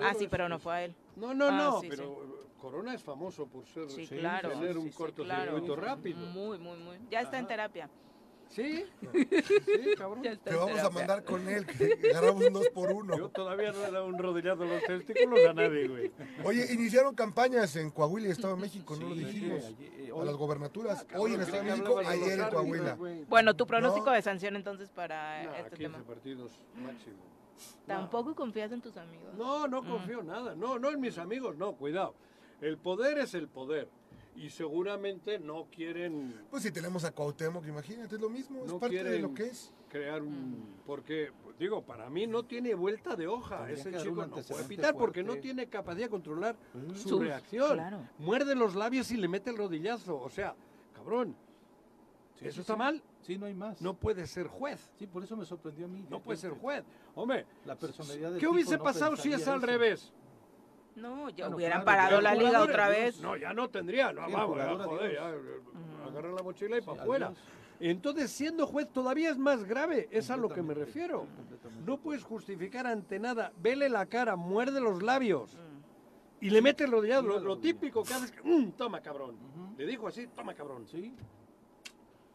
Ah, 0.00 0.14
sí, 0.18 0.28
pero 0.30 0.48
no 0.48 0.58
fue 0.58 0.74
a 0.74 0.84
él. 0.84 0.94
No, 1.16 1.34
no, 1.34 1.48
Ah, 1.48 1.50
no, 1.52 1.80
sí, 1.80 1.88
pero 1.88 2.44
Corona 2.60 2.94
es 2.94 3.02
famoso 3.02 3.46
por 3.46 3.66
ser 3.66 3.90
Sí, 3.90 4.06
claro. 4.06 4.50
tener 4.50 4.78
un 4.78 4.90
cortocircuito 4.90 5.74
claro. 5.74 5.76
rápido. 5.76 6.18
Muy, 6.18 6.58
muy, 6.58 6.78
muy. 6.78 6.98
Ya 7.10 7.20
está 7.20 7.38
en 7.38 7.46
terapia. 7.46 7.88
Sí, 8.50 8.84
sí, 9.12 9.26
cabrón. 9.98 10.22
Te 10.44 10.54
vamos 10.54 10.78
a 10.78 10.90
mandar 10.90 11.24
con 11.24 11.48
él, 11.48 11.66
que 11.66 11.98
agarramos 12.10 12.44
un 12.46 12.52
dos 12.52 12.68
por 12.68 12.90
Yo 12.90 12.96
uno. 12.96 13.28
todavía 13.30 13.72
no 13.72 13.84
he 13.84 13.90
dado 13.90 14.06
un 14.06 14.16
rodillazo 14.18 14.62
a 14.62 14.66
los 14.66 14.82
testículos 14.84 15.40
a 15.48 15.52
nadie, 15.54 15.88
güey. 15.88 16.12
Oye, 16.44 16.72
iniciaron 16.72 17.14
campañas 17.14 17.74
en 17.76 17.90
Coahuila 17.90 18.28
y 18.28 18.30
Estado 18.30 18.54
de 18.54 18.62
México, 18.62 18.94
no 18.96 19.08
lo 19.08 19.14
dijimos. 19.14 19.64
ayer, 19.64 19.92
eh, 20.00 20.10
A 20.10 20.14
hoy- 20.14 20.26
las 20.26 20.36
gobernaturas. 20.36 21.04
Cabrón, 21.04 21.20
Hoy 21.26 21.34
en 21.34 21.40
Estado 21.40 21.62
de 21.64 21.70
México, 21.70 21.98
ayer 21.98 22.38
en 22.40 22.48
Coahuila. 22.50 22.98
Bueno, 23.28 23.54
tu 23.56 23.66
pronóstico 23.66 24.06
No. 24.06 24.12
de 24.12 24.22
sanción 24.22 24.54
entonces 24.56 24.90
para 24.90 25.42
Nah, 25.44 25.56
este 25.58 25.76
15 25.76 25.82
tema. 25.92 26.04
partidos 26.04 26.52
máximo. 26.76 27.16
Tampoco 27.86 28.34
confías 28.34 28.72
en 28.72 28.80
tus 28.80 28.96
amigos. 28.96 29.34
No, 29.36 29.66
no 29.68 29.82
confío 29.84 30.20
en 30.20 30.26
nada. 30.28 30.54
No, 30.54 30.78
no 30.78 30.90
en 30.90 31.00
mis 31.00 31.18
amigos, 31.18 31.56
no, 31.56 31.72
cuidado. 31.72 32.14
El 32.60 32.78
poder 32.78 33.18
es 33.18 33.34
el 33.34 33.48
poder. 33.48 33.88
Y 34.36 34.50
seguramente 34.50 35.38
no 35.38 35.66
quieren 35.70 36.34
Pues 36.50 36.62
si 36.64 36.72
tenemos 36.72 37.04
a 37.04 37.12
Cuauhtémoc, 37.12 37.64
imagínate, 37.66 38.16
es 38.16 38.20
lo 38.20 38.28
mismo, 38.28 38.64
es 38.64 38.72
No 38.72 38.78
parte 38.80 39.02
de 39.04 39.18
lo 39.20 39.32
que 39.32 39.44
es. 39.44 39.72
crear 39.88 40.22
un... 40.22 40.74
Porque, 40.84 41.30
pues, 41.44 41.56
digo, 41.56 41.82
para 41.82 42.10
mí 42.10 42.26
no 42.26 42.42
tiene 42.44 42.74
vuelta 42.74 43.14
de 43.14 43.28
hoja. 43.28 43.58
Tendría 43.66 43.74
Ese 43.74 43.92
chico 44.08 44.26
no 44.26 44.34
puede 44.42 44.64
pitar 44.64 44.96
porque 44.96 45.22
no 45.22 45.36
tiene 45.36 45.68
capacidad 45.68 46.06
de 46.06 46.10
controlar 46.10 46.56
su 46.94 47.08
Su- 47.10 47.20
reacción. 47.20 47.74
claro. 47.74 48.00
Muerde 48.18 48.56
los 48.56 48.74
labios 48.74 49.10
y 49.12 49.16
le 49.16 49.28
mete 49.28 49.50
el 49.50 49.56
rodillazo. 49.56 50.18
O 50.20 50.28
sea, 50.28 50.54
cabrón, 50.94 51.36
Sí, 52.40 52.46
¿eso 52.48 52.56
sí, 52.56 52.60
está 52.62 52.72
sí. 52.72 52.78
mal? 52.80 53.02
Sí, 53.22 53.38
no 53.38 53.46
hay 53.46 53.54
más. 53.54 53.80
No 53.80 53.94
puede 53.94 54.26
ser 54.26 54.48
juez. 54.48 54.90
Sí, 54.98 55.06
por 55.06 55.22
eso 55.22 55.36
me 55.36 55.44
sorprendió 55.44 55.84
a 55.86 55.88
mí. 55.88 56.04
No 56.10 56.20
puede 56.20 56.36
ser 56.36 56.50
juez. 56.50 56.84
Hombre, 57.14 57.46
La 57.64 57.76
personalidad 57.76 58.32
del 58.32 58.40
¿qué 58.40 58.48
hubiese 58.48 58.76
no 58.76 58.82
pasado 58.82 59.16
si 59.16 59.32
es 59.32 59.46
al 59.46 59.58
eso. 59.58 59.66
revés? 59.66 60.12
No, 60.96 61.28
ya 61.30 61.44
Bueno, 61.46 61.56
hubieran 61.56 61.82
claro, 61.82 61.84
parado 61.84 62.16
ya 62.16 62.22
la 62.22 62.34
liga 62.34 62.62
otra 62.62 62.88
vez. 62.88 63.20
No, 63.20 63.36
ya 63.36 63.52
no 63.52 63.68
tendría. 63.68 64.12
No, 64.12 64.26
Sí, 64.26 64.32
vamos, 64.32 64.56
ya, 64.58 64.74
joder, 64.84 65.12
ya, 65.14 65.30
eh, 65.30 65.60
agarra 66.08 66.32
la 66.32 66.42
mochila 66.42 66.76
y 66.78 66.80
Sí, 66.80 66.86
para 66.86 67.02
afuera. 67.02 67.32
Entonces, 67.80 68.30
siendo 68.30 68.66
juez 68.66 68.88
todavía 68.92 69.30
es 69.30 69.38
más 69.38 69.64
grave. 69.64 70.08
Es 70.12 70.30
a 70.30 70.36
lo 70.36 70.48
que 70.48 70.62
me 70.62 70.74
refiero. 70.74 71.26
No 71.84 71.98
puedes 71.98 72.22
justificar 72.22 72.86
ante 72.86 73.18
nada. 73.18 73.52
Vele 73.60 73.88
la 73.88 74.06
cara, 74.06 74.36
muerde 74.36 74.80
los 74.80 75.02
labios. 75.02 75.54
Mm. 75.56 76.44
Y 76.44 76.50
le 76.50 76.62
mete 76.62 76.84
el 76.84 76.92
rodillazo. 76.92 77.38
Sí, 77.38 77.44
Lo, 77.44 77.58
típico 77.58 78.02
que 78.04 78.14
haces 78.14 78.30
es 78.30 78.32
que, 78.32 78.42
"Mm, 78.48 78.72
toma 78.72 79.00
cabrón. 79.00 79.36
Le 79.76 79.86
dijo 79.86 80.06
así, 80.06 80.26
toma 80.28 80.54
cabrón. 80.54 80.86
Sí, 80.86 81.12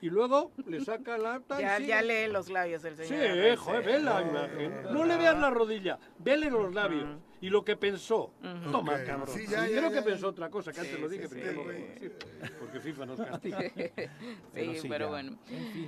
Y 0.01 0.09
luego 0.09 0.51
le 0.65 0.79
saca 0.83 1.17
la... 1.17 1.41
y 1.57 1.59
Ya, 1.61 1.75
sigue. 1.77 1.87
ya 1.89 2.01
lee 2.01 2.27
los 2.31 2.49
labios 2.49 2.83
el 2.85 2.95
Sí, 2.97 3.03
señor. 3.05 3.31
Arrece. 3.31 3.57
joder, 3.57 3.85
ve 3.85 3.99
la 3.99 4.21
imagen. 4.21 4.83
No 4.93 5.03
le 5.03 5.17
veas 5.17 5.37
la 5.37 5.49
rodilla, 5.49 5.99
vele 6.19 6.49
los 6.49 6.73
labios. 6.73 7.17
Y 7.41 7.49
lo 7.49 7.63
que 7.63 7.77
pensó, 7.77 8.33
Ujú. 8.43 8.71
toma 8.71 8.95
Ok, 8.95 9.05
cabrón. 9.05 9.27
sí, 9.29 9.45
ya, 9.47 9.65
Y 9.67 9.71
ya, 9.71 9.77
creo 9.77 9.81
ya, 9.83 9.89
que 9.89 9.95
ya. 9.95 10.03
pensó 10.03 10.27
otra 10.27 10.49
cosa, 10.49 10.73
que 10.73 10.81
antes 10.81 10.99
lo 10.99 11.07
dije, 11.07 11.27
sí, 11.27 11.35
pero 11.35 11.45
ya 11.45 11.51
no 11.51 11.51
sí. 11.51 11.57
lo 11.57 11.63
puedo 11.63 11.93
decir, 11.93 12.17
porque 12.59 12.79
FIFA 12.81 13.05
nos 13.05 13.19
castiga. 13.21 13.59
pero 14.53 14.73
Sí, 14.73 14.89
pero 14.89 15.07
bueno. 15.09 15.37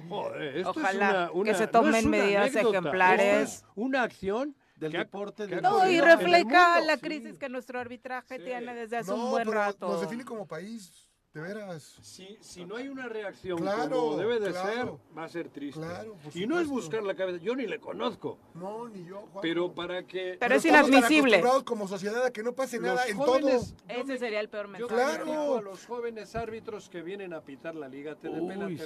Joder, 0.08 0.58
esto 0.58 0.70
Ojalá 0.70 0.90
es 0.90 0.96
una, 1.12 1.28
que 1.28 1.38
una- 1.38 1.54
se 1.56 1.66
no 1.66 1.72
tomen 1.72 2.10
medidas 2.10 2.52
anécdota, 2.56 2.78
ejemplares. 2.80 3.66
una 3.76 4.04
acción 4.04 4.56
Del 4.78 4.92
que 4.94 4.98
deporte, 5.00 5.48
que 5.48 5.62
No, 5.62 5.88
y 5.90 6.00
refleja 6.02 6.80
la 6.82 6.96
Sí. 6.96 7.02
crisis 7.02 7.38
que 7.38 7.50
nuestro 7.50 7.80
arbitraje 7.80 8.38
Sí. 8.38 8.44
tiene 8.46 8.74
desde 8.74 8.98
hace 8.98 9.12
No, 9.12 9.26
un 9.26 9.32
buen 9.32 9.44
pero 9.46 9.52
rato. 9.58 9.88
nos 9.90 10.02
define 10.02 10.24
como 10.26 10.48
país, 10.48 11.01
de 11.34 11.40
veras. 11.42 11.98
Si, 12.02 12.38
si 12.42 12.66
no 12.66 12.76
hay 12.76 12.90
una 12.90 13.08
reacción 13.08 13.58
Claro, 13.60 13.90
como 13.90 14.18
debe 14.18 14.40
de 14.42 14.52
claro. 14.52 15.00
ser, 15.08 15.18
va 15.18 15.24
a 15.24 15.30
ser 15.30 15.48
triste. 15.50 15.80
Claro, 15.80 16.18
y 16.34 16.46
no 16.46 16.60
es 16.60 16.68
buscar 16.68 17.04
la 17.04 17.16
cabeza, 17.16 17.42
yo 17.42 17.56
ni 17.56 17.68
le 17.68 17.80
conozco, 17.80 18.38
No, 18.54 18.90
ni 18.90 19.06
yo, 19.06 19.22
Juan. 19.32 19.42
pero 19.42 19.74
para 19.74 20.04
que... 20.06 20.36
Pero 20.40 20.56
es 20.56 20.66
inadmisible. 20.66 21.42
como 21.64 21.88
sociedad 21.88 22.26
a 22.26 22.32
que 22.32 22.44
no 22.44 22.52
pase 22.54 22.78
Los 22.78 22.86
nada 22.88 23.08
en 23.08 23.16
jóvenes- 23.18 23.76
todo. 23.78 23.88
yo 23.88 23.96
Ese 23.96 24.04
me- 24.04 24.18
sería 24.18 24.40
el 24.42 24.50
peor 24.50 24.66
Yo 24.66 24.72
mensaje. 24.90 24.94
Claro. 24.94 25.24
critico 25.24 25.58
a 25.58 25.62
los 25.62 25.86
jóvenes 25.86 26.36
árbitros 26.36 26.90
que 26.90 27.02
vienen 27.02 27.34
a 27.34 27.40
pitar 27.42 27.76
la 27.76 27.88
liga 27.88 28.16
TDP 28.16 28.56
la 28.58 28.66
Uy, 28.66 28.78
sí. 28.78 28.84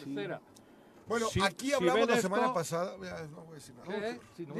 Bueno, 1.08 1.28
Si- 1.30 1.40
aquí 1.42 1.68
si 1.68 1.74
hablamos 1.74 2.00
ven 2.02 2.10
la 2.10 2.16
esto- 2.16 2.28
semana 2.30 2.54
pasada. 2.54 2.96
ya, 3.04 3.28
no 3.28 3.42
voy 3.44 3.52
a 3.52 3.56
decir 3.56 3.76
nada. 3.76 4.00
De- 4.00 4.20
No, 4.48 4.56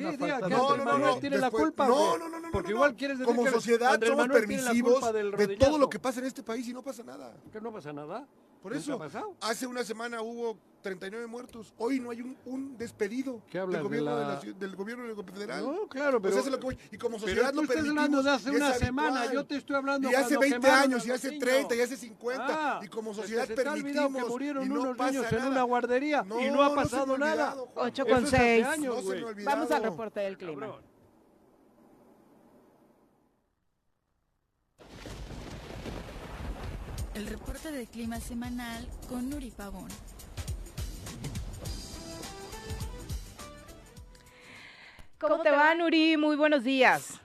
Andrés 0.70 0.86
no, 0.86 0.86
no, 0.86 0.98
no. 1.00 1.18
tiene 1.20 1.38
la 1.38 1.48
después- 1.48 1.64
culpa. 1.64 1.88
No, 1.88 2.18
no, 2.18 2.30
no, 2.30 2.40
no, 2.40 2.52
Porque 2.52 2.70
no, 2.70 2.76
igual 2.76 2.92
no. 2.92 2.98
quieres 2.98 3.18
decir 3.20 3.34
Como 3.36 3.46
que 3.46 3.52
sociedad 3.52 3.94
Andrés 3.96 4.12
somos 4.12 4.28
la 4.28 4.34
permisivos 4.34 5.14
de 5.14 5.58
todo 5.58 5.78
lo 5.80 5.90
que 5.90 6.00
pasa 6.00 6.20
en 6.20 6.28
este 6.28 6.44
país 6.44 6.68
y 6.68 6.74
no 6.74 6.84
pasa 6.84 7.04
nada. 7.04 7.36
Que 7.52 7.60
no 7.60 7.72
pasa 7.72 7.92
nada. 7.94 8.28
Por 8.66 8.74
¿Nunca 8.74 9.06
eso, 9.06 9.36
hace 9.42 9.68
una 9.68 9.84
semana 9.84 10.24
hubo 10.24 10.58
39 10.82 11.28
muertos. 11.28 11.72
Hoy 11.78 12.00
no 12.00 12.10
hay 12.10 12.22
un, 12.22 12.36
un 12.46 12.76
despedido 12.80 13.44
¿Qué 13.48 13.60
del 13.60 13.70
de 13.70 13.80
gobierno, 13.80 14.16
de 14.18 14.22
la- 14.24 14.28
la 14.34 14.42
ciudad- 14.42 14.56
del 14.56 14.76
gobierno 14.76 15.24
federal. 15.24 15.64
No, 15.64 15.88
claro, 15.88 16.20
Pues 16.20 16.32
pero... 16.34 16.40
eso 16.42 16.48
es 16.48 16.52
lo 16.52 16.60
que 16.60 16.66
voy. 16.66 16.78
Y 16.92 16.98
como 16.98 17.18
Pero 17.18 17.28
sociedad 17.28 17.50
tú 17.52 17.58
lo 17.58 17.62
estás 17.62 17.76
permitimos. 17.76 18.04
hablando 18.06 18.24
de 18.24 18.32
hace 18.36 18.50
una 18.50 18.74
semana, 18.74 19.20
habitual. 19.20 19.34
yo 19.36 19.46
te 19.46 19.56
estoy 19.58 19.76
hablando 19.76 20.10
Y 20.10 20.16
hace 20.16 20.22
cuando 20.36 20.40
20 20.40 20.60
quemaron 20.62 20.84
años, 20.84 21.06
y 21.06 21.12
hace 21.12 21.28
niños. 21.30 21.44
30, 21.44 21.76
y 21.76 21.82
hace 21.82 21.98
50. 21.98 22.46
Ah, 22.50 22.80
y 22.84 22.88
como 22.88 23.12
es 23.12 23.18
que 23.18 23.22
sociedad 23.22 23.46
se 23.46 23.54
te 23.54 23.64
permitimos. 23.64 24.24
que 24.24 24.30
murieron 24.32 24.66
y 24.66 24.70
no 24.70 24.82
unos 24.82 24.98
niños 24.98 25.26
en 25.32 25.38
nada. 25.38 25.52
una 25.52 25.62
guardería 25.62 26.24
No, 26.24 26.40
y 26.42 26.50
no 26.50 26.64
ha 26.64 26.70
no 26.70 26.70
se 26.72 26.76
me 26.76 26.82
pasado 26.82 27.14
ha 27.14 27.18
nada. 27.20 27.32
olvidado, 27.34 27.66
Juan. 27.68 27.86
Ocho 27.88 28.02
Eso 28.04 28.16
con 28.16 28.24
es 28.24 28.34
hace 28.34 28.38
seis. 28.44 28.66
años, 28.66 28.96
No 28.96 29.02
se 29.02 29.08
me 29.08 29.12
güey. 29.14 29.24
ha 29.24 29.28
olvidado. 29.28 29.56
Vamos 29.58 29.72
al 29.72 29.84
reporte 29.84 30.20
del 30.22 30.38
clima. 30.40 30.62
Cabrón. 30.68 30.95
El 37.16 37.28
reporte 37.28 37.72
de 37.72 37.88
clima 37.88 38.20
semanal 38.20 38.86
con 39.08 39.30
Nuri 39.30 39.50
Pavón. 39.50 39.88
¿Cómo 45.18 45.42
te 45.42 45.50
va, 45.50 45.74
Nuri? 45.76 46.18
Muy 46.18 46.36
buenos 46.36 46.66
días. 46.66 47.22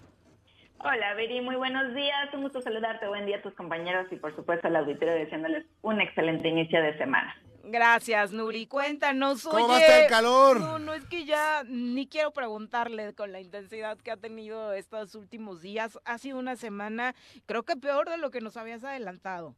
Hola, 0.79 1.15
Viri, 1.15 1.41
muy 1.41 1.57
buenos 1.57 1.93
días. 1.93 2.33
Un 2.33 2.43
gusto 2.43 2.63
saludarte. 2.63 3.09
Buen 3.09 3.27
día 3.27 3.39
a 3.39 3.43
tus 3.43 3.53
compañeros 3.55 4.07
y, 4.13 4.17
por 4.17 4.35
supuesto, 4.37 4.69
al 4.69 4.77
auditorio 4.77 5.13
deseándoles 5.13 5.67
un 5.83 6.01
excelente 6.01 6.49
inicio 6.49 6.81
de 6.81 6.97
semana. 6.97 7.35
Gracias, 7.65 8.31
Nuri. 8.31 8.67
Cuéntanos, 8.67 9.43
¿Cómo 9.43 9.67
va 9.69 9.75
a 9.75 9.77
oye, 9.77 9.85
estar 9.85 10.03
el 10.03 10.09
calor? 10.09 10.61
No, 10.61 10.79
no 10.79 10.95
es 10.95 11.05
que 11.05 11.25
ya 11.25 11.65
ni 11.67 12.07
quiero 12.07 12.31
preguntarle 12.31 13.13
con 13.15 13.33
la 13.33 13.41
intensidad 13.41 13.99
que 13.99 14.13
ha 14.13 14.17
tenido 14.17 14.73
estos 14.73 15.17
últimos 15.17 15.61
días. 15.61 15.99
Ha 16.05 16.17
sido 16.19 16.39
una 16.39 16.55
semana, 16.55 17.17
creo 17.47 17.65
que 17.65 17.75
peor 17.75 18.09
de 18.09 18.19
lo 18.19 18.31
que 18.31 18.41
nos 18.41 18.57
habías 18.57 18.85
adelantado. 18.85 19.57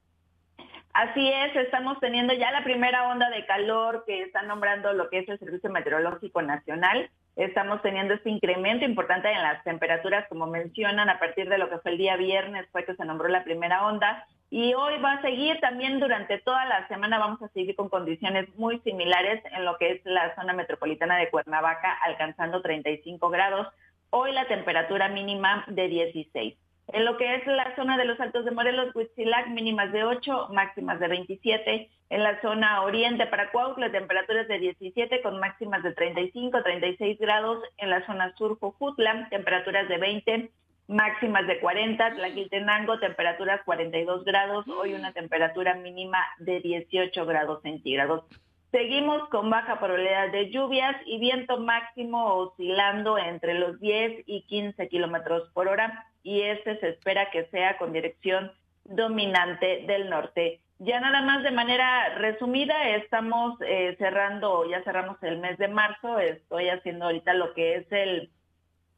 Así 0.93 1.27
es, 1.27 1.57
estamos 1.57 1.99
teniendo 2.01 2.35
ya 2.35 2.51
la 2.51 2.65
primera 2.65 3.09
onda 3.09 3.31
de 3.31 3.47
calor 3.47 4.05
que 4.07 4.23
está 4.23 4.43
nombrando 4.43 4.93
lo 4.93 5.09
que 5.09 5.21
es 5.21 5.29
el 5.29 5.39
Servicio 5.39 5.71
Meteorológico 5.71 6.43
Nacional. 6.43 7.09
Estamos 7.35 7.81
teniendo 7.81 8.13
este 8.13 8.29
incremento 8.29 8.85
importante 8.85 9.33
en 9.33 9.41
las 9.41 9.65
temperaturas, 9.65 10.29
como 10.29 10.47
mencionan, 10.47 11.09
a 11.09 11.19
partir 11.19 11.49
de 11.49 11.57
lo 11.57 11.71
que 11.71 11.79
fue 11.79 11.93
el 11.93 11.99
día 11.99 12.17
viernes, 12.17 12.69
fue 12.73 12.85
que 12.85 12.95
se 12.95 13.07
nombró 13.07 13.29
la 13.29 13.43
primera 13.43 13.87
onda. 13.87 14.27
Y 14.51 14.75
hoy 14.75 15.01
va 15.01 15.15
a 15.15 15.23
seguir 15.23 15.59
también 15.61 15.99
durante 15.99 16.39
toda 16.41 16.67
la 16.67 16.87
semana, 16.89 17.19
vamos 17.19 17.41
a 17.41 17.49
seguir 17.49 17.75
con 17.75 17.89
condiciones 17.89 18.55
muy 18.57 18.79
similares 18.81 19.43
en 19.51 19.65
lo 19.65 19.79
que 19.79 19.93
es 19.93 20.05
la 20.05 20.35
zona 20.35 20.53
metropolitana 20.53 21.17
de 21.17 21.31
Cuernavaca, 21.31 21.91
alcanzando 22.03 22.61
35 22.61 23.31
grados. 23.31 23.67
Hoy 24.11 24.33
la 24.33 24.47
temperatura 24.47 25.09
mínima 25.09 25.65
de 25.69 25.89
16. 25.89 26.55
En 26.89 27.05
lo 27.05 27.17
que 27.17 27.37
es 27.37 27.47
la 27.47 27.75
zona 27.77 27.97
de 27.97 28.05
los 28.05 28.19
Altos 28.21 28.45
de 28.45 28.51
Morelos, 28.51 28.95
Huitzilac, 28.95 29.49
mínimas 29.49 29.93
de 29.93 30.05
8, 30.05 30.49
máximas 30.53 31.01
de 31.01 31.09
27. 31.09 31.91
En 32.11 32.23
la 32.23 32.41
zona 32.43 32.83
oriente 32.83 33.27
para 33.27 33.51
Cuautla, 33.51 33.91
temperaturas 33.91 34.47
de 34.49 34.59
17 34.59 35.23
con 35.23 35.39
máximas 35.39 35.83
de 35.83 35.95
35, 35.95 36.63
36 36.63 37.19
grados. 37.19 37.63
En 37.79 37.89
la 37.89 38.05
zona 38.05 38.35
sur, 38.37 38.59
Jojutla, 38.59 39.29
temperaturas 39.31 39.89
de 39.89 39.97
20, 39.97 40.51
máximas 40.89 41.47
de 41.47 41.61
40. 41.61 42.17
Tlaquiltenango, 42.17 42.99
temperaturas 42.99 43.63
42 43.65 44.25
grados. 44.25 44.67
Hoy 44.69 44.93
una 44.93 45.13
temperatura 45.13 45.75
mínima 45.75 46.19
de 46.39 46.61
18 46.61 47.25
grados 47.25 47.63
centígrados. 47.63 48.25
Seguimos 48.73 49.29
con 49.29 49.51
baja 49.51 49.79
probabilidad 49.79 50.33
de 50.33 50.51
lluvias 50.51 50.97
y 51.07 51.19
viento 51.19 51.59
máximo 51.59 52.35
oscilando 52.35 53.19
entre 53.19 53.55
los 53.55 53.79
10 53.81 54.25
y 54.27 54.43
15 54.43 54.89
kilómetros 54.89 55.51
por 55.53 55.69
hora 55.69 56.07
y 56.23 56.43
este 56.43 56.79
se 56.81 56.91
espera 56.91 57.31
que 57.31 57.47
sea 57.47 57.79
con 57.79 57.93
dirección 57.93 58.53
dominante 58.85 59.85
del 59.87 60.11
norte. 60.11 60.61
Ya 60.79 60.99
nada 61.01 61.23
más 61.23 61.45
de 61.45 61.53
manera 61.53 62.17
resumida, 62.17 62.89
estamos 62.89 63.57
eh, 63.61 63.95
cerrando, 63.99 64.69
ya 64.69 64.83
cerramos 64.83 65.23
el 65.23 65.39
mes 65.39 65.57
de 65.59 65.69
marzo, 65.69 66.19
estoy 66.19 66.69
haciendo 66.71 67.05
ahorita 67.05 67.35
lo 67.35 67.55
que 67.55 67.77
es 67.77 67.93
el, 67.93 68.31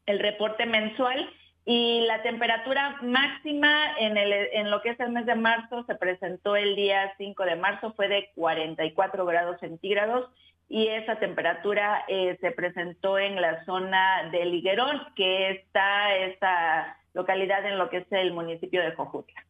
el 0.06 0.18
reporte 0.18 0.64
mensual 0.64 1.28
y 1.66 2.02
la 2.06 2.22
temperatura 2.22 2.98
máxima 3.02 3.98
en, 3.98 4.16
el, 4.16 4.32
en 4.32 4.70
lo 4.70 4.82
que 4.82 4.90
es 4.90 5.00
el 5.00 5.10
mes 5.10 5.26
de 5.26 5.34
marzo 5.34 5.84
se 5.84 5.94
presentó 5.94 6.56
el 6.56 6.76
día 6.76 7.12
5 7.18 7.44
de 7.44 7.56
marzo, 7.56 7.92
fue 7.94 8.08
de 8.08 8.30
44 8.34 9.24
grados 9.26 9.60
centígrados 9.60 10.30
y 10.68 10.88
esa 10.88 11.16
temperatura 11.16 12.04
eh, 12.08 12.36
se 12.40 12.50
presentó 12.50 13.18
en 13.18 13.40
la 13.40 13.64
zona 13.64 14.30
de 14.30 14.44
Liguerón, 14.46 15.02
que 15.14 15.50
está 15.50 16.16
esa 16.16 16.98
localidad 17.14 17.64
en 17.64 17.78
lo 17.78 17.88
que 17.88 17.98
es 17.98 18.06
el 18.12 18.32
municipio 18.32 18.82
de 18.82 18.92
Jojutla. 18.94 19.44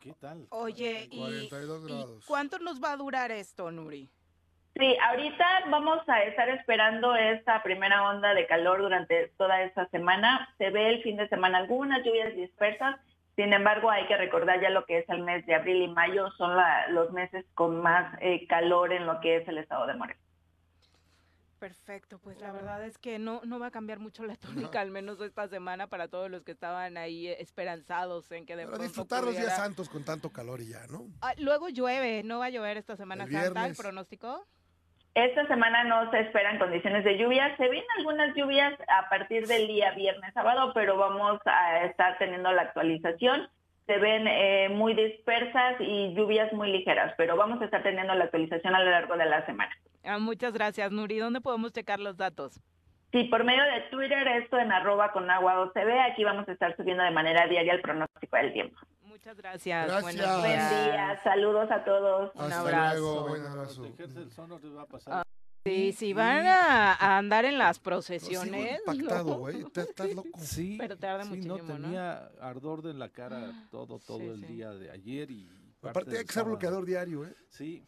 ¿Qué 0.00 0.12
tal? 0.20 0.46
Oye, 0.50 1.08
¿y, 1.10 1.18
42 1.18 1.82
¿y 1.82 1.92
grados. 1.92 2.24
cuánto 2.26 2.58
nos 2.60 2.82
va 2.82 2.92
a 2.92 2.96
durar 2.96 3.30
esto, 3.32 3.70
Nuri? 3.72 4.08
Sí, 4.78 4.96
ahorita 5.08 5.44
vamos 5.70 5.98
a 6.08 6.22
estar 6.24 6.48
esperando 6.50 7.16
esta 7.16 7.62
primera 7.62 8.08
onda 8.10 8.34
de 8.34 8.46
calor 8.46 8.82
durante 8.82 9.28
toda 9.38 9.62
esta 9.62 9.88
semana. 9.88 10.48
Se 10.58 10.70
ve 10.70 10.90
el 10.90 11.02
fin 11.02 11.16
de 11.16 11.28
semana 11.28 11.58
algunas 11.58 12.04
lluvias 12.04 12.34
dispersas. 12.36 12.96
Sin 13.36 13.52
embargo, 13.52 13.90
hay 13.90 14.06
que 14.06 14.16
recordar 14.16 14.60
ya 14.60 14.70
lo 14.70 14.84
que 14.84 14.98
es 14.98 15.08
el 15.08 15.22
mes 15.22 15.44
de 15.46 15.54
abril 15.54 15.82
y 15.82 15.88
mayo, 15.88 16.30
son 16.32 16.56
la- 16.56 16.88
los 16.88 17.10
meses 17.12 17.44
con 17.54 17.80
más 17.82 18.16
eh, 18.20 18.46
calor 18.46 18.92
en 18.92 19.06
lo 19.06 19.20
que 19.20 19.36
es 19.36 19.48
el 19.48 19.58
estado 19.58 19.86
de 19.86 19.94
Morelos. 19.94 20.22
Perfecto, 21.58 22.18
pues 22.18 22.38
la 22.40 22.52
verdad 22.52 22.84
es 22.84 22.98
que 22.98 23.18
no, 23.18 23.40
no 23.44 23.58
va 23.58 23.68
a 23.68 23.70
cambiar 23.70 23.98
mucho 23.98 24.24
la 24.24 24.36
tónica, 24.36 24.80
al 24.80 24.90
menos 24.90 25.20
esta 25.20 25.48
semana, 25.48 25.86
para 25.86 26.08
todos 26.08 26.30
los 26.30 26.44
que 26.44 26.52
estaban 26.52 26.98
ahí 26.98 27.28
esperanzados 27.28 28.30
en 28.32 28.44
que 28.44 28.56
de 28.56 28.66
pronto 28.66 28.82
disfrutar 28.82 29.24
los 29.24 29.36
días 29.36 29.56
santos 29.56 29.88
con 29.88 30.04
tanto 30.04 30.30
calor 30.30 30.60
y 30.60 30.68
ya, 30.68 30.86
¿no? 30.88 31.06
Ah, 31.22 31.32
luego 31.38 31.70
llueve, 31.70 32.22
no 32.24 32.40
va 32.40 32.46
a 32.46 32.50
llover 32.50 32.76
esta 32.76 32.96
Semana 32.96 33.24
El 33.24 33.30
Santa, 33.30 33.46
el 33.46 33.54
viernes. 33.54 33.78
pronóstico. 33.78 34.46
Esta 35.14 35.46
semana 35.46 35.82
no 35.84 36.10
se 36.10 36.20
esperan 36.20 36.58
condiciones 36.58 37.02
de 37.02 37.16
lluvia. 37.16 37.56
Se 37.56 37.66
ven 37.70 37.82
algunas 37.96 38.36
lluvias 38.36 38.74
a 38.86 39.08
partir 39.08 39.46
del 39.46 39.66
día 39.66 39.92
viernes, 39.92 40.34
sábado, 40.34 40.72
pero 40.74 40.98
vamos 40.98 41.40
a 41.46 41.86
estar 41.86 42.18
teniendo 42.18 42.52
la 42.52 42.62
actualización. 42.62 43.48
Se 43.86 43.98
ven 43.98 44.26
eh, 44.26 44.68
muy 44.70 44.94
dispersas 44.94 45.76
y 45.80 46.12
lluvias 46.14 46.52
muy 46.52 46.70
ligeras, 46.72 47.14
pero 47.16 47.36
vamos 47.36 47.60
a 47.62 47.66
estar 47.66 47.82
teniendo 47.82 48.14
la 48.14 48.24
actualización 48.24 48.74
a 48.74 48.82
lo 48.82 48.90
largo 48.90 49.16
de 49.16 49.26
la 49.26 49.46
semana. 49.46 49.70
Ah, 50.04 50.18
muchas 50.18 50.52
gracias, 50.52 50.90
Nuri. 50.90 51.18
¿Dónde 51.18 51.40
podemos 51.40 51.72
checar 51.72 52.00
los 52.00 52.16
datos? 52.16 52.60
Sí, 53.12 53.24
por 53.24 53.44
medio 53.44 53.62
de 53.62 53.82
Twitter, 53.90 54.26
esto 54.42 54.58
en 54.58 54.72
arroba 54.72 55.12
con 55.12 55.30
agua 55.30 55.60
OCB, 55.60 56.00
aquí 56.10 56.24
vamos 56.24 56.48
a 56.48 56.52
estar 56.52 56.76
subiendo 56.76 57.02
de 57.04 57.12
manera 57.12 57.46
diaria 57.46 57.72
el 57.74 57.80
pronóstico 57.80 58.36
del 58.36 58.52
tiempo. 58.52 58.76
Muchas 59.04 59.36
gracias. 59.36 59.86
Gracias. 59.86 60.02
Buenos 60.02 60.40
Buen 60.40 60.52
días. 60.52 60.84
día, 60.84 61.20
saludos 61.24 61.70
a 61.70 61.84
todos. 61.84 62.34
Un 62.34 62.42
Hasta 62.42 62.60
abrazo. 62.60 62.98
luego, 62.98 63.28
buen 63.28 63.46
abrazo. 63.46 65.35
No 65.66 65.72
Ah. 65.72 65.74
Sí, 65.74 65.92
si 65.92 66.12
van 66.12 66.46
a, 66.46 66.92
a 66.94 67.18
andar 67.18 67.44
en 67.44 67.58
las 67.58 67.78
procesiones. 67.78 68.78
impactado, 68.80 69.30
¿no? 69.30 69.38
güey. 69.38 69.62
Estás 69.62 69.88
estás 69.88 70.14
loco. 70.14 70.28
Sí, 70.40 70.76
Pero 70.78 70.96
tarda 70.96 71.24
sí, 71.24 71.30
muchísimo, 71.30 71.56
no, 71.58 71.78
¿no? 71.78 71.82
tenía 71.84 72.26
ardor 72.40 72.82
de 72.82 72.94
la 72.94 73.08
cara 73.10 73.66
todo, 73.70 73.98
todo 73.98 74.18
Sí, 74.18 74.24
el 74.26 74.40
sí. 74.40 74.46
día 74.54 74.70
de 74.70 74.90
ayer 74.90 75.30
y 75.30 75.48
parte 75.80 76.00
Aparte 76.00 76.18
hay 76.18 76.24
que 76.24 76.32
sábado. 76.32 76.50
bloqueador 76.52 76.86
diario, 76.86 77.24
¿eh? 77.24 77.34
Sí, 77.50 77.84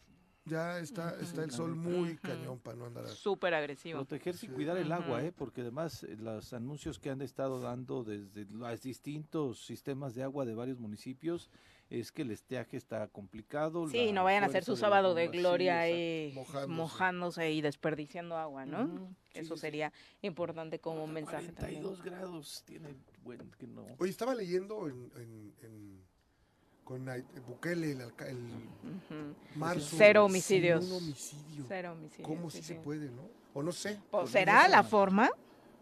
Ya 0.49 0.79
está, 0.79 1.15
está 1.21 1.43
el 1.43 1.51
sol 1.51 1.75
muy 1.75 2.15
cañón 2.17 2.59
para 2.59 2.77
no 2.77 2.85
andar 2.85 3.05
así. 3.05 3.15
Súper 3.15 3.53
agresivo. 3.53 3.99
protegerse 3.99 4.45
y 4.45 4.49
Sí. 4.49 4.55
cuidar 4.55 4.77
el 4.77 4.91
agua. 4.91 5.23
¿eh? 5.23 5.31
porque 5.31 5.61
además 5.61 6.03
eh, 6.03 6.15
los 6.19 6.53
anuncios 6.53 6.97
que 6.99 7.09
han 7.09 7.21
estado 7.21 7.59
dando 7.61 8.03
desde 8.03 8.45
los 8.45 8.81
distintos 8.81 9.63
sistemas 9.65 10.15
de 10.15 10.23
agua 10.23 10.45
de 10.45 10.55
varios 10.55 10.79
municipios 10.79 11.49
es 11.89 12.11
que 12.11 12.21
el 12.21 12.31
estiaje 12.31 12.77
está 12.77 13.07
complicado. 13.07 13.87
Sí, 13.89 14.11
no 14.11 14.23
vayan 14.23 14.43
a 14.43 14.47
hacer 14.47 14.63
su 14.63 14.73
de 14.73 14.77
sábado 14.77 15.13
de 15.15 15.29
sí, 15.29 15.37
gloria 15.39 15.79
ahí 15.79 16.31
Mojándose. 16.35 16.67
mojándose. 16.67 17.51
y 17.51 17.61
desperdiciando 17.61 18.37
agua, 18.37 18.65
¿no? 18.65 18.83
Ujú, 18.85 19.15
sí, 19.33 19.39
Eso 19.39 19.55
sí, 19.55 19.59
sí. 19.59 19.61
sería 19.61 19.93
importante 20.21 20.79
como 20.79 21.03
un 21.03 21.13
mensaje 21.13 21.51
también. 21.51 21.81
42 21.81 22.03
grados 22.03 22.63
tiene, 22.65 22.95
bueno, 23.23 23.45
que 23.57 23.65
no. 23.67 23.85
Oye, 23.97 24.11
estaba 24.11 24.35
leyendo 24.35 24.87
en, 24.87 25.11
en- 25.15 25.53
en- 25.63 26.08
con 26.89 27.05
Bukele 27.47 27.91
el, 27.91 28.01
alca- 28.01 28.27
el 28.27 28.39
marzo. 29.55 29.95
Cero 29.95 30.21
sin 30.23 30.31
homicidios. 30.31 30.85
Un 30.85 30.91
homicidio. 30.97 31.65
Cero 31.67 31.91
homicidios. 31.93 32.27
¿Cómo 32.27 32.49
sí, 32.49 32.57
sí, 32.57 32.63
se 32.63 32.73
sí. 32.73 32.79
puede, 32.83 33.11
no? 33.11 33.21
O 33.53 33.61
no 33.61 33.71
sé. 33.71 33.99
Pues, 34.09 34.21
Pues, 34.23 34.31
¿Será 34.31 34.63
no 34.63 34.69
la 34.69 34.83
sé. 34.83 34.89
forma? 34.89 35.29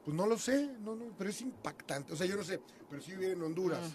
Pues 0.04 0.16
no 0.18 0.28
lo 0.28 0.38
sé, 0.38 0.70
no, 0.82 0.96
no, 0.96 1.06
pero 1.18 1.30
es 1.30 1.42
impactante. 1.42 2.12
O 2.12 2.16
sea, 2.18 2.28
yo 2.28 2.36
no 2.36 2.44
sé, 2.44 2.60
pero 2.90 3.02
si 3.02 3.12
viviera 3.12 3.34
en 3.34 3.42
Honduras 3.44 3.94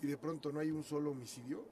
y 0.00 0.06
de 0.06 0.16
pronto 0.16 0.52
no 0.52 0.60
hay 0.60 0.70
un 0.70 0.84
solo 0.84 1.10
homicidio, 1.10 1.64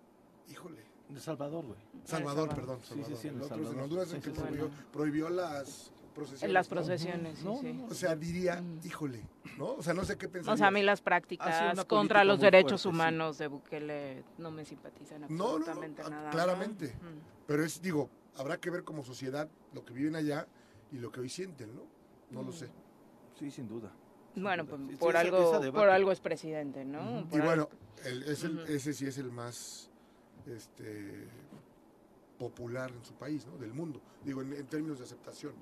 híjole. 0.50 0.82
El 1.10 1.20
Salvador, 1.20 1.64
güey. 1.66 1.78
Salvador, 2.04 2.48
Salvador. 2.48 2.54
perdón, 2.54 2.78
Sí, 2.82 2.94
sí, 2.94 2.94
Salvador. 2.94 3.18
sí, 3.20 3.28
en 3.28 3.34
El 3.34 3.40
El 3.40 3.44
otro 3.44 3.54
es 3.56 3.60
en 3.60 3.64
Salvador. 3.66 3.82
Honduras 3.84 4.08
Sí, 4.08 4.14
el 4.16 4.22
que 4.22 4.30
sí, 4.30 4.36
sí. 4.36 4.42
prohibió, 4.42 4.70
prohibió 4.92 5.28
las 5.28 5.92
procesiones. 6.14 6.42
En 6.44 6.52
las 6.54 6.68
procesiones, 6.68 7.42
No, 7.44 7.56
sí. 7.58 7.72
no, 7.72 7.82
no. 7.82 7.86
O 7.86 7.94
sea, 7.94 8.14
diría, 8.16 8.60
Mm. 8.60 8.80
híjole, 8.84 9.22
¿no? 9.58 9.72
O 9.74 9.82
sea, 9.82 9.92
no 9.94 10.04
sé 10.04 10.16
qué 10.16 10.28
pensar. 10.28 10.54
O 10.54 10.56
sea, 10.56 10.68
a 10.68 10.70
mí 10.70 10.82
las 10.82 11.00
prácticas 11.02 11.84
contra 11.86 12.24
los 12.24 12.40
derechos 12.40 12.82
fuerte, 12.82 12.82
sí. 12.82 12.88
humanos 12.88 13.38
de 13.38 13.46
Bukele 13.48 14.24
no 14.38 14.50
me 14.50 14.64
simpatizan 14.64 15.22
No, 15.22 15.28
no, 15.28 15.36
no, 15.36 15.54
absolutamente 15.56 16.02
ah, 16.04 16.10
nada. 16.10 16.30
claramente. 16.30 16.94
Pero 17.46 17.64
es, 17.64 17.82
digo, 17.82 18.08
habrá 18.36 18.58
que 18.58 18.70
ver 18.70 18.84
como 18.84 19.02
sociedad 19.04 19.48
lo 19.74 19.84
que 19.84 19.92
viven 19.92 20.16
allá 20.16 20.46
y 20.92 20.98
lo 20.98 21.10
que 21.12 21.20
hoy 21.20 21.28
sienten, 21.28 21.74
¿no? 21.74 21.82
No 22.30 22.42
Mm. 22.42 22.46
lo 22.46 22.52
sé. 22.52 22.68
Sí, 23.38 23.50
sin 23.50 23.68
duda. 23.68 23.90
sin 24.32 24.42
Bueno, 24.42 24.64
duda. 24.64 24.76
pues 24.86 24.98
por 24.98 25.16
algo, 25.16 25.60
por 25.72 25.88
algo 25.90 26.10
es 26.10 26.18
presidente, 26.20 26.84
¿no? 26.84 27.20
Y 27.30 27.34
algo- 27.36 27.44
bueno, 27.46 27.68
el- 28.04 28.24
es 28.24 28.42
el- 28.42 28.58
ese 28.66 28.92
sí 28.92 29.06
es 29.06 29.18
el 29.18 29.30
más 29.30 29.90
este, 30.46 31.28
popular 32.38 32.90
en 32.90 33.04
su 33.04 33.14
país, 33.14 33.46
¿no? 33.46 33.56
Del 33.58 33.72
mundo. 33.72 34.00
Digo, 34.24 34.42
en, 34.42 34.52
en 34.52 34.66
términos 34.66 34.98
de 34.98 35.04
aceptación. 35.04 35.52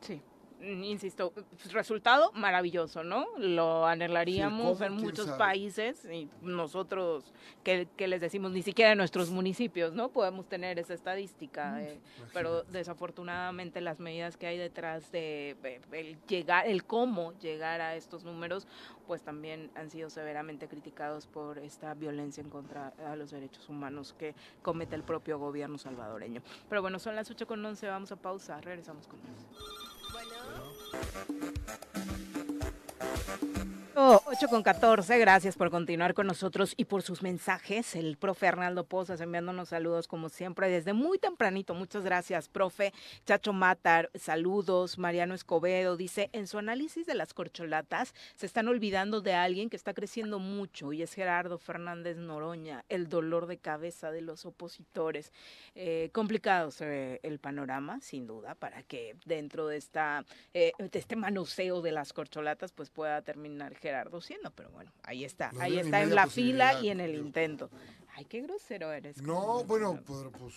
Sí. 0.00 0.20
Mm, 0.60 0.84
Insisto, 0.84 1.32
pues, 1.32 1.72
resultado 1.72 2.32
maravilloso, 2.32 3.02
¿no? 3.02 3.26
Lo 3.38 3.86
anhelaríamos 3.86 4.80
en 4.82 4.88
¿Quién 4.94 5.00
muchos 5.06 5.26
sabe? 5.26 5.38
países 5.38 6.04
y 6.04 6.28
nosotros, 6.42 7.32
que, 7.64 7.88
les 7.96 8.20
decimos, 8.20 8.52
ni 8.52 8.62
siquiera 8.62 8.92
en 8.92 8.98
nuestros 8.98 9.30
municipios, 9.30 9.94
¿no? 9.94 10.10
Podemos 10.10 10.46
tener 10.46 10.78
esa 10.78 10.92
estadística, 10.92 11.82
eh, 11.82 11.98
pero 12.34 12.62
desafortunadamente 12.64 13.80
las 13.80 14.00
medidas 14.00 14.36
que 14.36 14.48
hay 14.48 14.58
detrás 14.58 15.10
de 15.12 15.56
eh, 15.64 15.80
el 15.92 16.18
llegar, 16.26 16.66
el 16.66 16.84
cómo 16.84 17.32
llegar 17.38 17.80
a 17.80 17.96
estos 17.96 18.24
números, 18.24 18.66
pues 19.06 19.22
también 19.22 19.70
han 19.74 19.90
sido 19.90 20.10
severamente 20.10 20.68
criticados 20.68 21.26
por 21.26 21.58
esta 21.58 21.94
violencia 21.94 22.42
en 22.42 22.50
contra 22.50 22.92
a 23.06 23.16
los 23.16 23.30
derechos 23.30 23.66
humanos 23.70 24.14
que 24.18 24.34
comete 24.60 24.94
el 24.94 25.04
propio 25.04 25.38
gobierno 25.38 25.78
salvadoreño. 25.78 26.42
Pero 26.68 26.82
bueno, 26.82 26.98
son 26.98 27.16
las 27.16 27.30
8 27.30 27.46
con 27.46 27.64
11, 27.64 27.88
vamos 27.88 28.12
a 28.12 28.16
pausa, 28.16 28.60
regresamos 28.60 29.06
con 29.06 29.18
más. 29.22 29.89
Bueno. 30.12 30.40
8 34.02 34.48
con 34.48 34.62
14, 34.62 35.18
gracias 35.18 35.56
por 35.56 35.70
continuar 35.70 36.14
con 36.14 36.26
nosotros 36.26 36.72
y 36.78 36.86
por 36.86 37.02
sus 37.02 37.22
mensajes. 37.22 37.94
El 37.94 38.16
profe 38.16 38.48
Arnaldo 38.48 38.84
Pozas 38.84 39.20
enviándonos 39.20 39.68
saludos 39.68 40.08
como 40.08 40.30
siempre 40.30 40.70
desde 40.70 40.94
muy 40.94 41.18
tempranito. 41.18 41.74
Muchas 41.74 42.02
gracias, 42.02 42.48
profe. 42.48 42.94
Chacho 43.26 43.52
Matar, 43.52 44.10
saludos. 44.14 44.96
Mariano 44.96 45.34
Escobedo 45.34 45.98
dice, 45.98 46.30
en 46.32 46.46
su 46.46 46.56
análisis 46.56 47.04
de 47.04 47.14
las 47.14 47.34
corcholatas 47.34 48.14
se 48.36 48.46
están 48.46 48.68
olvidando 48.68 49.20
de 49.20 49.34
alguien 49.34 49.68
que 49.68 49.76
está 49.76 49.92
creciendo 49.92 50.38
mucho 50.38 50.94
y 50.94 51.02
es 51.02 51.12
Gerardo 51.12 51.58
Fernández 51.58 52.16
Noroña, 52.16 52.86
el 52.88 53.06
dolor 53.06 53.46
de 53.46 53.58
cabeza 53.58 54.10
de 54.10 54.22
los 54.22 54.46
opositores. 54.46 55.30
Eh, 55.74 56.08
complicado 56.14 56.70
se 56.70 56.86
ve 56.86 57.20
el 57.22 57.38
panorama, 57.38 58.00
sin 58.00 58.26
duda, 58.26 58.54
para 58.54 58.82
que 58.82 59.16
dentro 59.26 59.66
de, 59.66 59.76
esta, 59.76 60.24
eh, 60.54 60.72
de 60.78 60.98
este 60.98 61.16
manoseo 61.16 61.82
de 61.82 61.92
las 61.92 62.14
corcholatas 62.14 62.72
pues 62.72 62.88
pueda 62.88 63.20
terminar 63.20 63.74
Gerardo 63.74 63.89
siendo, 64.20 64.50
pero 64.50 64.70
bueno, 64.70 64.92
ahí 65.02 65.24
está, 65.24 65.50
No 65.52 65.60
ahí 65.60 65.78
está 65.78 66.02
en 66.02 66.14
la 66.14 66.26
fila 66.26 66.80
y 66.80 66.90
en 66.90 67.00
el 67.00 67.14
intento. 67.14 67.70
Ay, 68.14 68.24
qué 68.24 68.42
grosero 68.42 68.92
eres. 68.92 69.22
No, 69.22 69.64
bueno, 69.64 70.00
pues, 70.04 70.54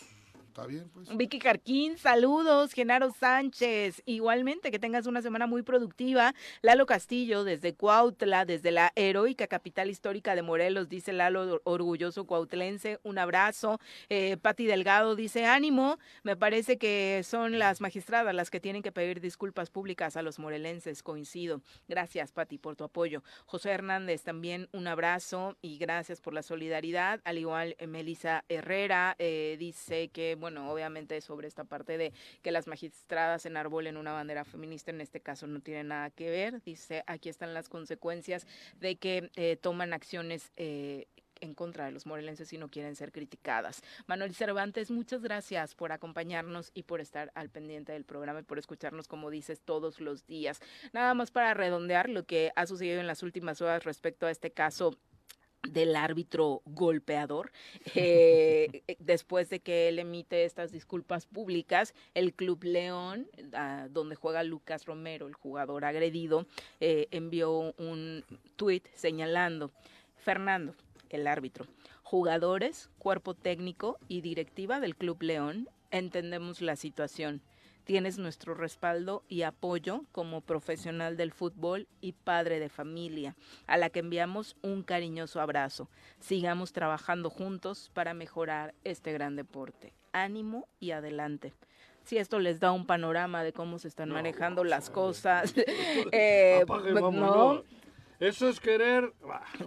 Pues. 0.53 1.17
Vicky 1.17 1.39
Carquín, 1.39 1.97
saludos. 1.97 2.73
Genaro 2.73 3.11
Sánchez, 3.11 4.03
igualmente 4.05 4.69
que 4.69 4.77
tengas 4.77 5.07
una 5.07 5.21
semana 5.21 5.47
muy 5.47 5.63
productiva. 5.63 6.33
Lalo 6.61 6.85
Castillo, 6.85 7.43
desde 7.43 7.73
Cuautla, 7.73 8.45
desde 8.45 8.71
la 8.71 8.91
heroica 8.95 9.47
capital 9.47 9.89
histórica 9.89 10.35
de 10.35 10.43
Morelos, 10.43 10.89
dice 10.89 11.11
Lalo, 11.11 11.59
orgulloso 11.63 12.25
cuautlense. 12.25 12.99
Un 13.03 13.17
abrazo. 13.17 13.79
Eh, 14.09 14.37
Pati 14.37 14.65
Delgado 14.65 15.15
dice: 15.15 15.45
ánimo. 15.45 15.97
Me 16.21 16.35
parece 16.35 16.77
que 16.77 17.21
son 17.23 17.57
las 17.57 17.81
magistradas 17.81 18.35
las 18.35 18.51
que 18.51 18.59
tienen 18.59 18.83
que 18.83 18.91
pedir 18.91 19.21
disculpas 19.21 19.71
públicas 19.71 20.15
a 20.17 20.21
los 20.21 20.37
morelenses. 20.37 21.01
Coincido. 21.01 21.61
Gracias, 21.87 22.31
Pati, 22.31 22.59
por 22.59 22.75
tu 22.75 22.83
apoyo. 22.83 23.23
José 23.45 23.71
Hernández, 23.71 24.21
también 24.21 24.69
un 24.71 24.87
abrazo 24.87 25.57
y 25.61 25.77
gracias 25.79 26.21
por 26.21 26.33
la 26.33 26.43
solidaridad. 26.43 27.21
Al 27.23 27.39
igual, 27.39 27.75
eh, 27.79 27.87
Melisa 27.87 28.45
Herrera 28.49 29.15
eh, 29.17 29.55
dice 29.59 30.09
que 30.09 30.35
bueno, 30.43 30.69
obviamente 30.69 31.21
sobre 31.21 31.47
esta 31.47 31.63
parte 31.63 31.97
de 31.97 32.11
que 32.41 32.51
las 32.51 32.67
magistradas 32.67 33.45
enarbolen 33.45 33.95
una 33.95 34.11
bandera 34.11 34.43
feminista, 34.43 34.91
en 34.91 34.99
este 34.99 35.21
caso 35.21 35.47
no 35.47 35.61
tiene 35.61 35.85
nada 35.85 36.09
que 36.09 36.29
ver. 36.29 36.61
Dice, 36.63 37.01
aquí 37.07 37.29
están 37.29 37.53
las 37.53 37.69
consecuencias 37.69 38.45
de 38.81 38.97
que 38.97 39.31
eh, 39.37 39.55
toman 39.55 39.93
acciones 39.93 40.51
eh, 40.57 41.07
en 41.39 41.53
contra 41.53 41.85
de 41.85 41.93
los 41.93 42.05
morelenses 42.05 42.51
y 42.51 42.57
no 42.57 42.67
quieren 42.67 42.97
ser 42.97 43.13
criticadas. 43.13 43.83
Manuel 44.05 44.35
Cervantes, 44.35 44.91
muchas 44.91 45.21
gracias 45.21 45.75
por 45.75 45.93
acompañarnos 45.93 46.71
y 46.73 46.83
por 46.83 46.99
estar 46.99 47.31
al 47.35 47.49
pendiente 47.49 47.93
del 47.93 48.03
programa 48.03 48.41
y 48.41 48.43
por 48.43 48.59
escucharnos, 48.59 49.07
como 49.07 49.29
dices, 49.29 49.61
todos 49.61 50.01
los 50.01 50.25
días. 50.25 50.59
Nada 50.91 51.13
más 51.13 51.31
para 51.31 51.53
redondear 51.53 52.09
lo 52.09 52.25
que 52.25 52.51
ha 52.57 52.65
sucedido 52.65 52.99
en 52.99 53.07
las 53.07 53.23
últimas 53.23 53.61
horas 53.61 53.85
respecto 53.85 54.25
a 54.25 54.31
este 54.31 54.51
caso 54.51 54.97
del 55.69 55.95
árbitro 55.95 56.61
golpeador. 56.65 57.51
Eh, 57.95 58.83
eh, 58.87 58.95
después 58.99 59.49
de 59.49 59.59
que 59.59 59.87
él 59.87 59.99
emite 59.99 60.45
estas 60.45 60.71
disculpas 60.71 61.25
públicas, 61.25 61.93
el 62.15 62.33
Club 62.33 62.63
León, 62.63 63.27
ah, 63.53 63.87
donde 63.89 64.15
juega 64.15 64.43
Lucas 64.43 64.85
Romero, 64.85 65.27
el 65.27 65.33
jugador 65.33 65.85
agredido, 65.85 66.47
eh, 66.79 67.07
envió 67.11 67.73
un 67.77 68.25
tuit 68.55 68.87
señalando, 68.95 69.71
Fernando, 70.17 70.75
el 71.09 71.27
árbitro, 71.27 71.67
jugadores, 72.03 72.89
cuerpo 72.97 73.35
técnico 73.35 73.99
y 74.07 74.21
directiva 74.21 74.79
del 74.79 74.95
Club 74.95 75.21
León, 75.21 75.69
entendemos 75.91 76.61
la 76.61 76.75
situación 76.75 77.41
Tienes 77.83 78.17
nuestro 78.17 78.53
respaldo 78.53 79.23
y 79.27 79.41
apoyo 79.41 80.05
como 80.11 80.41
profesional 80.41 81.17
del 81.17 81.31
fútbol 81.31 81.87
y 82.01 82.13
padre 82.13 82.59
de 82.59 82.69
familia, 82.69 83.35
a 83.67 83.77
la 83.77 83.89
que 83.89 83.99
enviamos 83.99 84.55
un 84.61 84.83
cariñoso 84.83 85.41
abrazo. 85.41 85.89
Sigamos 86.19 86.71
trabajando 86.71 87.29
juntos 87.29 87.91
para 87.93 88.13
mejorar 88.13 88.73
este 88.83 89.11
gran 89.11 89.35
deporte. 89.35 89.93
Ánimo 90.13 90.67
y 90.79 90.91
adelante 90.91 91.53
si 92.03 92.17
esto 92.17 92.39
les 92.39 92.59
da 92.59 92.71
un 92.71 92.85
panorama 92.85 93.43
de 93.43 93.53
cómo 93.53 93.79
se 93.79 93.87
están 93.87 94.09
manejando 94.09 94.63
las 94.63 94.89
cosas. 94.89 95.53
eh, 96.11 96.63
pues, 96.67 96.83
no. 96.83 97.63
Eso 98.19 98.47
es 98.47 98.59
querer. 98.59 99.11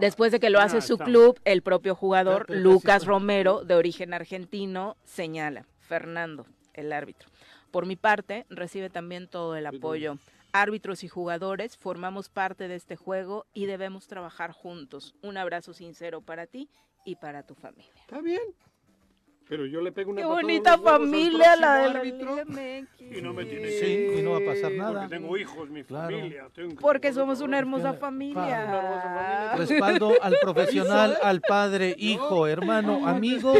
Después 0.01 0.33
de 0.33 0.41
que 0.41 0.51
lo 0.51 0.61
hace 0.61 0.81
su 0.81 0.97
club, 0.97 1.39
el 1.45 1.63
propio 1.63 1.95
jugador 1.95 2.47
Lucas 2.49 3.05
Romero, 3.05 3.65
de 3.65 3.75
origen 3.75 4.15
argentino, 4.15 4.97
señala, 5.05 5.67
Fernando, 5.81 6.47
el 6.73 6.93
árbitro. 6.93 7.29
Por 7.71 7.87
mi 7.87 7.97
parte, 7.97 8.47
recibe 8.49 8.91
también 8.91 9.29
todo 9.29 9.57
el 9.57 9.67
apoyo. 9.67 10.19
Árbitros 10.53 11.05
y 11.05 11.09
jugadores 11.09 11.77
formamos 11.77 12.29
parte 12.29 12.69
de 12.69 12.77
este 12.77 12.97
juego 12.97 13.47
y 13.53 13.67
debemos 13.67 14.07
trabajar 14.07 14.53
juntos. 14.53 15.15
Un 15.23 15.37
abrazo 15.37 15.75
sincero 15.75 16.23
para 16.23 16.47
ti 16.47 16.71
y 17.05 17.17
para 17.17 17.43
tu 17.43 17.55
familia. 17.55 17.93
Está 18.01 18.21
bien. 18.21 18.41
Pero 19.49 19.65
yo 19.67 19.81
le 19.81 19.93
pego 19.93 20.11
una 20.11 20.23
Qué 20.23 20.27
bonita 20.27 20.77
familia 20.77 21.55
la 21.57 21.75
del 21.79 21.97
árbitro 21.97 22.37
y 22.99 23.23
no 23.23 23.33
me 23.33 23.45
tiene 23.45 23.71
sí, 23.71 24.19
y 24.19 24.23
no 24.23 24.33
va 24.33 24.39
a 24.39 24.45
pasar 24.45 24.73
nada. 24.73 25.01
Porque 25.01 25.17
tengo 25.17 25.37
hijos, 25.37 25.71
mi 25.71 25.85
familia. 25.85 26.49
porque 26.81 27.13
somos 27.13 27.41
una 27.41 27.59
hermosa 27.59 27.95
familia. 27.95 29.55
Respaldo 29.57 30.13
al 30.21 30.37
profesional, 30.43 31.17
al 31.23 31.41
padre, 31.41 31.95
hijo, 31.99 32.47
hermano, 32.47 33.07
amigo. 33.07 33.55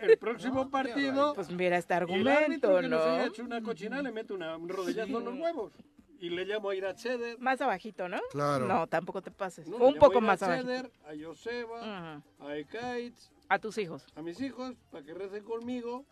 El 0.00 0.16
próximo 0.18 0.70
partido. 0.70 1.34
Pues 1.34 1.50
mira 1.50 1.76
este 1.76 1.94
argumento, 1.94 2.80
¿no? 2.82 2.98
Que 2.98 3.24
hecho 3.26 3.44
una 3.44 3.60
cochina 3.62 4.00
le 4.00 4.12
meto 4.12 4.34
una, 4.34 4.56
un 4.56 4.68
rodillazo 4.68 5.18
en 5.18 5.24
los 5.24 5.38
huevos. 5.38 5.72
Y 6.18 6.30
le 6.30 6.46
llamo 6.46 6.70
a 6.70 6.74
ir 6.74 6.86
a 6.86 6.94
Cheder. 6.94 7.38
Más 7.38 7.60
abajito, 7.60 8.08
¿no? 8.08 8.18
Claro. 8.30 8.66
No, 8.66 8.86
tampoco 8.86 9.20
te 9.20 9.30
pases. 9.30 9.68
un 9.68 9.96
poco 9.96 10.22
más 10.22 10.42
abajito. 10.42 10.88
A 11.04 11.12
Joseba, 11.22 12.22
a 12.40 12.56
Ekaitz, 12.56 13.30
a 13.48 13.58
tus 13.58 13.78
hijos. 13.78 14.06
A 14.14 14.22
mis 14.22 14.40
hijos, 14.40 14.74
para 14.90 15.04
que 15.04 15.14
recen 15.14 15.44
conmigo. 15.44 16.04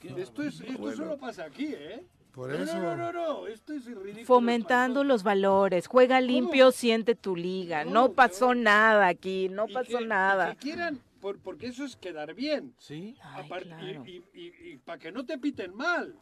Esto, 0.00 0.42
es, 0.42 0.60
esto 0.60 0.92
solo 0.92 1.16
pasa 1.16 1.44
aquí, 1.44 1.72
¿eh? 1.72 2.04
Por 2.32 2.52
eso. 2.52 2.78
No, 2.78 2.96
no, 2.96 3.12
no, 3.12 3.46
esto 3.46 3.72
es 3.74 3.84
ridículo. 3.84 4.26
Fomentando 4.26 5.04
los 5.04 5.22
valores. 5.22 5.86
Juega 5.86 6.20
limpio, 6.20 6.72
siente 6.72 7.14
tu 7.14 7.36
liga. 7.36 7.84
No, 7.84 8.12
pasó 8.12 8.54
nada 8.54 9.06
aquí, 9.06 9.48
no 9.48 9.66
pasó 9.68 10.00
nada. 10.00 10.54
que 10.54 10.56
quieran, 10.56 10.98
porque 11.20 11.66
eso 11.66 11.84
es 11.84 11.94
quedar 11.94 12.34
bien. 12.34 12.74
Sí. 12.78 13.16
y, 14.02 14.22
y, 14.34 14.76
para 14.78 14.98
que 14.98 15.12
no 15.12 15.24
te 15.24 15.38
piten 15.38 15.74
mal. 15.74 16.18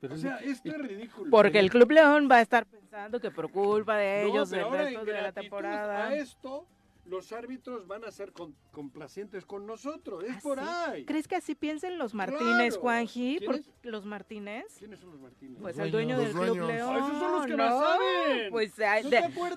Pero 0.00 0.14
o 0.14 0.18
sea, 0.18 0.36
esto 0.36 0.68
es 0.68 0.78
ridículo. 0.78 1.30
Porque 1.30 1.58
el 1.58 1.70
Club 1.70 1.90
León 1.90 2.28
va 2.30 2.36
a 2.36 2.42
estar 2.42 2.66
pensando 2.66 3.18
que 3.18 3.30
por 3.30 3.50
culpa 3.50 3.96
de 3.96 4.26
ellos, 4.26 4.52
el 4.52 4.70
resto 4.70 5.04
de 5.04 5.22
la 5.22 5.32
temporada. 5.32 6.06
A 6.06 6.14
esto, 6.14 6.66
los 7.08 7.32
árbitros 7.32 7.86
van 7.86 8.04
a 8.04 8.10
ser 8.10 8.32
complacientes 8.70 9.46
con 9.46 9.66
nosotros. 9.66 10.24
Es 10.24 10.42
por 10.42 10.60
ahí. 10.60 11.04
¿Crees 11.06 11.26
que 11.26 11.36
así 11.36 11.54
piensen 11.54 11.98
los 11.98 12.14
Martínez, 12.14 12.76
Juanji? 12.76 13.40
¿Los 13.82 14.04
Martínez? 14.04 14.66
¿Quiénes 14.78 15.00
son 15.00 15.12
los 15.12 15.20
Martínez? 15.20 15.58
Pues 15.60 15.78
el 15.78 15.90
dueño 15.90 16.18
del 16.18 16.32
Club 16.32 16.66
León. 16.66 16.96
Ah, 16.96 16.98
esos 16.98 17.18
son 17.18 17.32
los 17.32 17.46
que 17.46 17.56
¿no? 17.56 17.80
saben. 17.80 18.50
Pues 18.50 18.76
de, 18.76 18.86
ahí, 18.86 19.10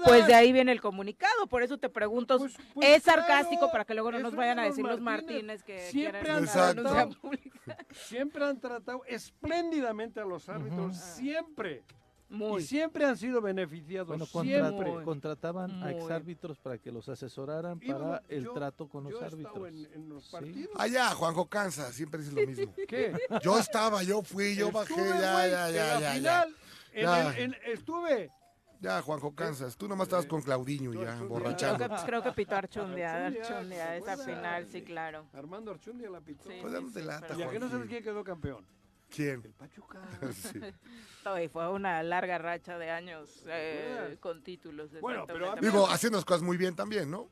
pues 0.05 0.27
de 0.27 0.33
ahí 0.33 0.53
viene 0.53 0.71
el 0.71 0.81
comunicado. 0.81 1.47
Por 1.47 1.61
eso 1.61 1.77
te 1.77 1.89
pregunto. 1.89 2.37
Pues, 2.37 2.55
pues 2.73 2.89
es 2.89 3.03
sarcástico 3.03 3.69
para 3.71 3.83
que 3.83 3.93
luego 3.93 4.11
no 4.11 4.19
nos 4.19 4.35
vayan 4.35 4.59
a 4.59 4.63
decir 4.63 4.85
los 4.85 5.01
Martínez, 5.01 5.63
que 5.63 5.79
siempre 5.89 6.21
quieren 6.21 6.47
han 6.57 7.11
Siempre 7.91 8.45
han 8.45 8.59
tratado 8.59 9.03
espléndidamente 9.05 10.21
a 10.21 10.25
los 10.25 10.47
árbitros. 10.47 10.95
Siempre. 10.95 11.83
Y 12.31 12.61
siempre 12.61 13.05
han 13.05 13.17
sido 13.17 13.41
beneficiados. 13.41 14.29
siempre. 14.29 15.03
contrataban 15.03 15.83
a 15.83 15.91
exárbitros 15.91 16.57
para 16.59 16.77
que 16.77 16.91
los 16.91 17.09
asesoraran 17.09 17.79
para 17.79 18.23
el 18.29 18.49
trato 18.53 18.87
con 18.87 19.03
los 19.03 19.21
árbitros. 19.21 19.67
En, 19.67 20.09
los 20.09 20.29
partidos. 20.29 20.71
Allá, 20.77 21.09
ah, 21.09 21.15
Juanjo 21.15 21.47
Cansa, 21.47 21.91
siempre 21.91 22.21
dice 22.21 22.33
lo 22.33 22.47
mismo. 22.47 22.73
¿Qué? 22.87 23.13
Yo 23.41 23.57
estaba, 23.57 24.03
yo 24.03 24.21
fui, 24.21 24.55
yo 24.55 24.71
bajé, 24.71 24.95
ya, 24.95 25.47
ya, 25.47 25.69
ya, 25.69 25.99
ya, 25.99 26.47
ya. 26.93 27.45
estuve. 27.67 28.31
Ya, 28.79 28.99
Juanjo 29.03 29.35
Cansas, 29.35 29.77
tú 29.77 29.87
nomás 29.87 30.07
estabas 30.07 30.25
con 30.25 30.41
Claudiño 30.41 30.91
ya, 30.93 31.21
borrachando. 31.21 31.85
Creo 31.85 31.97
que, 31.99 32.05
creo 32.05 32.23
que 32.23 32.31
pitó 32.31 32.55
Archundia, 32.55 33.27
Archundia, 33.27 33.95
esa 33.95 34.17
final, 34.17 34.65
sí, 34.71 34.81
claro. 34.81 35.27
Armando 35.33 35.69
Archundia 35.69 36.09
la 36.09 36.19
pitó. 36.19 36.49
Sí, 36.49 36.57
pues 36.59 36.73
dame 36.73 37.01
lata, 37.03 37.35
¿Y 37.37 37.43
a 37.43 37.49
qué 37.49 37.59
no 37.59 37.69
sabes 37.69 37.87
quién 37.87 38.03
quedó 38.03 38.23
campeón? 38.23 38.65
¿Quién? 39.13 39.41
El 39.43 39.53
Pachuca. 39.53 40.01
sí. 40.33 41.47
fue 41.51 41.69
una 41.69 42.01
larga 42.01 42.37
racha 42.37 42.77
de 42.77 42.89
años 42.89 43.43
eh, 43.47 44.17
con 44.19 44.41
títulos. 44.41 44.89
Bueno, 45.01 45.25
pero 45.27 45.55
digo, 45.61 45.87
haciendo 45.87 46.17
las 46.17 46.25
cosas 46.25 46.41
muy 46.41 46.57
bien 46.57 46.75
también, 46.75 47.11
¿no? 47.11 47.29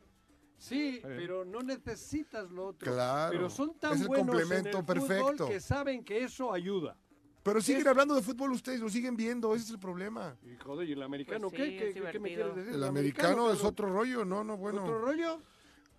Sí, 0.57 0.99
pero 1.01 1.45
no 1.45 1.61
necesitas 1.61 2.51
lo 2.51 2.67
otro. 2.67 2.91
Claro. 2.91 3.31
Pero 3.31 3.49
son 3.49 3.79
tan 3.79 3.93
es 3.93 4.01
el 4.01 4.07
buenos 4.07 4.27
complemento 4.27 4.69
en 4.69 4.77
el 4.77 4.85
perfecto. 4.85 5.47
que 5.47 5.61
saben 5.61 6.03
que 6.03 6.23
eso 6.23 6.53
ayuda. 6.53 6.97
Pero 7.41 7.61
siguen 7.61 7.87
hablando 7.87 8.13
de 8.13 8.21
fútbol 8.21 8.51
ustedes, 8.51 8.81
lo 8.81 8.89
siguen 8.89 9.15
viendo, 9.15 9.55
ese 9.55 9.63
es 9.65 9.71
el 9.71 9.79
problema. 9.79 10.35
Y 10.43 10.57
joder, 10.57 10.89
¿y 10.89 10.91
el 10.91 11.01
americano 11.01 11.49
pues 11.49 11.61
qué? 11.61 11.93
¿Qué, 11.93 12.11
¿Qué, 12.11 12.19
me 12.19 12.29
quieres 12.29 12.53
decir? 12.53 12.73
El, 12.73 12.83
americano, 12.83 13.51
es 13.51 13.63
otro 13.63 13.87
rollo, 13.87 14.25
no, 14.25 14.43
no, 14.43 14.57
bueno. 14.57 14.83
¿Otro 14.83 14.99
rollo? 14.99 15.41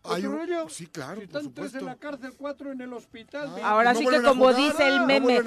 Hay 0.05 0.25
un... 0.25 0.35
rollo? 0.35 0.69
Sí, 0.69 0.87
claro, 0.87 1.17
si 1.17 1.25
están 1.25 1.53
tres 1.53 1.75
en 1.75 1.85
la 1.85 1.97
cárcel, 1.97 2.33
cuatro 2.37 2.73
en 2.73 2.81
el 2.81 2.93
hospital. 2.93 3.55
Ah, 3.63 3.73
Ahora 3.73 3.95
sí 3.95 4.07
que 4.07 4.23
como 4.23 4.53
dice 4.55 4.87
el 4.87 5.05
meme, 5.07 5.41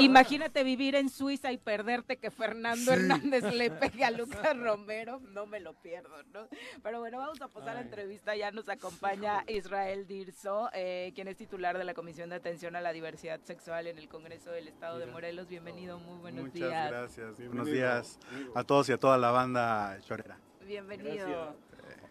imagínate 0.00 0.62
vivir 0.62 0.94
en 0.94 1.08
Suiza 1.08 1.50
y 1.52 1.58
perderte 1.58 2.16
que 2.18 2.30
Fernando 2.30 2.92
Hernández 2.92 3.42
le 3.52 3.70
pegue 3.70 4.04
a 4.04 4.10
Lucas 4.10 4.56
Romero, 4.56 5.20
no 5.20 5.46
me 5.46 5.60
lo 5.60 5.74
pierdo, 5.74 6.22
¿no? 6.32 6.48
Pero 6.82 7.00
bueno, 7.00 7.18
vamos 7.18 7.40
a 7.40 7.48
pasar 7.48 7.70
a 7.70 7.74
la 7.74 7.80
entrevista, 7.80 8.36
ya 8.36 8.52
nos 8.52 8.68
acompaña 8.68 9.44
Israel 9.48 10.06
Dirso, 10.06 10.70
eh, 10.72 11.12
quien 11.14 11.26
es 11.28 11.36
titular 11.36 11.76
de 11.76 11.84
la 11.84 11.94
Comisión 11.94 12.30
de 12.30 12.36
Atención 12.36 12.76
a 12.76 12.80
la 12.80 12.92
Diversidad 12.92 13.40
Sexual 13.42 13.88
en 13.88 13.98
el 13.98 14.08
Congreso 14.08 14.50
del 14.50 14.68
Estado 14.68 14.98
de 14.98 15.06
Morelos. 15.06 15.48
Bienvenido, 15.48 15.98
muy 15.98 16.18
buenos 16.18 16.52
días. 16.52 16.70
Muchas 16.70 16.90
gracias, 16.90 17.46
buenos 17.48 17.66
días 17.66 18.18
a 18.54 18.62
todos 18.62 18.88
y 18.88 18.92
a 18.92 18.98
toda 18.98 19.18
la 19.18 19.32
banda 19.32 19.98
chorera. 20.02 20.38
Bienvenido. 20.64 21.56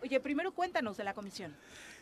Oye, 0.06 0.20
primero 0.20 0.52
cuéntanos 0.52 0.98
de 0.98 1.04
la 1.04 1.16
comisión. 1.16 1.52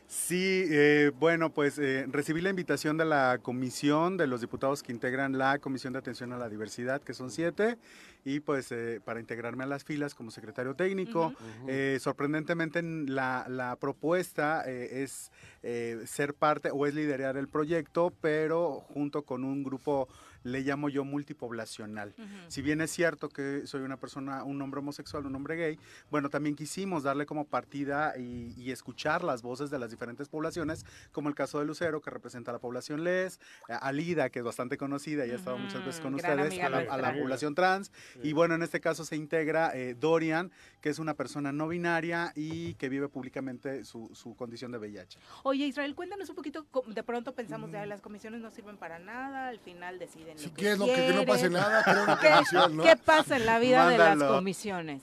Sí, 0.10 0.66
eh, 0.70 1.12
bueno, 1.18 1.54
pues 1.54 1.80
eh, 1.80 2.06
recibí 2.10 2.42
la 2.42 2.50
invitación 2.50 2.98
de 2.98 3.06
la 3.06 3.40
comisión, 3.42 4.18
de 4.18 4.28
los 4.28 4.42
diputados 4.42 4.84
que 4.84 4.92
integran 4.92 5.38
la 5.38 5.58
Comisión 5.60 5.94
de 5.94 6.00
Atención 6.00 6.34
a 6.34 6.38
la 6.38 6.50
Diversidad, 6.50 7.02
que 7.02 7.14
son 7.14 7.32
siete, 7.32 7.78
y 8.26 8.42
pues 8.42 8.74
eh, 8.74 9.00
para 9.06 9.22
integrarme 9.22 9.64
a 9.64 9.68
las 9.68 9.86
filas 9.86 10.16
como 10.16 10.32
secretario 10.32 10.76
técnico. 10.76 11.34
Eh, 11.70 11.98
sorprendentemente 12.02 12.82
la, 12.84 13.46
la 13.48 13.78
propuesta 13.78 14.64
eh, 14.68 15.04
es 15.04 15.32
eh, 15.64 16.02
ser 16.06 16.34
parte 16.34 16.72
o 16.72 16.86
es 16.86 16.94
liderar 16.94 17.38
el 17.38 17.48
proyecto, 17.48 18.12
pero 18.20 18.82
junto 18.94 19.22
con 19.22 19.46
un 19.46 19.64
grupo 19.64 20.10
le 20.44 20.62
llamo 20.62 20.90
yo 20.90 21.04
multipoblacional. 21.04 22.16
Si 22.48 22.62
bien 22.62 22.82
es 22.82 22.92
cierto 22.92 23.30
que 23.30 23.66
soy 23.66 23.82
una 23.82 23.98
persona, 23.98 24.44
un 24.44 24.62
hombre 24.62 24.80
homosexual, 24.80 25.26
un 25.26 25.36
hombre 25.36 25.56
gay, 25.56 25.80
bueno, 26.10 26.30
también 26.30 26.56
quisimos 26.56 27.04
darle 27.04 27.26
como 27.26 27.46
partida 27.46 28.18
y, 28.18 28.54
y 28.58 28.72
escuchar 28.72 29.24
las 29.24 29.42
voces 29.42 29.70
de 29.70 29.80
las 29.80 29.90
diferentes 29.92 30.30
poblaciones, 30.30 30.86
como 31.12 31.30
el 31.30 31.36
caso 31.36 31.60
de 31.60 31.66
Lucero, 31.66 32.02
que 32.02 32.10
representa 32.10 32.52
a 32.52 32.54
la 32.54 32.60
población 32.60 33.04
les, 33.04 33.40
a 33.70 33.78
Alida, 33.78 34.30
que 34.30 34.40
es 34.40 34.46
bastante 34.46 34.78
conocida 34.78 35.26
y 35.26 35.32
ha 35.32 35.36
estado 35.36 35.58
muchas 35.58 35.86
veces 35.86 36.02
con 36.02 36.16
gran 36.18 36.40
ustedes, 36.40 36.64
a 36.64 36.70
la, 36.70 36.78
a 36.80 36.98
la 36.98 37.14
población 37.14 37.56
trans. 37.56 37.92
Y 38.22 38.34
bueno, 38.34 38.56
en 38.56 38.64
este 38.64 38.80
caso 38.80 39.06
se 39.06 39.16
integra 39.16 39.72
eh, 39.74 39.96
Dorian, 39.96 40.52
que 40.82 40.90
es 40.90 41.00
una 41.00 41.14
persona 41.14 41.52
no 41.52 41.68
binaria 41.68 42.32
y 42.36 42.74
que 42.76 42.90
vive 42.90 43.08
públicamente 43.10 43.86
su, 43.86 44.14
su 44.14 44.36
condición 44.36 44.72
de 44.72 44.78
VIH. 44.78 45.20
Oye, 45.44 45.66
Israel, 45.66 45.96
cuéntanos 45.96 46.30
un 46.30 46.36
poquito, 46.36 46.66
de 46.88 47.04
pronto 47.04 47.34
pensamos, 47.34 47.72
ya 47.72 47.86
las 47.86 48.02
comisiones 48.02 48.42
no 48.42 48.52
sirven 48.52 48.78
para 48.78 49.00
nada, 49.00 49.48
al 49.48 49.60
final 49.60 50.00
deciden 50.00 50.33
Si 50.36 50.46
lo 50.48 50.54
que 50.54 50.60
quieres 50.62 50.80
lo 50.80 50.86
que, 50.86 50.94
que 50.96 51.14
no 51.14 51.26
pase 51.26 51.50
nada, 51.50 51.84
una 52.04 52.18
¿Qué, 52.22 52.30
comisión, 52.30 52.78
¿no? 52.78 52.84
qué 52.84 52.96
pasa 52.96 53.36
en 53.38 53.46
la 53.46 53.60
vida 53.60 53.88
de 53.90 53.98
las 53.98 54.18
comisiones? 54.24 55.02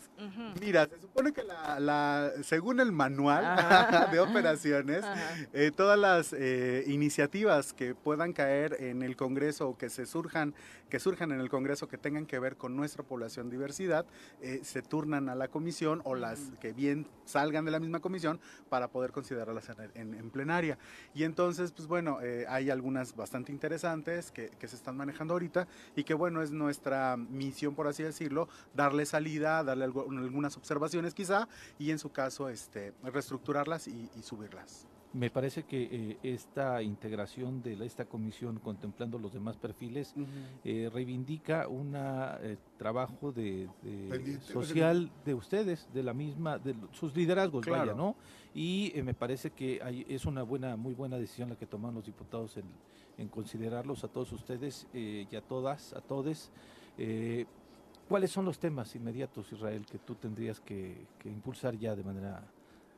Mira, 0.60 0.86
se 0.86 1.00
supone 1.00 1.32
que 1.32 1.42
la, 1.42 1.80
la- 1.80 2.30
según 2.42 2.80
el 2.80 2.92
manual 2.92 3.44
Ajá. 3.44 4.06
de 4.12 4.20
operaciones, 4.20 5.04
eh, 5.52 5.70
todas 5.74 5.98
las 5.98 6.32
eh, 6.32 6.84
iniciativas 6.86 7.72
que 7.72 7.94
puedan 7.94 8.32
caer 8.32 8.76
en 8.80 9.02
el 9.02 9.16
Congreso 9.16 9.68
o 9.70 9.78
que 9.78 9.88
se 9.88 10.06
surjan, 10.06 10.54
que 10.88 10.98
surjan 11.00 11.32
en 11.32 11.40
el 11.40 11.48
Congreso 11.48 11.88
que 11.88 11.96
tengan 11.96 12.26
que 12.26 12.38
ver 12.38 12.56
con 12.56 12.76
nuestra 12.76 13.02
población 13.02 13.48
diversidad, 13.50 14.04
eh, 14.42 14.60
se 14.62 14.82
turnan 14.82 15.28
a 15.28 15.34
la 15.34 15.48
comisión 15.48 16.00
o 16.04 16.14
las 16.14 16.38
que 16.60 16.72
bien 16.72 17.06
salgan 17.24 17.64
de 17.64 17.70
la 17.70 17.80
misma 17.80 18.00
comisión 18.00 18.40
para 18.68 18.88
poder 18.88 19.12
considerarlas 19.12 19.68
en, 19.70 19.90
en- 19.94 20.14
en 20.14 20.30
plenaria. 20.30 20.78
Y 21.14 21.24
entonces, 21.24 21.72
pues 21.72 21.88
bueno, 21.88 22.18
eh, 22.22 22.44
hay 22.48 22.70
algunas 22.70 23.14
bastante 23.16 23.52
interesantes 23.52 24.30
que, 24.30 24.50
que 24.58 24.68
se 24.68 24.76
están 24.76 24.96
manejando 24.96 25.19
ahorita 25.28 25.68
y 25.96 26.04
que 26.04 26.14
bueno, 26.14 26.40
es 26.42 26.50
nuestra 26.52 27.16
misión, 27.16 27.74
por 27.74 27.86
así 27.88 28.02
decirlo, 28.02 28.48
darle 28.74 29.04
salida, 29.04 29.62
darle 29.62 29.84
algo- 29.84 30.06
algunas 30.10 30.56
observaciones 30.56 31.14
quizá 31.14 31.48
y 31.78 31.90
en 31.90 31.98
su 31.98 32.10
caso, 32.10 32.48
este, 32.48 32.94
reestructurarlas 33.02 33.88
y, 33.88 34.08
y 34.16 34.22
subirlas. 34.22 34.86
Me 35.12 35.28
parece 35.28 35.64
que 35.64 35.88
eh, 35.90 36.18
esta 36.22 36.80
integración 36.82 37.60
de 37.64 37.74
la- 37.74 37.84
esta 37.84 38.04
comisión 38.04 38.60
contemplando 38.60 39.18
los 39.18 39.32
demás 39.32 39.56
perfiles 39.56 40.14
eh, 40.64 40.88
reivindica 40.92 41.66
un 41.66 41.96
trabajo 42.78 43.32
de, 43.32 43.68
de 43.82 44.38
social 44.40 45.10
de 45.24 45.34
ustedes, 45.34 45.88
de 45.92 46.04
la 46.04 46.14
misma, 46.14 46.58
de 46.58 46.76
sus 46.92 47.14
liderazgos, 47.16 47.66
vaya, 47.66 47.82
Claro. 47.82 47.98
¿no? 47.98 48.16
Y 48.54 48.92
eh, 48.94 49.02
me 49.02 49.14
parece 49.14 49.50
que 49.50 49.80
hay- 49.82 50.06
es 50.08 50.26
una 50.26 50.44
buena, 50.44 50.76
muy 50.76 50.94
buena 50.94 51.16
decisión 51.18 51.48
la 51.50 51.56
que 51.56 51.66
toman 51.66 51.92
los 51.92 52.06
diputados 52.06 52.56
en, 52.56 52.64
en 53.20 53.28
considerarlos 53.28 54.02
a 54.04 54.08
todos 54.08 54.32
ustedes 54.32 54.86
eh, 54.94 55.26
y 55.30 55.36
a 55.36 55.42
todas, 55.42 55.92
a 55.92 56.00
todes. 56.00 56.50
Eh, 56.98 57.46
¿Cuáles 58.08 58.30
son 58.32 58.44
los 58.44 58.58
temas 58.58 58.94
inmediatos, 58.96 59.52
Israel, 59.52 59.86
que 59.86 59.98
tú 59.98 60.16
tendrías 60.16 60.58
que, 60.60 61.06
que 61.18 61.28
impulsar 61.28 61.76
ya 61.78 61.94
de 61.94 62.02
manera, 62.02 62.42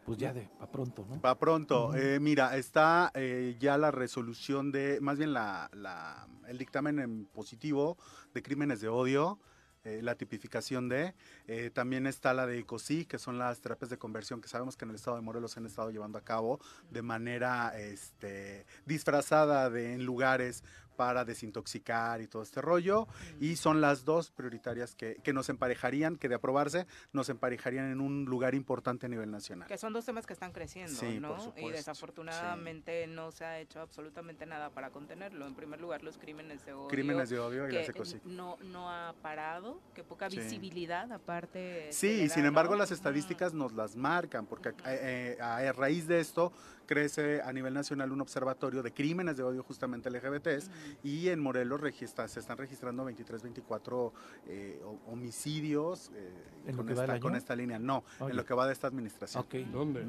pues 0.06 0.16
ya 0.16 0.32
de 0.32 0.48
a 0.60 0.66
pronto, 0.66 1.04
¿no? 1.08 1.20
Va 1.20 1.38
pronto. 1.38 1.94
Eh, 1.94 2.18
mira, 2.18 2.56
está 2.56 3.10
eh, 3.14 3.56
ya 3.60 3.76
la 3.76 3.90
resolución 3.90 4.72
de, 4.72 5.00
más 5.02 5.18
bien 5.18 5.32
la, 5.34 5.68
la- 5.74 6.26
el 6.48 6.56
dictamen 6.56 6.98
en 6.98 7.26
positivo 7.26 7.98
de 8.32 8.42
crímenes 8.42 8.80
de 8.80 8.88
odio, 8.88 9.38
eh, 9.84 10.00
la 10.00 10.14
tipificación 10.14 10.88
de, 10.88 11.14
eh, 11.48 11.70
también 11.74 12.06
está 12.06 12.32
la 12.34 12.46
de 12.46 12.60
ECOSI, 12.60 13.04
que 13.04 13.18
son 13.18 13.38
las 13.38 13.60
terapias 13.60 13.90
de 13.90 13.98
conversión 13.98 14.40
que 14.40 14.48
sabemos 14.48 14.76
que 14.76 14.84
en 14.84 14.90
el 14.90 14.96
estado 14.96 15.16
de 15.16 15.22
Morelos 15.22 15.52
se 15.52 15.60
han 15.60 15.66
estado 15.66 15.90
llevando 15.90 16.18
a 16.18 16.22
cabo 16.22 16.60
de 16.90 17.02
manera 17.02 17.72
este, 17.76 18.64
disfrazada 18.86 19.70
de 19.70 19.94
en 19.94 20.04
lugares 20.04 20.62
para 20.97 21.24
desintoxicar 21.24 22.20
y 22.20 22.27
todo 22.28 22.43
este 22.43 22.60
rollo. 22.60 23.06
Y 23.40 23.56
son 23.56 23.81
las 23.81 24.05
dos 24.05 24.31
prioritarias 24.31 24.94
que, 24.94 25.16
que 25.23 25.32
nos 25.32 25.48
emparejarían, 25.48 26.16
que 26.16 26.28
de 26.28 26.35
aprobarse, 26.36 26.86
nos 27.12 27.28
emparejarían 27.28 27.90
en 27.90 28.01
un 28.01 28.24
lugar 28.24 28.55
importante 28.55 29.06
a 29.06 29.09
nivel 29.09 29.31
nacional. 29.31 29.69
Que 29.69 29.78
son 29.78 29.93
dos 29.93 30.05
temas 30.05 30.27
que 30.27 30.32
están 30.32 30.52
creciendo, 30.52 30.93
Sí, 30.98 31.19
¿no? 31.20 31.52
y 31.56 31.70
desafortunadamente 31.70 33.06
no 33.06 33.31
se 33.32 33.44
ha 33.44 33.59
hecho 33.59 33.81
absolutamente 33.81 34.47
nada 34.47 34.70
para 34.70 34.90
contenerlo. 34.90 35.47
En 35.47 35.55
primer 35.55 35.81
lugar, 35.81 36.02
los 36.02 36.19
crímenes 36.19 36.64
de 36.64 36.73
odio. 36.73 36.89
Crímenes 36.89 37.31
de 37.31 37.39
odio 37.39 37.69
y 37.69 37.73
las 37.73 37.93
no, 38.24 38.56
no 38.62 38.90
ha 38.90 39.14
parado, 39.23 39.81
que 39.94 40.05
poca 40.05 40.31
Sí. 40.31 40.39
visibilidad 40.39 41.10
aparte. 41.12 41.89
Sí, 41.93 42.23
le 42.23 42.28
sin 42.28 42.44
embargo 42.44 42.73
¿no? 42.74 42.78
las 42.78 42.90
estadísticas 42.90 43.52
nos 43.55 43.73
las 43.73 43.97
marcan, 43.97 44.47
porque 44.47 44.70
a, 44.70 44.74
eh, 44.94 45.39
a- 45.40 45.56
a 45.59 45.73
raíz 45.73 46.06
de 46.06 46.20
esto 46.20 46.52
crece 46.97 47.40
a 47.40 47.52
nivel 47.52 47.73
nacional 47.73 48.12
un 48.12 48.20
observatorio 48.20 48.82
de 48.82 48.93
crímenes 48.93 49.36
de 49.39 49.43
odio 49.43 49.62
justamente 49.62 50.10
LGBTs 50.10 50.70
y 51.02 51.28
en 51.28 51.40
Morelos 51.40 51.81
registra, 51.81 52.28
se 52.28 52.40
están 52.40 52.59
registrando 52.59 53.02
23, 53.05 53.43
24 53.43 54.12
eh, 54.47 54.81
ho- 54.85 54.98
homicidios 55.10 56.10
eh, 56.14 56.31
¿En 56.66 56.77
lo 56.77 56.82
con, 56.82 56.90
esta, 56.93 57.19
con 57.20 57.31
año? 57.32 57.39
esta 57.39 57.56
línea. 57.56 57.78
No, 57.78 58.05
Oye. 58.20 58.31
en 58.32 58.36
lo 58.36 58.44
que 58.44 58.55
va 58.55 58.66
de 58.66 58.73
esta 58.74 58.86
administración. 58.86 59.43
Ok. 59.44 59.55
¿Dónde? 59.73 60.05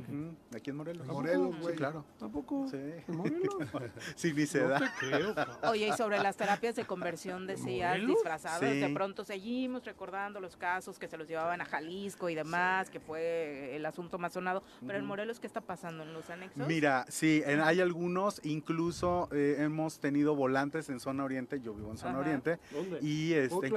Aquí 0.55 0.69
en 0.71 0.75
Morelos. 0.75 1.07
En 1.07 1.13
Morelos, 1.13 1.59
güey. 1.59 1.73
Sí, 1.73 1.77
claro. 1.77 2.05
¿Tampoco? 2.19 2.67
Sí. 2.69 2.77
¿En 2.77 3.15
Morelos? 3.17 3.55
Sí, 4.15 4.33
ni 4.33 4.45
se 4.45 4.61
No 4.61 4.69
da. 4.69 4.79
te 4.79 4.85
creo. 4.99 5.33
Oye, 5.71 5.87
y 5.87 5.93
sobre 5.93 6.19
las 6.19 6.35
terapias 6.35 6.75
de 6.75 6.85
conversión 6.85 7.47
decías 7.47 7.97
disfrazadas, 8.05 8.59
de 8.61 8.87
Sí. 8.87 8.93
pronto 8.93 9.23
seguimos 9.23 9.85
recordando 9.85 10.39
los 10.41 10.57
casos 10.57 10.99
que 10.99 11.07
se 11.07 11.17
los 11.17 11.27
llevaban 11.27 11.61
a 11.61 11.65
Jalisco 11.65 12.29
y 12.29 12.35
demás, 12.35 12.89
que 12.89 12.99
fue 12.99 13.75
el 13.75 13.85
asunto 13.85 14.17
más 14.19 14.33
sonado. 14.33 14.63
Pero 14.85 14.99
en. 14.99 15.05
Morelos, 15.05 15.39
¿qué 15.39 15.47
está 15.47 15.61
pasando 15.61 16.03
en 16.03 16.13
los 16.13 16.29
anexos? 16.29 16.65
Mira, 16.73 17.05
sí, 17.07 17.43
en- 17.45 17.61
hay 17.61 17.81
algunos, 17.81 18.41
incluso 18.43 19.29
eh, 19.31 19.57
hemos 19.59 19.99
tenido 19.99 20.35
volantes 20.35 20.89
en 20.89 20.99
zona 20.99 21.23
oriente, 21.23 21.61
yo 21.61 21.75
vivo 21.75 21.91
en 21.91 21.97
zona 21.97 22.13
Ajá. 22.13 22.19
oriente, 22.21 22.59
¿Dónde? 22.71 22.97
y 23.01 23.33
este, 23.33 23.67
en 23.67 23.73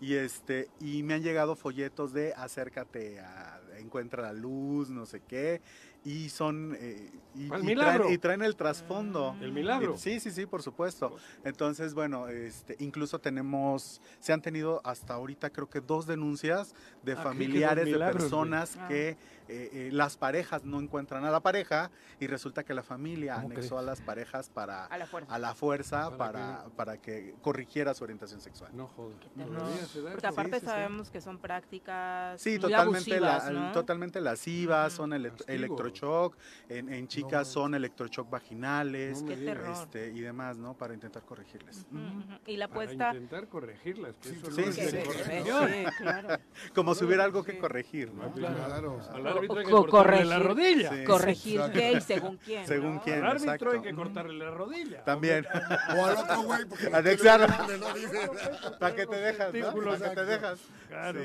y 0.00 0.14
este, 0.14 0.68
y 0.80 1.02
me 1.04 1.14
han 1.14 1.22
llegado 1.22 1.54
folletos 1.54 2.12
de 2.12 2.34
acércate 2.34 3.20
a 3.20 3.60
encuentra 3.78 4.22
la 4.22 4.32
luz, 4.34 4.90
no 4.90 5.06
sé 5.06 5.20
qué, 5.20 5.62
y 6.04 6.28
son 6.28 6.76
eh, 6.78 7.10
y, 7.34 7.44
y 7.46 7.74
traen, 7.76 8.02
y 8.12 8.18
traen 8.18 8.42
el 8.42 8.54
trasfondo. 8.56 9.34
El 9.40 9.52
milagro. 9.52 9.96
Sí, 9.96 10.20
sí, 10.20 10.30
sí, 10.30 10.44
por 10.44 10.62
supuesto. 10.62 11.16
Entonces, 11.44 11.94
bueno, 11.94 12.28
este, 12.28 12.76
incluso 12.80 13.18
tenemos, 13.20 14.02
se 14.18 14.32
han 14.34 14.42
tenido 14.42 14.80
hasta 14.84 15.14
ahorita 15.14 15.48
creo 15.50 15.68
que 15.70 15.80
dos 15.80 16.06
denuncias 16.06 16.74
de 17.02 17.12
Aquí 17.12 17.20
que 17.20 17.24
familiares 17.24 17.86
de 17.86 17.98
personas 17.98 18.76
Ah. 18.78 18.88
que 18.88 19.16
eh, 19.50 19.70
eh, 19.72 19.90
las 19.92 20.16
parejas 20.16 20.64
no 20.64 20.80
encuentran 20.80 21.24
a 21.24 21.30
la 21.30 21.40
pareja 21.40 21.90
y 22.20 22.26
resulta 22.26 22.62
que 22.64 22.72
la 22.74 22.82
familia 22.82 23.34
¿Cómo 23.34 23.46
anexó 23.48 23.76
crees? 23.76 23.82
a 23.82 23.82
las 23.82 24.00
parejas 24.00 24.48
para 24.48 24.84
A 24.86 24.96
la 24.98 25.06
fuerza. 25.06 25.34
a 25.34 25.38
la 25.38 25.54
fuerza 25.54 26.16
¿Para 26.16 26.30
para, 26.32 26.64
para 26.76 26.96
que 27.00 27.34
corrigiera 27.42 27.92
su 27.94 28.04
orientación 28.04 28.40
sexual. 28.40 28.70
No 28.74 28.86
jodas. 28.86 29.18
terror. 29.36 29.56
¿Todavía 29.56 29.86
se 29.86 30.02
da 30.02 30.10
Porque 30.12 30.26
aparte 30.26 30.54
sí, 30.54 30.60
sí. 30.60 30.66
sabemos 30.66 31.10
que 31.10 31.20
son 31.20 31.38
prácticas 31.38 32.40
Sí, 32.40 32.50
muy 32.50 32.58
totalmente, 32.60 33.20
la- 33.20 33.36
abusivas, 33.36 33.52
¿no? 33.66 33.72
totalmente 33.72 34.20
lascivas, 34.20 34.92
son 34.92 35.12
ele- 35.12 35.30
Castigo. 35.30 35.52
electroshock, 35.52 36.36
en, 36.68 36.92
en 36.92 37.08
chicas 37.08 37.48
No. 37.48 37.52
son 37.52 37.74
electroshock 37.74 38.30
vaginales, 38.30 39.22
este, 39.22 40.10
y 40.14 40.20
demás, 40.20 40.56
¿no? 40.58 40.74
Para 40.74 40.94
intentar 40.94 41.22
corregirles. 41.24 41.86
Y 42.46 42.56
la 42.56 42.68
Para 42.68 42.82
apuesta... 42.82 43.08
intentar 43.14 43.48
corregirlas. 43.48 44.16
que 44.18 44.28
Sí, 44.30 44.34
eso 44.36 44.50
sí, 44.50 44.62
no 44.66 44.72
sí, 44.72 44.80
es 44.80 44.92
que- 44.92 45.04
corrección. 45.04 45.68
sí, 45.68 45.84
claro. 45.98 46.28
Como 46.74 46.94
si 46.94 47.04
hubiera 47.04 47.24
algo 47.24 47.42
Sí. 47.44 47.52
que 47.52 47.58
corregir, 47.58 48.12
¿no? 48.12 48.30
Claro. 48.32 48.98
Claro. 49.12 49.39
Árbitro 49.40 49.58
hay 49.58 49.64
que 49.64 49.70
cortarle 49.70 50.24
la 50.24 50.36
corregir. 50.38 50.48
rodilla. 50.48 50.90
Sí. 50.90 51.04
Corregir 51.04 51.60
qué 51.72 51.92
y 51.92 52.00
según 52.00 52.36
quién. 52.38 52.66
Según 52.66 52.94
¿no? 52.96 53.02
quién. 53.02 53.24
Al 53.24 53.30
árbitro 53.30 53.72
hay 53.72 53.80
que 53.80 53.94
cortarle 53.94 54.34
la 54.44 54.50
rodilla. 54.50 55.04
También, 55.04 55.46
O 55.96 56.06
al 56.06 56.16
otro 56.16 56.42
güey. 56.42 56.64
Dice. 57.94 58.30
¿para 58.78 58.94
qué 58.94 59.06
te 59.06 59.16
dejas, 59.16 59.46
no? 59.46 59.52
testículos, 59.52 59.98
¿Para 59.98 60.10
qué 60.10 60.16
te 60.16 60.24
dejas? 60.26 60.58
Claro. 60.88 61.20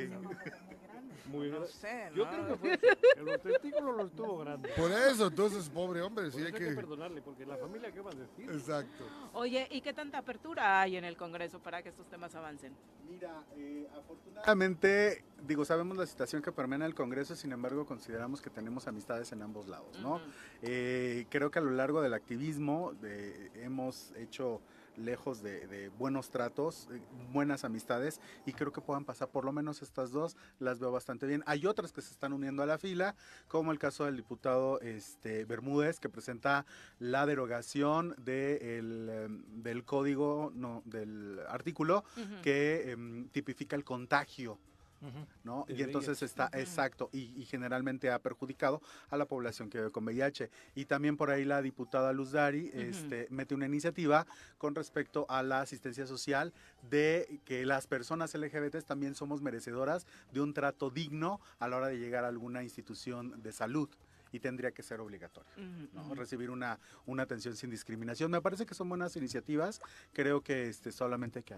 Muy 1.27 1.47
No 1.49 1.55
grande. 1.57 1.67
sé, 1.73 2.09
Yo 2.15 2.25
¿no? 2.25 2.31
creo 2.31 2.47
que 2.47 2.55
fue 2.57 2.73
eso, 2.81 2.97
que 3.15 3.21
los 3.23 3.41
testículos 3.41 3.97
los 3.97 4.11
tuvo 4.15 4.37
grandes. 4.39 4.71
Por 4.73 4.91
eso, 4.91 5.27
entonces, 5.27 5.69
pobre 5.69 6.01
hombre, 6.01 6.31
sí 6.31 6.37
Por 6.37 6.45
hay 6.47 6.51
que 6.53 6.69
que... 6.69 6.75
perdonarle, 6.75 7.21
porque 7.21 7.45
la 7.45 7.57
familia, 7.57 7.91
¿qué 7.91 8.01
va 8.01 8.11
a 8.11 8.15
decir? 8.15 8.49
Exacto. 8.51 9.05
Oye, 9.33 9.67
¿y 9.71 9.81
qué 9.81 9.93
tanta 9.93 10.19
apertura 10.19 10.81
hay 10.81 10.97
en 10.97 11.03
el 11.05 11.17
Congreso 11.17 11.59
para 11.59 11.81
que 11.81 11.89
estos 11.89 12.07
temas 12.09 12.33
avancen? 12.35 12.73
Mira, 13.09 13.43
eh, 13.57 13.87
afortunadamente, 13.97 15.23
digo, 15.47 15.65
sabemos 15.65 15.97
la 15.97 16.05
situación 16.05 16.41
que 16.41 16.51
permea 16.51 16.77
en 16.77 16.81
el 16.83 16.95
Congreso, 16.95 17.35
sin 17.35 17.51
embargo, 17.51 17.85
consideramos 17.85 18.41
que 18.41 18.49
tenemos 18.49 18.87
amistades 18.87 19.31
en 19.31 19.41
ambos 19.41 19.67
lados, 19.67 19.99
¿no? 20.01 20.21
Eh, 20.61 21.25
creo 21.29 21.49
que 21.51 21.59
a 21.59 21.61
lo 21.61 21.71
largo 21.71 22.01
del 22.01 22.13
activismo 22.13 22.93
de- 23.01 23.51
hemos 23.63 24.11
hecho 24.17 24.61
lejos 24.97 25.41
de, 25.41 25.67
de 25.67 25.89
buenos 25.89 26.29
tratos, 26.29 26.87
eh, 26.91 27.01
buenas 27.31 27.63
amistades, 27.63 28.19
y 28.45 28.53
creo 28.53 28.71
que 28.71 28.81
puedan 28.81 29.05
pasar 29.05 29.29
por 29.29 29.45
lo 29.45 29.51
menos 29.51 29.81
estas 29.81 30.11
dos, 30.11 30.37
las 30.59 30.79
veo 30.79 30.91
bastante 30.91 31.25
bien. 31.27 31.43
Hay 31.45 31.65
otras 31.65 31.91
que 31.91 32.01
se 32.01 32.11
están 32.11 32.33
uniendo 32.33 32.63
a 32.63 32.65
la 32.65 32.77
fila, 32.77 33.15
como 33.47 33.71
el 33.71 33.79
caso 33.79 34.05
del 34.05 34.17
diputado 34.17 34.79
este, 34.81 35.45
Bermúdez, 35.45 35.99
que 35.99 36.09
presenta 36.09 36.65
la 36.99 37.25
derogación 37.25 38.15
de 38.17 38.77
el, 38.77 39.09
em, 39.09 39.63
del 39.63 39.83
código, 39.83 40.51
no, 40.55 40.81
del 40.85 41.39
artículo 41.47 42.03
que 42.41 42.91
em, 42.91 43.27
tipifica 43.29 43.75
el 43.75 43.83
contagio. 43.83 44.59
¿No? 45.43 45.65
El 45.67 45.79
Y 45.79 45.83
entonces 45.83 46.19
VIH. 46.21 46.25
está, 46.25 46.49
exacto, 46.53 47.09
y, 47.11 47.33
y 47.39 47.45
generalmente 47.45 48.11
ha 48.11 48.19
perjudicado 48.19 48.81
a 49.09 49.17
la 49.17 49.25
población 49.25 49.69
que 49.69 49.77
vive 49.79 49.91
con 49.91 50.05
VIH. 50.05 50.49
Y 50.75 50.85
también 50.85 51.17
por 51.17 51.29
ahí 51.29 51.45
la 51.45 51.61
diputada 51.61 52.13
Luz 52.13 52.31
Dari 52.31 52.71
este, 52.73 53.27
mete 53.29 53.55
una 53.55 53.65
iniciativa 53.65 54.25
con 54.57 54.75
respecto 54.75 55.25
a 55.29 55.43
la 55.43 55.61
asistencia 55.61 56.07
social 56.07 56.53
de 56.89 57.39
que 57.45 57.65
las 57.65 57.87
personas 57.87 58.33
LGBT 58.33 58.83
también 58.83 59.15
somos 59.15 59.41
merecedoras 59.41 60.05
de 60.31 60.41
un 60.41 60.53
trato 60.53 60.89
digno 60.89 61.39
a 61.59 61.67
la 61.67 61.77
hora 61.77 61.87
de 61.87 61.97
llegar 61.97 62.25
a 62.25 62.27
alguna 62.27 62.63
institución 62.63 63.41
de 63.41 63.51
salud 63.51 63.89
y 64.31 64.39
tendría 64.39 64.71
que 64.71 64.83
ser 64.83 64.99
obligatorio. 64.99 65.49
¿no? 65.93 66.13
recibir 66.15 66.49
una, 66.49 66.79
una 67.05 67.23
atención 67.23 67.55
sin 67.55 67.69
discriminación. 67.69 68.31
Me 68.31 68.41
parece 68.41 68.65
que 68.65 68.73
son 68.73 68.89
buenas 68.89 69.15
iniciativas, 69.15 69.81
creo 70.13 70.41
que 70.41 70.67
este, 70.67 70.91
solamente 70.91 71.39
hay 71.39 71.43
que 71.43 71.53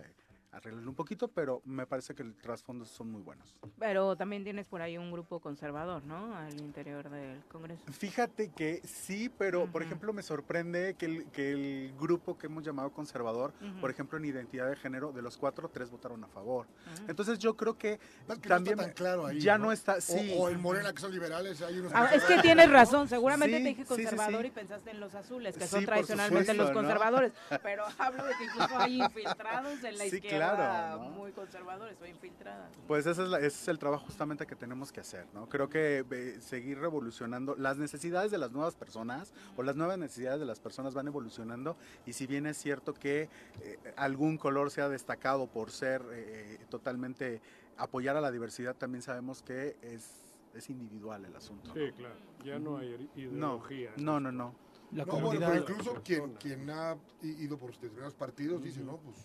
arreglarlo 0.51 0.89
un 0.89 0.95
poquito, 0.95 1.27
pero 1.27 1.61
me 1.65 1.85
parece 1.85 2.15
que 2.15 2.23
el 2.23 2.33
trasfondo 2.35 2.85
son 2.85 3.11
muy 3.11 3.21
buenos. 3.21 3.55
Pero 3.77 4.15
también 4.15 4.43
tienes 4.43 4.65
por 4.67 4.81
ahí 4.81 4.97
un 4.97 5.11
grupo 5.11 5.39
conservador, 5.39 6.03
¿no? 6.03 6.35
Al 6.35 6.59
interior 6.61 7.09
del 7.09 7.43
Congreso. 7.45 7.83
Fíjate 7.91 8.49
que 8.51 8.81
sí, 8.85 9.29
pero 9.29 9.67
por 9.67 9.81
Ujú. 9.81 9.87
ejemplo 9.87 10.13
me 10.13 10.23
sorprende 10.23 10.95
que 10.97 11.05
el, 11.05 11.25
que 11.31 11.51
el 11.51 11.93
grupo 11.99 12.37
que 12.37 12.47
hemos 12.47 12.63
llamado 12.63 12.91
conservador, 12.91 13.53
Ujú. 13.61 13.81
por 13.81 13.91
ejemplo 13.91 14.17
en 14.17 14.25
identidad 14.25 14.69
de 14.69 14.75
género, 14.77 15.11
de 15.11 15.21
los 15.21 15.37
cuatro, 15.37 15.69
tres 15.69 15.91
votaron 15.91 16.23
a 16.23 16.27
favor. 16.27 16.65
Ujú. 16.95 17.05
Entonces 17.09 17.37
yo 17.39 17.55
creo 17.55 17.77
que 17.77 17.93
Es 18.27 18.39
que 18.39 18.49
también 18.49 18.77
no 18.77 18.83
está 18.83 18.93
tan 18.93 18.93
claro 18.93 19.25
ahí. 19.27 19.39
ya 19.39 19.57
no 19.57 19.71
está, 19.71 20.01
sí. 20.01 20.33
O, 20.37 20.43
o 20.45 20.49
en 20.49 20.59
Morena, 20.61 20.93
que 20.93 21.01
son 21.01 21.11
liberales, 21.11 21.61
hay 21.61 21.77
unos. 21.79 21.91
Ah, 21.93 22.09
es 22.13 22.23
que 22.23 22.39
tienes 22.39 22.71
razón, 22.71 23.07
seguramente 23.07 23.57
Sí, 23.57 23.63
te 23.63 23.69
dije 23.69 23.83
sí, 23.85 23.95
sí, 23.95 24.03
conservador 24.03 24.41
sí. 24.41 24.47
y 24.47 24.51
pensaste 24.51 24.91
en 24.91 24.99
los 24.99 25.13
azules, 25.13 25.55
que 25.55 25.65
Sí, 25.65 25.69
son 25.69 25.85
por 25.85 25.93
tradicionalmente 25.93 26.53
los 26.53 26.67
supuesto, 26.69 26.81
¿no? 26.81 26.87
conservadores, 26.87 27.31
pero 27.61 27.83
hablo 27.99 28.25
de 28.25 28.33
que 28.37 28.43
incluso 28.45 28.77
hay 28.79 29.01
infiltrados 29.03 29.83
en 29.83 29.97
la 29.97 30.03
Sí, 30.05 30.15
izquierda 30.15 30.36
claro, 30.37 31.03
¿no? 31.03 31.09
muy 31.09 31.31
conservadores 31.31 31.97
o 32.01 32.05
infiltradas. 32.05 32.71
Pues 32.87 33.05
ese 33.05 33.23
es, 33.23 33.29
la- 33.29 33.37
ese 33.39 33.47
es 33.47 33.67
el 33.67 33.79
trabajo 33.79 34.05
justamente 34.05 34.45
que 34.45 34.55
tenemos 34.55 34.91
que 34.91 34.99
hacer, 35.01 35.25
¿no? 35.33 35.47
Creo 35.49 35.69
que 35.69 36.05
eh, 36.09 36.37
seguir 36.41 36.79
revolucionando 36.79 37.55
las 37.55 37.77
necesidades 37.77 38.31
de 38.31 38.37
las 38.37 38.51
nuevas 38.51 38.75
personas 38.75 39.33
o 39.55 39.63
las 39.63 39.75
nuevas 39.75 39.97
necesidades 39.97 40.39
de 40.39 40.45
las 40.45 40.59
personas 40.59 40.93
van 40.93 41.07
evolucionando 41.07 41.77
y 42.05 42.13
si 42.13 42.27
bien 42.27 42.45
es 42.45 42.57
cierto 42.57 42.93
que 42.93 43.29
eh, 43.61 43.77
algún 43.95 44.37
color 44.37 44.71
sea 44.71 44.89
destacado 44.89 45.47
por 45.47 45.71
ser 45.71 46.01
eh, 46.11 46.59
totalmente 46.69 47.41
apoyar 47.77 48.15
a 48.17 48.21
la 48.21 48.31
diversidad, 48.31 48.75
también 48.75 49.01
sabemos 49.01 49.43
que 49.43 49.77
es, 49.81 50.23
es 50.53 50.69
individual 50.69 51.25
el 51.25 51.35
asunto. 51.35 51.71
Sí, 51.73 51.91
claro. 51.95 52.15
Ya 52.43 52.57
no 52.59 52.77
hay 52.77 52.87
ide- 53.15 53.31
No, 53.31 53.57
ideología. 53.59 53.91
no, 53.97 54.19
no, 54.19 54.31
no. 54.31 54.55
La 54.93 55.03
No, 55.03 55.19
bueno, 55.19 55.45
pero 55.47 55.55
incluso 55.59 56.01
quien, 56.01 56.33
quien 56.35 56.69
ha 56.69 56.95
ido 57.21 57.57
por 57.57 57.71
determinados 57.73 58.13
partidos 58.15 58.63
dice, 58.63 58.79
no, 58.81 58.97
pues 58.97 59.17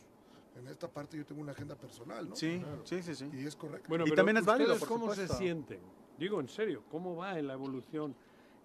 en 0.57 0.69
esta 0.69 0.89
parte 0.89 1.17
yo 1.17 1.25
tengo 1.25 1.41
una 1.41 1.53
agenda 1.53 1.75
personal, 1.77 2.29
¿no? 2.29 2.37
Sí, 2.37 2.59
Claro. 2.61 2.83
sí, 2.85 3.03
sí, 3.03 3.15
sí. 3.15 3.29
Y 3.33 3.47
es 3.47 3.57
correcto. 3.57 3.89
Bueno, 3.89 4.05
Y 4.05 4.11
pero 4.11 4.17
también 4.17 4.37
es 4.39 4.45
válido, 4.45 4.73
¿ustedes 4.75 4.81
por 4.81 4.89
¿Cómo 4.99 5.11
supuesto. 5.13 5.35
se 5.35 5.39
sienten? 5.39 5.81
Digo, 6.19 6.41
en 6.41 6.49
serio, 6.49 6.83
¿cómo 6.91 7.17
va 7.17 7.39
en 7.39 7.47
la 7.47 7.55
evolución? 7.55 8.15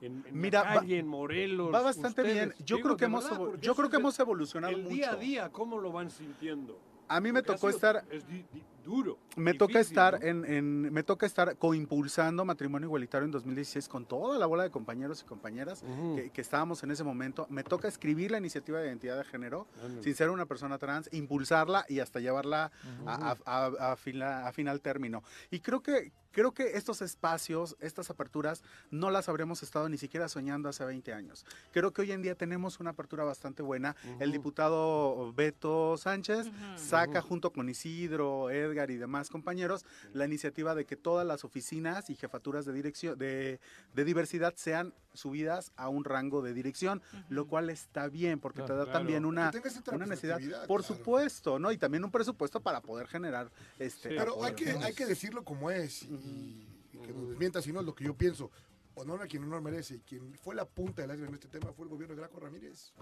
En, 0.02 0.24
en 0.28 0.40
Mira, 0.40 0.64
la 0.64 0.70
va- 0.76 0.80
calle, 0.82 1.00
en 1.00 1.08
Morelos. 1.08 1.74
Va 1.74 1.82
bastante 1.82 2.22
ustedes? 2.22 2.34
bien. 2.34 2.54
Yo 2.66 2.76
Digo, 2.76 2.88
creo 2.90 2.98
que 2.98 3.06
hemos 3.06 3.24
verdad, 3.30 3.60
yo 3.62 3.76
creo 3.76 3.90
que 3.90 3.96
hemos 3.96 4.20
evolucionado 4.20 4.76
el 4.76 4.84
mucho. 4.84 4.96
día 4.96 5.12
a 5.12 5.16
día, 5.16 5.50
¿cómo 5.52 5.80
lo 5.80 5.92
van 5.92 6.12
sintiendo? 6.12 6.78
A 7.08 7.20
mí 7.22 7.32
me 7.32 7.42
Porque 7.42 7.56
tocó 7.56 7.68
sido- 7.72 7.78
estar 7.78 8.06
Es 8.12 8.28
di- 8.28 8.46
di- 8.54 8.64
duro. 8.88 9.20
Me 9.36 9.54
toca 9.54 9.80
difícil, 9.80 9.92
estar 9.92 10.20
¿no? 10.20 10.26
en, 10.26 10.46
en- 10.46 10.82
me 10.94 11.04
toca 11.04 11.26
estar 11.28 11.56
coimpulsando 11.58 12.44
matrimonio 12.46 12.88
igualitario 12.88 13.26
en 13.26 13.32
2016 13.32 13.88
con 13.88 14.06
toda 14.06 14.40
la 14.40 14.46
bola 14.48 14.64
de 14.64 14.72
compañeros 14.72 15.22
y 15.22 15.26
compañeras 15.26 15.84
Ujú. 15.84 16.16
que, 16.16 16.30
que 16.32 16.42
estábamos 16.42 16.82
en 16.84 16.92
ese 16.92 17.04
momento. 17.04 17.46
Me 17.50 17.64
toca 17.64 17.88
escribir 17.88 18.32
la 18.32 18.38
iniciativa 18.40 18.80
de 18.80 18.88
identidad 18.88 19.18
de 19.18 19.26
género 19.26 19.68
Ándale. 19.84 20.04
sin 20.04 20.16
ser 20.16 20.30
una 20.32 20.46
persona 20.48 20.78
trans, 20.80 21.10
impulsarla 21.14 21.86
y 21.90 22.00
hasta 22.00 22.20
llevarla 22.20 22.72
a, 23.06 23.36
a- 23.46 23.66
a- 23.68 23.92
a 23.92 23.96
fina- 23.98 24.48
a 24.48 24.52
final 24.54 24.82
término. 24.82 25.22
Y 25.52 25.60
creo 25.60 25.82
que 25.84 26.12
creo 26.32 26.52
que 26.54 26.78
estos 26.78 27.02
espacios, 27.02 27.76
estas 27.80 28.12
aperturas, 28.12 28.62
no 28.92 29.10
las 29.10 29.28
habríamos 29.28 29.64
estado 29.64 29.90
ni 29.90 29.98
siquiera 29.98 30.30
soñando 30.30 30.70
hace 30.70 30.86
20 30.86 31.12
años. 31.12 31.48
Creo 31.72 31.92
que 31.94 32.02
hoy 32.04 32.12
en 32.12 32.22
día 32.22 32.36
tenemos 32.36 32.80
una 32.80 32.92
apertura 32.92 33.24
bastante 33.24 33.64
buena. 33.64 33.96
El 34.20 34.30
Ujú. 34.30 34.38
diputado 34.38 35.34
Beto 35.34 35.98
Sánchez 35.98 36.46
Ujú. 36.46 36.56
saca 36.76 37.24
junto 37.24 37.52
con 37.52 37.70
Isidro, 37.70 38.52
Edgar 38.52 38.77
y 38.92 38.98
demás 38.98 39.30
compañeros 39.30 39.86
la 40.14 40.26
iniciativa 40.26 40.76
de 40.76 40.86
que 40.86 40.96
todas 40.96 41.26
las 41.26 41.44
oficinas 41.44 42.10
y 42.10 42.16
jefaturas 42.16 42.66
de 42.66 42.74
dirección 42.74 43.18
de, 43.18 43.60
de 43.94 44.06
diversidad 44.06 44.54
sean 44.56 44.94
subidas 45.14 45.72
a 45.76 45.90
un 45.90 46.04
rango 46.04 46.42
de 46.42 46.54
dirección, 46.54 47.02
lo 47.30 47.48
cual 47.48 47.70
está 47.70 48.08
bien 48.08 48.40
porque 48.40 48.62
te 48.62 48.74
da 48.74 48.84
Claro. 48.84 48.92
también 49.00 49.26
una, 49.26 49.52
una 49.92 50.06
necesidad, 50.06 50.38
por 50.68 50.82
claro. 50.82 50.96
supuesto, 50.96 51.58
¿no? 51.60 51.72
Y 51.72 51.78
también 51.78 52.04
un 52.04 52.12
presupuesto 52.12 52.60
para 52.62 52.82
poder 52.82 53.08
generar 53.08 53.52
este 53.80 54.10
Sí. 54.10 54.16
Pero 54.18 54.44
hay 54.44 54.54
que, 54.54 54.70
hay 54.70 54.94
que 54.94 55.06
decirlo 55.06 55.44
como 55.44 55.72
es 55.72 56.04
y, 56.04 56.68
y 56.94 56.98
que 57.00 57.12
nos 57.14 57.30
desmienta, 57.30 57.62
si 57.62 57.74
no 57.74 57.80
es 57.80 57.86
lo 57.86 57.96
que 57.96 58.04
yo 58.04 58.14
pienso. 58.16 58.52
Honor 58.94 59.22
a 59.24 59.28
quien 59.28 59.44
honor 59.44 59.62
merece. 59.62 59.96
Y 59.96 60.00
quien 60.00 60.34
fue 60.36 60.56
la 60.56 60.66
punta 60.66 61.02
del 61.02 61.12
iceberg 61.12 61.30
en 61.30 61.36
este 61.36 61.48
tema 61.48 61.72
fue 61.74 61.86
el 61.86 61.90
gobierno 61.90 62.16
de 62.16 62.22
Graco 62.22 62.40
Ramírez. 62.40 62.94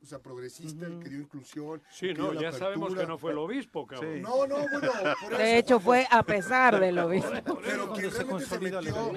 O 0.00 0.06
sea, 0.06 0.20
progresista, 0.20 0.86
el 0.86 1.00
que 1.00 1.08
dio 1.08 1.18
inclusión. 1.18 1.82
Sí, 1.90 2.14
no, 2.14 2.32
ya 2.32 2.52
sabemos 2.52 2.88
que 2.88 3.00
apertura. 3.00 3.06
no 3.06 3.18
fue 3.18 3.32
el 3.32 3.38
obispo, 3.38 3.86
cabrón. 3.86 4.14
Sí. 4.14 4.20
No, 4.20 4.46
no, 4.46 4.56
bueno, 4.56 4.80
por 5.20 5.32
eso, 5.32 5.38
De 5.38 5.58
hecho, 5.58 5.80
fue 5.80 6.06
a 6.10 6.22
pesar 6.22 6.78
de 6.78 6.92
lo 6.92 7.08
visto. 7.08 7.30
Pero 7.62 7.92
que 7.92 8.10
se 8.10 8.22
realmente 8.22 8.46
se 8.46 8.58
metió 8.60 9.12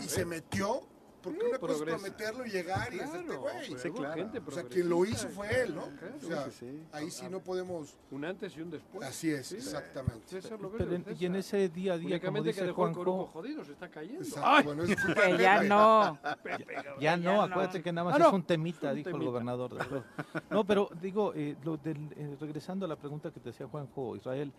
y, 0.00 0.04
y 0.04 0.08
se 0.08 0.24
metió, 0.24 0.88
porque 1.30 1.46
una 1.46 1.58
cosa 1.58 1.74
es 1.74 1.80
prometerlo 1.82 2.46
y 2.46 2.50
llegar 2.50 2.94
y 2.94 2.98
decirte, 2.98 3.24
Claro, 3.26 3.40
güey. 3.40 3.66
Sí, 3.78 3.90
claro. 3.90 4.30
O 4.46 4.50
sea, 4.50 4.62
quien 4.64 4.88
lo 4.88 5.04
hizo 5.04 5.28
fue 5.28 5.62
él, 5.62 5.74
¿no? 5.74 5.82
claro. 5.98 6.14
O 6.16 6.26
sea, 6.26 6.44
Sí, 6.50 6.50
sí. 6.60 6.82
ahí 6.92 7.10
sí 7.10 7.26
no 7.30 7.40
podemos. 7.40 7.96
Un 8.10 8.24
antes 8.24 8.56
y 8.56 8.60
un 8.60 8.70
después. 8.70 9.06
Así 9.08 9.30
es, 9.30 9.46
Sí. 9.48 9.56
exactamente. 9.56 10.40
Pero 10.78 11.00
y 11.18 11.26
en 11.26 11.36
ese 11.36 11.68
día 11.68 11.94
a 11.94 11.98
día, 11.98 12.20
como 12.20 12.42
que 12.42 12.48
dice 12.48 12.64
dejó 12.64 12.86
el 12.88 12.94
corujo 12.94 13.16
Juanjo, 13.26 13.32
jodido, 13.40 13.64
se 13.64 13.72
está 13.72 13.88
cayendo. 13.90 14.22
Exacto. 14.22 14.48
¡Ay! 14.48 14.64
Bueno, 14.64 14.82
es 14.84 14.96
Que 15.36 15.38
ya 15.38 15.62
no. 15.62 16.18
Ya 16.22 16.98
Ya 17.00 17.16
no, 17.16 17.32
no. 17.34 17.42
acuérdate 17.42 17.82
que 17.82 17.92
nada 17.92 18.04
más 18.06 18.14
Ah, 18.14 18.18
no. 18.18 18.28
es 18.28 18.32
un 18.34 18.42
temita, 18.44 18.90
Un 18.90 18.96
dijo 18.96 19.10
el 19.10 19.24
gobernador. 19.24 19.74
de. 19.76 20.02
No, 20.50 20.64
pero 20.64 20.88
digo, 21.00 21.32
eh, 21.34 21.56
lo 21.64 21.76
del- 21.76 22.12
eh, 22.16 22.36
regresando 22.40 22.86
a 22.86 22.88
la 22.88 22.96
pregunta 22.96 23.30
que 23.30 23.40
te 23.40 23.50
hacía 23.50 23.66
Juanjo 23.66 24.16
Israel, 24.16 24.52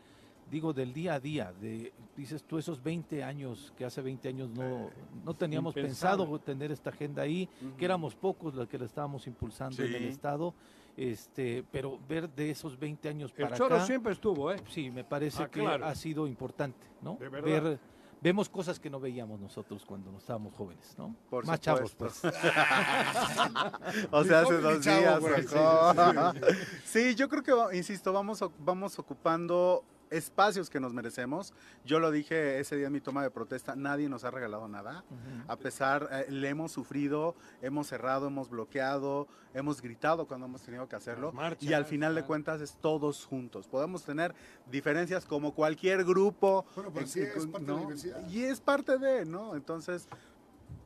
digo, 0.50 0.74
del 0.74 0.94
día 0.94 1.16
a 1.16 1.20
día, 1.20 1.54
de, 1.60 1.94
dices 2.16 2.44
tú 2.44 2.58
esos 2.58 2.82
20 2.82 3.24
años, 3.24 3.74
que 3.78 3.86
hace 3.86 4.02
20 4.02 4.30
años 4.30 4.50
no, 4.50 4.90
no 5.26 5.34
teníamos 5.34 5.76
impensable. 5.76 6.18
pensado 6.24 6.40
tener 6.40 6.72
esta 6.72 6.90
agenda 6.90 7.22
ahí, 7.24 7.48
que 7.78 7.86
éramos 7.86 8.16
pocos 8.16 8.54
los 8.56 8.68
que 8.68 8.78
la 8.78 8.86
estábamos 8.86 9.28
impulsando 9.28 9.84
en 9.84 9.94
el. 9.96 10.04
Estado, 10.06 10.54
este, 10.96 11.64
pero 11.72 12.00
ver 12.08 12.30
de 12.30 12.50
esos 12.52 12.78
20 12.80 13.10
años 13.10 13.34
El 13.38 13.44
para 13.44 13.58
choro 13.58 13.76
acá, 13.76 13.86
siempre 13.86 14.14
estuvo, 14.14 14.52
¿eh? 14.52 14.58
sí, 14.70 14.90
me 14.90 15.04
parece 15.04 15.44
Ah, 15.44 15.48
que 15.50 15.60
claro. 15.60 15.86
ha 15.86 15.94
sido 15.96 16.26
importante, 16.28 16.88
¿no? 17.02 17.18
De 17.20 17.30
verdad. 17.30 17.46
Ver, 17.64 17.80
vemos 18.20 18.50
cosas 18.50 18.80
que 18.80 18.90
no 18.90 19.00
veíamos 19.00 19.40
nosotros 19.40 19.86
cuando 19.86 20.12
nos 20.12 20.22
estábamos 20.24 20.56
jóvenes, 20.56 20.96
¿no? 20.98 21.16
Por 21.30 21.46
Más 21.46 21.60
chavos, 21.60 21.94
pues. 21.94 22.22
O 24.12 24.24
sea, 24.24 24.40
hace 24.42 24.58
dos 24.60 24.82
chavo, 24.84 25.28
días. 25.28 25.46
sí, 25.46 25.48
sí, 25.48 26.40
sí, 26.40 26.42
Sí, 26.86 27.16
yo 27.16 27.30
creo 27.30 27.44
que, 27.44 27.78
insisto, 27.78 28.12
vamos, 28.12 28.44
vamos 28.60 28.98
ocupando 28.98 29.84
espacios 30.10 30.70
que 30.70 30.80
nos 30.80 30.94
merecemos. 30.94 31.54
Yo 31.86 32.00
lo 32.00 32.12
dije 32.12 32.60
ese 32.60 32.76
día 32.76 32.88
en 32.88 32.94
mi 32.94 33.02
toma 33.02 33.24
de 33.24 33.32
protesta, 33.32 33.76
nadie 33.76 34.10
nos 34.10 34.24
ha 34.24 34.32
regalado 34.32 34.68
nada. 34.68 35.04
A 35.48 35.56
pesar, 35.58 36.10
eh, 36.12 36.26
le 36.30 36.50
hemos 36.50 36.72
sufrido, 36.72 37.36
hemos 37.62 37.88
cerrado, 37.88 38.28
hemos 38.28 38.50
bloqueado, 38.50 39.28
hemos 39.54 39.82
gritado 39.82 40.28
cuando 40.28 40.46
hemos 40.46 40.62
tenido 40.62 40.88
que 40.88 40.96
hacerlo. 40.96 41.32
Marchas, 41.32 41.64
y 41.64 41.74
al 41.74 41.86
final 41.86 42.16
de 42.16 42.24
cuentas 42.24 42.62
es 42.62 42.78
todos 42.82 43.26
juntos. 43.26 43.68
Podemos 43.68 44.04
tener 44.04 44.34
diferencias 44.72 45.26
como 45.26 45.54
cualquier 45.54 46.04
grupo. 46.04 46.66
Bueno, 46.76 46.92
pero 46.94 47.06
eh, 47.06 47.10
sí 47.10 47.20
eh, 47.22 47.32
es 47.36 47.48
parte 47.48 47.66
de 47.66 47.74
la 47.74 47.80
diversidad. 47.80 48.30
Y 48.30 48.44
es 48.44 48.62
parte 48.62 48.98
de, 48.98 49.26
¿no? 49.26 49.56
Entonces... 49.56 50.08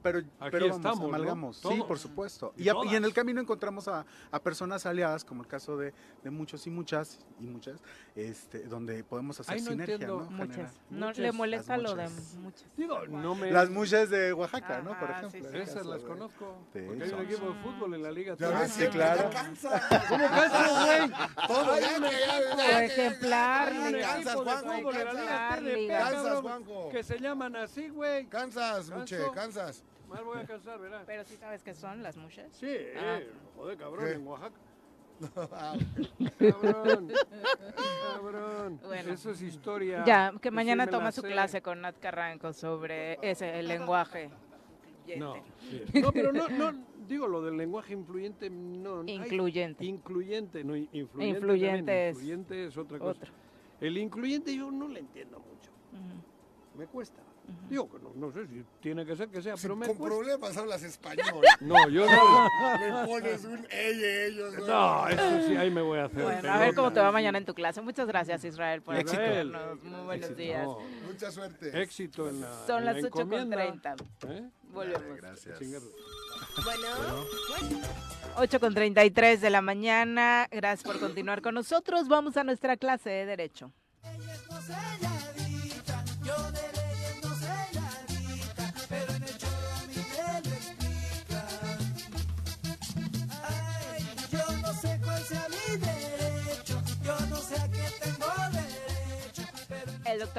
Pero, 0.03 0.21
pero 0.51 0.65
vamos, 0.65 0.77
estamos, 0.77 0.99
¿no? 0.99 1.05
amalgamos. 1.07 1.57
Sí, 1.57 1.61
Todos. 1.63 1.85
por 1.85 1.99
supuesto. 1.99 2.53
Y 2.57 2.63
Y, 2.63 2.69
a- 2.69 2.73
y 2.85 2.95
en 2.95 3.05
el 3.05 3.13
camino 3.13 3.39
encontramos 3.39 3.87
a, 3.87 4.05
a 4.31 4.39
personas 4.41 4.85
aliadas, 4.85 5.23
como 5.23 5.43
el 5.43 5.47
caso 5.47 5.77
de, 5.77 5.93
de 6.23 6.29
muchos 6.31 6.65
y 6.65 6.69
muchas, 6.71 7.19
y 7.39 7.43
muchas, 7.45 7.79
este, 8.15 8.63
donde 8.63 9.03
podemos 9.03 9.39
hacer 9.39 9.55
Ay, 9.55 9.61
no 9.61 9.69
sinergia, 9.71 9.93
entiendo. 9.95 10.21
¿no? 10.29 10.31
Muchas. 10.31 10.73
No 10.89 11.05
Muchas, 11.07 11.17
le 11.19 11.31
molesta 11.31 11.77
lo 11.77 11.95
de 11.95 12.09
muchas. 12.39 12.65
Digo, 12.75 13.05
no 13.07 13.35
me... 13.35 13.51
Las 13.51 13.69
muchas 13.69 14.09
de 14.09 14.33
Oaxaca, 14.33 14.81
¿no? 14.81 14.97
Por 14.99 15.11
Ajá, 15.11 15.21
sí, 15.29 15.37
ejemplo. 15.37 15.49
sí. 15.51 15.55
el 15.57 15.61
Esas 15.61 15.85
las 15.85 16.01
de- 16.01 16.07
conozco. 16.07 16.57
Sí, 16.73 16.79
porque 16.87 17.03
hay 17.03 17.09
un 17.13 17.21
equipo 17.21 17.47
de 17.47 17.53
fútbol 17.61 17.93
en 17.93 18.03
la 18.03 18.11
liga. 18.11 18.35
Ya 18.37 18.59
Ah, 18.59 18.67
sí, 18.67 18.87
claro. 18.87 19.29
cansa. 19.31 19.81
¿Cómo 20.09 20.27
canso, 20.27 20.85
güey? 20.85 21.47
Todo, 21.47 21.75
ejemplar, 22.81 23.71
Cansas, 24.01 24.35
Juanjo, 24.35 24.89
cansas. 24.91 26.41
Juanjo. 26.41 26.89
Que 26.89 27.03
se 27.03 27.19
llaman 27.19 27.55
así, 27.55 27.89
güey. 27.89 28.25
Cansas, 28.27 28.89
Muche, 28.89 29.17
cansas. 29.33 29.83
Mal 30.11 30.23
voy 30.25 30.39
a 30.39 30.45
cansar, 30.45 30.79
¿verdad? 30.79 31.03
Pero 31.05 31.23
sí 31.23 31.35
sabes 31.37 31.63
qué 31.63 31.73
son 31.73 32.03
las 32.03 32.17
muchas. 32.17 32.51
Sí, 32.53 32.67
Ah. 32.97 33.19
joder, 33.55 33.77
cabrón, 33.77 34.05
¿Qué? 34.05 34.11
en 34.13 34.27
Oaxaca. 34.27 34.55
Cabrón. 36.39 37.11
Cabrón. 38.13 38.79
Bueno. 38.83 39.13
Eso 39.13 39.29
es 39.31 39.41
historia. 39.41 40.03
Ya, 40.05 40.33
que 40.41 40.49
mañana 40.51 40.87
toma 40.87 41.11
su 41.11 41.21
sé. 41.21 41.27
clase 41.29 41.61
con 41.61 41.81
Nat 41.81 41.97
Carranco 41.99 42.53
sobre 42.53 43.19
ese 43.21 43.59
el 43.59 43.67
lenguaje. 43.67 44.29
No, 45.17 45.35
sí. 45.59 45.83
no, 46.01 46.11
pero 46.11 46.31
no, 46.31 46.47
no, 46.49 46.73
digo 47.07 47.27
lo 47.27 47.41
del 47.41 47.57
lenguaje 47.57 47.93
influyente, 47.93 48.49
no. 48.49 49.01
hay- 49.01 49.11
Incluyente. 49.15 49.83
incluyente, 49.85 50.63
no, 50.63 50.75
influyente. 50.75 51.27
Influyente 51.39 51.77
también, 51.77 51.89
es 51.89 52.15
Influyente 52.15 52.65
es 52.65 52.77
otra 52.77 52.99
cosa. 52.99 53.11
otro. 53.21 53.33
El 53.79 53.97
incluyente 53.97 54.55
yo 54.55 54.71
no 54.71 54.87
le 54.87 54.99
entiendo 55.01 55.39
mucho. 55.39 55.71
Me 56.77 56.85
cuesta. 56.87 57.21
Digo 57.69 57.89
que 57.89 57.99
no, 57.99 58.11
no 58.15 58.31
sé 58.33 58.47
si 58.47 58.63
tiene 58.81 59.05
que 59.05 59.15
ser 59.15 59.29
que 59.29 59.41
sea, 59.41 59.55
pero 59.61 59.75
me 59.75 59.87
Con 59.87 59.95
cuesta. 59.97 60.15
problemas 60.15 60.57
hablas 60.57 60.83
español. 60.83 61.41
No, 61.61 61.87
yo 61.89 62.05
no. 62.05 62.47
Le 62.79 63.05
pones 63.07 63.45
un 63.45 63.65
ella, 63.71 64.25
ellos. 64.25 64.53
No, 64.67 65.07
eso 65.07 65.47
sí, 65.47 65.55
ahí 65.55 65.69
me 65.69 65.81
voy 65.81 65.99
a 65.99 66.05
hacer. 66.05 66.23
Bueno, 66.23 66.51
a 66.51 66.57
ver 66.59 66.75
cómo 66.75 66.91
te 66.91 66.99
va 66.99 67.11
mañana 67.11 67.37
en 67.37 67.45
tu 67.45 67.53
clase. 67.53 67.81
Muchas 67.81 68.07
gracias, 68.07 68.43
Israel, 68.43 68.81
por 68.81 68.95
Éxito. 68.95 69.21
acompañarnos. 69.21 69.83
Muy 69.83 70.01
buenos 70.05 70.35
días. 70.35 70.63
No, 70.65 70.79
Mucha 71.07 71.31
suerte. 71.31 71.81
éxito 71.81 72.29
en 72.29 72.41
la. 72.41 72.65
Son 72.67 72.79
en 72.79 72.85
las 72.85 72.95
la 72.95 73.01
8 73.01 73.09
con 73.11 73.21
encomienda. 73.21 73.57
30. 73.57 73.95
¿Eh? 74.29 74.49
Volvemos. 74.63 75.17
Gracias. 75.17 75.59
Chingar. 75.59 75.81
8 78.37 78.59
con 78.59 78.73
33 78.73 79.41
de 79.41 79.49
la 79.49 79.61
mañana. 79.61 80.47
Gracias 80.51 80.83
por 80.83 80.99
continuar 80.99 81.41
con 81.41 81.55
nosotros. 81.55 82.07
Vamos 82.07 82.37
a 82.37 82.43
nuestra 82.43 82.77
clase 82.77 83.09
de 83.09 83.25
Derecho. 83.25 83.71
El 84.03 84.17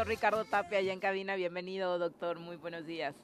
doctor 0.03 0.09
Ricardo 0.09 0.45
Tapia, 0.45 0.79
allá 0.79 0.93
en 0.93 0.99
cabina. 0.99 1.37
Bienvenido, 1.37 1.97
doctor. 1.97 2.41
Muy 2.41 2.57
buenos 2.57 2.85
días. 2.87 3.15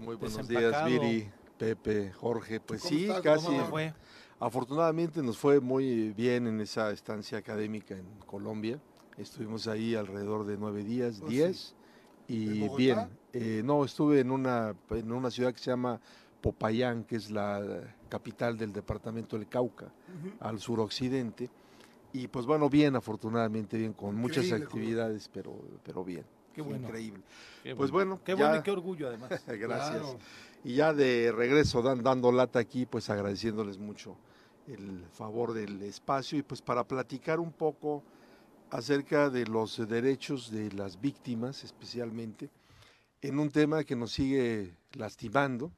Muy 0.00 0.16
buenos 0.16 0.48
días. 0.48 0.84
Viri, 0.84 1.30
Pepe, 1.56 2.10
Jorge. 2.12 2.58
Pues 2.58 2.82
¿Cómo 2.82 2.90
sí, 2.90 3.04
estás? 3.04 3.20
casi. 3.22 3.46
¿Cómo 3.46 3.58
¿Cómo 3.58 3.70
fue? 3.70 3.94
Afortunadamente 4.40 5.22
nos 5.22 5.38
fue 5.38 5.60
muy 5.60 6.12
bien 6.12 6.48
en 6.48 6.60
esa 6.60 6.90
estancia 6.90 7.38
académica 7.38 7.94
en 7.94 8.06
Colombia. 8.26 8.80
Estuvimos 9.16 9.68
ahí 9.68 9.94
alrededor 9.94 10.44
de 10.44 10.56
nueve 10.56 10.82
días, 10.82 11.20
Oh, 11.22 11.28
diez, 11.28 11.76
¿En 12.28 12.34
y 12.34 12.68
bien. 12.76 13.08
Eh, 13.32 13.62
no, 13.64 13.84
estuve 13.84 14.18
en 14.18 14.32
una, 14.32 14.74
en 14.90 15.12
una 15.12 15.30
ciudad 15.30 15.52
que 15.52 15.60
se 15.60 15.70
llama 15.70 16.00
Popayán, 16.40 17.04
que 17.04 17.14
es 17.14 17.30
la 17.30 17.94
capital 18.08 18.58
del 18.58 18.72
departamento 18.72 19.38
del 19.38 19.46
Cauca, 19.48 19.92
al 20.40 20.58
suroccidente. 20.58 21.50
Y 22.14 22.28
pues 22.28 22.46
bueno, 22.46 22.70
bien, 22.70 22.94
afortunadamente, 22.94 23.76
bien, 23.76 23.92
con 23.92 24.14
muchas 24.14 24.50
actividades, 24.52 25.28
pero, 25.32 25.60
pero 25.82 26.04
bien. 26.04 26.24
Qué 26.54 26.62
bueno. 26.62 26.86
Increíble. 26.86 27.20
Qué 27.64 27.74
Pues 27.74 27.90
bueno, 27.90 28.20
Qué 28.24 28.36
ya- 28.36 28.44
bueno 28.44 28.56
y 28.60 28.62
qué 28.62 28.70
orgullo, 28.70 29.08
además. 29.08 29.30
Gracias. 29.48 29.90
Claro. 30.00 30.18
Y 30.62 30.76
ya 30.76 30.92
de 30.94 31.32
regreso, 31.32 31.82
dan- 31.82 32.04
dando 32.04 32.30
lata 32.30 32.60
aquí, 32.60 32.86
pues 32.86 33.10
agradeciéndoles 33.10 33.78
mucho 33.78 34.16
el 34.68 35.04
favor 35.12 35.52
del 35.52 35.82
espacio 35.82 36.38
y 36.38 36.42
pues 36.42 36.62
para 36.62 36.84
platicar 36.84 37.40
un 37.40 37.50
poco 37.52 38.04
acerca 38.70 39.28
de 39.28 39.44
los 39.46 39.76
derechos 39.88 40.50
de 40.52 40.70
las 40.72 41.00
víctimas, 41.00 41.64
especialmente, 41.64 42.48
en 43.22 43.40
un 43.40 43.50
tema 43.50 43.82
que 43.82 43.96
nos 43.96 44.12
sigue 44.12 44.72
lastimando 44.92 45.72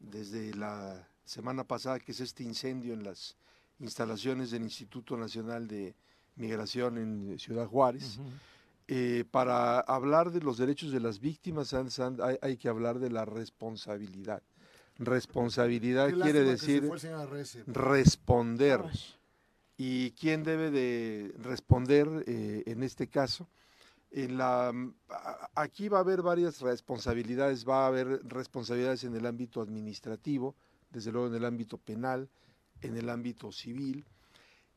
desde 0.00 0.54
la 0.54 1.06
semana 1.24 1.64
pasada, 1.64 2.00
que 2.00 2.12
es 2.12 2.20
este 2.20 2.42
incendio 2.42 2.94
en 2.94 3.04
las 3.04 3.36
instalaciones 3.78 4.50
del 4.50 4.62
Instituto 4.62 5.16
Nacional 5.16 5.66
de 5.68 5.94
Migración 6.36 6.98
en 6.98 7.38
Ciudad 7.38 7.66
Juárez. 7.66 8.18
Eh, 8.86 9.24
para 9.30 9.80
hablar 9.80 10.30
de 10.30 10.40
los 10.40 10.58
derechos 10.58 10.92
de 10.92 11.00
las 11.00 11.18
víctimas 11.18 11.72
hay, 11.74 12.36
hay 12.42 12.56
que 12.56 12.68
hablar 12.68 12.98
de 12.98 13.10
la 13.10 13.24
responsabilidad. 13.24 14.42
Responsabilidad 14.98 16.08
Qué 16.08 16.20
quiere 16.20 16.42
decir 16.42 16.88
Arrece. 17.14 17.64
responder. 17.66 18.80
¿Y 19.76 20.12
quién 20.12 20.44
debe 20.44 20.70
de 20.70 21.34
responder 21.38 22.24
eh, 22.26 22.62
en 22.66 22.82
este 22.82 23.08
caso? 23.08 23.48
En 24.12 24.38
la, 24.38 24.68
a- 25.08 25.50
aquí 25.56 25.88
va 25.88 25.98
a 25.98 26.00
haber 26.02 26.22
varias 26.22 26.60
responsabilidades, 26.60 27.66
va 27.68 27.84
a 27.84 27.88
haber 27.88 28.20
responsabilidades 28.24 29.02
en 29.02 29.16
el 29.16 29.26
ámbito 29.26 29.60
administrativo, 29.60 30.54
desde 30.90 31.10
luego 31.10 31.26
en 31.26 31.34
el 31.34 31.44
ámbito 31.44 31.76
penal, 31.78 32.28
en 32.84 32.96
el 32.96 33.08
ámbito 33.08 33.50
civil. 33.50 34.04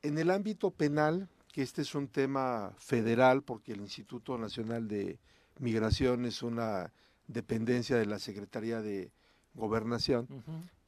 En 0.01 0.17
el 0.17 0.31
ámbito 0.31 0.71
penal, 0.71 1.27
que 1.51 1.61
este 1.61 1.81
es 1.81 1.95
un 1.95 2.07
tema 2.07 2.73
federal, 2.77 3.43
porque 3.43 3.73
el 3.73 3.81
Instituto 3.81 4.37
Nacional 4.37 4.87
de 4.87 5.19
Migración 5.59 6.25
es 6.25 6.43
una 6.43 6.91
dependencia 7.27 7.97
de 7.97 8.05
la 8.05 8.19
Secretaría 8.19 8.81
de 8.81 9.11
Gobernación, 9.53 10.27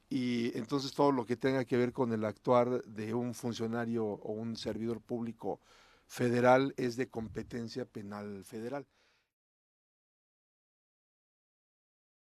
y 0.08 0.56
entonces 0.56 0.92
todo 0.92 1.12
lo 1.12 1.26
que 1.26 1.36
tenga 1.36 1.64
que 1.64 1.76
ver 1.76 1.92
con 1.92 2.12
el 2.12 2.24
actuar 2.24 2.82
de 2.84 3.14
un 3.14 3.34
funcionario 3.34 4.04
o 4.04 4.32
un 4.32 4.56
servidor 4.56 5.00
público 5.00 5.60
federal 6.06 6.72
es 6.76 6.96
de 6.96 7.08
competencia 7.08 7.84
penal 7.84 8.44
federal. 8.44 8.86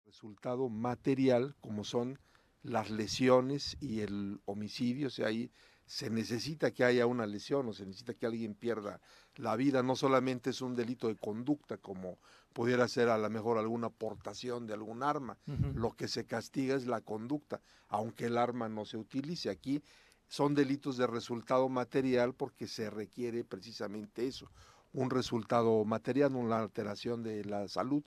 Resultado 0.07 0.69
material, 0.69 1.55
como 1.61 1.85
son 1.85 2.19
las 2.63 2.91
lesiones 2.91 3.77
y 3.81 4.01
el 4.01 4.41
homicidio, 4.45 5.09
o 5.09 5.11
sea, 5.11 5.29
ahí 5.29 5.51
se 5.87 6.11
necesita 6.11 6.71
que 6.71 6.85
haya 6.85 7.07
una 7.07 7.27
lesión 7.27 7.67
o 7.69 7.73
se 7.73 7.87
necesita 7.87 8.13
que 8.13 8.27
alguien 8.27 8.55
pierda 8.55 9.01
la 9.37 9.57
vida, 9.57 9.83
no 9.83 9.97
solamente 9.97 10.51
es 10.51 10.61
un 10.61 10.77
delito 10.77 11.09
de 11.09 11.17
conducta 11.17 11.79
como 11.79 12.19
pudiera 12.53 12.87
ser 12.89 13.09
a 13.09 13.17
lo 13.17 13.31
mejor 13.31 13.57
alguna 13.57 13.87
aportación 13.87 14.67
de 14.67 14.75
algún 14.75 15.03
arma, 15.03 15.39
lo 15.75 15.93
que 15.93 16.09
se 16.09 16.27
castiga 16.27 16.75
es 16.75 16.87
la 16.87 17.01
conducta, 17.01 17.63
aunque 17.89 18.27
el 18.27 18.37
arma 18.37 18.69
no 18.69 18.85
se 18.85 18.99
utilice. 18.99 19.49
Aquí 19.49 19.81
son 20.27 20.55
delitos 20.55 20.99
de 20.99 21.07
resultado 21.07 21.69
material 21.69 22.35
porque 22.35 22.67
se 22.67 22.91
requiere 22.91 23.45
precisamente 23.45 24.27
eso, 24.27 24.51
un 24.93 25.09
resultado 25.09 25.85
material, 25.85 26.35
una 26.35 26.59
alteración 26.59 27.23
de 27.23 27.45
la 27.45 27.67
salud, 27.69 28.03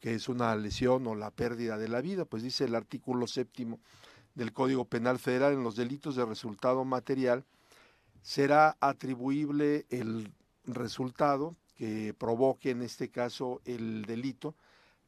que 0.00 0.14
es 0.14 0.28
una 0.28 0.56
lesión 0.56 1.06
o 1.06 1.14
la 1.14 1.30
pérdida 1.30 1.78
de 1.78 1.88
la 1.88 2.00
vida. 2.00 2.24
Pues 2.24 2.42
dice 2.42 2.64
el 2.64 2.74
artículo 2.74 3.26
séptimo 3.26 3.78
del 4.34 4.52
Código 4.52 4.86
Penal 4.86 5.18
Federal, 5.18 5.52
en 5.52 5.62
los 5.62 5.76
delitos 5.76 6.16
de 6.16 6.24
resultado 6.24 6.84
material, 6.84 7.44
será 8.22 8.76
atribuible 8.80 9.86
el 9.90 10.32
resultado 10.64 11.56
que 11.76 12.14
provoque 12.16 12.70
en 12.70 12.82
este 12.82 13.10
caso 13.10 13.60
el 13.64 14.04
delito, 14.04 14.54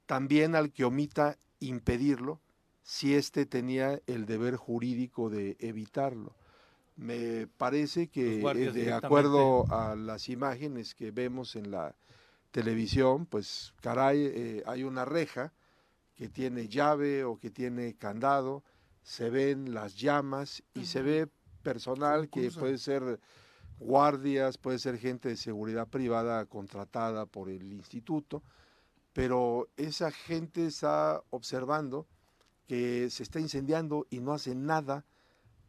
también 0.06 0.54
al 0.54 0.72
que 0.72 0.84
omita 0.84 1.38
impedirlo 1.60 2.40
si 2.82 3.14
éste 3.14 3.46
tenía 3.46 4.00
el 4.06 4.26
deber 4.26 4.56
jurídico 4.56 5.30
de 5.30 5.56
evitarlo. 5.60 6.34
Me 6.96 7.46
parece 7.46 8.08
que 8.08 8.40
eh, 8.40 8.72
de 8.72 8.92
acuerdo 8.92 9.64
a 9.72 9.94
las 9.94 10.28
imágenes 10.28 10.94
que 10.94 11.10
vemos 11.10 11.56
en 11.56 11.70
la 11.70 11.94
televisión, 12.52 13.26
pues 13.26 13.74
caray, 13.80 14.24
eh, 14.24 14.62
hay 14.66 14.84
una 14.84 15.04
reja 15.04 15.52
que 16.14 16.28
tiene 16.28 16.68
llave 16.68 17.24
o 17.24 17.38
que 17.38 17.50
tiene 17.50 17.94
candado, 17.94 18.62
se 19.02 19.30
ven 19.30 19.74
las 19.74 19.96
llamas 19.96 20.62
y 20.74 20.84
se 20.84 21.02
ve 21.02 21.28
personal 21.62 22.28
que 22.28 22.50
puede 22.50 22.78
ser 22.78 23.18
guardias, 23.80 24.58
puede 24.58 24.78
ser 24.78 24.98
gente 24.98 25.30
de 25.30 25.36
seguridad 25.36 25.88
privada 25.88 26.44
contratada 26.46 27.26
por 27.26 27.48
el 27.48 27.72
instituto, 27.72 28.42
pero 29.12 29.68
esa 29.76 30.12
gente 30.12 30.66
está 30.66 31.22
observando 31.30 32.06
que 32.68 33.10
se 33.10 33.22
está 33.22 33.40
incendiando 33.40 34.06
y 34.10 34.20
no 34.20 34.32
hace 34.34 34.54
nada 34.54 35.04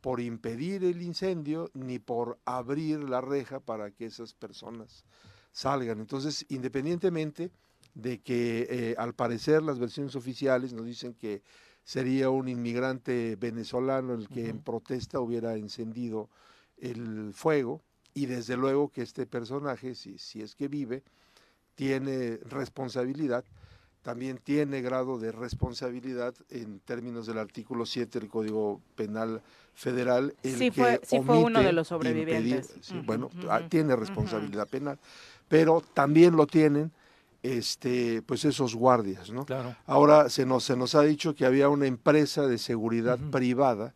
por 0.01 0.19
impedir 0.19 0.83
el 0.83 1.01
incendio 1.01 1.71
ni 1.73 1.97
por 1.97 2.39
abrir 2.45 2.99
la 2.99 3.21
reja 3.21 3.61
para 3.61 3.91
que 3.91 4.05
esas 4.05 4.33
personas 4.33 5.05
salgan. 5.53 5.99
Entonces, 6.01 6.45
independientemente 6.49 7.49
de 7.93 8.19
que 8.19 8.67
eh, 8.69 8.95
al 8.97 9.13
parecer 9.13 9.63
las 9.63 9.79
versiones 9.79 10.15
oficiales 10.17 10.73
nos 10.73 10.85
dicen 10.85 11.13
que 11.13 11.41
sería 11.85 12.29
un 12.29 12.47
inmigrante 12.49 13.37
venezolano 13.39 14.13
el 14.13 14.27
que 14.29 14.49
en 14.49 14.59
protesta 14.59 15.19
hubiera 15.21 15.55
encendido 15.55 16.29
el 16.77 17.33
fuego 17.33 17.81
y 18.13 18.25
desde 18.25 18.57
luego 18.57 18.89
que 18.89 19.01
este 19.03 19.25
personaje, 19.27 19.95
si, 19.95 20.17
si 20.17 20.41
es 20.41 20.55
que 20.55 20.67
vive, 20.67 21.03
tiene 21.75 22.37
responsabilidad, 22.45 23.43
también 24.01 24.37
tiene 24.37 24.81
grado 24.81 25.17
de 25.17 25.31
responsabilidad 25.31 26.33
en 26.49 26.79
términos 26.81 27.25
del 27.25 27.37
artículo 27.37 27.85
7 27.85 28.19
del 28.19 28.27
Código 28.29 28.81
Penal 28.95 29.41
Federal. 29.73 30.35
El 30.43 30.57
Sí 30.57 30.65
que 30.65 30.71
fue- 30.71 30.99
sí 31.03 31.21
fue 31.21 31.37
uno 31.39 31.61
de 31.63 31.71
los 31.73 31.87
sobrevivientes. 31.87 32.69
impedir- 32.71 32.83
sí, 32.83 32.99
bueno, 33.05 33.29
ah, 33.49 33.61
tiene 33.69 33.95
responsabilidad 33.95 34.67
penal, 34.67 34.99
pero 35.53 35.83
también 35.93 36.35
lo 36.35 36.47
tienen 36.47 36.91
este, 37.43 38.23
pues 38.23 38.43
esos 38.43 38.73
guardias, 38.73 39.29
¿no? 39.29 39.45
Claro. 39.45 39.75
Ahora 39.85 40.27
se 40.31 40.47
nos, 40.47 40.63
se 40.63 40.75
nos 40.75 40.95
ha 40.95 41.03
dicho 41.03 41.35
que 41.35 41.45
había 41.45 41.69
una 41.69 41.85
empresa 41.85 42.47
de 42.47 42.57
seguridad 42.57 43.19
privada 43.29 43.93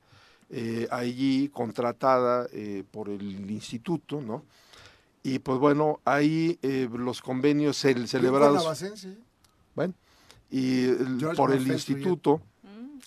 eh, 0.51 0.87
allí 0.91 1.49
contratada 1.49 2.47
eh, 2.53 2.83
por 2.91 3.09
el 3.09 3.49
instituto, 3.49 4.21
¿no? 4.21 4.43
Y 5.23 5.39
pues 5.39 5.57
bueno, 5.57 5.99
ahí 6.05 6.59
eh, 6.61 6.87
los 6.93 7.23
convenios 7.23 7.83
cel- 7.83 8.05
celebrados 8.05 8.57
Cuernavacense. 8.63 9.17
bueno, 9.73 9.95
y 10.51 10.83
el- 10.83 11.31
por 11.35 11.51
el 11.53 11.65
instituto 11.67 12.39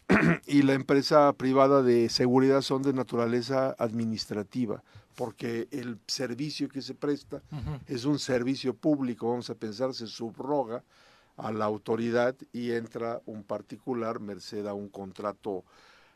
y 0.49 0.63
la 0.63 0.73
empresa 0.75 1.33
privada 1.35 1.83
de 1.83 2.09
seguridad 2.09 2.63
son 2.63 2.83
de 2.83 2.93
naturaleza 2.95 3.77
administrativa, 3.79 4.83
porque 5.21 5.69
el 5.71 5.99
servicio 6.07 6.67
que 6.71 6.81
se 6.81 6.95
presta 6.95 7.43
es 7.87 8.07
un 8.07 8.19
servicio 8.19 8.73
público, 8.73 9.29
vamos 9.29 9.51
a 9.51 9.55
pensar, 9.55 9.93
se 9.93 10.07
subroga 10.07 10.83
a 11.37 11.53
la 11.53 11.67
autoridad 11.67 12.35
y 12.55 12.71
entra 12.71 13.21
un 13.27 13.45
particular 13.45 14.19
merced 14.19 14.67
a 14.67 14.73
un 14.73 14.89
contrato 14.89 15.63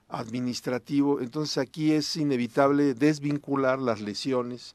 administrativo. 0.09 1.21
Entonces 1.21 1.59
aquí 1.59 1.93
es 1.93 2.17
inevitable 2.17 2.95
desvincular 2.95 3.79
las 3.79 4.01
lesiones 4.01 4.75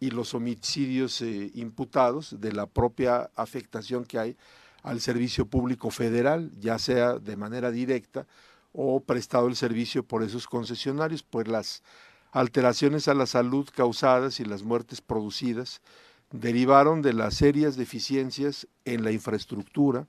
y 0.00 0.08
los 0.08 0.32
homicidios 0.32 1.20
eh, 1.20 1.50
imputados 1.52 2.40
de 2.40 2.52
la 2.52 2.64
propia 2.64 3.28
afectación 3.36 4.06
que 4.06 4.18
hay 4.18 4.36
al 4.84 5.02
servicio 5.02 5.44
público 5.44 5.90
federal, 5.90 6.50
ya 6.58 6.78
sea 6.78 7.18
de 7.18 7.36
manera 7.36 7.70
directa 7.70 8.26
o 8.72 9.00
prestado 9.00 9.48
el 9.48 9.56
servicio 9.56 10.02
por 10.02 10.22
esos 10.22 10.46
concesionarios, 10.46 11.22
pues 11.22 11.46
las 11.46 11.82
alteraciones 12.32 13.08
a 13.08 13.14
la 13.14 13.26
salud 13.26 13.68
causadas 13.74 14.40
y 14.40 14.44
las 14.44 14.62
muertes 14.62 15.00
producidas 15.00 15.80
derivaron 16.30 17.02
de 17.02 17.12
las 17.12 17.34
serias 17.34 17.76
deficiencias 17.76 18.66
en 18.84 19.04
la 19.04 19.12
infraestructura, 19.12 20.06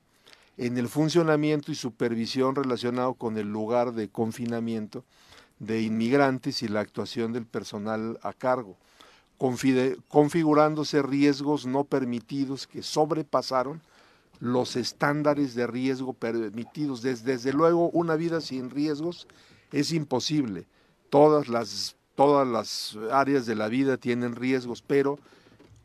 en 0.56 0.76
el 0.76 0.88
funcionamiento 0.88 1.70
y 1.70 1.76
supervisión 1.76 2.54
relacionado 2.54 3.14
con 3.14 3.38
el 3.38 3.50
lugar 3.50 3.92
de 3.92 4.08
confinamiento 4.08 5.04
de 5.60 5.82
inmigrantes 5.82 6.62
y 6.62 6.68
la 6.68 6.80
actuación 6.80 7.32
del 7.32 7.46
personal 7.46 8.18
a 8.22 8.32
cargo, 8.32 8.76
configurándose 10.08 11.00
riesgos 11.02 11.66
no 11.66 11.84
permitidos 11.84 12.66
que 12.66 12.82
sobrepasaron 12.82 13.80
los 14.40 14.76
estándares 14.76 15.54
de 15.54 15.66
riesgo 15.66 16.12
permitidos. 16.12 17.02
Des- 17.02 17.24
desde 17.24 17.52
luego, 17.52 17.90
una 17.90 18.16
vida 18.16 18.40
sin 18.40 18.70
riesgos 18.70 19.26
es 19.72 19.92
imposible. 19.92 20.66
Todas 21.10 21.48
las, 21.48 21.96
todas 22.18 22.48
las 22.48 22.98
áreas 23.12 23.46
de 23.46 23.54
la 23.54 23.68
vida 23.68 23.96
tienen 23.96 24.34
riesgos, 24.34 24.82
pero 24.82 25.20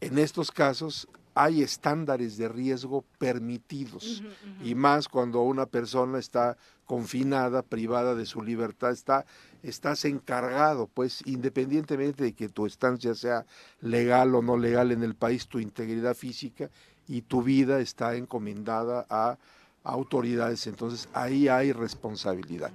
en 0.02 0.18
estos 0.18 0.50
casos 0.50 1.08
hay 1.36 1.62
estándares 1.62 2.38
de 2.38 2.50
riesgo 2.50 3.06
permitidos. 3.20 4.24
Y 4.64 4.74
más 4.74 5.08
cuando 5.08 5.44
una 5.44 5.68
persona 5.68 6.18
está 6.18 6.58
confinada, 6.88 7.62
privada 7.62 8.16
de 8.16 8.26
su 8.26 8.42
libertad, 8.42 8.90
está 8.90 9.28
estás 9.62 10.06
encargado, 10.06 10.90
pues 10.92 11.22
independientemente 11.28 12.24
de 12.24 12.34
que 12.34 12.50
tu 12.50 12.66
estancia 12.66 13.14
sea 13.14 13.46
legal 13.80 14.34
o 14.34 14.42
no 14.42 14.58
legal 14.58 14.92
en 14.92 15.04
el 15.04 15.14
país, 15.14 15.48
tu 15.48 15.60
integridad 15.60 16.16
física 16.16 16.72
y 17.08 17.22
tu 17.22 17.44
vida 17.44 17.80
está 17.80 18.16
encomendada 18.16 19.06
a 19.08 19.38
autoridades, 19.84 20.66
entonces 20.66 21.08
ahí 21.14 21.48
hay 21.48 21.74
responsabilidad. 21.74 22.72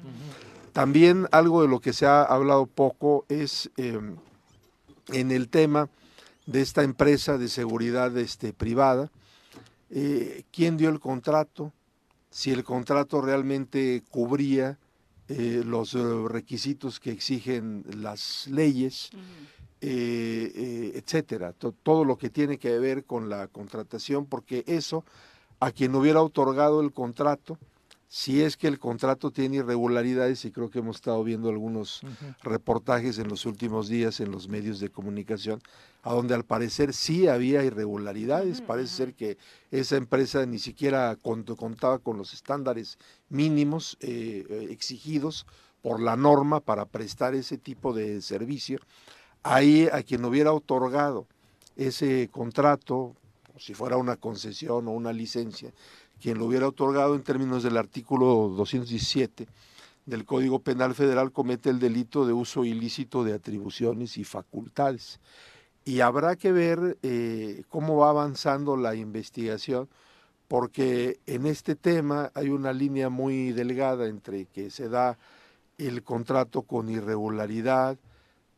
También 0.83 1.27
algo 1.33 1.63
de 1.63 1.67
lo 1.67 1.81
que 1.81 1.93
se 1.93 2.07
ha 2.07 2.23
hablado 2.23 2.67
poco 2.67 3.25
es 3.29 3.69
eh, 3.79 3.99
en 5.09 5.31
el 5.33 5.49
tema 5.49 5.89
de 6.47 6.61
esta 6.61 6.85
empresa 6.85 7.37
de 7.37 7.49
seguridad 7.49 8.17
este, 8.17 8.53
privada, 8.53 9.11
eh, 9.91 10.45
quién 10.53 10.77
dio 10.77 10.89
el 10.91 11.01
contrato, 11.01 11.73
si 12.31 12.53
el 12.53 12.63
contrato 12.63 13.21
realmente 13.21 14.05
cubría 14.09 14.79
eh, 15.27 15.63
los 15.67 15.95
eh, 15.95 15.99
requisitos 16.29 17.01
que 17.01 17.11
exigen 17.11 17.83
las 17.97 18.47
leyes, 18.47 19.11
eh, 19.81 20.93
etcétera, 20.95 21.55
To- 21.55 21.73
todo 21.83 22.05
lo 22.05 22.17
que 22.19 22.31
tiene 22.31 22.57
que 22.57 22.79
ver 22.79 23.03
con 23.03 23.29
la 23.29 23.49
contratación, 23.49 24.27
porque 24.27 24.63
eso 24.69 25.05
a 25.59 25.73
quien 25.73 25.93
hubiera 25.97 26.23
otorgado 26.23 26.81
el 26.83 26.93
contrato, 26.93 27.59
si 28.11 28.41
es 28.41 28.57
que 28.57 28.69
el 28.69 28.79
contrato 28.79 29.31
tiene 29.31 29.57
irregularidades, 29.57 30.45
y 30.47 30.51
creo 30.51 30.71
que 30.71 30.79
hemos 30.79 30.97
estado 30.97 31.23
viendo 31.23 31.51
algunos 31.51 32.01
reportajes 32.43 33.19
en 33.19 33.29
los 33.29 33.45
últimos 33.45 33.89
días 33.89 34.21
en 34.21 34.33
los 34.33 34.49
medios 34.49 34.81
de 34.81 34.89
comunicación, 34.89 35.61
a 36.03 36.15
donde 36.15 36.35
al 36.35 36.45
parecer 36.45 36.95
sí 36.95 37.29
había 37.29 37.63
irregularidades. 37.65 38.63
Parece 38.63 38.95
ser 38.95 39.15
que 39.15 39.37
esa 39.71 39.97
empresa 39.97 40.47
ni 40.47 40.59
siquiera 40.59 41.19
cont- 41.19 41.55
contaba 41.57 41.99
con 41.99 42.17
los 42.17 42.33
estándares 42.33 42.97
mínimos 43.29 43.99
eh, 44.01 44.47
eh, 44.49 44.69
exigidos 44.71 45.45
por 45.83 46.01
la 46.01 46.17
norma 46.17 46.61
para 46.61 46.87
prestar 46.87 47.35
ese 47.35 47.59
tipo 47.59 47.93
de 47.93 48.23
servicio. 48.23 48.79
Ahí 49.43 49.89
a 49.93 50.03
quien 50.03 50.25
hubiera 50.25 50.53
otorgado 50.53 51.27
ese 51.77 52.29
contrato, 52.33 53.15
si 53.59 53.75
fuera 53.75 53.97
una 53.97 54.17
concesión 54.17 54.89
o 54.89 54.93
una 54.93 55.13
licencia, 55.13 55.73
quien 56.21 56.39
lo 56.39 56.47
hubiera 56.47 56.69
otorgado 56.69 57.15
en 57.15 57.23
términos 57.23 57.63
del 57.63 57.77
artículo 57.77 58.49
217 58.57 59.47
del 60.09 60.25
Código 60.25 60.61
Penal 60.61 60.95
Federal 60.95 61.33
comete 61.33 61.69
el 61.69 61.79
delito 61.79 62.27
de 62.27 62.33
uso 62.33 62.65
ilícito 62.65 63.25
de 63.25 63.35
atribuciones 63.35 64.17
y 64.17 64.25
facultades. 64.25 65.21
Y 65.85 66.01
habrá 66.01 66.37
que 66.37 66.51
ver 66.51 66.97
eh, 67.03 67.63
cómo 67.69 67.97
va 67.97 68.09
avanzando 68.09 68.79
la 68.79 68.95
investigación, 68.95 69.87
porque 70.49 71.21
en 71.27 71.45
este 71.45 71.75
tema 71.77 72.31
hay 72.35 72.49
una 72.49 72.73
línea 72.73 73.11
muy 73.11 73.53
delgada 73.53 74.07
entre 74.07 74.47
que 74.47 74.71
se 74.71 74.89
da 74.89 75.19
el 75.77 76.03
contrato 76.03 76.63
con 76.63 76.89
irregularidad, 76.89 77.99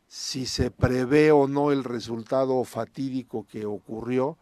si 0.06 0.46
se 0.46 0.70
prevé 0.70 1.32
o 1.32 1.48
no 1.48 1.72
el 1.72 1.82
resultado 1.82 2.62
fatídico 2.62 3.44
que 3.50 3.66
ocurrió, 3.66 4.38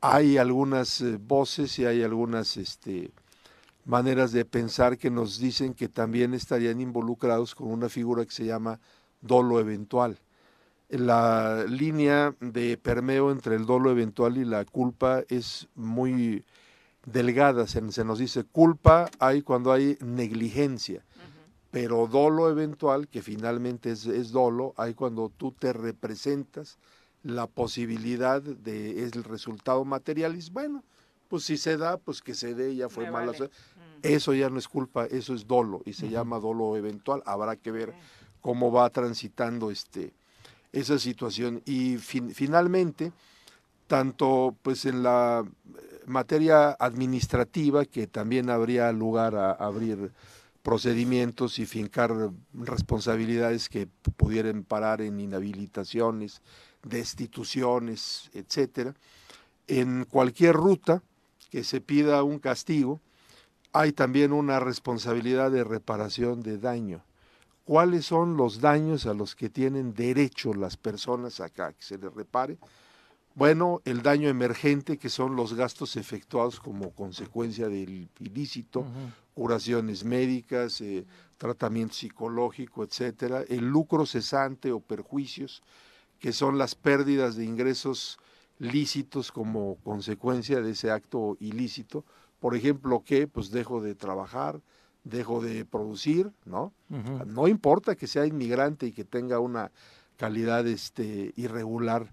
hay 0.00 0.38
algunas 0.38 1.00
eh, 1.00 1.18
voces 1.20 1.78
y 1.78 1.84
hay 1.84 2.02
algunas 2.02 2.56
este, 2.56 3.10
maneras 3.84 4.32
de 4.32 4.44
pensar 4.44 4.98
que 4.98 5.10
nos 5.10 5.38
dicen 5.38 5.74
que 5.74 5.88
también 5.88 6.34
estarían 6.34 6.80
involucrados 6.80 7.54
con 7.54 7.68
una 7.68 7.88
figura 7.88 8.24
que 8.24 8.32
se 8.32 8.44
llama 8.44 8.80
dolo 9.20 9.60
eventual. 9.60 10.18
La 10.88 11.64
línea 11.68 12.34
de 12.40 12.76
permeo 12.76 13.32
entre 13.32 13.56
el 13.56 13.66
dolo 13.66 13.90
eventual 13.90 14.36
y 14.36 14.44
la 14.44 14.64
culpa 14.64 15.22
es 15.28 15.66
muy 15.74 16.44
delgada. 17.04 17.66
Se, 17.66 17.90
se 17.90 18.04
nos 18.04 18.18
dice 18.18 18.44
culpa 18.44 19.10
hay 19.18 19.42
cuando 19.42 19.72
hay 19.72 19.98
negligencia, 20.00 21.04
pero 21.72 22.06
dolo 22.06 22.50
eventual, 22.50 23.08
que 23.08 23.22
finalmente 23.22 23.90
es, 23.90 24.06
es 24.06 24.30
dolo, 24.30 24.74
hay 24.76 24.94
cuando 24.94 25.28
tú 25.36 25.50
te 25.52 25.72
representas 25.72 26.78
la 27.26 27.46
posibilidad 27.48 28.40
de 28.40 29.04
es 29.04 29.12
el 29.14 29.24
resultado 29.24 29.84
material 29.84 30.36
y 30.36 30.50
bueno, 30.50 30.84
pues 31.28 31.42
si 31.44 31.56
se 31.56 31.76
da, 31.76 31.96
pues 31.98 32.22
que 32.22 32.34
se 32.34 32.54
dé, 32.54 32.76
ya 32.76 32.88
fue 32.88 33.04
Me 33.06 33.10
mala 33.12 33.26
vale. 33.26 33.36
suerte. 33.38 33.56
Eso 34.02 34.32
ya 34.32 34.48
no 34.48 34.58
es 34.58 34.68
culpa, 34.68 35.06
eso 35.06 35.34
es 35.34 35.46
dolo 35.46 35.82
y 35.84 35.94
se 35.94 36.08
llama 36.08 36.38
dolo 36.38 36.76
eventual. 36.76 37.22
Habrá 37.26 37.56
que 37.56 37.72
ver 37.72 37.94
cómo 38.40 38.70
va 38.70 38.88
transitando 38.90 39.70
este 39.70 40.12
esa 40.72 40.98
situación 40.98 41.62
y 41.64 41.96
fin- 41.96 42.32
finalmente 42.34 43.12
tanto 43.86 44.54
pues 44.62 44.84
en 44.84 45.02
la 45.02 45.42
eh, 45.44 46.02
materia 46.06 46.72
administrativa 46.72 47.84
que 47.86 48.06
también 48.06 48.50
habría 48.50 48.92
lugar 48.92 49.34
a 49.36 49.52
abrir 49.52 50.12
procedimientos 50.62 51.58
y 51.58 51.66
fincar 51.66 52.12
responsabilidades 52.52 53.68
que 53.68 53.88
pudieran 54.16 54.64
parar 54.64 55.00
en 55.00 55.20
inhabilitaciones, 55.20 56.42
destituciones, 56.88 58.30
etcétera. 58.32 58.94
En 59.66 60.04
cualquier 60.04 60.54
ruta 60.54 61.02
que 61.50 61.64
se 61.64 61.80
pida 61.80 62.22
un 62.22 62.38
castigo, 62.38 63.00
hay 63.72 63.92
también 63.92 64.32
una 64.32 64.60
responsabilidad 64.60 65.50
de 65.50 65.64
reparación 65.64 66.42
de 66.42 66.58
daño. 66.58 67.02
¿Cuáles 67.64 68.06
son 68.06 68.36
los 68.36 68.60
daños 68.60 69.06
a 69.06 69.14
los 69.14 69.34
que 69.34 69.48
tienen 69.50 69.92
derecho 69.92 70.54
las 70.54 70.76
personas 70.76 71.40
acá 71.40 71.72
que 71.72 71.82
se 71.82 71.98
les 71.98 72.14
repare? 72.14 72.58
Bueno, 73.34 73.82
el 73.84 74.02
daño 74.02 74.28
emergente, 74.28 74.96
que 74.96 75.10
son 75.10 75.36
los 75.36 75.52
gastos 75.52 75.96
efectuados 75.96 76.58
como 76.58 76.90
consecuencia 76.92 77.68
del 77.68 78.08
ilícito, 78.20 78.86
curaciones 79.34 80.04
médicas, 80.04 80.80
eh, 80.80 81.04
tratamiento 81.36 81.94
psicológico, 81.94 82.82
etcétera, 82.82 83.42
el 83.46 83.66
lucro 83.66 84.06
cesante 84.06 84.72
o 84.72 84.80
perjuicios, 84.80 85.62
que 86.18 86.32
son 86.32 86.58
las 86.58 86.74
pérdidas 86.74 87.36
de 87.36 87.44
ingresos 87.44 88.18
lícitos 88.58 89.32
como 89.32 89.76
consecuencia 89.84 90.60
de 90.60 90.70
ese 90.72 90.90
acto 90.90 91.36
ilícito. 91.40 92.04
Por 92.40 92.54
ejemplo, 92.54 93.02
que 93.04 93.26
pues 93.26 93.50
dejo 93.50 93.80
de 93.80 93.94
trabajar, 93.94 94.60
dejo 95.04 95.40
de 95.40 95.64
producir, 95.64 96.30
¿no? 96.44 96.72
No 97.26 97.48
importa 97.48 97.94
que 97.94 98.06
sea 98.06 98.26
inmigrante 98.26 98.86
y 98.86 98.92
que 98.92 99.04
tenga 99.04 99.38
una 99.40 99.70
calidad 100.16 100.66
este, 100.66 101.32
irregular 101.36 102.10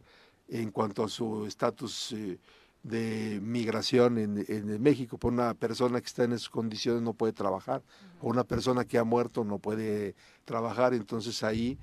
en 0.47 0.71
cuanto 0.71 1.03
a 1.03 1.09
su 1.09 1.45
estatus 1.45 2.11
eh, 2.11 2.38
de 2.84 3.39
migración 3.41 4.17
en, 4.17 4.45
en 4.47 4.81
México. 4.81 5.17
Por 5.17 5.34
una 5.34 5.53
persona 5.53 5.99
que 6.01 6.07
está 6.07 6.25
en 6.25 6.34
esas 6.34 6.49
condiciones 6.49 7.01
no 7.01 7.13
puede 7.13 7.34
trabajar, 7.34 7.81
o 8.21 8.27
una 8.27 8.43
persona 8.43 8.85
que 8.85 8.97
ha 8.97 9.03
muerto 9.03 9.43
no 9.43 9.57
puede 9.57 10.15
trabajar, 10.45 10.93
entonces 10.93 11.43
ahí 11.43 11.77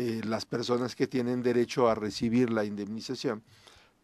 eh, 0.00 0.22
las 0.24 0.46
personas 0.46 0.96
que 0.96 1.06
tienen 1.06 1.42
derecho 1.42 1.86
a 1.86 1.94
recibir 1.94 2.50
la 2.50 2.64
indemnización, 2.64 3.42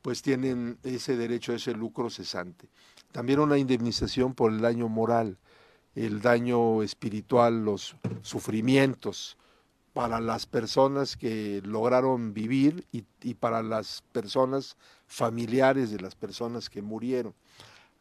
pues 0.02 0.20
tienen 0.20 0.76
ese 0.82 1.16
derecho 1.16 1.52
a 1.52 1.56
ese 1.56 1.72
lucro 1.72 2.10
cesante. 2.10 2.68
También 3.12 3.40
una 3.40 3.56
indemnización 3.56 4.34
por 4.34 4.52
el 4.52 4.60
daño 4.60 4.90
moral, 4.90 5.38
el 5.94 6.20
daño 6.20 6.82
espiritual, 6.82 7.64
los 7.64 7.96
sufrimientos 8.20 9.38
para 9.94 10.20
las 10.20 10.44
personas 10.44 11.16
que 11.16 11.62
lograron 11.64 12.34
vivir 12.34 12.84
y, 12.92 13.04
y 13.22 13.32
para 13.32 13.62
las 13.62 14.02
personas 14.12 14.76
familiares 15.06 15.90
de 15.90 16.00
las 16.00 16.14
personas 16.14 16.68
que 16.68 16.82
murieron. 16.82 17.32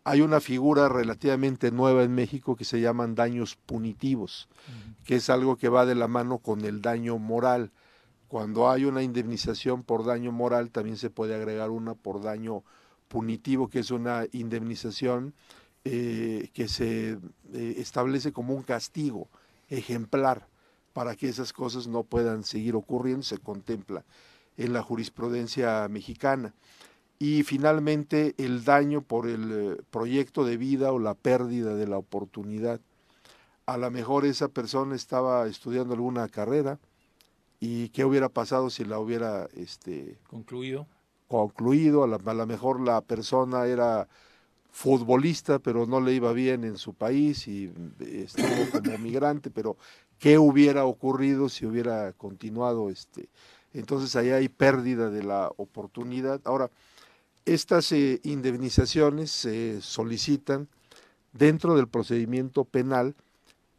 Hay 0.03 0.19
una 0.19 0.41
figura 0.41 0.89
relativamente 0.89 1.71
nueva 1.71 2.03
en 2.03 2.13
México 2.13 2.57
que 2.57 2.65
se 2.65 2.81
llaman 2.81 3.15
daños 3.15 3.55
punitivos, 3.55 4.49
que 5.05 5.15
es 5.15 5.29
algo 5.29 5.55
que 5.55 5.69
va 5.69 5.85
de 5.85 5.95
la 5.95 6.09
mano 6.09 6.39
con 6.39 6.65
el 6.65 6.81
daño 6.81 7.17
moral. 7.17 7.71
Cuando 8.27 8.69
hay 8.69 8.85
una 8.85 9.03
indemnización 9.03 9.83
por 9.83 10.05
daño 10.05 10.31
moral, 10.31 10.71
también 10.71 10.97
se 10.97 11.09
puede 11.09 11.35
agregar 11.35 11.69
una 11.69 11.93
por 11.93 12.21
daño 12.21 12.63
punitivo, 13.07 13.69
que 13.69 13.79
es 13.79 13.91
una 13.91 14.25
indemnización 14.31 15.33
eh, 15.83 16.49
que 16.53 16.67
se 16.67 17.19
eh, 17.53 17.75
establece 17.77 18.31
como 18.31 18.55
un 18.55 18.63
castigo 18.63 19.29
ejemplar 19.69 20.47
para 20.93 21.15
que 21.15 21.29
esas 21.29 21.53
cosas 21.53 21.87
no 21.87 22.03
puedan 22.03 22.43
seguir 22.43 22.75
ocurriendo, 22.75 23.21
se 23.21 23.37
contempla 23.37 24.03
en 24.57 24.73
la 24.73 24.81
jurisprudencia 24.81 25.87
mexicana. 25.89 26.53
Y 27.19 27.43
finalmente 27.43 28.33
el 28.37 28.65
daño 28.65 29.01
por 29.01 29.27
el 29.27 29.51
eh, 29.51 29.81
proyecto 29.91 30.43
de 30.43 30.57
vida 30.57 30.91
o 30.91 30.99
la 30.99 31.13
pérdida 31.13 31.75
de 31.75 31.87
la 31.87 31.97
oportunidad. 31.97 32.81
A 33.65 33.77
lo 33.77 33.89
mejor 33.91 34.25
esa 34.25 34.47
persona 34.47 34.95
estaba 34.95 35.47
estudiando 35.47 35.93
alguna 35.93 36.27
carrera 36.29 36.79
y 37.59 37.89
qué 37.89 38.05
hubiera 38.05 38.29
pasado 38.29 38.69
si 38.69 38.85
la 38.85 38.99
hubiera 38.99 39.47
este, 39.55 40.17
concluido. 40.27 40.87
Concluido, 41.27 42.03
a 42.03 42.07
lo 42.07 42.45
mejor 42.45 42.79
la 42.79 43.01
persona 43.01 43.65
era 43.65 44.07
futbolista, 44.75 45.59
pero 45.59 45.85
no 45.85 46.01
le 46.01 46.13
iba 46.13 46.33
bien 46.33 46.65
en 46.65 46.77
su 46.77 46.93
país 46.93 47.47
y 47.47 47.71
estuvo 47.99 48.69
como 48.71 48.97
migrante, 48.99 49.49
pero 49.49 49.77
¿qué 50.19 50.37
hubiera 50.37 50.85
ocurrido 50.85 51.47
si 51.47 51.65
hubiera 51.65 52.11
continuado 52.13 52.89
este? 52.89 53.29
Entonces 53.73 54.15
ahí 54.15 54.31
hay 54.31 54.49
pérdida 54.49 55.09
de 55.09 55.23
la 55.23 55.49
oportunidad. 55.57 56.41
Ahora, 56.43 56.69
estas 57.45 57.91
eh, 57.91 58.19
indemnizaciones 58.23 59.31
se 59.31 59.81
solicitan 59.81 60.67
dentro 61.31 61.75
del 61.75 61.87
procedimiento 61.87 62.65
penal, 62.65 63.15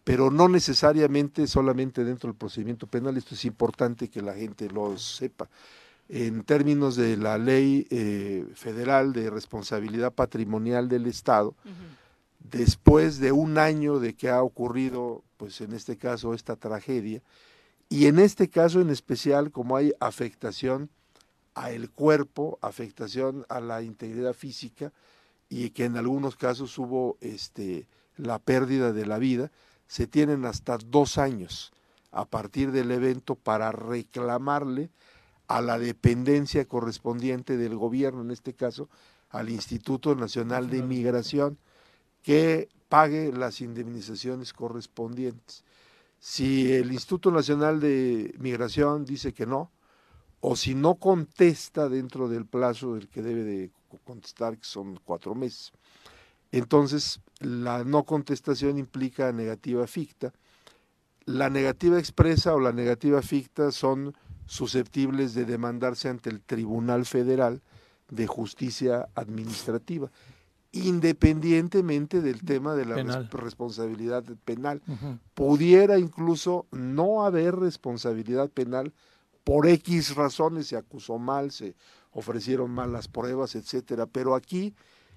pero 0.07 0.31
no 0.31 0.49
necesariamente 0.49 1.49
solamente 1.49 2.05
dentro 2.05 2.29
del 2.29 2.39
procedimiento 2.39 2.87
penal, 2.87 3.17
esto 3.17 3.35
es 3.35 3.45
importante 3.45 4.09
que 4.09 4.23
la 4.23 4.35
gente 4.35 4.71
lo 4.71 4.97
sepa. 4.97 5.49
En 6.09 6.45
términos 6.45 6.95
de 6.95 7.17
la 7.17 7.39
ley 7.39 7.89
eh, 7.91 8.47
federal 8.55 9.13
de 9.13 9.31
responsabilidad 9.31 10.13
patrimonial 10.13 10.89
del 10.89 11.07
Estado, 11.07 11.57
después 12.39 13.19
de 13.19 13.33
un 13.33 13.59
año 13.59 13.99
de 13.99 14.15
que 14.15 14.29
ha 14.29 14.45
ocurrido, 14.45 15.25
pues 15.39 15.61
en 15.61 15.73
este 15.73 15.97
caso, 15.97 16.35
esta 16.35 16.55
tragedia, 16.55 17.21
y 17.89 18.07
en 18.07 18.21
este 18.21 18.49
caso 18.49 18.81
en 18.81 18.91
especial, 18.91 19.51
como 19.51 19.77
hay 19.77 19.93
afectación 19.99 20.89
a 21.57 21.73
el 21.73 21.91
cuerpo, 21.91 22.61
afectación 22.63 23.45
a 23.49 23.59
la 23.59 23.83
integridad 23.83 24.35
física, 24.35 24.93
y 25.49 25.71
que 25.71 25.85
en 25.85 25.97
algunos 25.97 26.37
casos 26.37 26.79
hubo 26.79 27.17
este, 27.21 27.89
la 28.17 28.39
pérdida 28.39 28.93
de 28.93 29.05
la 29.05 29.19
vida, 29.19 29.51
se 29.87 30.07
tienen 30.07 30.45
hasta 30.45 30.79
dos 30.79 31.19
años 31.19 31.73
a 32.11 32.25
partir 32.25 32.73
del 32.73 32.91
evento 32.91 33.35
para 33.35 33.73
reclamarle 33.73 34.91
a 35.49 35.61
la 35.61 35.79
dependencia 35.79 36.65
correspondiente 36.65 37.57
del 37.57 37.77
gobierno, 37.77 38.23
en 38.23 38.31
este 38.31 38.55
caso 38.55 38.89
al 39.31 39.51
Instituto 39.51 40.15
Nacional 40.15 40.71
de 40.71 40.83
Migración, 40.83 41.59
que 42.23 42.69
pague 42.89 43.33
las 43.33 43.61
indemnizaciones 43.61 44.53
correspondientes. 44.53 45.65
Si 46.19 46.73
el 46.73 46.93
Instituto 46.93 47.31
Nacional 47.31 47.81
de 47.81 48.35
Migración 48.39 49.05
dice 49.05 49.33
que 49.33 49.47
no, 49.47 49.71
o 50.41 50.57
si 50.57 50.75
no 50.75 50.97
contesta 50.97 51.89
dentro 51.89 52.29
del 52.29 52.47
plazo 52.47 52.95
del 52.95 53.09
que 53.09 53.23
debe 53.23 53.45
de 53.45 53.71
contestar, 54.05 54.57
que 54.57 54.65
son 54.65 55.01
cuatro 55.05 55.35
meses, 55.35 55.73
entonces 56.53 57.21
la 57.41 57.85
no 57.85 58.05
contestación 58.05 58.79
implica 58.79 59.33
negativa 59.33 59.87
ficta. 59.87 60.33
La 61.25 61.51
negativa 61.51 61.99
expresa 61.99 62.55
o 62.55 62.61
la 62.61 62.73
negativa 62.73 63.21
ficta 63.21 63.73
son 63.73 64.15
susceptibles 64.47 65.35
de 65.35 65.45
demandarse 65.45 66.09
ante 66.09 66.31
el 66.31 66.41
Tribunal 66.41 67.05
Federal 67.05 67.63
de 68.09 68.27
Justicia 68.27 69.09
Administrativa, 69.15 70.11
independientemente 70.71 72.21
del 72.21 72.43
tema 72.45 72.75
de 72.75 72.85
la 72.85 73.23
responsabilidad 73.31 74.25
penal. 74.45 74.81
Pudiera 75.35 75.99
incluso 75.99 76.67
no 76.71 77.25
haber 77.25 77.57
responsabilidad 77.57 78.49
penal 78.51 78.93
por 79.43 79.67
X 79.67 80.15
razones, 80.15 80.69
se 80.69 80.77
acusó 80.77 81.19
mal, 81.19 81.51
se 81.51 81.75
ofrecieron 82.13 82.71
mal 82.71 82.93
las 82.93 83.09
pruebas, 83.09 83.55
etcétera, 83.57 84.07
pero 84.07 84.35
aquí 84.35 84.75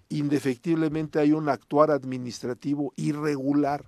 indefectiblemente 0.10 1.19
hay 1.19 1.31
un 1.31 1.49
actuar 1.49 1.91
administrativo 1.91 2.94
irregular 2.95 3.86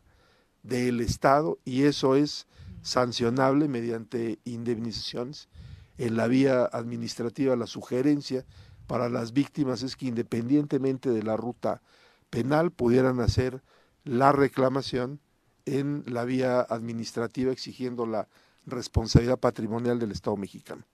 del 0.64 1.02
Estado 1.02 1.58
y 1.66 1.84
eso 1.84 2.16
es 2.16 2.48
sancionable 2.84 3.68
mediante 3.68 4.40
indemnizaciones. 4.46 5.50
En 5.98 6.16
la 6.16 6.28
vía 6.28 6.66
administrativa 6.66 7.56
la 7.56 7.68
sugerencia 7.68 8.46
para 8.88 9.10
las 9.10 9.34
víctimas 9.34 9.84
es 9.84 9.96
que 9.96 10.08
independientemente 10.08 11.10
de 11.10 11.24
la 11.24 11.38
ruta 11.38 11.82
penal 12.30 12.72
pudieran 12.72 13.20
hacer 13.20 13.62
la 14.04 14.32
reclamación 14.32 15.20
en 15.66 16.04
la 16.08 16.26
vía 16.26 16.62
administrativa 16.62 17.52
exigiendo 17.52 18.06
la 18.06 18.28
responsabilidad 18.66 19.40
patrimonial 19.40 20.00
del 20.00 20.12
Estado 20.12 20.38
mexicano. 20.38 20.86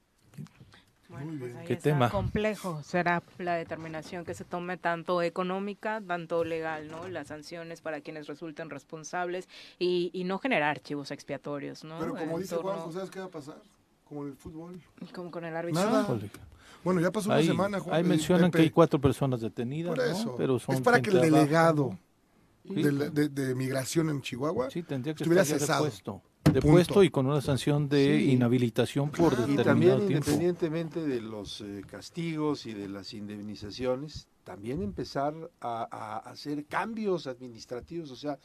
Bueno, 1.09 1.33
pues 1.39 1.55
ahí 1.55 1.65
está 1.69 2.09
complejo 2.09 2.81
será 2.83 3.23
la 3.37 3.55
determinación 3.55 4.25
que 4.25 4.33
se 4.33 4.43
tome 4.43 4.77
tanto 4.77 5.21
económica, 5.21 6.01
tanto 6.05 6.43
legal, 6.43 6.89
¿no? 6.89 7.07
Las 7.07 7.27
sanciones 7.27 7.81
para 7.81 8.01
quienes 8.01 8.27
resulten 8.27 8.69
responsables 8.69 9.47
y, 9.79 10.09
y 10.13 10.25
no 10.25 10.37
generar 10.37 10.71
archivos 10.71 11.11
expiatorios, 11.11 11.83
¿no? 11.83 11.99
Pero 11.99 12.15
como 12.15 12.39
dice 12.39 12.57
Juan, 12.57 12.91
¿sabes 12.91 13.09
qué 13.09 13.19
va 13.19 13.25
a 13.25 13.31
pasar? 13.31 13.57
Como 14.03 14.23
en 14.23 14.29
el 14.29 14.35
fútbol. 14.35 14.81
Como 15.13 15.31
con 15.31 15.45
el 15.45 15.55
árbitro. 15.55 15.81
Nada. 15.81 16.19
Bueno, 16.83 17.01
ya 17.01 17.11
pasó 17.11 17.29
una 17.29 17.41
semana, 17.41 17.79
Juan. 17.79 17.95
Ahí 17.95 18.03
mencionan 18.03 18.51
que 18.51 18.61
hay 18.61 18.69
cuatro 18.69 18.99
personas 18.99 19.41
detenidas, 19.41 19.95
Por 19.95 20.05
eso. 20.05 20.35
Pero 20.37 20.59
son 20.59 20.75
es 20.75 20.81
para 20.81 21.01
que 21.01 21.09
el 21.09 21.21
delegado 21.21 21.97
de, 22.63 23.29
de, 23.29 23.55
migración 23.55 24.09
en 24.09 24.21
Chihuahua 24.21 24.69
sí, 24.69 24.83
tendría 24.83 25.13
que 25.13 25.23
estuviera 25.23 25.43
estar 25.43 25.59
cesado. 25.59 26.21
Depuesto 26.53 26.67
de 26.67 26.71
puesto 26.71 27.03
y 27.03 27.09
con 27.09 27.27
una 27.27 27.41
sanción 27.41 27.89
de 27.89 28.21
inhabilitación 28.21 29.09
por 29.09 29.35
claro. 29.35 29.47
determinado 29.47 29.57
y 29.57 29.63
también 29.63 30.07
tiempo. 30.07 30.29
independientemente 30.29 31.05
de 31.05 31.21
los 31.21 31.61
eh, 31.61 31.81
castigos 31.85 32.65
y 32.65 32.73
de 32.73 32.87
las 32.89 33.13
indemnizaciones 33.13 34.27
también 34.43 34.81
empezar 34.81 35.33
a, 35.59 35.87
a, 35.91 36.17
hacer 36.29 36.65
cambios 36.65 37.27
administrativos 37.27 38.11
o 38.11 38.15
sea 38.15 38.37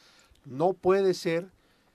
no 0.44 0.72
puede 0.72 1.14
ser 1.14 1.48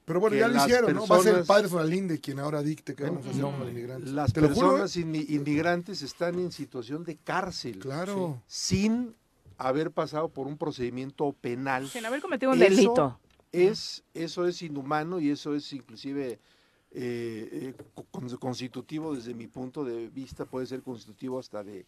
pero 0.05 0.21
bueno, 0.21 0.37
ya 0.37 0.47
lo 0.47 0.55
hicieron, 0.55 0.85
personas, 0.85 1.09
¿no? 1.09 1.15
Va 1.15 1.19
a 1.19 1.23
ser 1.23 1.35
el 1.35 1.45
padre 1.45 1.67
Foralinde 1.67 2.21
quien 2.21 2.39
ahora 2.39 2.63
dicte 2.63 2.95
qué 2.95 3.03
vamos 3.03 3.25
a 3.25 3.29
hacer 3.29 3.41
no, 3.41 3.51
con 3.51 3.59
los 3.59 3.69
inmigrantes. 3.71 4.09
Las 4.11 4.31
¿Te 4.31 4.39
personas 4.39 4.95
lo 4.95 5.01
juro, 5.03 5.19
¿eh? 5.19 5.25
inmigrantes 5.27 6.01
están 6.01 6.39
en 6.39 6.53
situación 6.53 7.03
de 7.03 7.17
cárcel. 7.17 7.79
Claro. 7.79 8.41
Sí, 8.47 8.77
sin 8.77 9.15
haber 9.57 9.91
pasado 9.91 10.29
por 10.29 10.47
un 10.47 10.57
procedimiento 10.57 11.33
penal. 11.33 11.89
Sin 11.89 12.05
haber 12.05 12.21
cometido 12.21 12.53
un 12.53 12.59
delito 12.59 13.19
es 13.51 14.03
eso 14.13 14.47
es 14.47 14.61
inhumano 14.61 15.19
y 15.19 15.29
eso 15.29 15.55
es 15.55 15.71
inclusive 15.73 16.39
eh, 16.91 17.73
eh, 17.75 18.37
constitutivo 18.39 19.15
desde 19.15 19.33
mi 19.33 19.47
punto 19.47 19.83
de 19.83 20.09
vista 20.09 20.45
puede 20.45 20.65
ser 20.65 20.81
constitutivo 20.81 21.39
hasta 21.39 21.63
de 21.63 21.85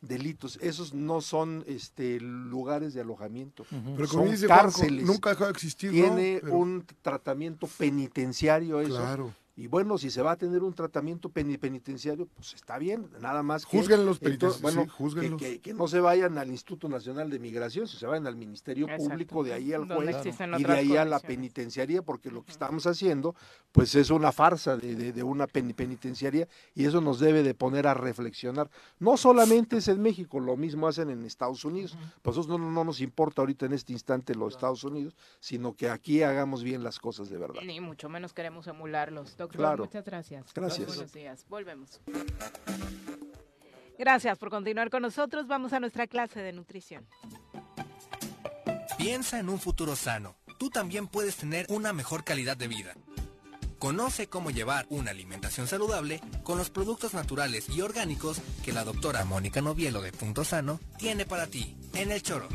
delitos 0.00 0.58
esos 0.60 0.92
no 0.92 1.20
son 1.20 1.64
este 1.66 2.20
lugares 2.20 2.94
de 2.94 3.00
alojamiento 3.00 3.64
uh 3.70 3.74
-huh. 3.74 3.96
pero 3.96 4.08
como 4.08 4.22
son 4.24 4.32
dice 4.32 4.46
cárceles 4.46 4.90
Juanjo, 4.90 5.12
nunca 5.12 5.30
dejó 5.30 5.44
de 5.44 5.50
existir 5.50 5.90
tiene 5.90 6.34
¿no? 6.34 6.40
pero... 6.42 6.56
un 6.56 6.86
tratamiento 7.02 7.66
penitenciario 7.66 8.80
eso 8.80 8.90
claro. 8.96 9.34
Y 9.56 9.68
bueno, 9.68 9.98
si 9.98 10.10
se 10.10 10.20
va 10.20 10.32
a 10.32 10.36
tener 10.36 10.64
un 10.64 10.74
tratamiento 10.74 11.28
peni- 11.28 11.58
penitenciario, 11.60 12.26
pues 12.26 12.54
está 12.54 12.76
bien, 12.76 13.08
nada 13.20 13.44
más 13.44 13.64
que... 13.64 13.78
Júzguenlos, 13.78 14.18
entonces, 14.20 14.60
penitenciarios, 14.60 14.96
bueno, 15.06 15.38
sí. 15.38 15.38
Que, 15.38 15.52
que- 15.54 15.60
que 15.60 15.74
no 15.74 15.86
se 15.86 16.00
vayan 16.00 16.38
al 16.38 16.50
Instituto 16.50 16.88
Nacional 16.88 17.30
de 17.30 17.38
Migración, 17.38 17.86
si 17.86 17.96
se 17.96 18.04
vayan 18.06 18.26
al 18.26 18.34
Ministerio 18.34 18.86
Exacto. 18.86 19.10
Público, 19.10 19.44
de 19.44 19.52
ahí 19.52 19.72
al 19.72 19.86
juez 19.86 20.16
y 20.58 20.64
de 20.64 20.72
ahí 20.72 20.96
a 20.96 21.04
la 21.04 21.20
penitenciaría, 21.20 22.02
porque 22.02 22.32
lo 22.32 22.42
que 22.44 22.50
estamos 22.50 22.84
haciendo, 22.88 23.36
pues 23.70 23.94
es 23.94 24.10
una 24.10 24.32
farsa 24.32 24.76
de, 24.76 24.96
de- 24.96 25.12
de 25.12 25.22
una 25.22 25.46
peni- 25.46 25.72
penitenciaria 25.74 26.48
y 26.74 26.86
eso 26.86 27.00
nos 27.00 27.20
debe 27.20 27.44
de 27.44 27.54
poner 27.54 27.86
a 27.86 27.94
reflexionar. 27.94 28.68
No 28.98 29.16
solamente 29.16 29.76
es 29.76 29.86
en 29.86 30.02
México, 30.02 30.40
lo 30.40 30.56
mismo 30.56 30.88
hacen 30.88 31.10
en 31.10 31.24
Estados 31.24 31.64
Unidos. 31.64 31.96
Pues 32.22 32.36
eso 32.36 32.48
no, 32.58 32.72
no 32.72 32.82
nos 32.82 33.00
importa 33.00 33.42
ahorita 33.42 33.66
en 33.66 33.74
este 33.74 33.92
instante 33.92 34.34
los 34.34 34.54
Estados 34.54 34.82
Unidos, 34.82 35.14
sino 35.38 35.74
que 35.74 35.90
aquí 35.90 36.24
hagamos 36.24 36.64
bien 36.64 36.82
las 36.82 36.98
cosas 36.98 37.28
de 37.30 37.38
verdad. 37.38 37.62
Ni 37.64 37.80
mucho 37.80 38.08
menos 38.08 38.32
queremos 38.32 38.66
emularlos. 38.66 39.36
Doctor, 39.44 39.60
Claro. 39.60 39.84
muchas 39.84 40.04
gracias. 40.04 40.52
Gracias. 40.54 40.86
Buenos 40.86 41.12
días. 41.12 41.44
Volvemos. 41.48 42.00
Gracias 43.98 44.38
por 44.38 44.50
continuar 44.50 44.90
con 44.90 45.02
nosotros. 45.02 45.46
Vamos 45.46 45.72
a 45.72 45.80
nuestra 45.80 46.06
clase 46.06 46.40
de 46.40 46.52
nutrición. 46.52 47.06
Piensa 48.98 49.38
en 49.38 49.48
un 49.48 49.58
futuro 49.60 49.96
sano. 49.96 50.36
Tú 50.58 50.70
también 50.70 51.06
puedes 51.08 51.36
tener 51.36 51.66
una 51.68 51.92
mejor 51.92 52.24
calidad 52.24 52.56
de 52.56 52.68
vida. 52.68 52.94
Conoce 53.78 54.28
cómo 54.28 54.50
llevar 54.50 54.86
una 54.88 55.10
alimentación 55.10 55.66
saludable 55.66 56.20
con 56.42 56.56
los 56.56 56.70
productos 56.70 57.12
naturales 57.12 57.68
y 57.68 57.82
orgánicos 57.82 58.40
que 58.64 58.72
la 58.72 58.82
doctora 58.82 59.24
Mónica 59.26 59.60
Novielo 59.60 60.00
de 60.00 60.10
Punto 60.12 60.42
Sano 60.44 60.80
tiene 60.98 61.26
para 61.26 61.46
ti 61.48 61.76
en 61.92 62.10
el 62.10 62.22
choro. 62.22 62.48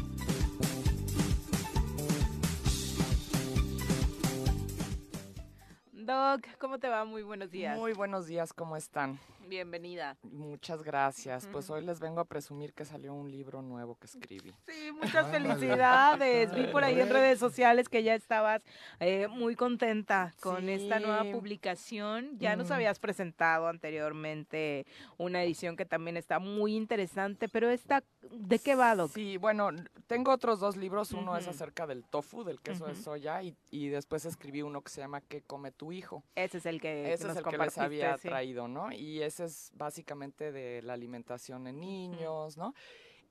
Doc, 6.10 6.42
¿cómo 6.58 6.80
te 6.80 6.90
va? 6.90 7.06
Muy 7.06 7.22
buenos 7.22 7.52
días. 7.52 7.78
Muy 7.78 7.94
buenos 7.94 8.26
días, 8.26 8.52
¿cómo 8.52 8.76
están? 8.76 9.20
Bienvenida. 9.50 10.16
Muchas 10.22 10.84
gracias. 10.84 11.48
Pues 11.52 11.70
hoy 11.72 11.84
les 11.84 12.00
vengo 12.00 12.22
a 12.22 12.26
presumir 12.26 12.72
que 12.74 12.86
salió 12.86 13.16
un 13.16 13.32
libro 13.32 13.64
nuevo 13.64 13.96
que 13.96 14.06
escribí. 14.06 14.54
Sí, 14.68 14.92
muchas 14.94 15.28
felicidades. 15.32 16.54
Vi 16.54 16.68
por 16.68 16.84
ahí 16.84 17.00
en 17.00 17.10
redes 17.10 17.40
sociales 17.40 17.90
que 17.90 18.04
ya 18.04 18.14
estabas 18.14 18.62
eh, 19.00 19.28
muy 19.28 19.56
contenta 19.56 20.36
con 20.40 20.70
esta 20.70 21.00
nueva 21.00 21.24
publicación. 21.32 22.38
Ya 22.38 22.56
nos 22.56 22.70
Mm. 22.70 22.74
habías 22.74 23.00
presentado 23.00 23.68
anteriormente 23.68 24.86
una 25.18 25.42
edición 25.44 25.76
que 25.76 25.86
también 25.86 26.16
está 26.18 26.38
muy 26.38 26.76
interesante, 26.76 27.50
pero 27.50 27.70
esta, 27.72 28.04
¿de 28.32 28.60
qué 28.60 28.76
va, 28.76 28.96
Doc? 28.96 29.12
Sí, 29.12 29.38
bueno, 29.38 29.70
tengo 30.06 30.32
otros 30.32 30.60
dos 30.60 30.78
libros. 30.78 31.12
Uno 31.12 31.36
es 31.36 31.48
acerca 31.48 31.88
del 31.88 32.04
tofu, 32.06 32.44
del 32.44 32.62
queso 32.62 32.86
de 32.86 32.92
Ujú. 32.94 33.02
soya, 33.02 33.42
y, 33.42 33.56
y 33.72 33.88
después 33.88 34.26
escribí 34.26 34.62
uno 34.62 34.82
que 34.84 34.92
se 34.92 35.02
llama 35.02 35.22
¿Qué 35.22 35.42
come 35.42 35.72
tu 35.72 35.92
hijo? 35.92 36.24
Ese 36.36 36.60
es 36.60 36.68
el 36.68 36.80
que, 36.80 36.88
que 36.90 37.14
Ese 37.14 37.24
nos 37.24 37.32
es 37.38 37.44
el 37.44 37.50
que 37.50 37.58
les 37.58 37.78
había 37.80 38.16
sí. 38.20 38.28
traído, 38.28 38.68
¿no? 38.68 38.92
Y 38.92 39.24
es 39.40 39.72
básicamente 39.76 40.52
de 40.52 40.82
la 40.82 40.94
alimentación 40.94 41.68
en 41.68 41.80
niños, 41.80 42.58
¿no? 42.58 42.74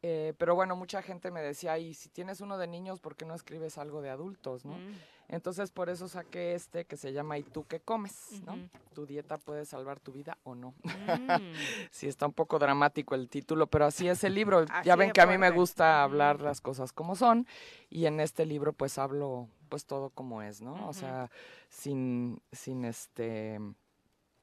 Eh, 0.02 0.34
pero 0.38 0.54
bueno, 0.54 0.76
mucha 0.76 1.02
gente 1.02 1.30
me 1.30 1.42
decía, 1.42 1.76
y 1.78 1.94
si 1.94 2.08
tienes 2.08 2.40
uno 2.40 2.56
de 2.56 2.68
niños, 2.68 3.00
¿por 3.00 3.16
qué 3.16 3.24
no 3.24 3.34
escribes 3.34 3.78
algo 3.78 4.00
de 4.00 4.10
adultos, 4.10 4.64
no? 4.64 4.74
Mm. 4.74 4.94
Entonces 5.28 5.70
por 5.70 5.90
eso 5.90 6.08
saqué 6.08 6.54
este 6.54 6.86
que 6.86 6.96
se 6.96 7.12
llama 7.12 7.36
¿Y 7.36 7.42
tú 7.42 7.66
qué 7.68 7.80
comes? 7.80 8.42
¿no? 8.46 8.56
Tu 8.94 9.04
dieta 9.04 9.36
puede 9.36 9.66
salvar 9.66 10.00
tu 10.00 10.10
vida 10.10 10.38
o 10.42 10.54
no. 10.54 10.74
Mm. 10.82 11.52
sí, 11.90 12.08
está 12.08 12.26
un 12.26 12.32
poco 12.32 12.58
dramático 12.58 13.14
el 13.14 13.28
título, 13.28 13.66
pero 13.66 13.84
así 13.84 14.08
es 14.08 14.24
el 14.24 14.34
libro. 14.34 14.60
Así 14.70 14.86
ya 14.86 14.96
ven 14.96 15.10
que 15.10 15.20
a 15.20 15.26
mí 15.26 15.36
me 15.36 15.50
gusta 15.50 16.02
hablar 16.02 16.40
las 16.40 16.60
cosas 16.62 16.92
como 16.92 17.14
son 17.14 17.46
y 17.90 18.06
en 18.06 18.20
este 18.20 18.46
libro 18.46 18.72
pues 18.72 18.96
hablo 18.98 19.48
pues 19.68 19.84
todo 19.84 20.08
como 20.10 20.40
es, 20.40 20.62
¿no? 20.62 20.88
O 20.88 20.94
sea, 20.94 21.30
sin, 21.68 22.40
sin 22.52 22.86
este 22.86 23.60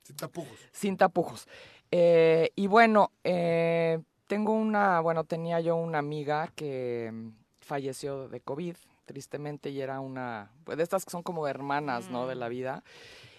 Sin 0.06 0.16
tapujos. 0.18 0.60
sin 0.72 0.98
tapujos. 0.98 1.48
Eh, 1.92 2.52
y 2.56 2.68
bueno, 2.68 3.12
eh, 3.24 4.00
tengo 4.28 4.54
una, 4.54 5.00
bueno, 5.02 5.24
tenía 5.24 5.60
yo 5.60 5.76
una 5.76 5.98
amiga 6.00 6.52
que 6.56 7.10
mm, 7.12 7.30
falleció 7.60 8.28
de 8.30 8.40
COVID, 8.42 8.76
tristemente, 9.06 9.70
y 9.72 9.82
era 9.82 10.00
una, 10.00 10.52
pues 10.64 10.78
de 10.78 10.84
estas 10.84 11.06
que 11.06 11.12
son 11.12 11.24
como 11.24 11.48
hermanas, 11.48 12.10
¿no? 12.10 12.28
De 12.28 12.36
la 12.36 12.48
Mm. 12.48 12.52
vida. 12.52 12.84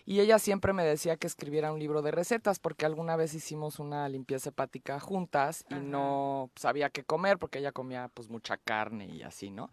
Y 0.08 0.20
ella 0.20 0.38
siempre 0.38 0.72
me 0.72 0.84
decía 0.84 1.16
que 1.16 1.26
escribiera 1.26 1.72
un 1.72 1.80
libro 1.80 2.00
de 2.02 2.12
recetas, 2.12 2.60
porque 2.60 2.86
alguna 2.86 3.16
vez 3.16 3.34
hicimos 3.34 3.80
una 3.80 4.08
limpieza 4.08 4.50
hepática 4.50 5.00
juntas 5.00 5.64
y 5.68 5.74
Ajá. 5.74 5.82
no 5.82 6.50
sabía 6.54 6.90
qué 6.90 7.02
comer, 7.02 7.38
porque 7.38 7.58
ella 7.58 7.72
comía 7.72 8.08
pues 8.14 8.28
mucha 8.28 8.56
carne 8.56 9.06
y 9.06 9.22
así, 9.22 9.50
¿no? 9.50 9.68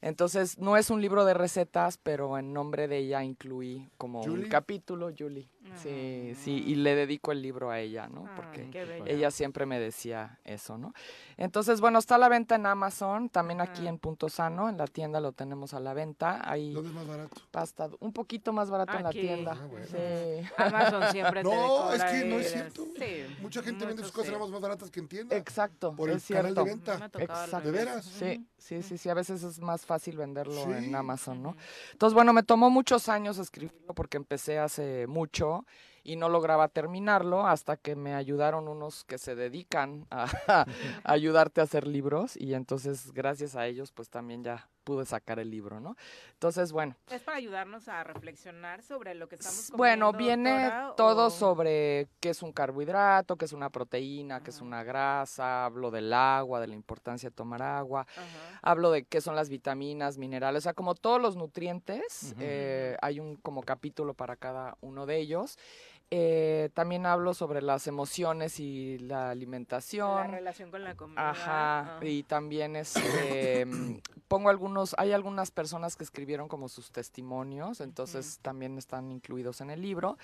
Entonces, 0.00 0.58
no 0.58 0.76
es 0.76 0.90
un 0.90 1.00
libro 1.00 1.24
de 1.24 1.34
recetas, 1.34 1.98
pero 1.98 2.38
en 2.38 2.52
nombre 2.52 2.88
de 2.88 2.98
ella 2.98 3.24
incluí 3.24 3.88
como 3.98 4.20
un 4.20 4.26
¿Julie? 4.28 4.48
capítulo, 4.48 5.10
Julie. 5.16 5.48
Sí, 5.82 6.32
sí, 6.36 6.62
y 6.64 6.76
le 6.76 6.94
dedico 6.94 7.32
el 7.32 7.42
libro 7.42 7.70
a 7.70 7.80
ella, 7.80 8.06
¿no? 8.08 8.24
Porque 8.36 8.70
ella 9.06 9.32
siempre 9.32 9.66
me 9.66 9.80
decía 9.80 10.38
eso, 10.44 10.78
¿no? 10.78 10.92
Entonces, 11.36 11.80
bueno, 11.80 11.98
está 11.98 12.14
a 12.14 12.18
la 12.18 12.28
venta 12.28 12.54
en 12.54 12.66
Amazon, 12.66 13.28
también 13.30 13.60
aquí 13.60 13.80
Ajá. 13.80 13.88
en 13.88 13.98
Punto 13.98 14.28
Sano, 14.28 14.68
en 14.68 14.76
la 14.78 14.86
tienda 14.86 15.18
lo 15.18 15.32
tenemos 15.32 15.74
a 15.74 15.80
la 15.80 15.92
venta. 15.92 16.40
Ahí 16.48 16.72
¿Dónde 16.72 16.90
es 16.90 16.94
más 16.94 17.06
barato? 17.08 17.36
pasta 17.50 17.88
un 17.98 18.12
poquito 18.12 18.52
más 18.52 18.70
barato 18.70 18.96
en 18.96 19.02
la 19.02 19.10
tienda. 19.10 19.58
Ah, 19.60 19.66
bueno. 19.66 19.86
Sí. 19.86 20.48
Amazon 20.56 21.02
siempre 21.10 21.42
te 21.42 21.48
No, 21.48 21.92
es 21.92 22.04
que 22.04 22.24
no 22.26 22.36
es 22.38 22.52
cierto. 22.52 22.84
Sí, 22.96 23.36
Mucha 23.42 23.62
gente 23.62 23.86
vende 23.86 24.02
sus 24.04 24.12
cosas 24.12 24.38
más 24.38 24.50
baratas 24.60 24.88
que 24.90 25.00
en 25.00 25.08
tienda. 25.08 25.36
Exacto, 25.36 25.94
Por 25.96 26.10
el 26.10 26.18
es 26.18 26.26
canal 26.28 26.54
de 26.54 26.62
venta. 26.62 27.10
Exacto. 27.18 27.60
¿De 27.60 27.70
veras? 27.72 28.04
Sí, 28.04 28.46
sí, 28.56 28.82
sí, 28.82 28.98
sí, 28.98 29.08
a 29.08 29.14
veces 29.14 29.42
es 29.42 29.58
más 29.58 29.84
fácil 29.86 30.18
venderlo 30.18 30.52
Sí. 30.64 30.70
en 30.72 30.94
Amazon, 30.94 31.42
¿no? 31.42 31.56
Entonces, 31.92 32.12
bueno, 32.14 32.32
me 32.34 32.42
tomó 32.42 32.68
muchos 32.68 33.08
años 33.08 33.38
escribirlo 33.38 33.94
porque 33.94 34.18
empecé 34.18 34.58
hace 34.58 35.06
mucho 35.06 35.64
y 36.04 36.16
no 36.16 36.28
lograba 36.28 36.68
terminarlo 36.68 37.46
hasta 37.46 37.76
que 37.76 37.96
me 37.96 38.14
ayudaron 38.14 38.68
unos 38.68 39.04
que 39.04 39.18
se 39.18 39.34
dedican 39.34 40.06
a, 40.10 40.26
a 40.46 40.66
ayudarte 41.04 41.60
a 41.60 41.64
hacer 41.64 41.86
libros 41.86 42.36
y 42.36 42.54
entonces 42.54 43.12
gracias 43.12 43.56
a 43.56 43.66
ellos 43.66 43.90
pues 43.92 44.10
también 44.10 44.44
ya 44.44 44.68
pude 44.86 45.04
sacar 45.04 45.40
el 45.40 45.50
libro, 45.50 45.80
¿no? 45.80 45.96
Entonces, 46.34 46.70
bueno, 46.70 46.94
Es 47.10 47.20
para 47.22 47.38
ayudarnos 47.38 47.88
a 47.88 48.04
reflexionar 48.04 48.82
sobre 48.84 49.16
lo 49.16 49.28
que 49.28 49.34
estamos 49.34 49.68
bueno, 49.72 50.12
viene 50.12 50.52
doctora, 50.52 50.94
todo 50.96 51.26
o- 51.26 51.30
sobre 51.30 52.06
qué 52.20 52.30
es 52.30 52.40
un 52.40 52.52
carbohidrato, 52.52 53.34
qué 53.36 53.46
es 53.46 53.52
una 53.52 53.68
proteína, 53.68 54.44
qué 54.44 54.50
es 54.50 54.56
Ajá. 54.58 54.64
una 54.64 54.84
grasa, 54.84 55.64
hablo 55.64 55.90
del 55.90 56.12
agua, 56.12 56.60
de 56.60 56.68
la 56.68 56.74
importancia 56.74 57.28
de 57.30 57.34
tomar 57.34 57.62
agua, 57.62 58.06
Ajá. 58.16 58.60
hablo 58.62 58.92
de 58.92 59.02
qué 59.04 59.20
son 59.20 59.34
las 59.34 59.48
vitaminas, 59.48 60.18
minerales, 60.18 60.62
o 60.62 60.64
sea, 60.64 60.74
como 60.74 60.94
todos 60.94 61.20
los 61.20 61.34
nutrientes, 61.36 62.36
eh, 62.38 62.96
hay 63.02 63.18
un 63.18 63.34
como 63.34 63.62
capítulo 63.64 64.14
para 64.14 64.36
cada 64.36 64.76
uno 64.80 65.04
de 65.04 65.16
ellos. 65.18 65.58
Eh, 66.10 66.70
también 66.72 67.04
hablo 67.04 67.34
sobre 67.34 67.60
las 67.62 67.88
emociones 67.88 68.60
y 68.60 68.98
la 68.98 69.16
La 69.26 69.30
alimentación. 69.30 70.30
relación 70.30 70.70
con 70.70 70.84
la 70.84 70.94
comida. 70.96 71.30
Ajá, 71.30 71.98
ah. 71.98 72.04
y 72.04 72.22
también 72.22 72.76
este, 72.76 73.66
mm, 73.66 73.98
pongo 74.28 74.48
algunos, 74.50 74.94
hay 74.98 75.10
algunas 75.12 75.50
personas 75.50 75.96
que 75.96 76.04
escribieron 76.04 76.46
como 76.46 76.68
sus 76.68 76.92
testimonios, 76.92 77.80
entonces 77.80 78.38
también 78.40 78.78
están 78.78 79.10
incluidos 79.10 79.60
en 79.60 79.70
el 79.70 79.82
libro. 79.82 80.16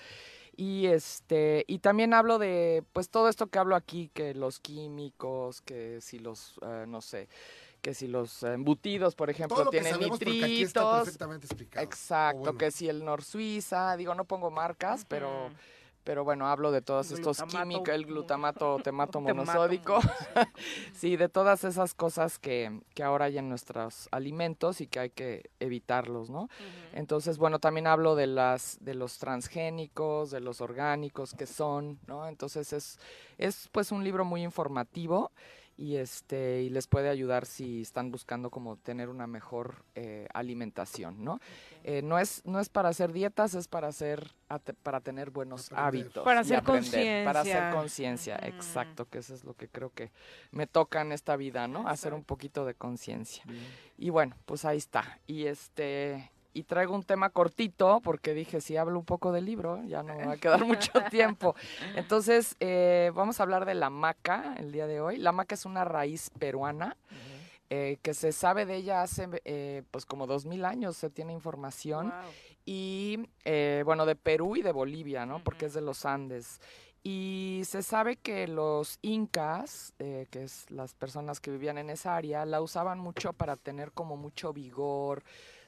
Y 0.55 0.85
este, 0.85 1.65
y 1.67 1.79
también 1.79 2.13
hablo 2.13 2.37
de, 2.37 2.83
pues 2.93 3.09
todo 3.09 3.27
esto 3.27 3.47
que 3.47 3.59
hablo 3.59 3.75
aquí, 3.75 4.09
que 4.13 4.33
los 4.35 4.59
químicos, 4.59 5.61
que 5.61 5.99
si 5.99 6.19
los, 6.19 6.59
eh, 6.61 6.85
no 6.87 7.01
sé, 7.01 7.27
que 7.81 7.93
si 7.93 8.07
los 8.07 8.43
embutidos, 8.43 9.15
por 9.15 9.29
ejemplo, 9.29 9.55
Todo 9.57 9.65
lo 9.65 9.71
que 9.71 9.81
tienen 9.81 9.95
aquí 9.95 10.05
está 10.05 10.25
nitritos. 10.25 11.03
perfectamente 11.03 11.45
explicado. 11.47 11.83
Exacto, 11.83 12.39
bueno. 12.39 12.57
que 12.57 12.71
si 12.71 12.87
el 12.87 13.03
Nor 13.03 13.23
Suiza, 13.23 13.97
digo, 13.97 14.15
no 14.15 14.23
pongo 14.23 14.49
marcas, 14.51 15.05
pero 15.09 15.49
bueno, 16.23 16.47
hablo 16.47 16.71
de 16.71 16.81
todos 16.81 17.11
estos 17.11 17.41
químicos, 17.43 17.89
el 17.89 18.05
glutamato 18.05 18.77
temato 18.83 19.21
monosódico, 19.21 19.99
sí, 20.93 21.15
de 21.15 21.29
todas 21.29 21.63
esas 21.63 21.93
cosas 21.93 22.39
que, 22.39 22.81
que 22.93 23.03
ahora 23.03 23.25
hay 23.25 23.37
en 23.37 23.49
nuestros 23.49 24.09
alimentos 24.11 24.81
y 24.81 24.87
que 24.87 24.99
hay 24.99 25.09
que 25.09 25.49
evitarlos, 25.59 26.29
¿no? 26.29 26.49
Entonces, 26.93 27.37
bueno, 27.37 27.59
también 27.59 27.87
hablo 27.87 28.15
de 28.15 28.27
las 28.27 28.77
de 28.81 28.95
los 28.95 29.17
transgénicos, 29.17 30.31
de 30.31 30.41
los 30.41 30.61
orgánicos 30.61 31.33
que 31.33 31.45
son, 31.45 31.99
¿no? 32.07 32.27
Entonces 32.27 32.73
es 32.73 32.99
es 33.37 33.69
pues 33.71 33.91
un 33.91 34.03
libro 34.03 34.25
muy 34.25 34.43
informativo 34.43 35.31
y 35.75 35.95
este 35.95 36.61
y 36.61 36.69
les 36.69 36.87
puede 36.87 37.09
ayudar 37.09 37.45
si 37.45 37.81
están 37.81 38.11
buscando 38.11 38.49
como 38.49 38.77
tener 38.77 39.09
una 39.09 39.25
mejor 39.27 39.83
eh, 39.95 40.27
alimentación, 40.33 41.23
¿no? 41.23 41.39
Eh, 41.83 42.01
no 42.03 42.19
es 42.19 42.45
no 42.45 42.59
es 42.59 42.69
para 42.69 42.89
hacer 42.89 43.11
dietas, 43.11 43.55
es 43.55 43.67
para 43.67 43.87
hacer 43.87 44.31
para 44.83 45.01
tener 45.01 45.31
buenos 45.31 45.71
Aprender. 45.71 45.85
hábitos, 46.05 46.23
Para 46.23 46.39
hacer 46.41 46.57
aprender, 46.57 47.25
para 47.25 47.39
hacer 47.41 47.73
conciencia. 47.73 48.37
conciencia, 48.37 48.55
exacto, 48.55 49.09
que 49.09 49.17
eso 49.17 49.33
es 49.33 49.43
lo 49.43 49.55
que 49.55 49.67
creo 49.67 49.89
que 49.91 50.11
me 50.51 50.67
toca 50.67 51.01
en 51.01 51.11
esta 51.11 51.35
vida, 51.35 51.67
¿no? 51.67 51.87
Hacer 51.87 52.13
un 52.13 52.23
poquito 52.23 52.65
de 52.65 52.75
conciencia. 52.75 53.43
Y 53.97 54.11
bueno, 54.11 54.35
pues 54.45 54.65
ahí 54.65 54.77
está. 54.77 55.19
Y 55.25 55.45
este 55.47 56.31
y 56.53 56.63
traigo 56.63 56.93
un 56.93 57.03
tema 57.03 57.29
cortito 57.29 57.99
porque 58.01 58.33
dije 58.33 58.61
si 58.61 58.77
hablo 58.77 58.99
un 58.99 59.05
poco 59.05 59.31
del 59.31 59.45
libro 59.45 59.81
ya 59.85 60.03
no 60.03 60.15
me 60.15 60.25
va 60.25 60.33
a 60.33 60.37
quedar 60.37 60.63
mucho 60.65 60.91
tiempo. 61.09 61.55
Entonces 61.95 62.55
eh, 62.59 63.11
vamos 63.13 63.39
a 63.39 63.43
hablar 63.43 63.65
de 63.65 63.73
la 63.75 63.89
maca 63.89 64.55
el 64.57 64.71
día 64.71 64.87
de 64.87 65.01
hoy. 65.01 65.17
La 65.17 65.31
maca 65.31 65.55
es 65.55 65.65
una 65.65 65.83
raíz 65.85 66.29
peruana. 66.39 66.95
eh, 67.69 67.97
que 68.03 68.13
se 68.13 68.31
sabe 68.31 68.65
de 68.65 68.75
ella 68.75 69.01
hace 69.01 69.27
eh, 69.45 69.83
pues 69.89 70.05
como 70.05 70.27
dos 70.27 70.45
mil 70.45 70.63
años, 70.63 70.95
se 70.95 71.09
tiene 71.09 71.33
información. 71.33 72.09
Wow. 72.09 72.31
Y 72.65 73.19
bueno, 73.83 74.05
de 74.05 74.15
Perú 74.15 74.55
y 74.55 74.61
de 74.61 74.71
Bolivia, 74.71 75.25
¿no? 75.25 75.43
Porque 75.43 75.65
es 75.65 75.73
de 75.73 75.81
los 75.81 76.05
Andes. 76.05 76.61
Y 77.05 77.63
se 77.65 77.83
sabe 77.83 78.15
que 78.15 78.47
los 78.47 78.97
incas, 79.01 79.93
eh, 79.99 80.25
que 80.31 80.43
es 80.43 80.71
las 80.71 80.93
personas 80.93 81.41
que 81.41 81.51
vivían 81.51 81.77
en 81.77 81.89
esa 81.89 82.15
área, 82.15 82.45
la 82.45 82.61
usaban 82.61 82.97
mucho 82.97 83.33
para 83.33 83.57
tener 83.57 83.91
como 83.91 84.15
mucho 84.15 84.53
vigor. 84.53 85.21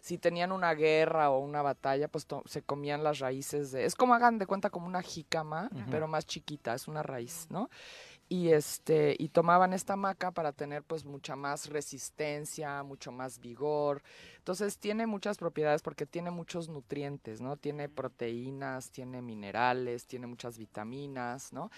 Si 0.05 0.19
tenían 0.19 0.51
una 0.51 0.75
guerra 0.75 1.31
o 1.31 1.39
una 1.39 1.63
batalla, 1.63 2.07
pues 2.07 2.27
to- 2.27 2.43
se 2.45 2.61
comían 2.61 3.03
las 3.03 3.17
raíces 3.17 3.71
de... 3.71 3.85
Es 3.85 3.95
como 3.95 4.13
hagan 4.13 4.37
de 4.37 4.45
cuenta 4.45 4.69
como 4.69 4.85
una 4.85 5.01
jícama, 5.01 5.67
pero 5.89 6.07
más 6.07 6.27
chiquita, 6.27 6.75
es 6.75 6.87
una 6.87 7.01
raíz, 7.01 7.47
¿no? 7.49 7.69
y 8.27 8.49
este 8.49 9.15
y 9.19 9.29
tomaban 9.29 9.71
esta 9.73 9.95
maca 9.95 10.31
para 10.31 10.51
tener 10.51 10.81
pues 10.83 11.05
mucha 11.05 11.35
más 11.35 11.69
resistencia, 11.69 12.81
mucho 12.83 13.11
más 13.11 13.39
vigor. 13.39 14.01
Entonces 14.37 14.79
tiene 14.79 15.05
muchas 15.05 15.37
propiedades 15.37 15.81
porque 15.83 16.05
tiene 16.07 16.31
muchos 16.31 16.67
nutrientes, 16.67 17.39
¿no? 17.39 17.55
Tiene 17.57 17.87
proteínas, 17.87 18.89
tiene 18.89 19.21
minerales, 19.21 20.07
tiene 20.07 20.25
muchas 20.27 20.57
vitaminas, 20.57 21.53
¿no? 21.53 21.69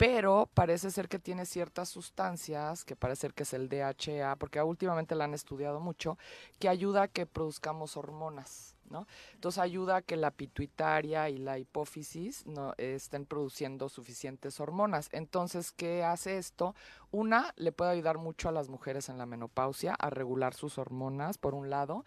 Pero 0.00 0.48
parece 0.54 0.90
ser 0.90 1.10
que 1.10 1.18
tiene 1.18 1.44
ciertas 1.44 1.90
sustancias, 1.90 2.86
que 2.86 2.96
parece 2.96 3.20
ser 3.20 3.34
que 3.34 3.42
es 3.42 3.52
el 3.52 3.68
DHA, 3.68 4.34
porque 4.36 4.62
últimamente 4.62 5.14
la 5.14 5.24
han 5.24 5.34
estudiado 5.34 5.78
mucho, 5.78 6.16
que 6.58 6.70
ayuda 6.70 7.02
a 7.02 7.08
que 7.08 7.26
produzcamos 7.26 7.98
hormonas. 7.98 8.76
¿no? 8.88 9.06
Entonces 9.34 9.58
ayuda 9.58 9.96
a 9.96 10.02
que 10.02 10.16
la 10.16 10.30
pituitaria 10.30 11.28
y 11.28 11.36
la 11.36 11.58
hipófisis 11.58 12.46
no 12.46 12.72
estén 12.78 13.26
produciendo 13.26 13.90
suficientes 13.90 14.58
hormonas. 14.58 15.10
Entonces, 15.12 15.70
¿qué 15.70 16.02
hace 16.02 16.38
esto? 16.38 16.74
Una, 17.10 17.52
le 17.56 17.70
puede 17.70 17.90
ayudar 17.90 18.16
mucho 18.16 18.48
a 18.48 18.52
las 18.52 18.70
mujeres 18.70 19.10
en 19.10 19.18
la 19.18 19.26
menopausia 19.26 19.94
a 19.94 20.08
regular 20.08 20.54
sus 20.54 20.78
hormonas, 20.78 21.36
por 21.36 21.52
un 21.54 21.68
lado, 21.68 22.06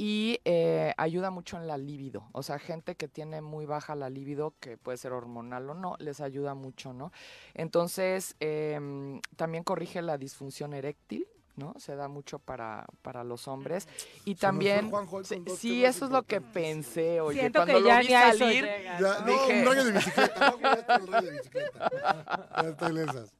y 0.00 0.38
eh, 0.44 0.94
ayuda 0.96 1.30
mucho 1.30 1.56
en 1.56 1.66
la 1.66 1.76
libido. 1.76 2.28
O 2.32 2.42
sea, 2.44 2.58
gente 2.60 2.94
que 2.94 3.08
tiene 3.08 3.40
muy 3.42 3.66
baja 3.66 3.94
la 3.96 4.08
libido, 4.08 4.54
que 4.60 4.76
puede 4.78 4.96
ser 4.96 5.12
hormonal 5.12 5.68
o 5.68 5.74
no, 5.74 5.96
les 5.98 6.20
ayuda 6.20 6.54
mucho, 6.54 6.92
¿no? 6.94 7.10
Entonces, 7.54 8.36
em, 8.40 9.20
también 9.36 9.64
corrige 9.64 10.00
la 10.00 10.16
disfunción 10.16 10.72
eréctil. 10.72 11.26
¿no? 11.56 11.74
Se 11.76 11.96
da 11.96 12.06
mucho 12.06 12.38
para, 12.38 12.86
para 13.02 13.24
los 13.24 13.48
hombres. 13.48 13.88
Y 14.24 14.34
Se 14.36 14.42
también, 14.42 14.92
sí, 15.24 15.42
sí, 15.56 15.84
eso 15.84 16.04
es 16.04 16.12
lo 16.12 16.22
que 16.22 16.40
pensé, 16.40 17.20
oye, 17.20 17.40
Siento 17.40 17.58
cuando 17.58 17.74
que 17.74 17.80
lo 17.80 17.88
ya 17.88 17.98
vi 17.98 18.06
salir, 18.06 18.64
llega. 18.64 19.00
Ya, 19.00 19.18
no, 19.18 19.26
dije- 19.26 19.60
un 19.60 19.66
rayo 19.66 19.84
de 19.84 19.90
bicicleta. 19.92 20.50
No, 20.62 20.94
el 20.94 21.06
rayo 21.08 21.26
de 21.26 21.36
bicicleta. 21.36 22.48
Ya 22.62 22.68
estoy 22.68 22.90
en 22.90 23.08
esas. 23.08 23.32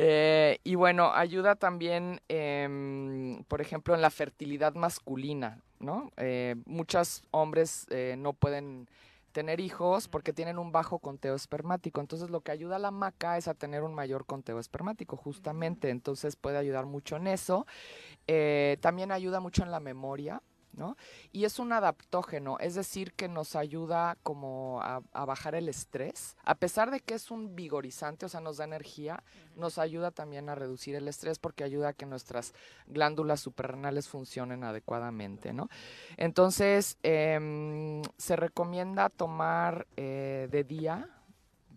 Eh, 0.00 0.60
y 0.62 0.76
bueno, 0.76 1.10
ayuda 1.12 1.56
también, 1.56 2.20
em, 2.28 3.42
por 3.48 3.60
ejemplo, 3.60 3.96
en 3.96 4.00
la 4.00 4.10
fertilidad 4.10 4.74
masculina, 4.76 5.60
¿no? 5.80 6.12
Eh, 6.16 6.54
muchos 6.66 7.24
hombres 7.32 7.84
eh, 7.90 8.14
no 8.16 8.32
pueden 8.32 8.88
tener 9.32 9.58
hijos 9.58 10.06
porque 10.06 10.32
tienen 10.32 10.56
un 10.60 10.70
bajo 10.70 11.00
conteo 11.00 11.34
espermático. 11.34 12.00
Entonces, 12.00 12.30
lo 12.30 12.42
que 12.42 12.52
ayuda 12.52 12.76
a 12.76 12.78
la 12.78 12.92
maca 12.92 13.38
es 13.38 13.48
a 13.48 13.54
tener 13.54 13.82
un 13.82 13.92
mayor 13.92 14.24
conteo 14.24 14.60
espermático, 14.60 15.16
justamente. 15.16 15.90
Entonces, 15.90 16.36
puede 16.36 16.58
ayudar 16.58 16.86
mucho 16.86 17.16
en 17.16 17.26
eso. 17.26 17.66
Eh, 18.28 18.78
también 18.80 19.10
ayuda 19.10 19.40
mucho 19.40 19.64
en 19.64 19.72
la 19.72 19.80
memoria. 19.80 20.42
¿No? 20.78 20.96
Y 21.32 21.44
es 21.44 21.58
un 21.58 21.72
adaptógeno, 21.72 22.56
es 22.60 22.74
decir, 22.74 23.12
que 23.12 23.28
nos 23.28 23.56
ayuda 23.56 24.16
como 24.22 24.80
a, 24.82 25.02
a 25.12 25.24
bajar 25.24 25.54
el 25.54 25.68
estrés. 25.68 26.36
A 26.44 26.54
pesar 26.54 26.90
de 26.90 27.00
que 27.00 27.14
es 27.14 27.30
un 27.30 27.54
vigorizante, 27.56 28.24
o 28.24 28.28
sea, 28.28 28.40
nos 28.40 28.56
da 28.58 28.64
energía, 28.64 29.22
nos 29.56 29.76
ayuda 29.78 30.10
también 30.12 30.48
a 30.48 30.54
reducir 30.54 30.94
el 30.94 31.08
estrés 31.08 31.38
porque 31.38 31.64
ayuda 31.64 31.88
a 31.88 31.92
que 31.92 32.06
nuestras 32.06 32.54
glándulas 32.86 33.40
suprarrenales 33.40 34.08
funcionen 34.08 34.64
adecuadamente, 34.64 35.52
¿no? 35.52 35.68
Entonces, 36.16 36.96
em, 37.02 38.02
se 38.16 38.36
recomienda 38.36 39.08
tomar 39.08 39.86
eh, 39.96 40.48
de 40.50 40.64
día, 40.64 41.08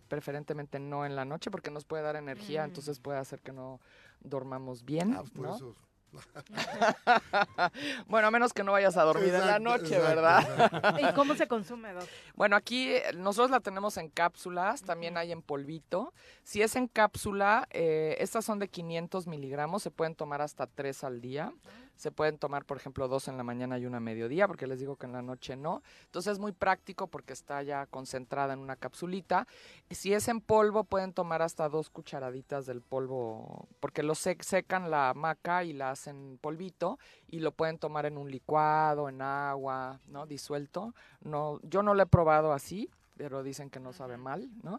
preferentemente 0.08 0.78
no 0.78 1.06
en 1.06 1.16
la 1.16 1.24
noche, 1.24 1.50
porque 1.50 1.70
nos 1.70 1.84
puede 1.84 2.02
dar 2.02 2.16
energía, 2.16 2.62
Mm. 2.62 2.66
entonces 2.66 3.00
puede 3.00 3.18
hacer 3.18 3.40
que 3.40 3.52
no 3.52 3.80
dormamos 4.20 4.84
bien, 4.84 5.14
Ah, 5.14 5.20
pues 5.20 5.30
por 5.30 5.46
¿no? 5.46 5.56
eso. 5.56 5.74
bueno, 8.06 8.28
a 8.28 8.30
menos 8.30 8.52
que 8.52 8.62
no 8.64 8.72
vayas 8.72 8.96
a 8.96 9.02
dormir 9.02 9.34
en 9.34 9.46
la 9.46 9.58
noche, 9.58 9.96
exacto, 9.96 10.08
¿verdad? 10.08 10.42
exacto. 10.42 11.00
¿Y 11.08 11.12
cómo 11.14 11.34
se 11.34 11.46
consume, 11.46 11.92
Doc? 11.92 12.08
Bueno, 12.34 12.56
aquí 12.56 12.90
eh, 12.90 13.12
nosotros 13.14 13.50
la 13.50 13.60
tenemos 13.60 13.96
en 13.96 14.08
cápsulas, 14.08 14.82
también 14.82 15.16
hay 15.16 15.32
en 15.32 15.42
polvito. 15.42 16.12
Si 16.42 16.62
es 16.62 16.76
en 16.76 16.88
cápsula, 16.88 17.66
eh, 17.70 18.16
estas 18.20 18.44
son 18.44 18.58
de 18.58 18.68
500 18.68 19.26
miligramos, 19.26 19.82
se 19.82 19.90
pueden 19.90 20.14
tomar 20.14 20.42
hasta 20.42 20.66
tres 20.66 21.04
al 21.04 21.20
día. 21.20 21.52
Se 21.96 22.10
pueden 22.10 22.38
tomar, 22.38 22.64
por 22.64 22.76
ejemplo, 22.76 23.06
dos 23.06 23.28
en 23.28 23.36
la 23.36 23.44
mañana 23.44 23.78
y 23.78 23.86
una 23.86 23.98
a 23.98 24.00
mediodía, 24.00 24.48
porque 24.48 24.66
les 24.66 24.80
digo 24.80 24.96
que 24.96 25.06
en 25.06 25.12
la 25.12 25.22
noche 25.22 25.56
no. 25.56 25.82
Entonces 26.06 26.32
es 26.32 26.38
muy 26.38 26.52
práctico 26.52 27.06
porque 27.06 27.32
está 27.32 27.62
ya 27.62 27.86
concentrada 27.86 28.54
en 28.54 28.58
una 28.58 28.76
capsulita. 28.76 29.46
Si 29.90 30.12
es 30.12 30.28
en 30.28 30.40
polvo, 30.40 30.84
pueden 30.84 31.12
tomar 31.12 31.42
hasta 31.42 31.68
dos 31.68 31.90
cucharaditas 31.90 32.66
del 32.66 32.80
polvo, 32.80 33.68
porque 33.80 34.02
lo 34.02 34.14
sec- 34.14 34.42
secan 34.42 34.90
la 34.90 35.12
maca 35.14 35.64
y 35.64 35.72
la 35.72 35.90
hacen 35.90 36.38
polvito 36.40 36.98
y 37.28 37.40
lo 37.40 37.52
pueden 37.52 37.78
tomar 37.78 38.06
en 38.06 38.18
un 38.18 38.30
licuado, 38.30 39.08
en 39.08 39.22
agua, 39.22 40.00
¿no? 40.06 40.26
Disuelto. 40.26 40.94
No, 41.20 41.60
yo 41.62 41.82
no 41.82 41.94
lo 41.94 42.02
he 42.02 42.06
probado 42.06 42.52
así, 42.52 42.90
pero 43.22 43.42
dicen 43.44 43.70
que 43.70 43.78
no 43.78 43.92
sabe 43.92 44.16
mal, 44.16 44.48
¿no? 44.64 44.72
¿No 44.72 44.78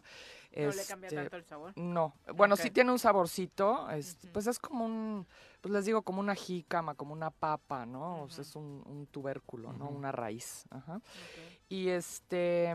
le 0.52 0.84
cambia 0.86 1.08
Este, 1.08 1.16
tanto 1.16 1.36
el 1.36 1.44
sabor? 1.44 1.72
No. 1.76 2.14
Bueno, 2.34 2.56
sí 2.56 2.70
tiene 2.70 2.92
un 2.92 2.98
saborcito, 2.98 3.88
es- 3.90 4.18
pues 4.32 4.46
es 4.46 4.58
como 4.58 4.84
un, 4.84 5.26
pues 5.62 5.72
les 5.72 5.86
digo, 5.86 6.02
como 6.02 6.20
una 6.20 6.34
jícama, 6.34 6.94
como 6.94 7.14
una 7.14 7.30
papa, 7.30 7.86
¿no? 7.86 8.22
O 8.24 8.28
sea, 8.28 8.42
es 8.42 8.54
un, 8.54 8.82
un 8.86 9.06
tubérculo, 9.06 9.72
¿no? 9.72 9.88
Una 9.88 10.12
raíz. 10.12 10.66
Ajá. 10.70 11.00
Y 11.70 11.88
este 11.88 12.74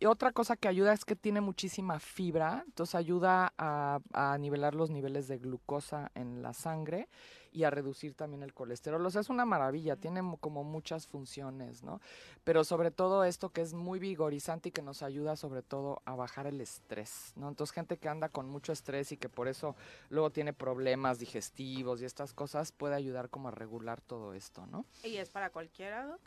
y 0.00 0.06
otra 0.06 0.32
cosa 0.32 0.56
que 0.56 0.66
ayuda 0.66 0.92
es 0.92 1.04
que 1.04 1.14
tiene 1.14 1.40
muchísima 1.40 2.00
fibra, 2.00 2.64
entonces 2.66 2.96
ayuda 2.96 3.52
a, 3.56 4.00
a 4.12 4.36
nivelar 4.38 4.74
los 4.74 4.90
niveles 4.90 5.28
de 5.28 5.38
glucosa 5.38 6.10
en 6.16 6.42
la 6.42 6.52
sangre 6.52 7.08
y 7.56 7.64
a 7.64 7.70
reducir 7.70 8.12
también 8.12 8.42
el 8.42 8.52
colesterol. 8.52 9.04
O 9.06 9.08
sea, 9.10 9.22
es 9.22 9.30
una 9.30 9.46
maravilla, 9.46 9.96
tiene 9.96 10.20
como 10.40 10.62
muchas 10.62 11.06
funciones, 11.06 11.82
¿no? 11.82 12.02
Pero 12.44 12.64
sobre 12.64 12.90
todo 12.90 13.24
esto 13.24 13.48
que 13.48 13.62
es 13.62 13.72
muy 13.72 13.98
vigorizante 13.98 14.68
y 14.68 14.72
que 14.72 14.82
nos 14.82 15.02
ayuda 15.02 15.36
sobre 15.36 15.62
todo 15.62 16.02
a 16.04 16.14
bajar 16.14 16.46
el 16.46 16.60
estrés, 16.60 17.32
¿no? 17.34 17.48
Entonces, 17.48 17.72
gente 17.74 17.96
que 17.96 18.10
anda 18.10 18.28
con 18.28 18.50
mucho 18.50 18.72
estrés 18.72 19.10
y 19.12 19.16
que 19.16 19.30
por 19.30 19.48
eso 19.48 19.74
luego 20.10 20.28
tiene 20.28 20.52
problemas 20.52 21.18
digestivos 21.18 22.02
y 22.02 22.04
estas 22.04 22.34
cosas, 22.34 22.72
puede 22.72 22.94
ayudar 22.94 23.30
como 23.30 23.48
a 23.48 23.52
regular 23.52 24.02
todo 24.02 24.34
esto, 24.34 24.66
¿no? 24.66 24.84
¿Y 25.02 25.16
es 25.16 25.30
para 25.30 25.48
cualquiera, 25.48 26.04
Doc? 26.04 26.20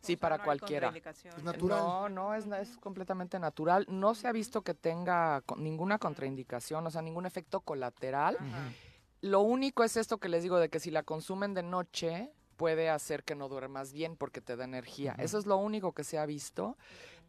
Sí, 0.00 0.14
O 0.14 0.16
sea, 0.16 0.20
para 0.20 0.38
no 0.38 0.44
cualquiera. 0.44 0.92
Es 1.36 1.42
natural. 1.42 1.78
No, 1.80 2.08
no, 2.08 2.34
es, 2.34 2.76
completamente 2.78 3.38
natural. 3.40 3.84
No 3.88 4.14
se 4.14 4.28
ha 4.28 4.32
visto 4.32 4.62
que 4.62 4.74
tenga 4.74 5.40
co- 5.42 5.56
ninguna 5.56 5.98
contraindicación, 5.98 6.86
o 6.86 6.90
sea, 6.90 7.02
ningún 7.02 7.26
efecto 7.26 7.60
colateral. 7.60 8.36
Lo 9.22 9.40
único 9.40 9.84
es 9.84 9.96
esto 9.96 10.18
que 10.18 10.28
les 10.28 10.42
digo 10.42 10.58
de 10.58 10.68
que 10.68 10.80
si 10.80 10.90
la 10.90 11.04
consumen 11.04 11.54
de 11.54 11.62
noche 11.62 12.32
puede 12.56 12.90
hacer 12.90 13.22
que 13.22 13.36
no 13.36 13.48
duermas 13.48 13.92
bien 13.92 14.16
porque 14.16 14.40
te 14.40 14.56
da 14.56 14.64
energía. 14.64 15.14
Eso 15.18 15.38
es 15.38 15.46
lo 15.46 15.56
único 15.56 15.92
que 15.92 16.02
se 16.02 16.18
ha 16.18 16.26
visto, 16.26 16.76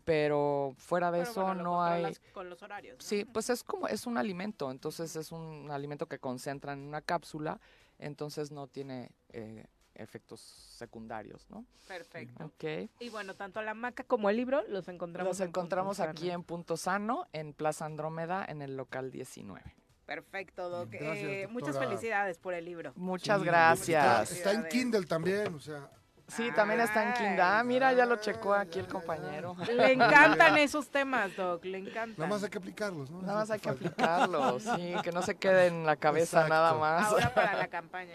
pero 0.04 0.74
fuera 0.78 1.12
de 1.12 1.20
Pero 1.20 1.32
eso 1.32 1.42
bueno, 1.44 1.64
no 1.64 1.84
hay 1.84 2.16
con 2.34 2.50
los 2.50 2.62
horarios. 2.64 2.98
¿no? 2.98 3.02
Sí, 3.04 3.26
pues 3.26 3.52
es 3.52 3.64
como 3.64 3.88
es 3.88 4.08
un 4.08 4.18
alimento, 4.18 4.72
entonces 4.72 5.16
es 5.16 5.32
un 5.32 5.70
alimento 5.70 6.08
que 6.08 6.18
concentran 6.18 6.80
en 6.80 6.88
una 6.88 7.02
cápsula, 7.02 7.60
entonces 8.00 8.52
no 8.52 8.68
tiene 8.68 9.12
eh, 9.30 9.68
efectos 9.94 10.40
secundarios, 10.40 11.48
¿no? 11.52 11.64
Perfecto. 11.88 12.46
Ok. 12.46 12.90
Y 13.00 13.10
bueno, 13.10 13.36
tanto 13.36 13.62
la 13.62 13.76
maca 13.76 14.04
como 14.04 14.32
el 14.32 14.38
libro 14.38 14.64
los 14.68 14.88
encontramos 14.88 15.30
Los 15.30 15.40
en 15.42 15.50
encontramos 15.50 16.00
aquí 16.00 16.32
en 16.32 16.44
Punto 16.44 16.76
Sano, 16.76 17.28
en 17.34 17.54
Plaza 17.54 17.86
Andrómeda, 17.86 18.44
en 18.48 18.64
el 18.64 18.76
local 18.76 19.12
19. 19.12 19.83
Perfecto, 20.14 20.70
Doc. 20.70 20.90
Gracias, 20.92 21.18
Eh, 21.24 21.48
muchas 21.50 21.78
felicidades 21.78 22.38
por 22.38 22.54
el 22.54 22.66
libro. 22.66 22.94
Muchas 22.96 23.40
Sí, 23.40 23.46
gracias. 23.48 24.32
Está, 24.32 24.52
está 24.52 24.62
en 24.62 24.70
Kindle 24.70 25.06
también, 25.06 25.54
o 25.56 25.60
sea. 25.60 25.90
Sí, 26.28 26.50
también 26.56 26.80
está 26.82 27.04
en 27.08 27.14
Kindle. 27.14 27.42
Ah, 27.42 27.64
mira, 27.66 27.92
ya 27.94 28.06
lo 28.06 28.16
checó 28.18 28.54
aquí 28.54 28.80
el 28.80 28.88
compañero. 28.88 29.56
Le 29.68 29.92
encantan 29.94 30.58
esos 30.58 30.90
temas, 30.90 31.36
Doc, 31.36 31.66
le 31.66 31.80
encantan. 31.80 32.16
Nada 32.18 32.28
más 32.28 32.44
hay 32.44 32.50
que 32.50 32.58
aplicarlos, 32.60 33.10
¿no? 33.10 33.22
Nada 33.22 33.40
más 33.40 33.50
hay 33.52 33.60
que 33.60 33.70
aplicarlos, 33.70 34.64
sí, 34.64 34.94
que 35.04 35.12
no 35.12 35.22
se 35.22 35.36
quede 35.36 35.68
en 35.68 35.86
la 35.86 35.96
cabeza 35.96 36.42
Exacto. 36.46 36.54
nada 36.54 36.74
más. 36.76 37.08
Ahora 37.12 37.34
para 37.34 37.58
la 37.58 37.68
campaña. 37.80 38.14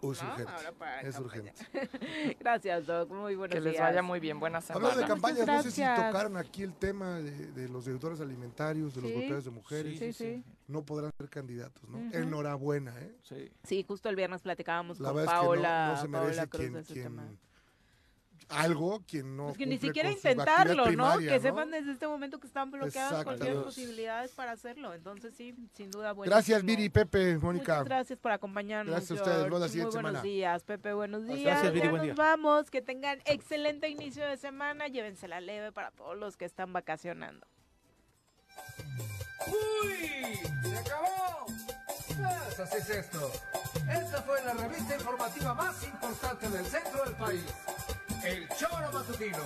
Uy, 0.00 0.12
es 0.14 0.22
¿no? 0.22 0.28
urgente. 0.30 0.52
Ahora 0.52 0.72
para 0.72 1.02
la 1.02 1.08
Es 1.08 1.14
campaña. 1.16 1.42
urgente. 1.52 2.36
Gracias, 2.38 2.86
Doc. 2.86 3.10
Muy 3.10 3.34
buenos 3.34 3.54
Que 3.54 3.60
les 3.60 3.72
días. 3.72 3.82
vaya 3.82 4.02
muy 4.02 4.20
bien, 4.20 4.38
buena 4.38 4.60
semana. 4.60 4.86
Hablando 4.86 5.00
de 5.02 5.08
campañas, 5.08 5.46
no 5.46 5.62
sé 5.62 5.70
si 5.70 5.82
tocaron 5.82 6.36
aquí 6.36 6.62
el 6.62 6.74
tema 6.74 7.16
de, 7.18 7.30
de 7.52 7.68
los 7.68 7.84
deudores 7.86 8.20
alimentarios, 8.20 8.94
de 8.94 9.00
los 9.00 9.10
Sí. 9.10 9.14
golpeadores 9.14 9.44
de 9.46 9.50
mujeres. 9.50 9.98
Sí, 9.98 10.12
sí. 10.12 10.44
No 10.68 10.84
podrán 10.84 11.10
ser 11.18 11.28
candidatos, 11.30 11.88
¿no? 11.88 11.98
Enhorabuena, 12.12 12.94
¿eh? 13.00 13.16
Sí. 13.22 13.50
Sí, 13.64 13.82
justo 13.88 14.08
el 14.10 14.16
viernes 14.16 14.42
platicábamos 14.42 15.00
La 15.00 15.08
con 15.08 15.16
verdad 15.16 15.34
es 15.34 15.40
que 15.40 15.46
no- 15.46 15.52
Paola, 15.52 15.88
no, 15.88 15.96
se 16.02 16.08
Paola 16.08 16.20
merece 16.26 16.48
Cruz 16.48 16.60
quien, 16.60 16.72
de 16.74 16.80
ese 16.80 16.92
quien, 16.92 17.04
tema. 17.04 17.28
algo 18.50 19.02
quien 19.06 19.36
no. 19.36 19.44
Pues 19.46 19.56
que 19.58 19.66
ni 19.66 19.78
siquiera 19.78 20.10
intentarlo, 20.10 20.74
¿no? 20.76 20.84
primaria, 20.84 21.32
Que 21.32 21.40
sepan 21.40 21.70
desde 21.70 21.92
este 21.92 22.06
momento 22.06 22.38
que 22.38 22.46
están 22.46 22.70
bloqueadas 22.70 23.24
cualquier 23.24 23.62
posibilidades 23.62 24.32
para 24.32 24.52
hacerlo. 24.52 24.92
Entonces 24.92 25.34
sí, 25.34 25.54
sin 25.74 25.90
duda 25.90 26.12
bueno. 26.12 26.30
Gracias, 26.30 26.62
Viri, 26.62 26.90
Pepe, 26.90 27.38
Mónica. 27.38 27.72
Muchas 27.76 27.84
gracias 27.86 28.18
por 28.18 28.32
acompañarnos. 28.32 28.92
Gracias 28.92 29.10
a 29.18 29.22
ustedes. 29.22 29.40
Muy 29.50 29.50
buenos 29.50 29.92
semana. 29.92 30.22
días, 30.22 30.64
Pepe. 30.64 30.92
Buenos 30.92 31.26
días. 31.26 31.40
Gracias, 31.44 31.72
Viri, 31.72 31.84
Ya 31.86 31.90
buen 31.90 32.06
nos 32.08 32.14
día. 32.14 32.24
vamos. 32.24 32.70
Que 32.70 32.82
tengan 32.82 33.20
excelente 33.24 33.88
inicio 33.88 34.22
de 34.26 34.36
semana. 34.36 34.86
Llévensela 34.88 35.40
leve 35.40 35.72
para 35.72 35.90
todos 35.92 36.16
los 36.16 36.36
que 36.36 36.44
están 36.44 36.74
vacacionando. 36.74 37.46
¡Uy! 39.46 40.40
¡Se 40.62 40.78
acabó! 40.78 41.46
Pues 42.46 42.60
así 42.60 42.76
es 42.78 42.90
esto. 42.90 43.32
Esta 43.88 44.22
fue 44.22 44.42
la 44.44 44.52
revista 44.54 44.94
informativa 44.94 45.54
más 45.54 45.82
importante 45.82 46.48
del 46.48 46.66
centro 46.66 47.04
del 47.04 47.14
país. 47.14 47.44
El 48.24 48.48
Choro 48.48 48.92
Matutino. 48.92 49.44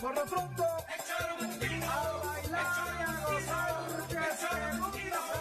Por 0.00 0.14
lo 0.14 0.24
pronto, 0.24 0.64
el 0.94 1.04
Choro 1.04 1.36
Matutino. 1.40 1.90
A 1.90 2.12
bailar 2.24 2.94
y 2.98 3.02
a 3.02 3.06
gozar, 3.26 4.06
que 4.08 4.16
este 4.16 4.72
mundo 4.74 4.98
se 4.98 5.38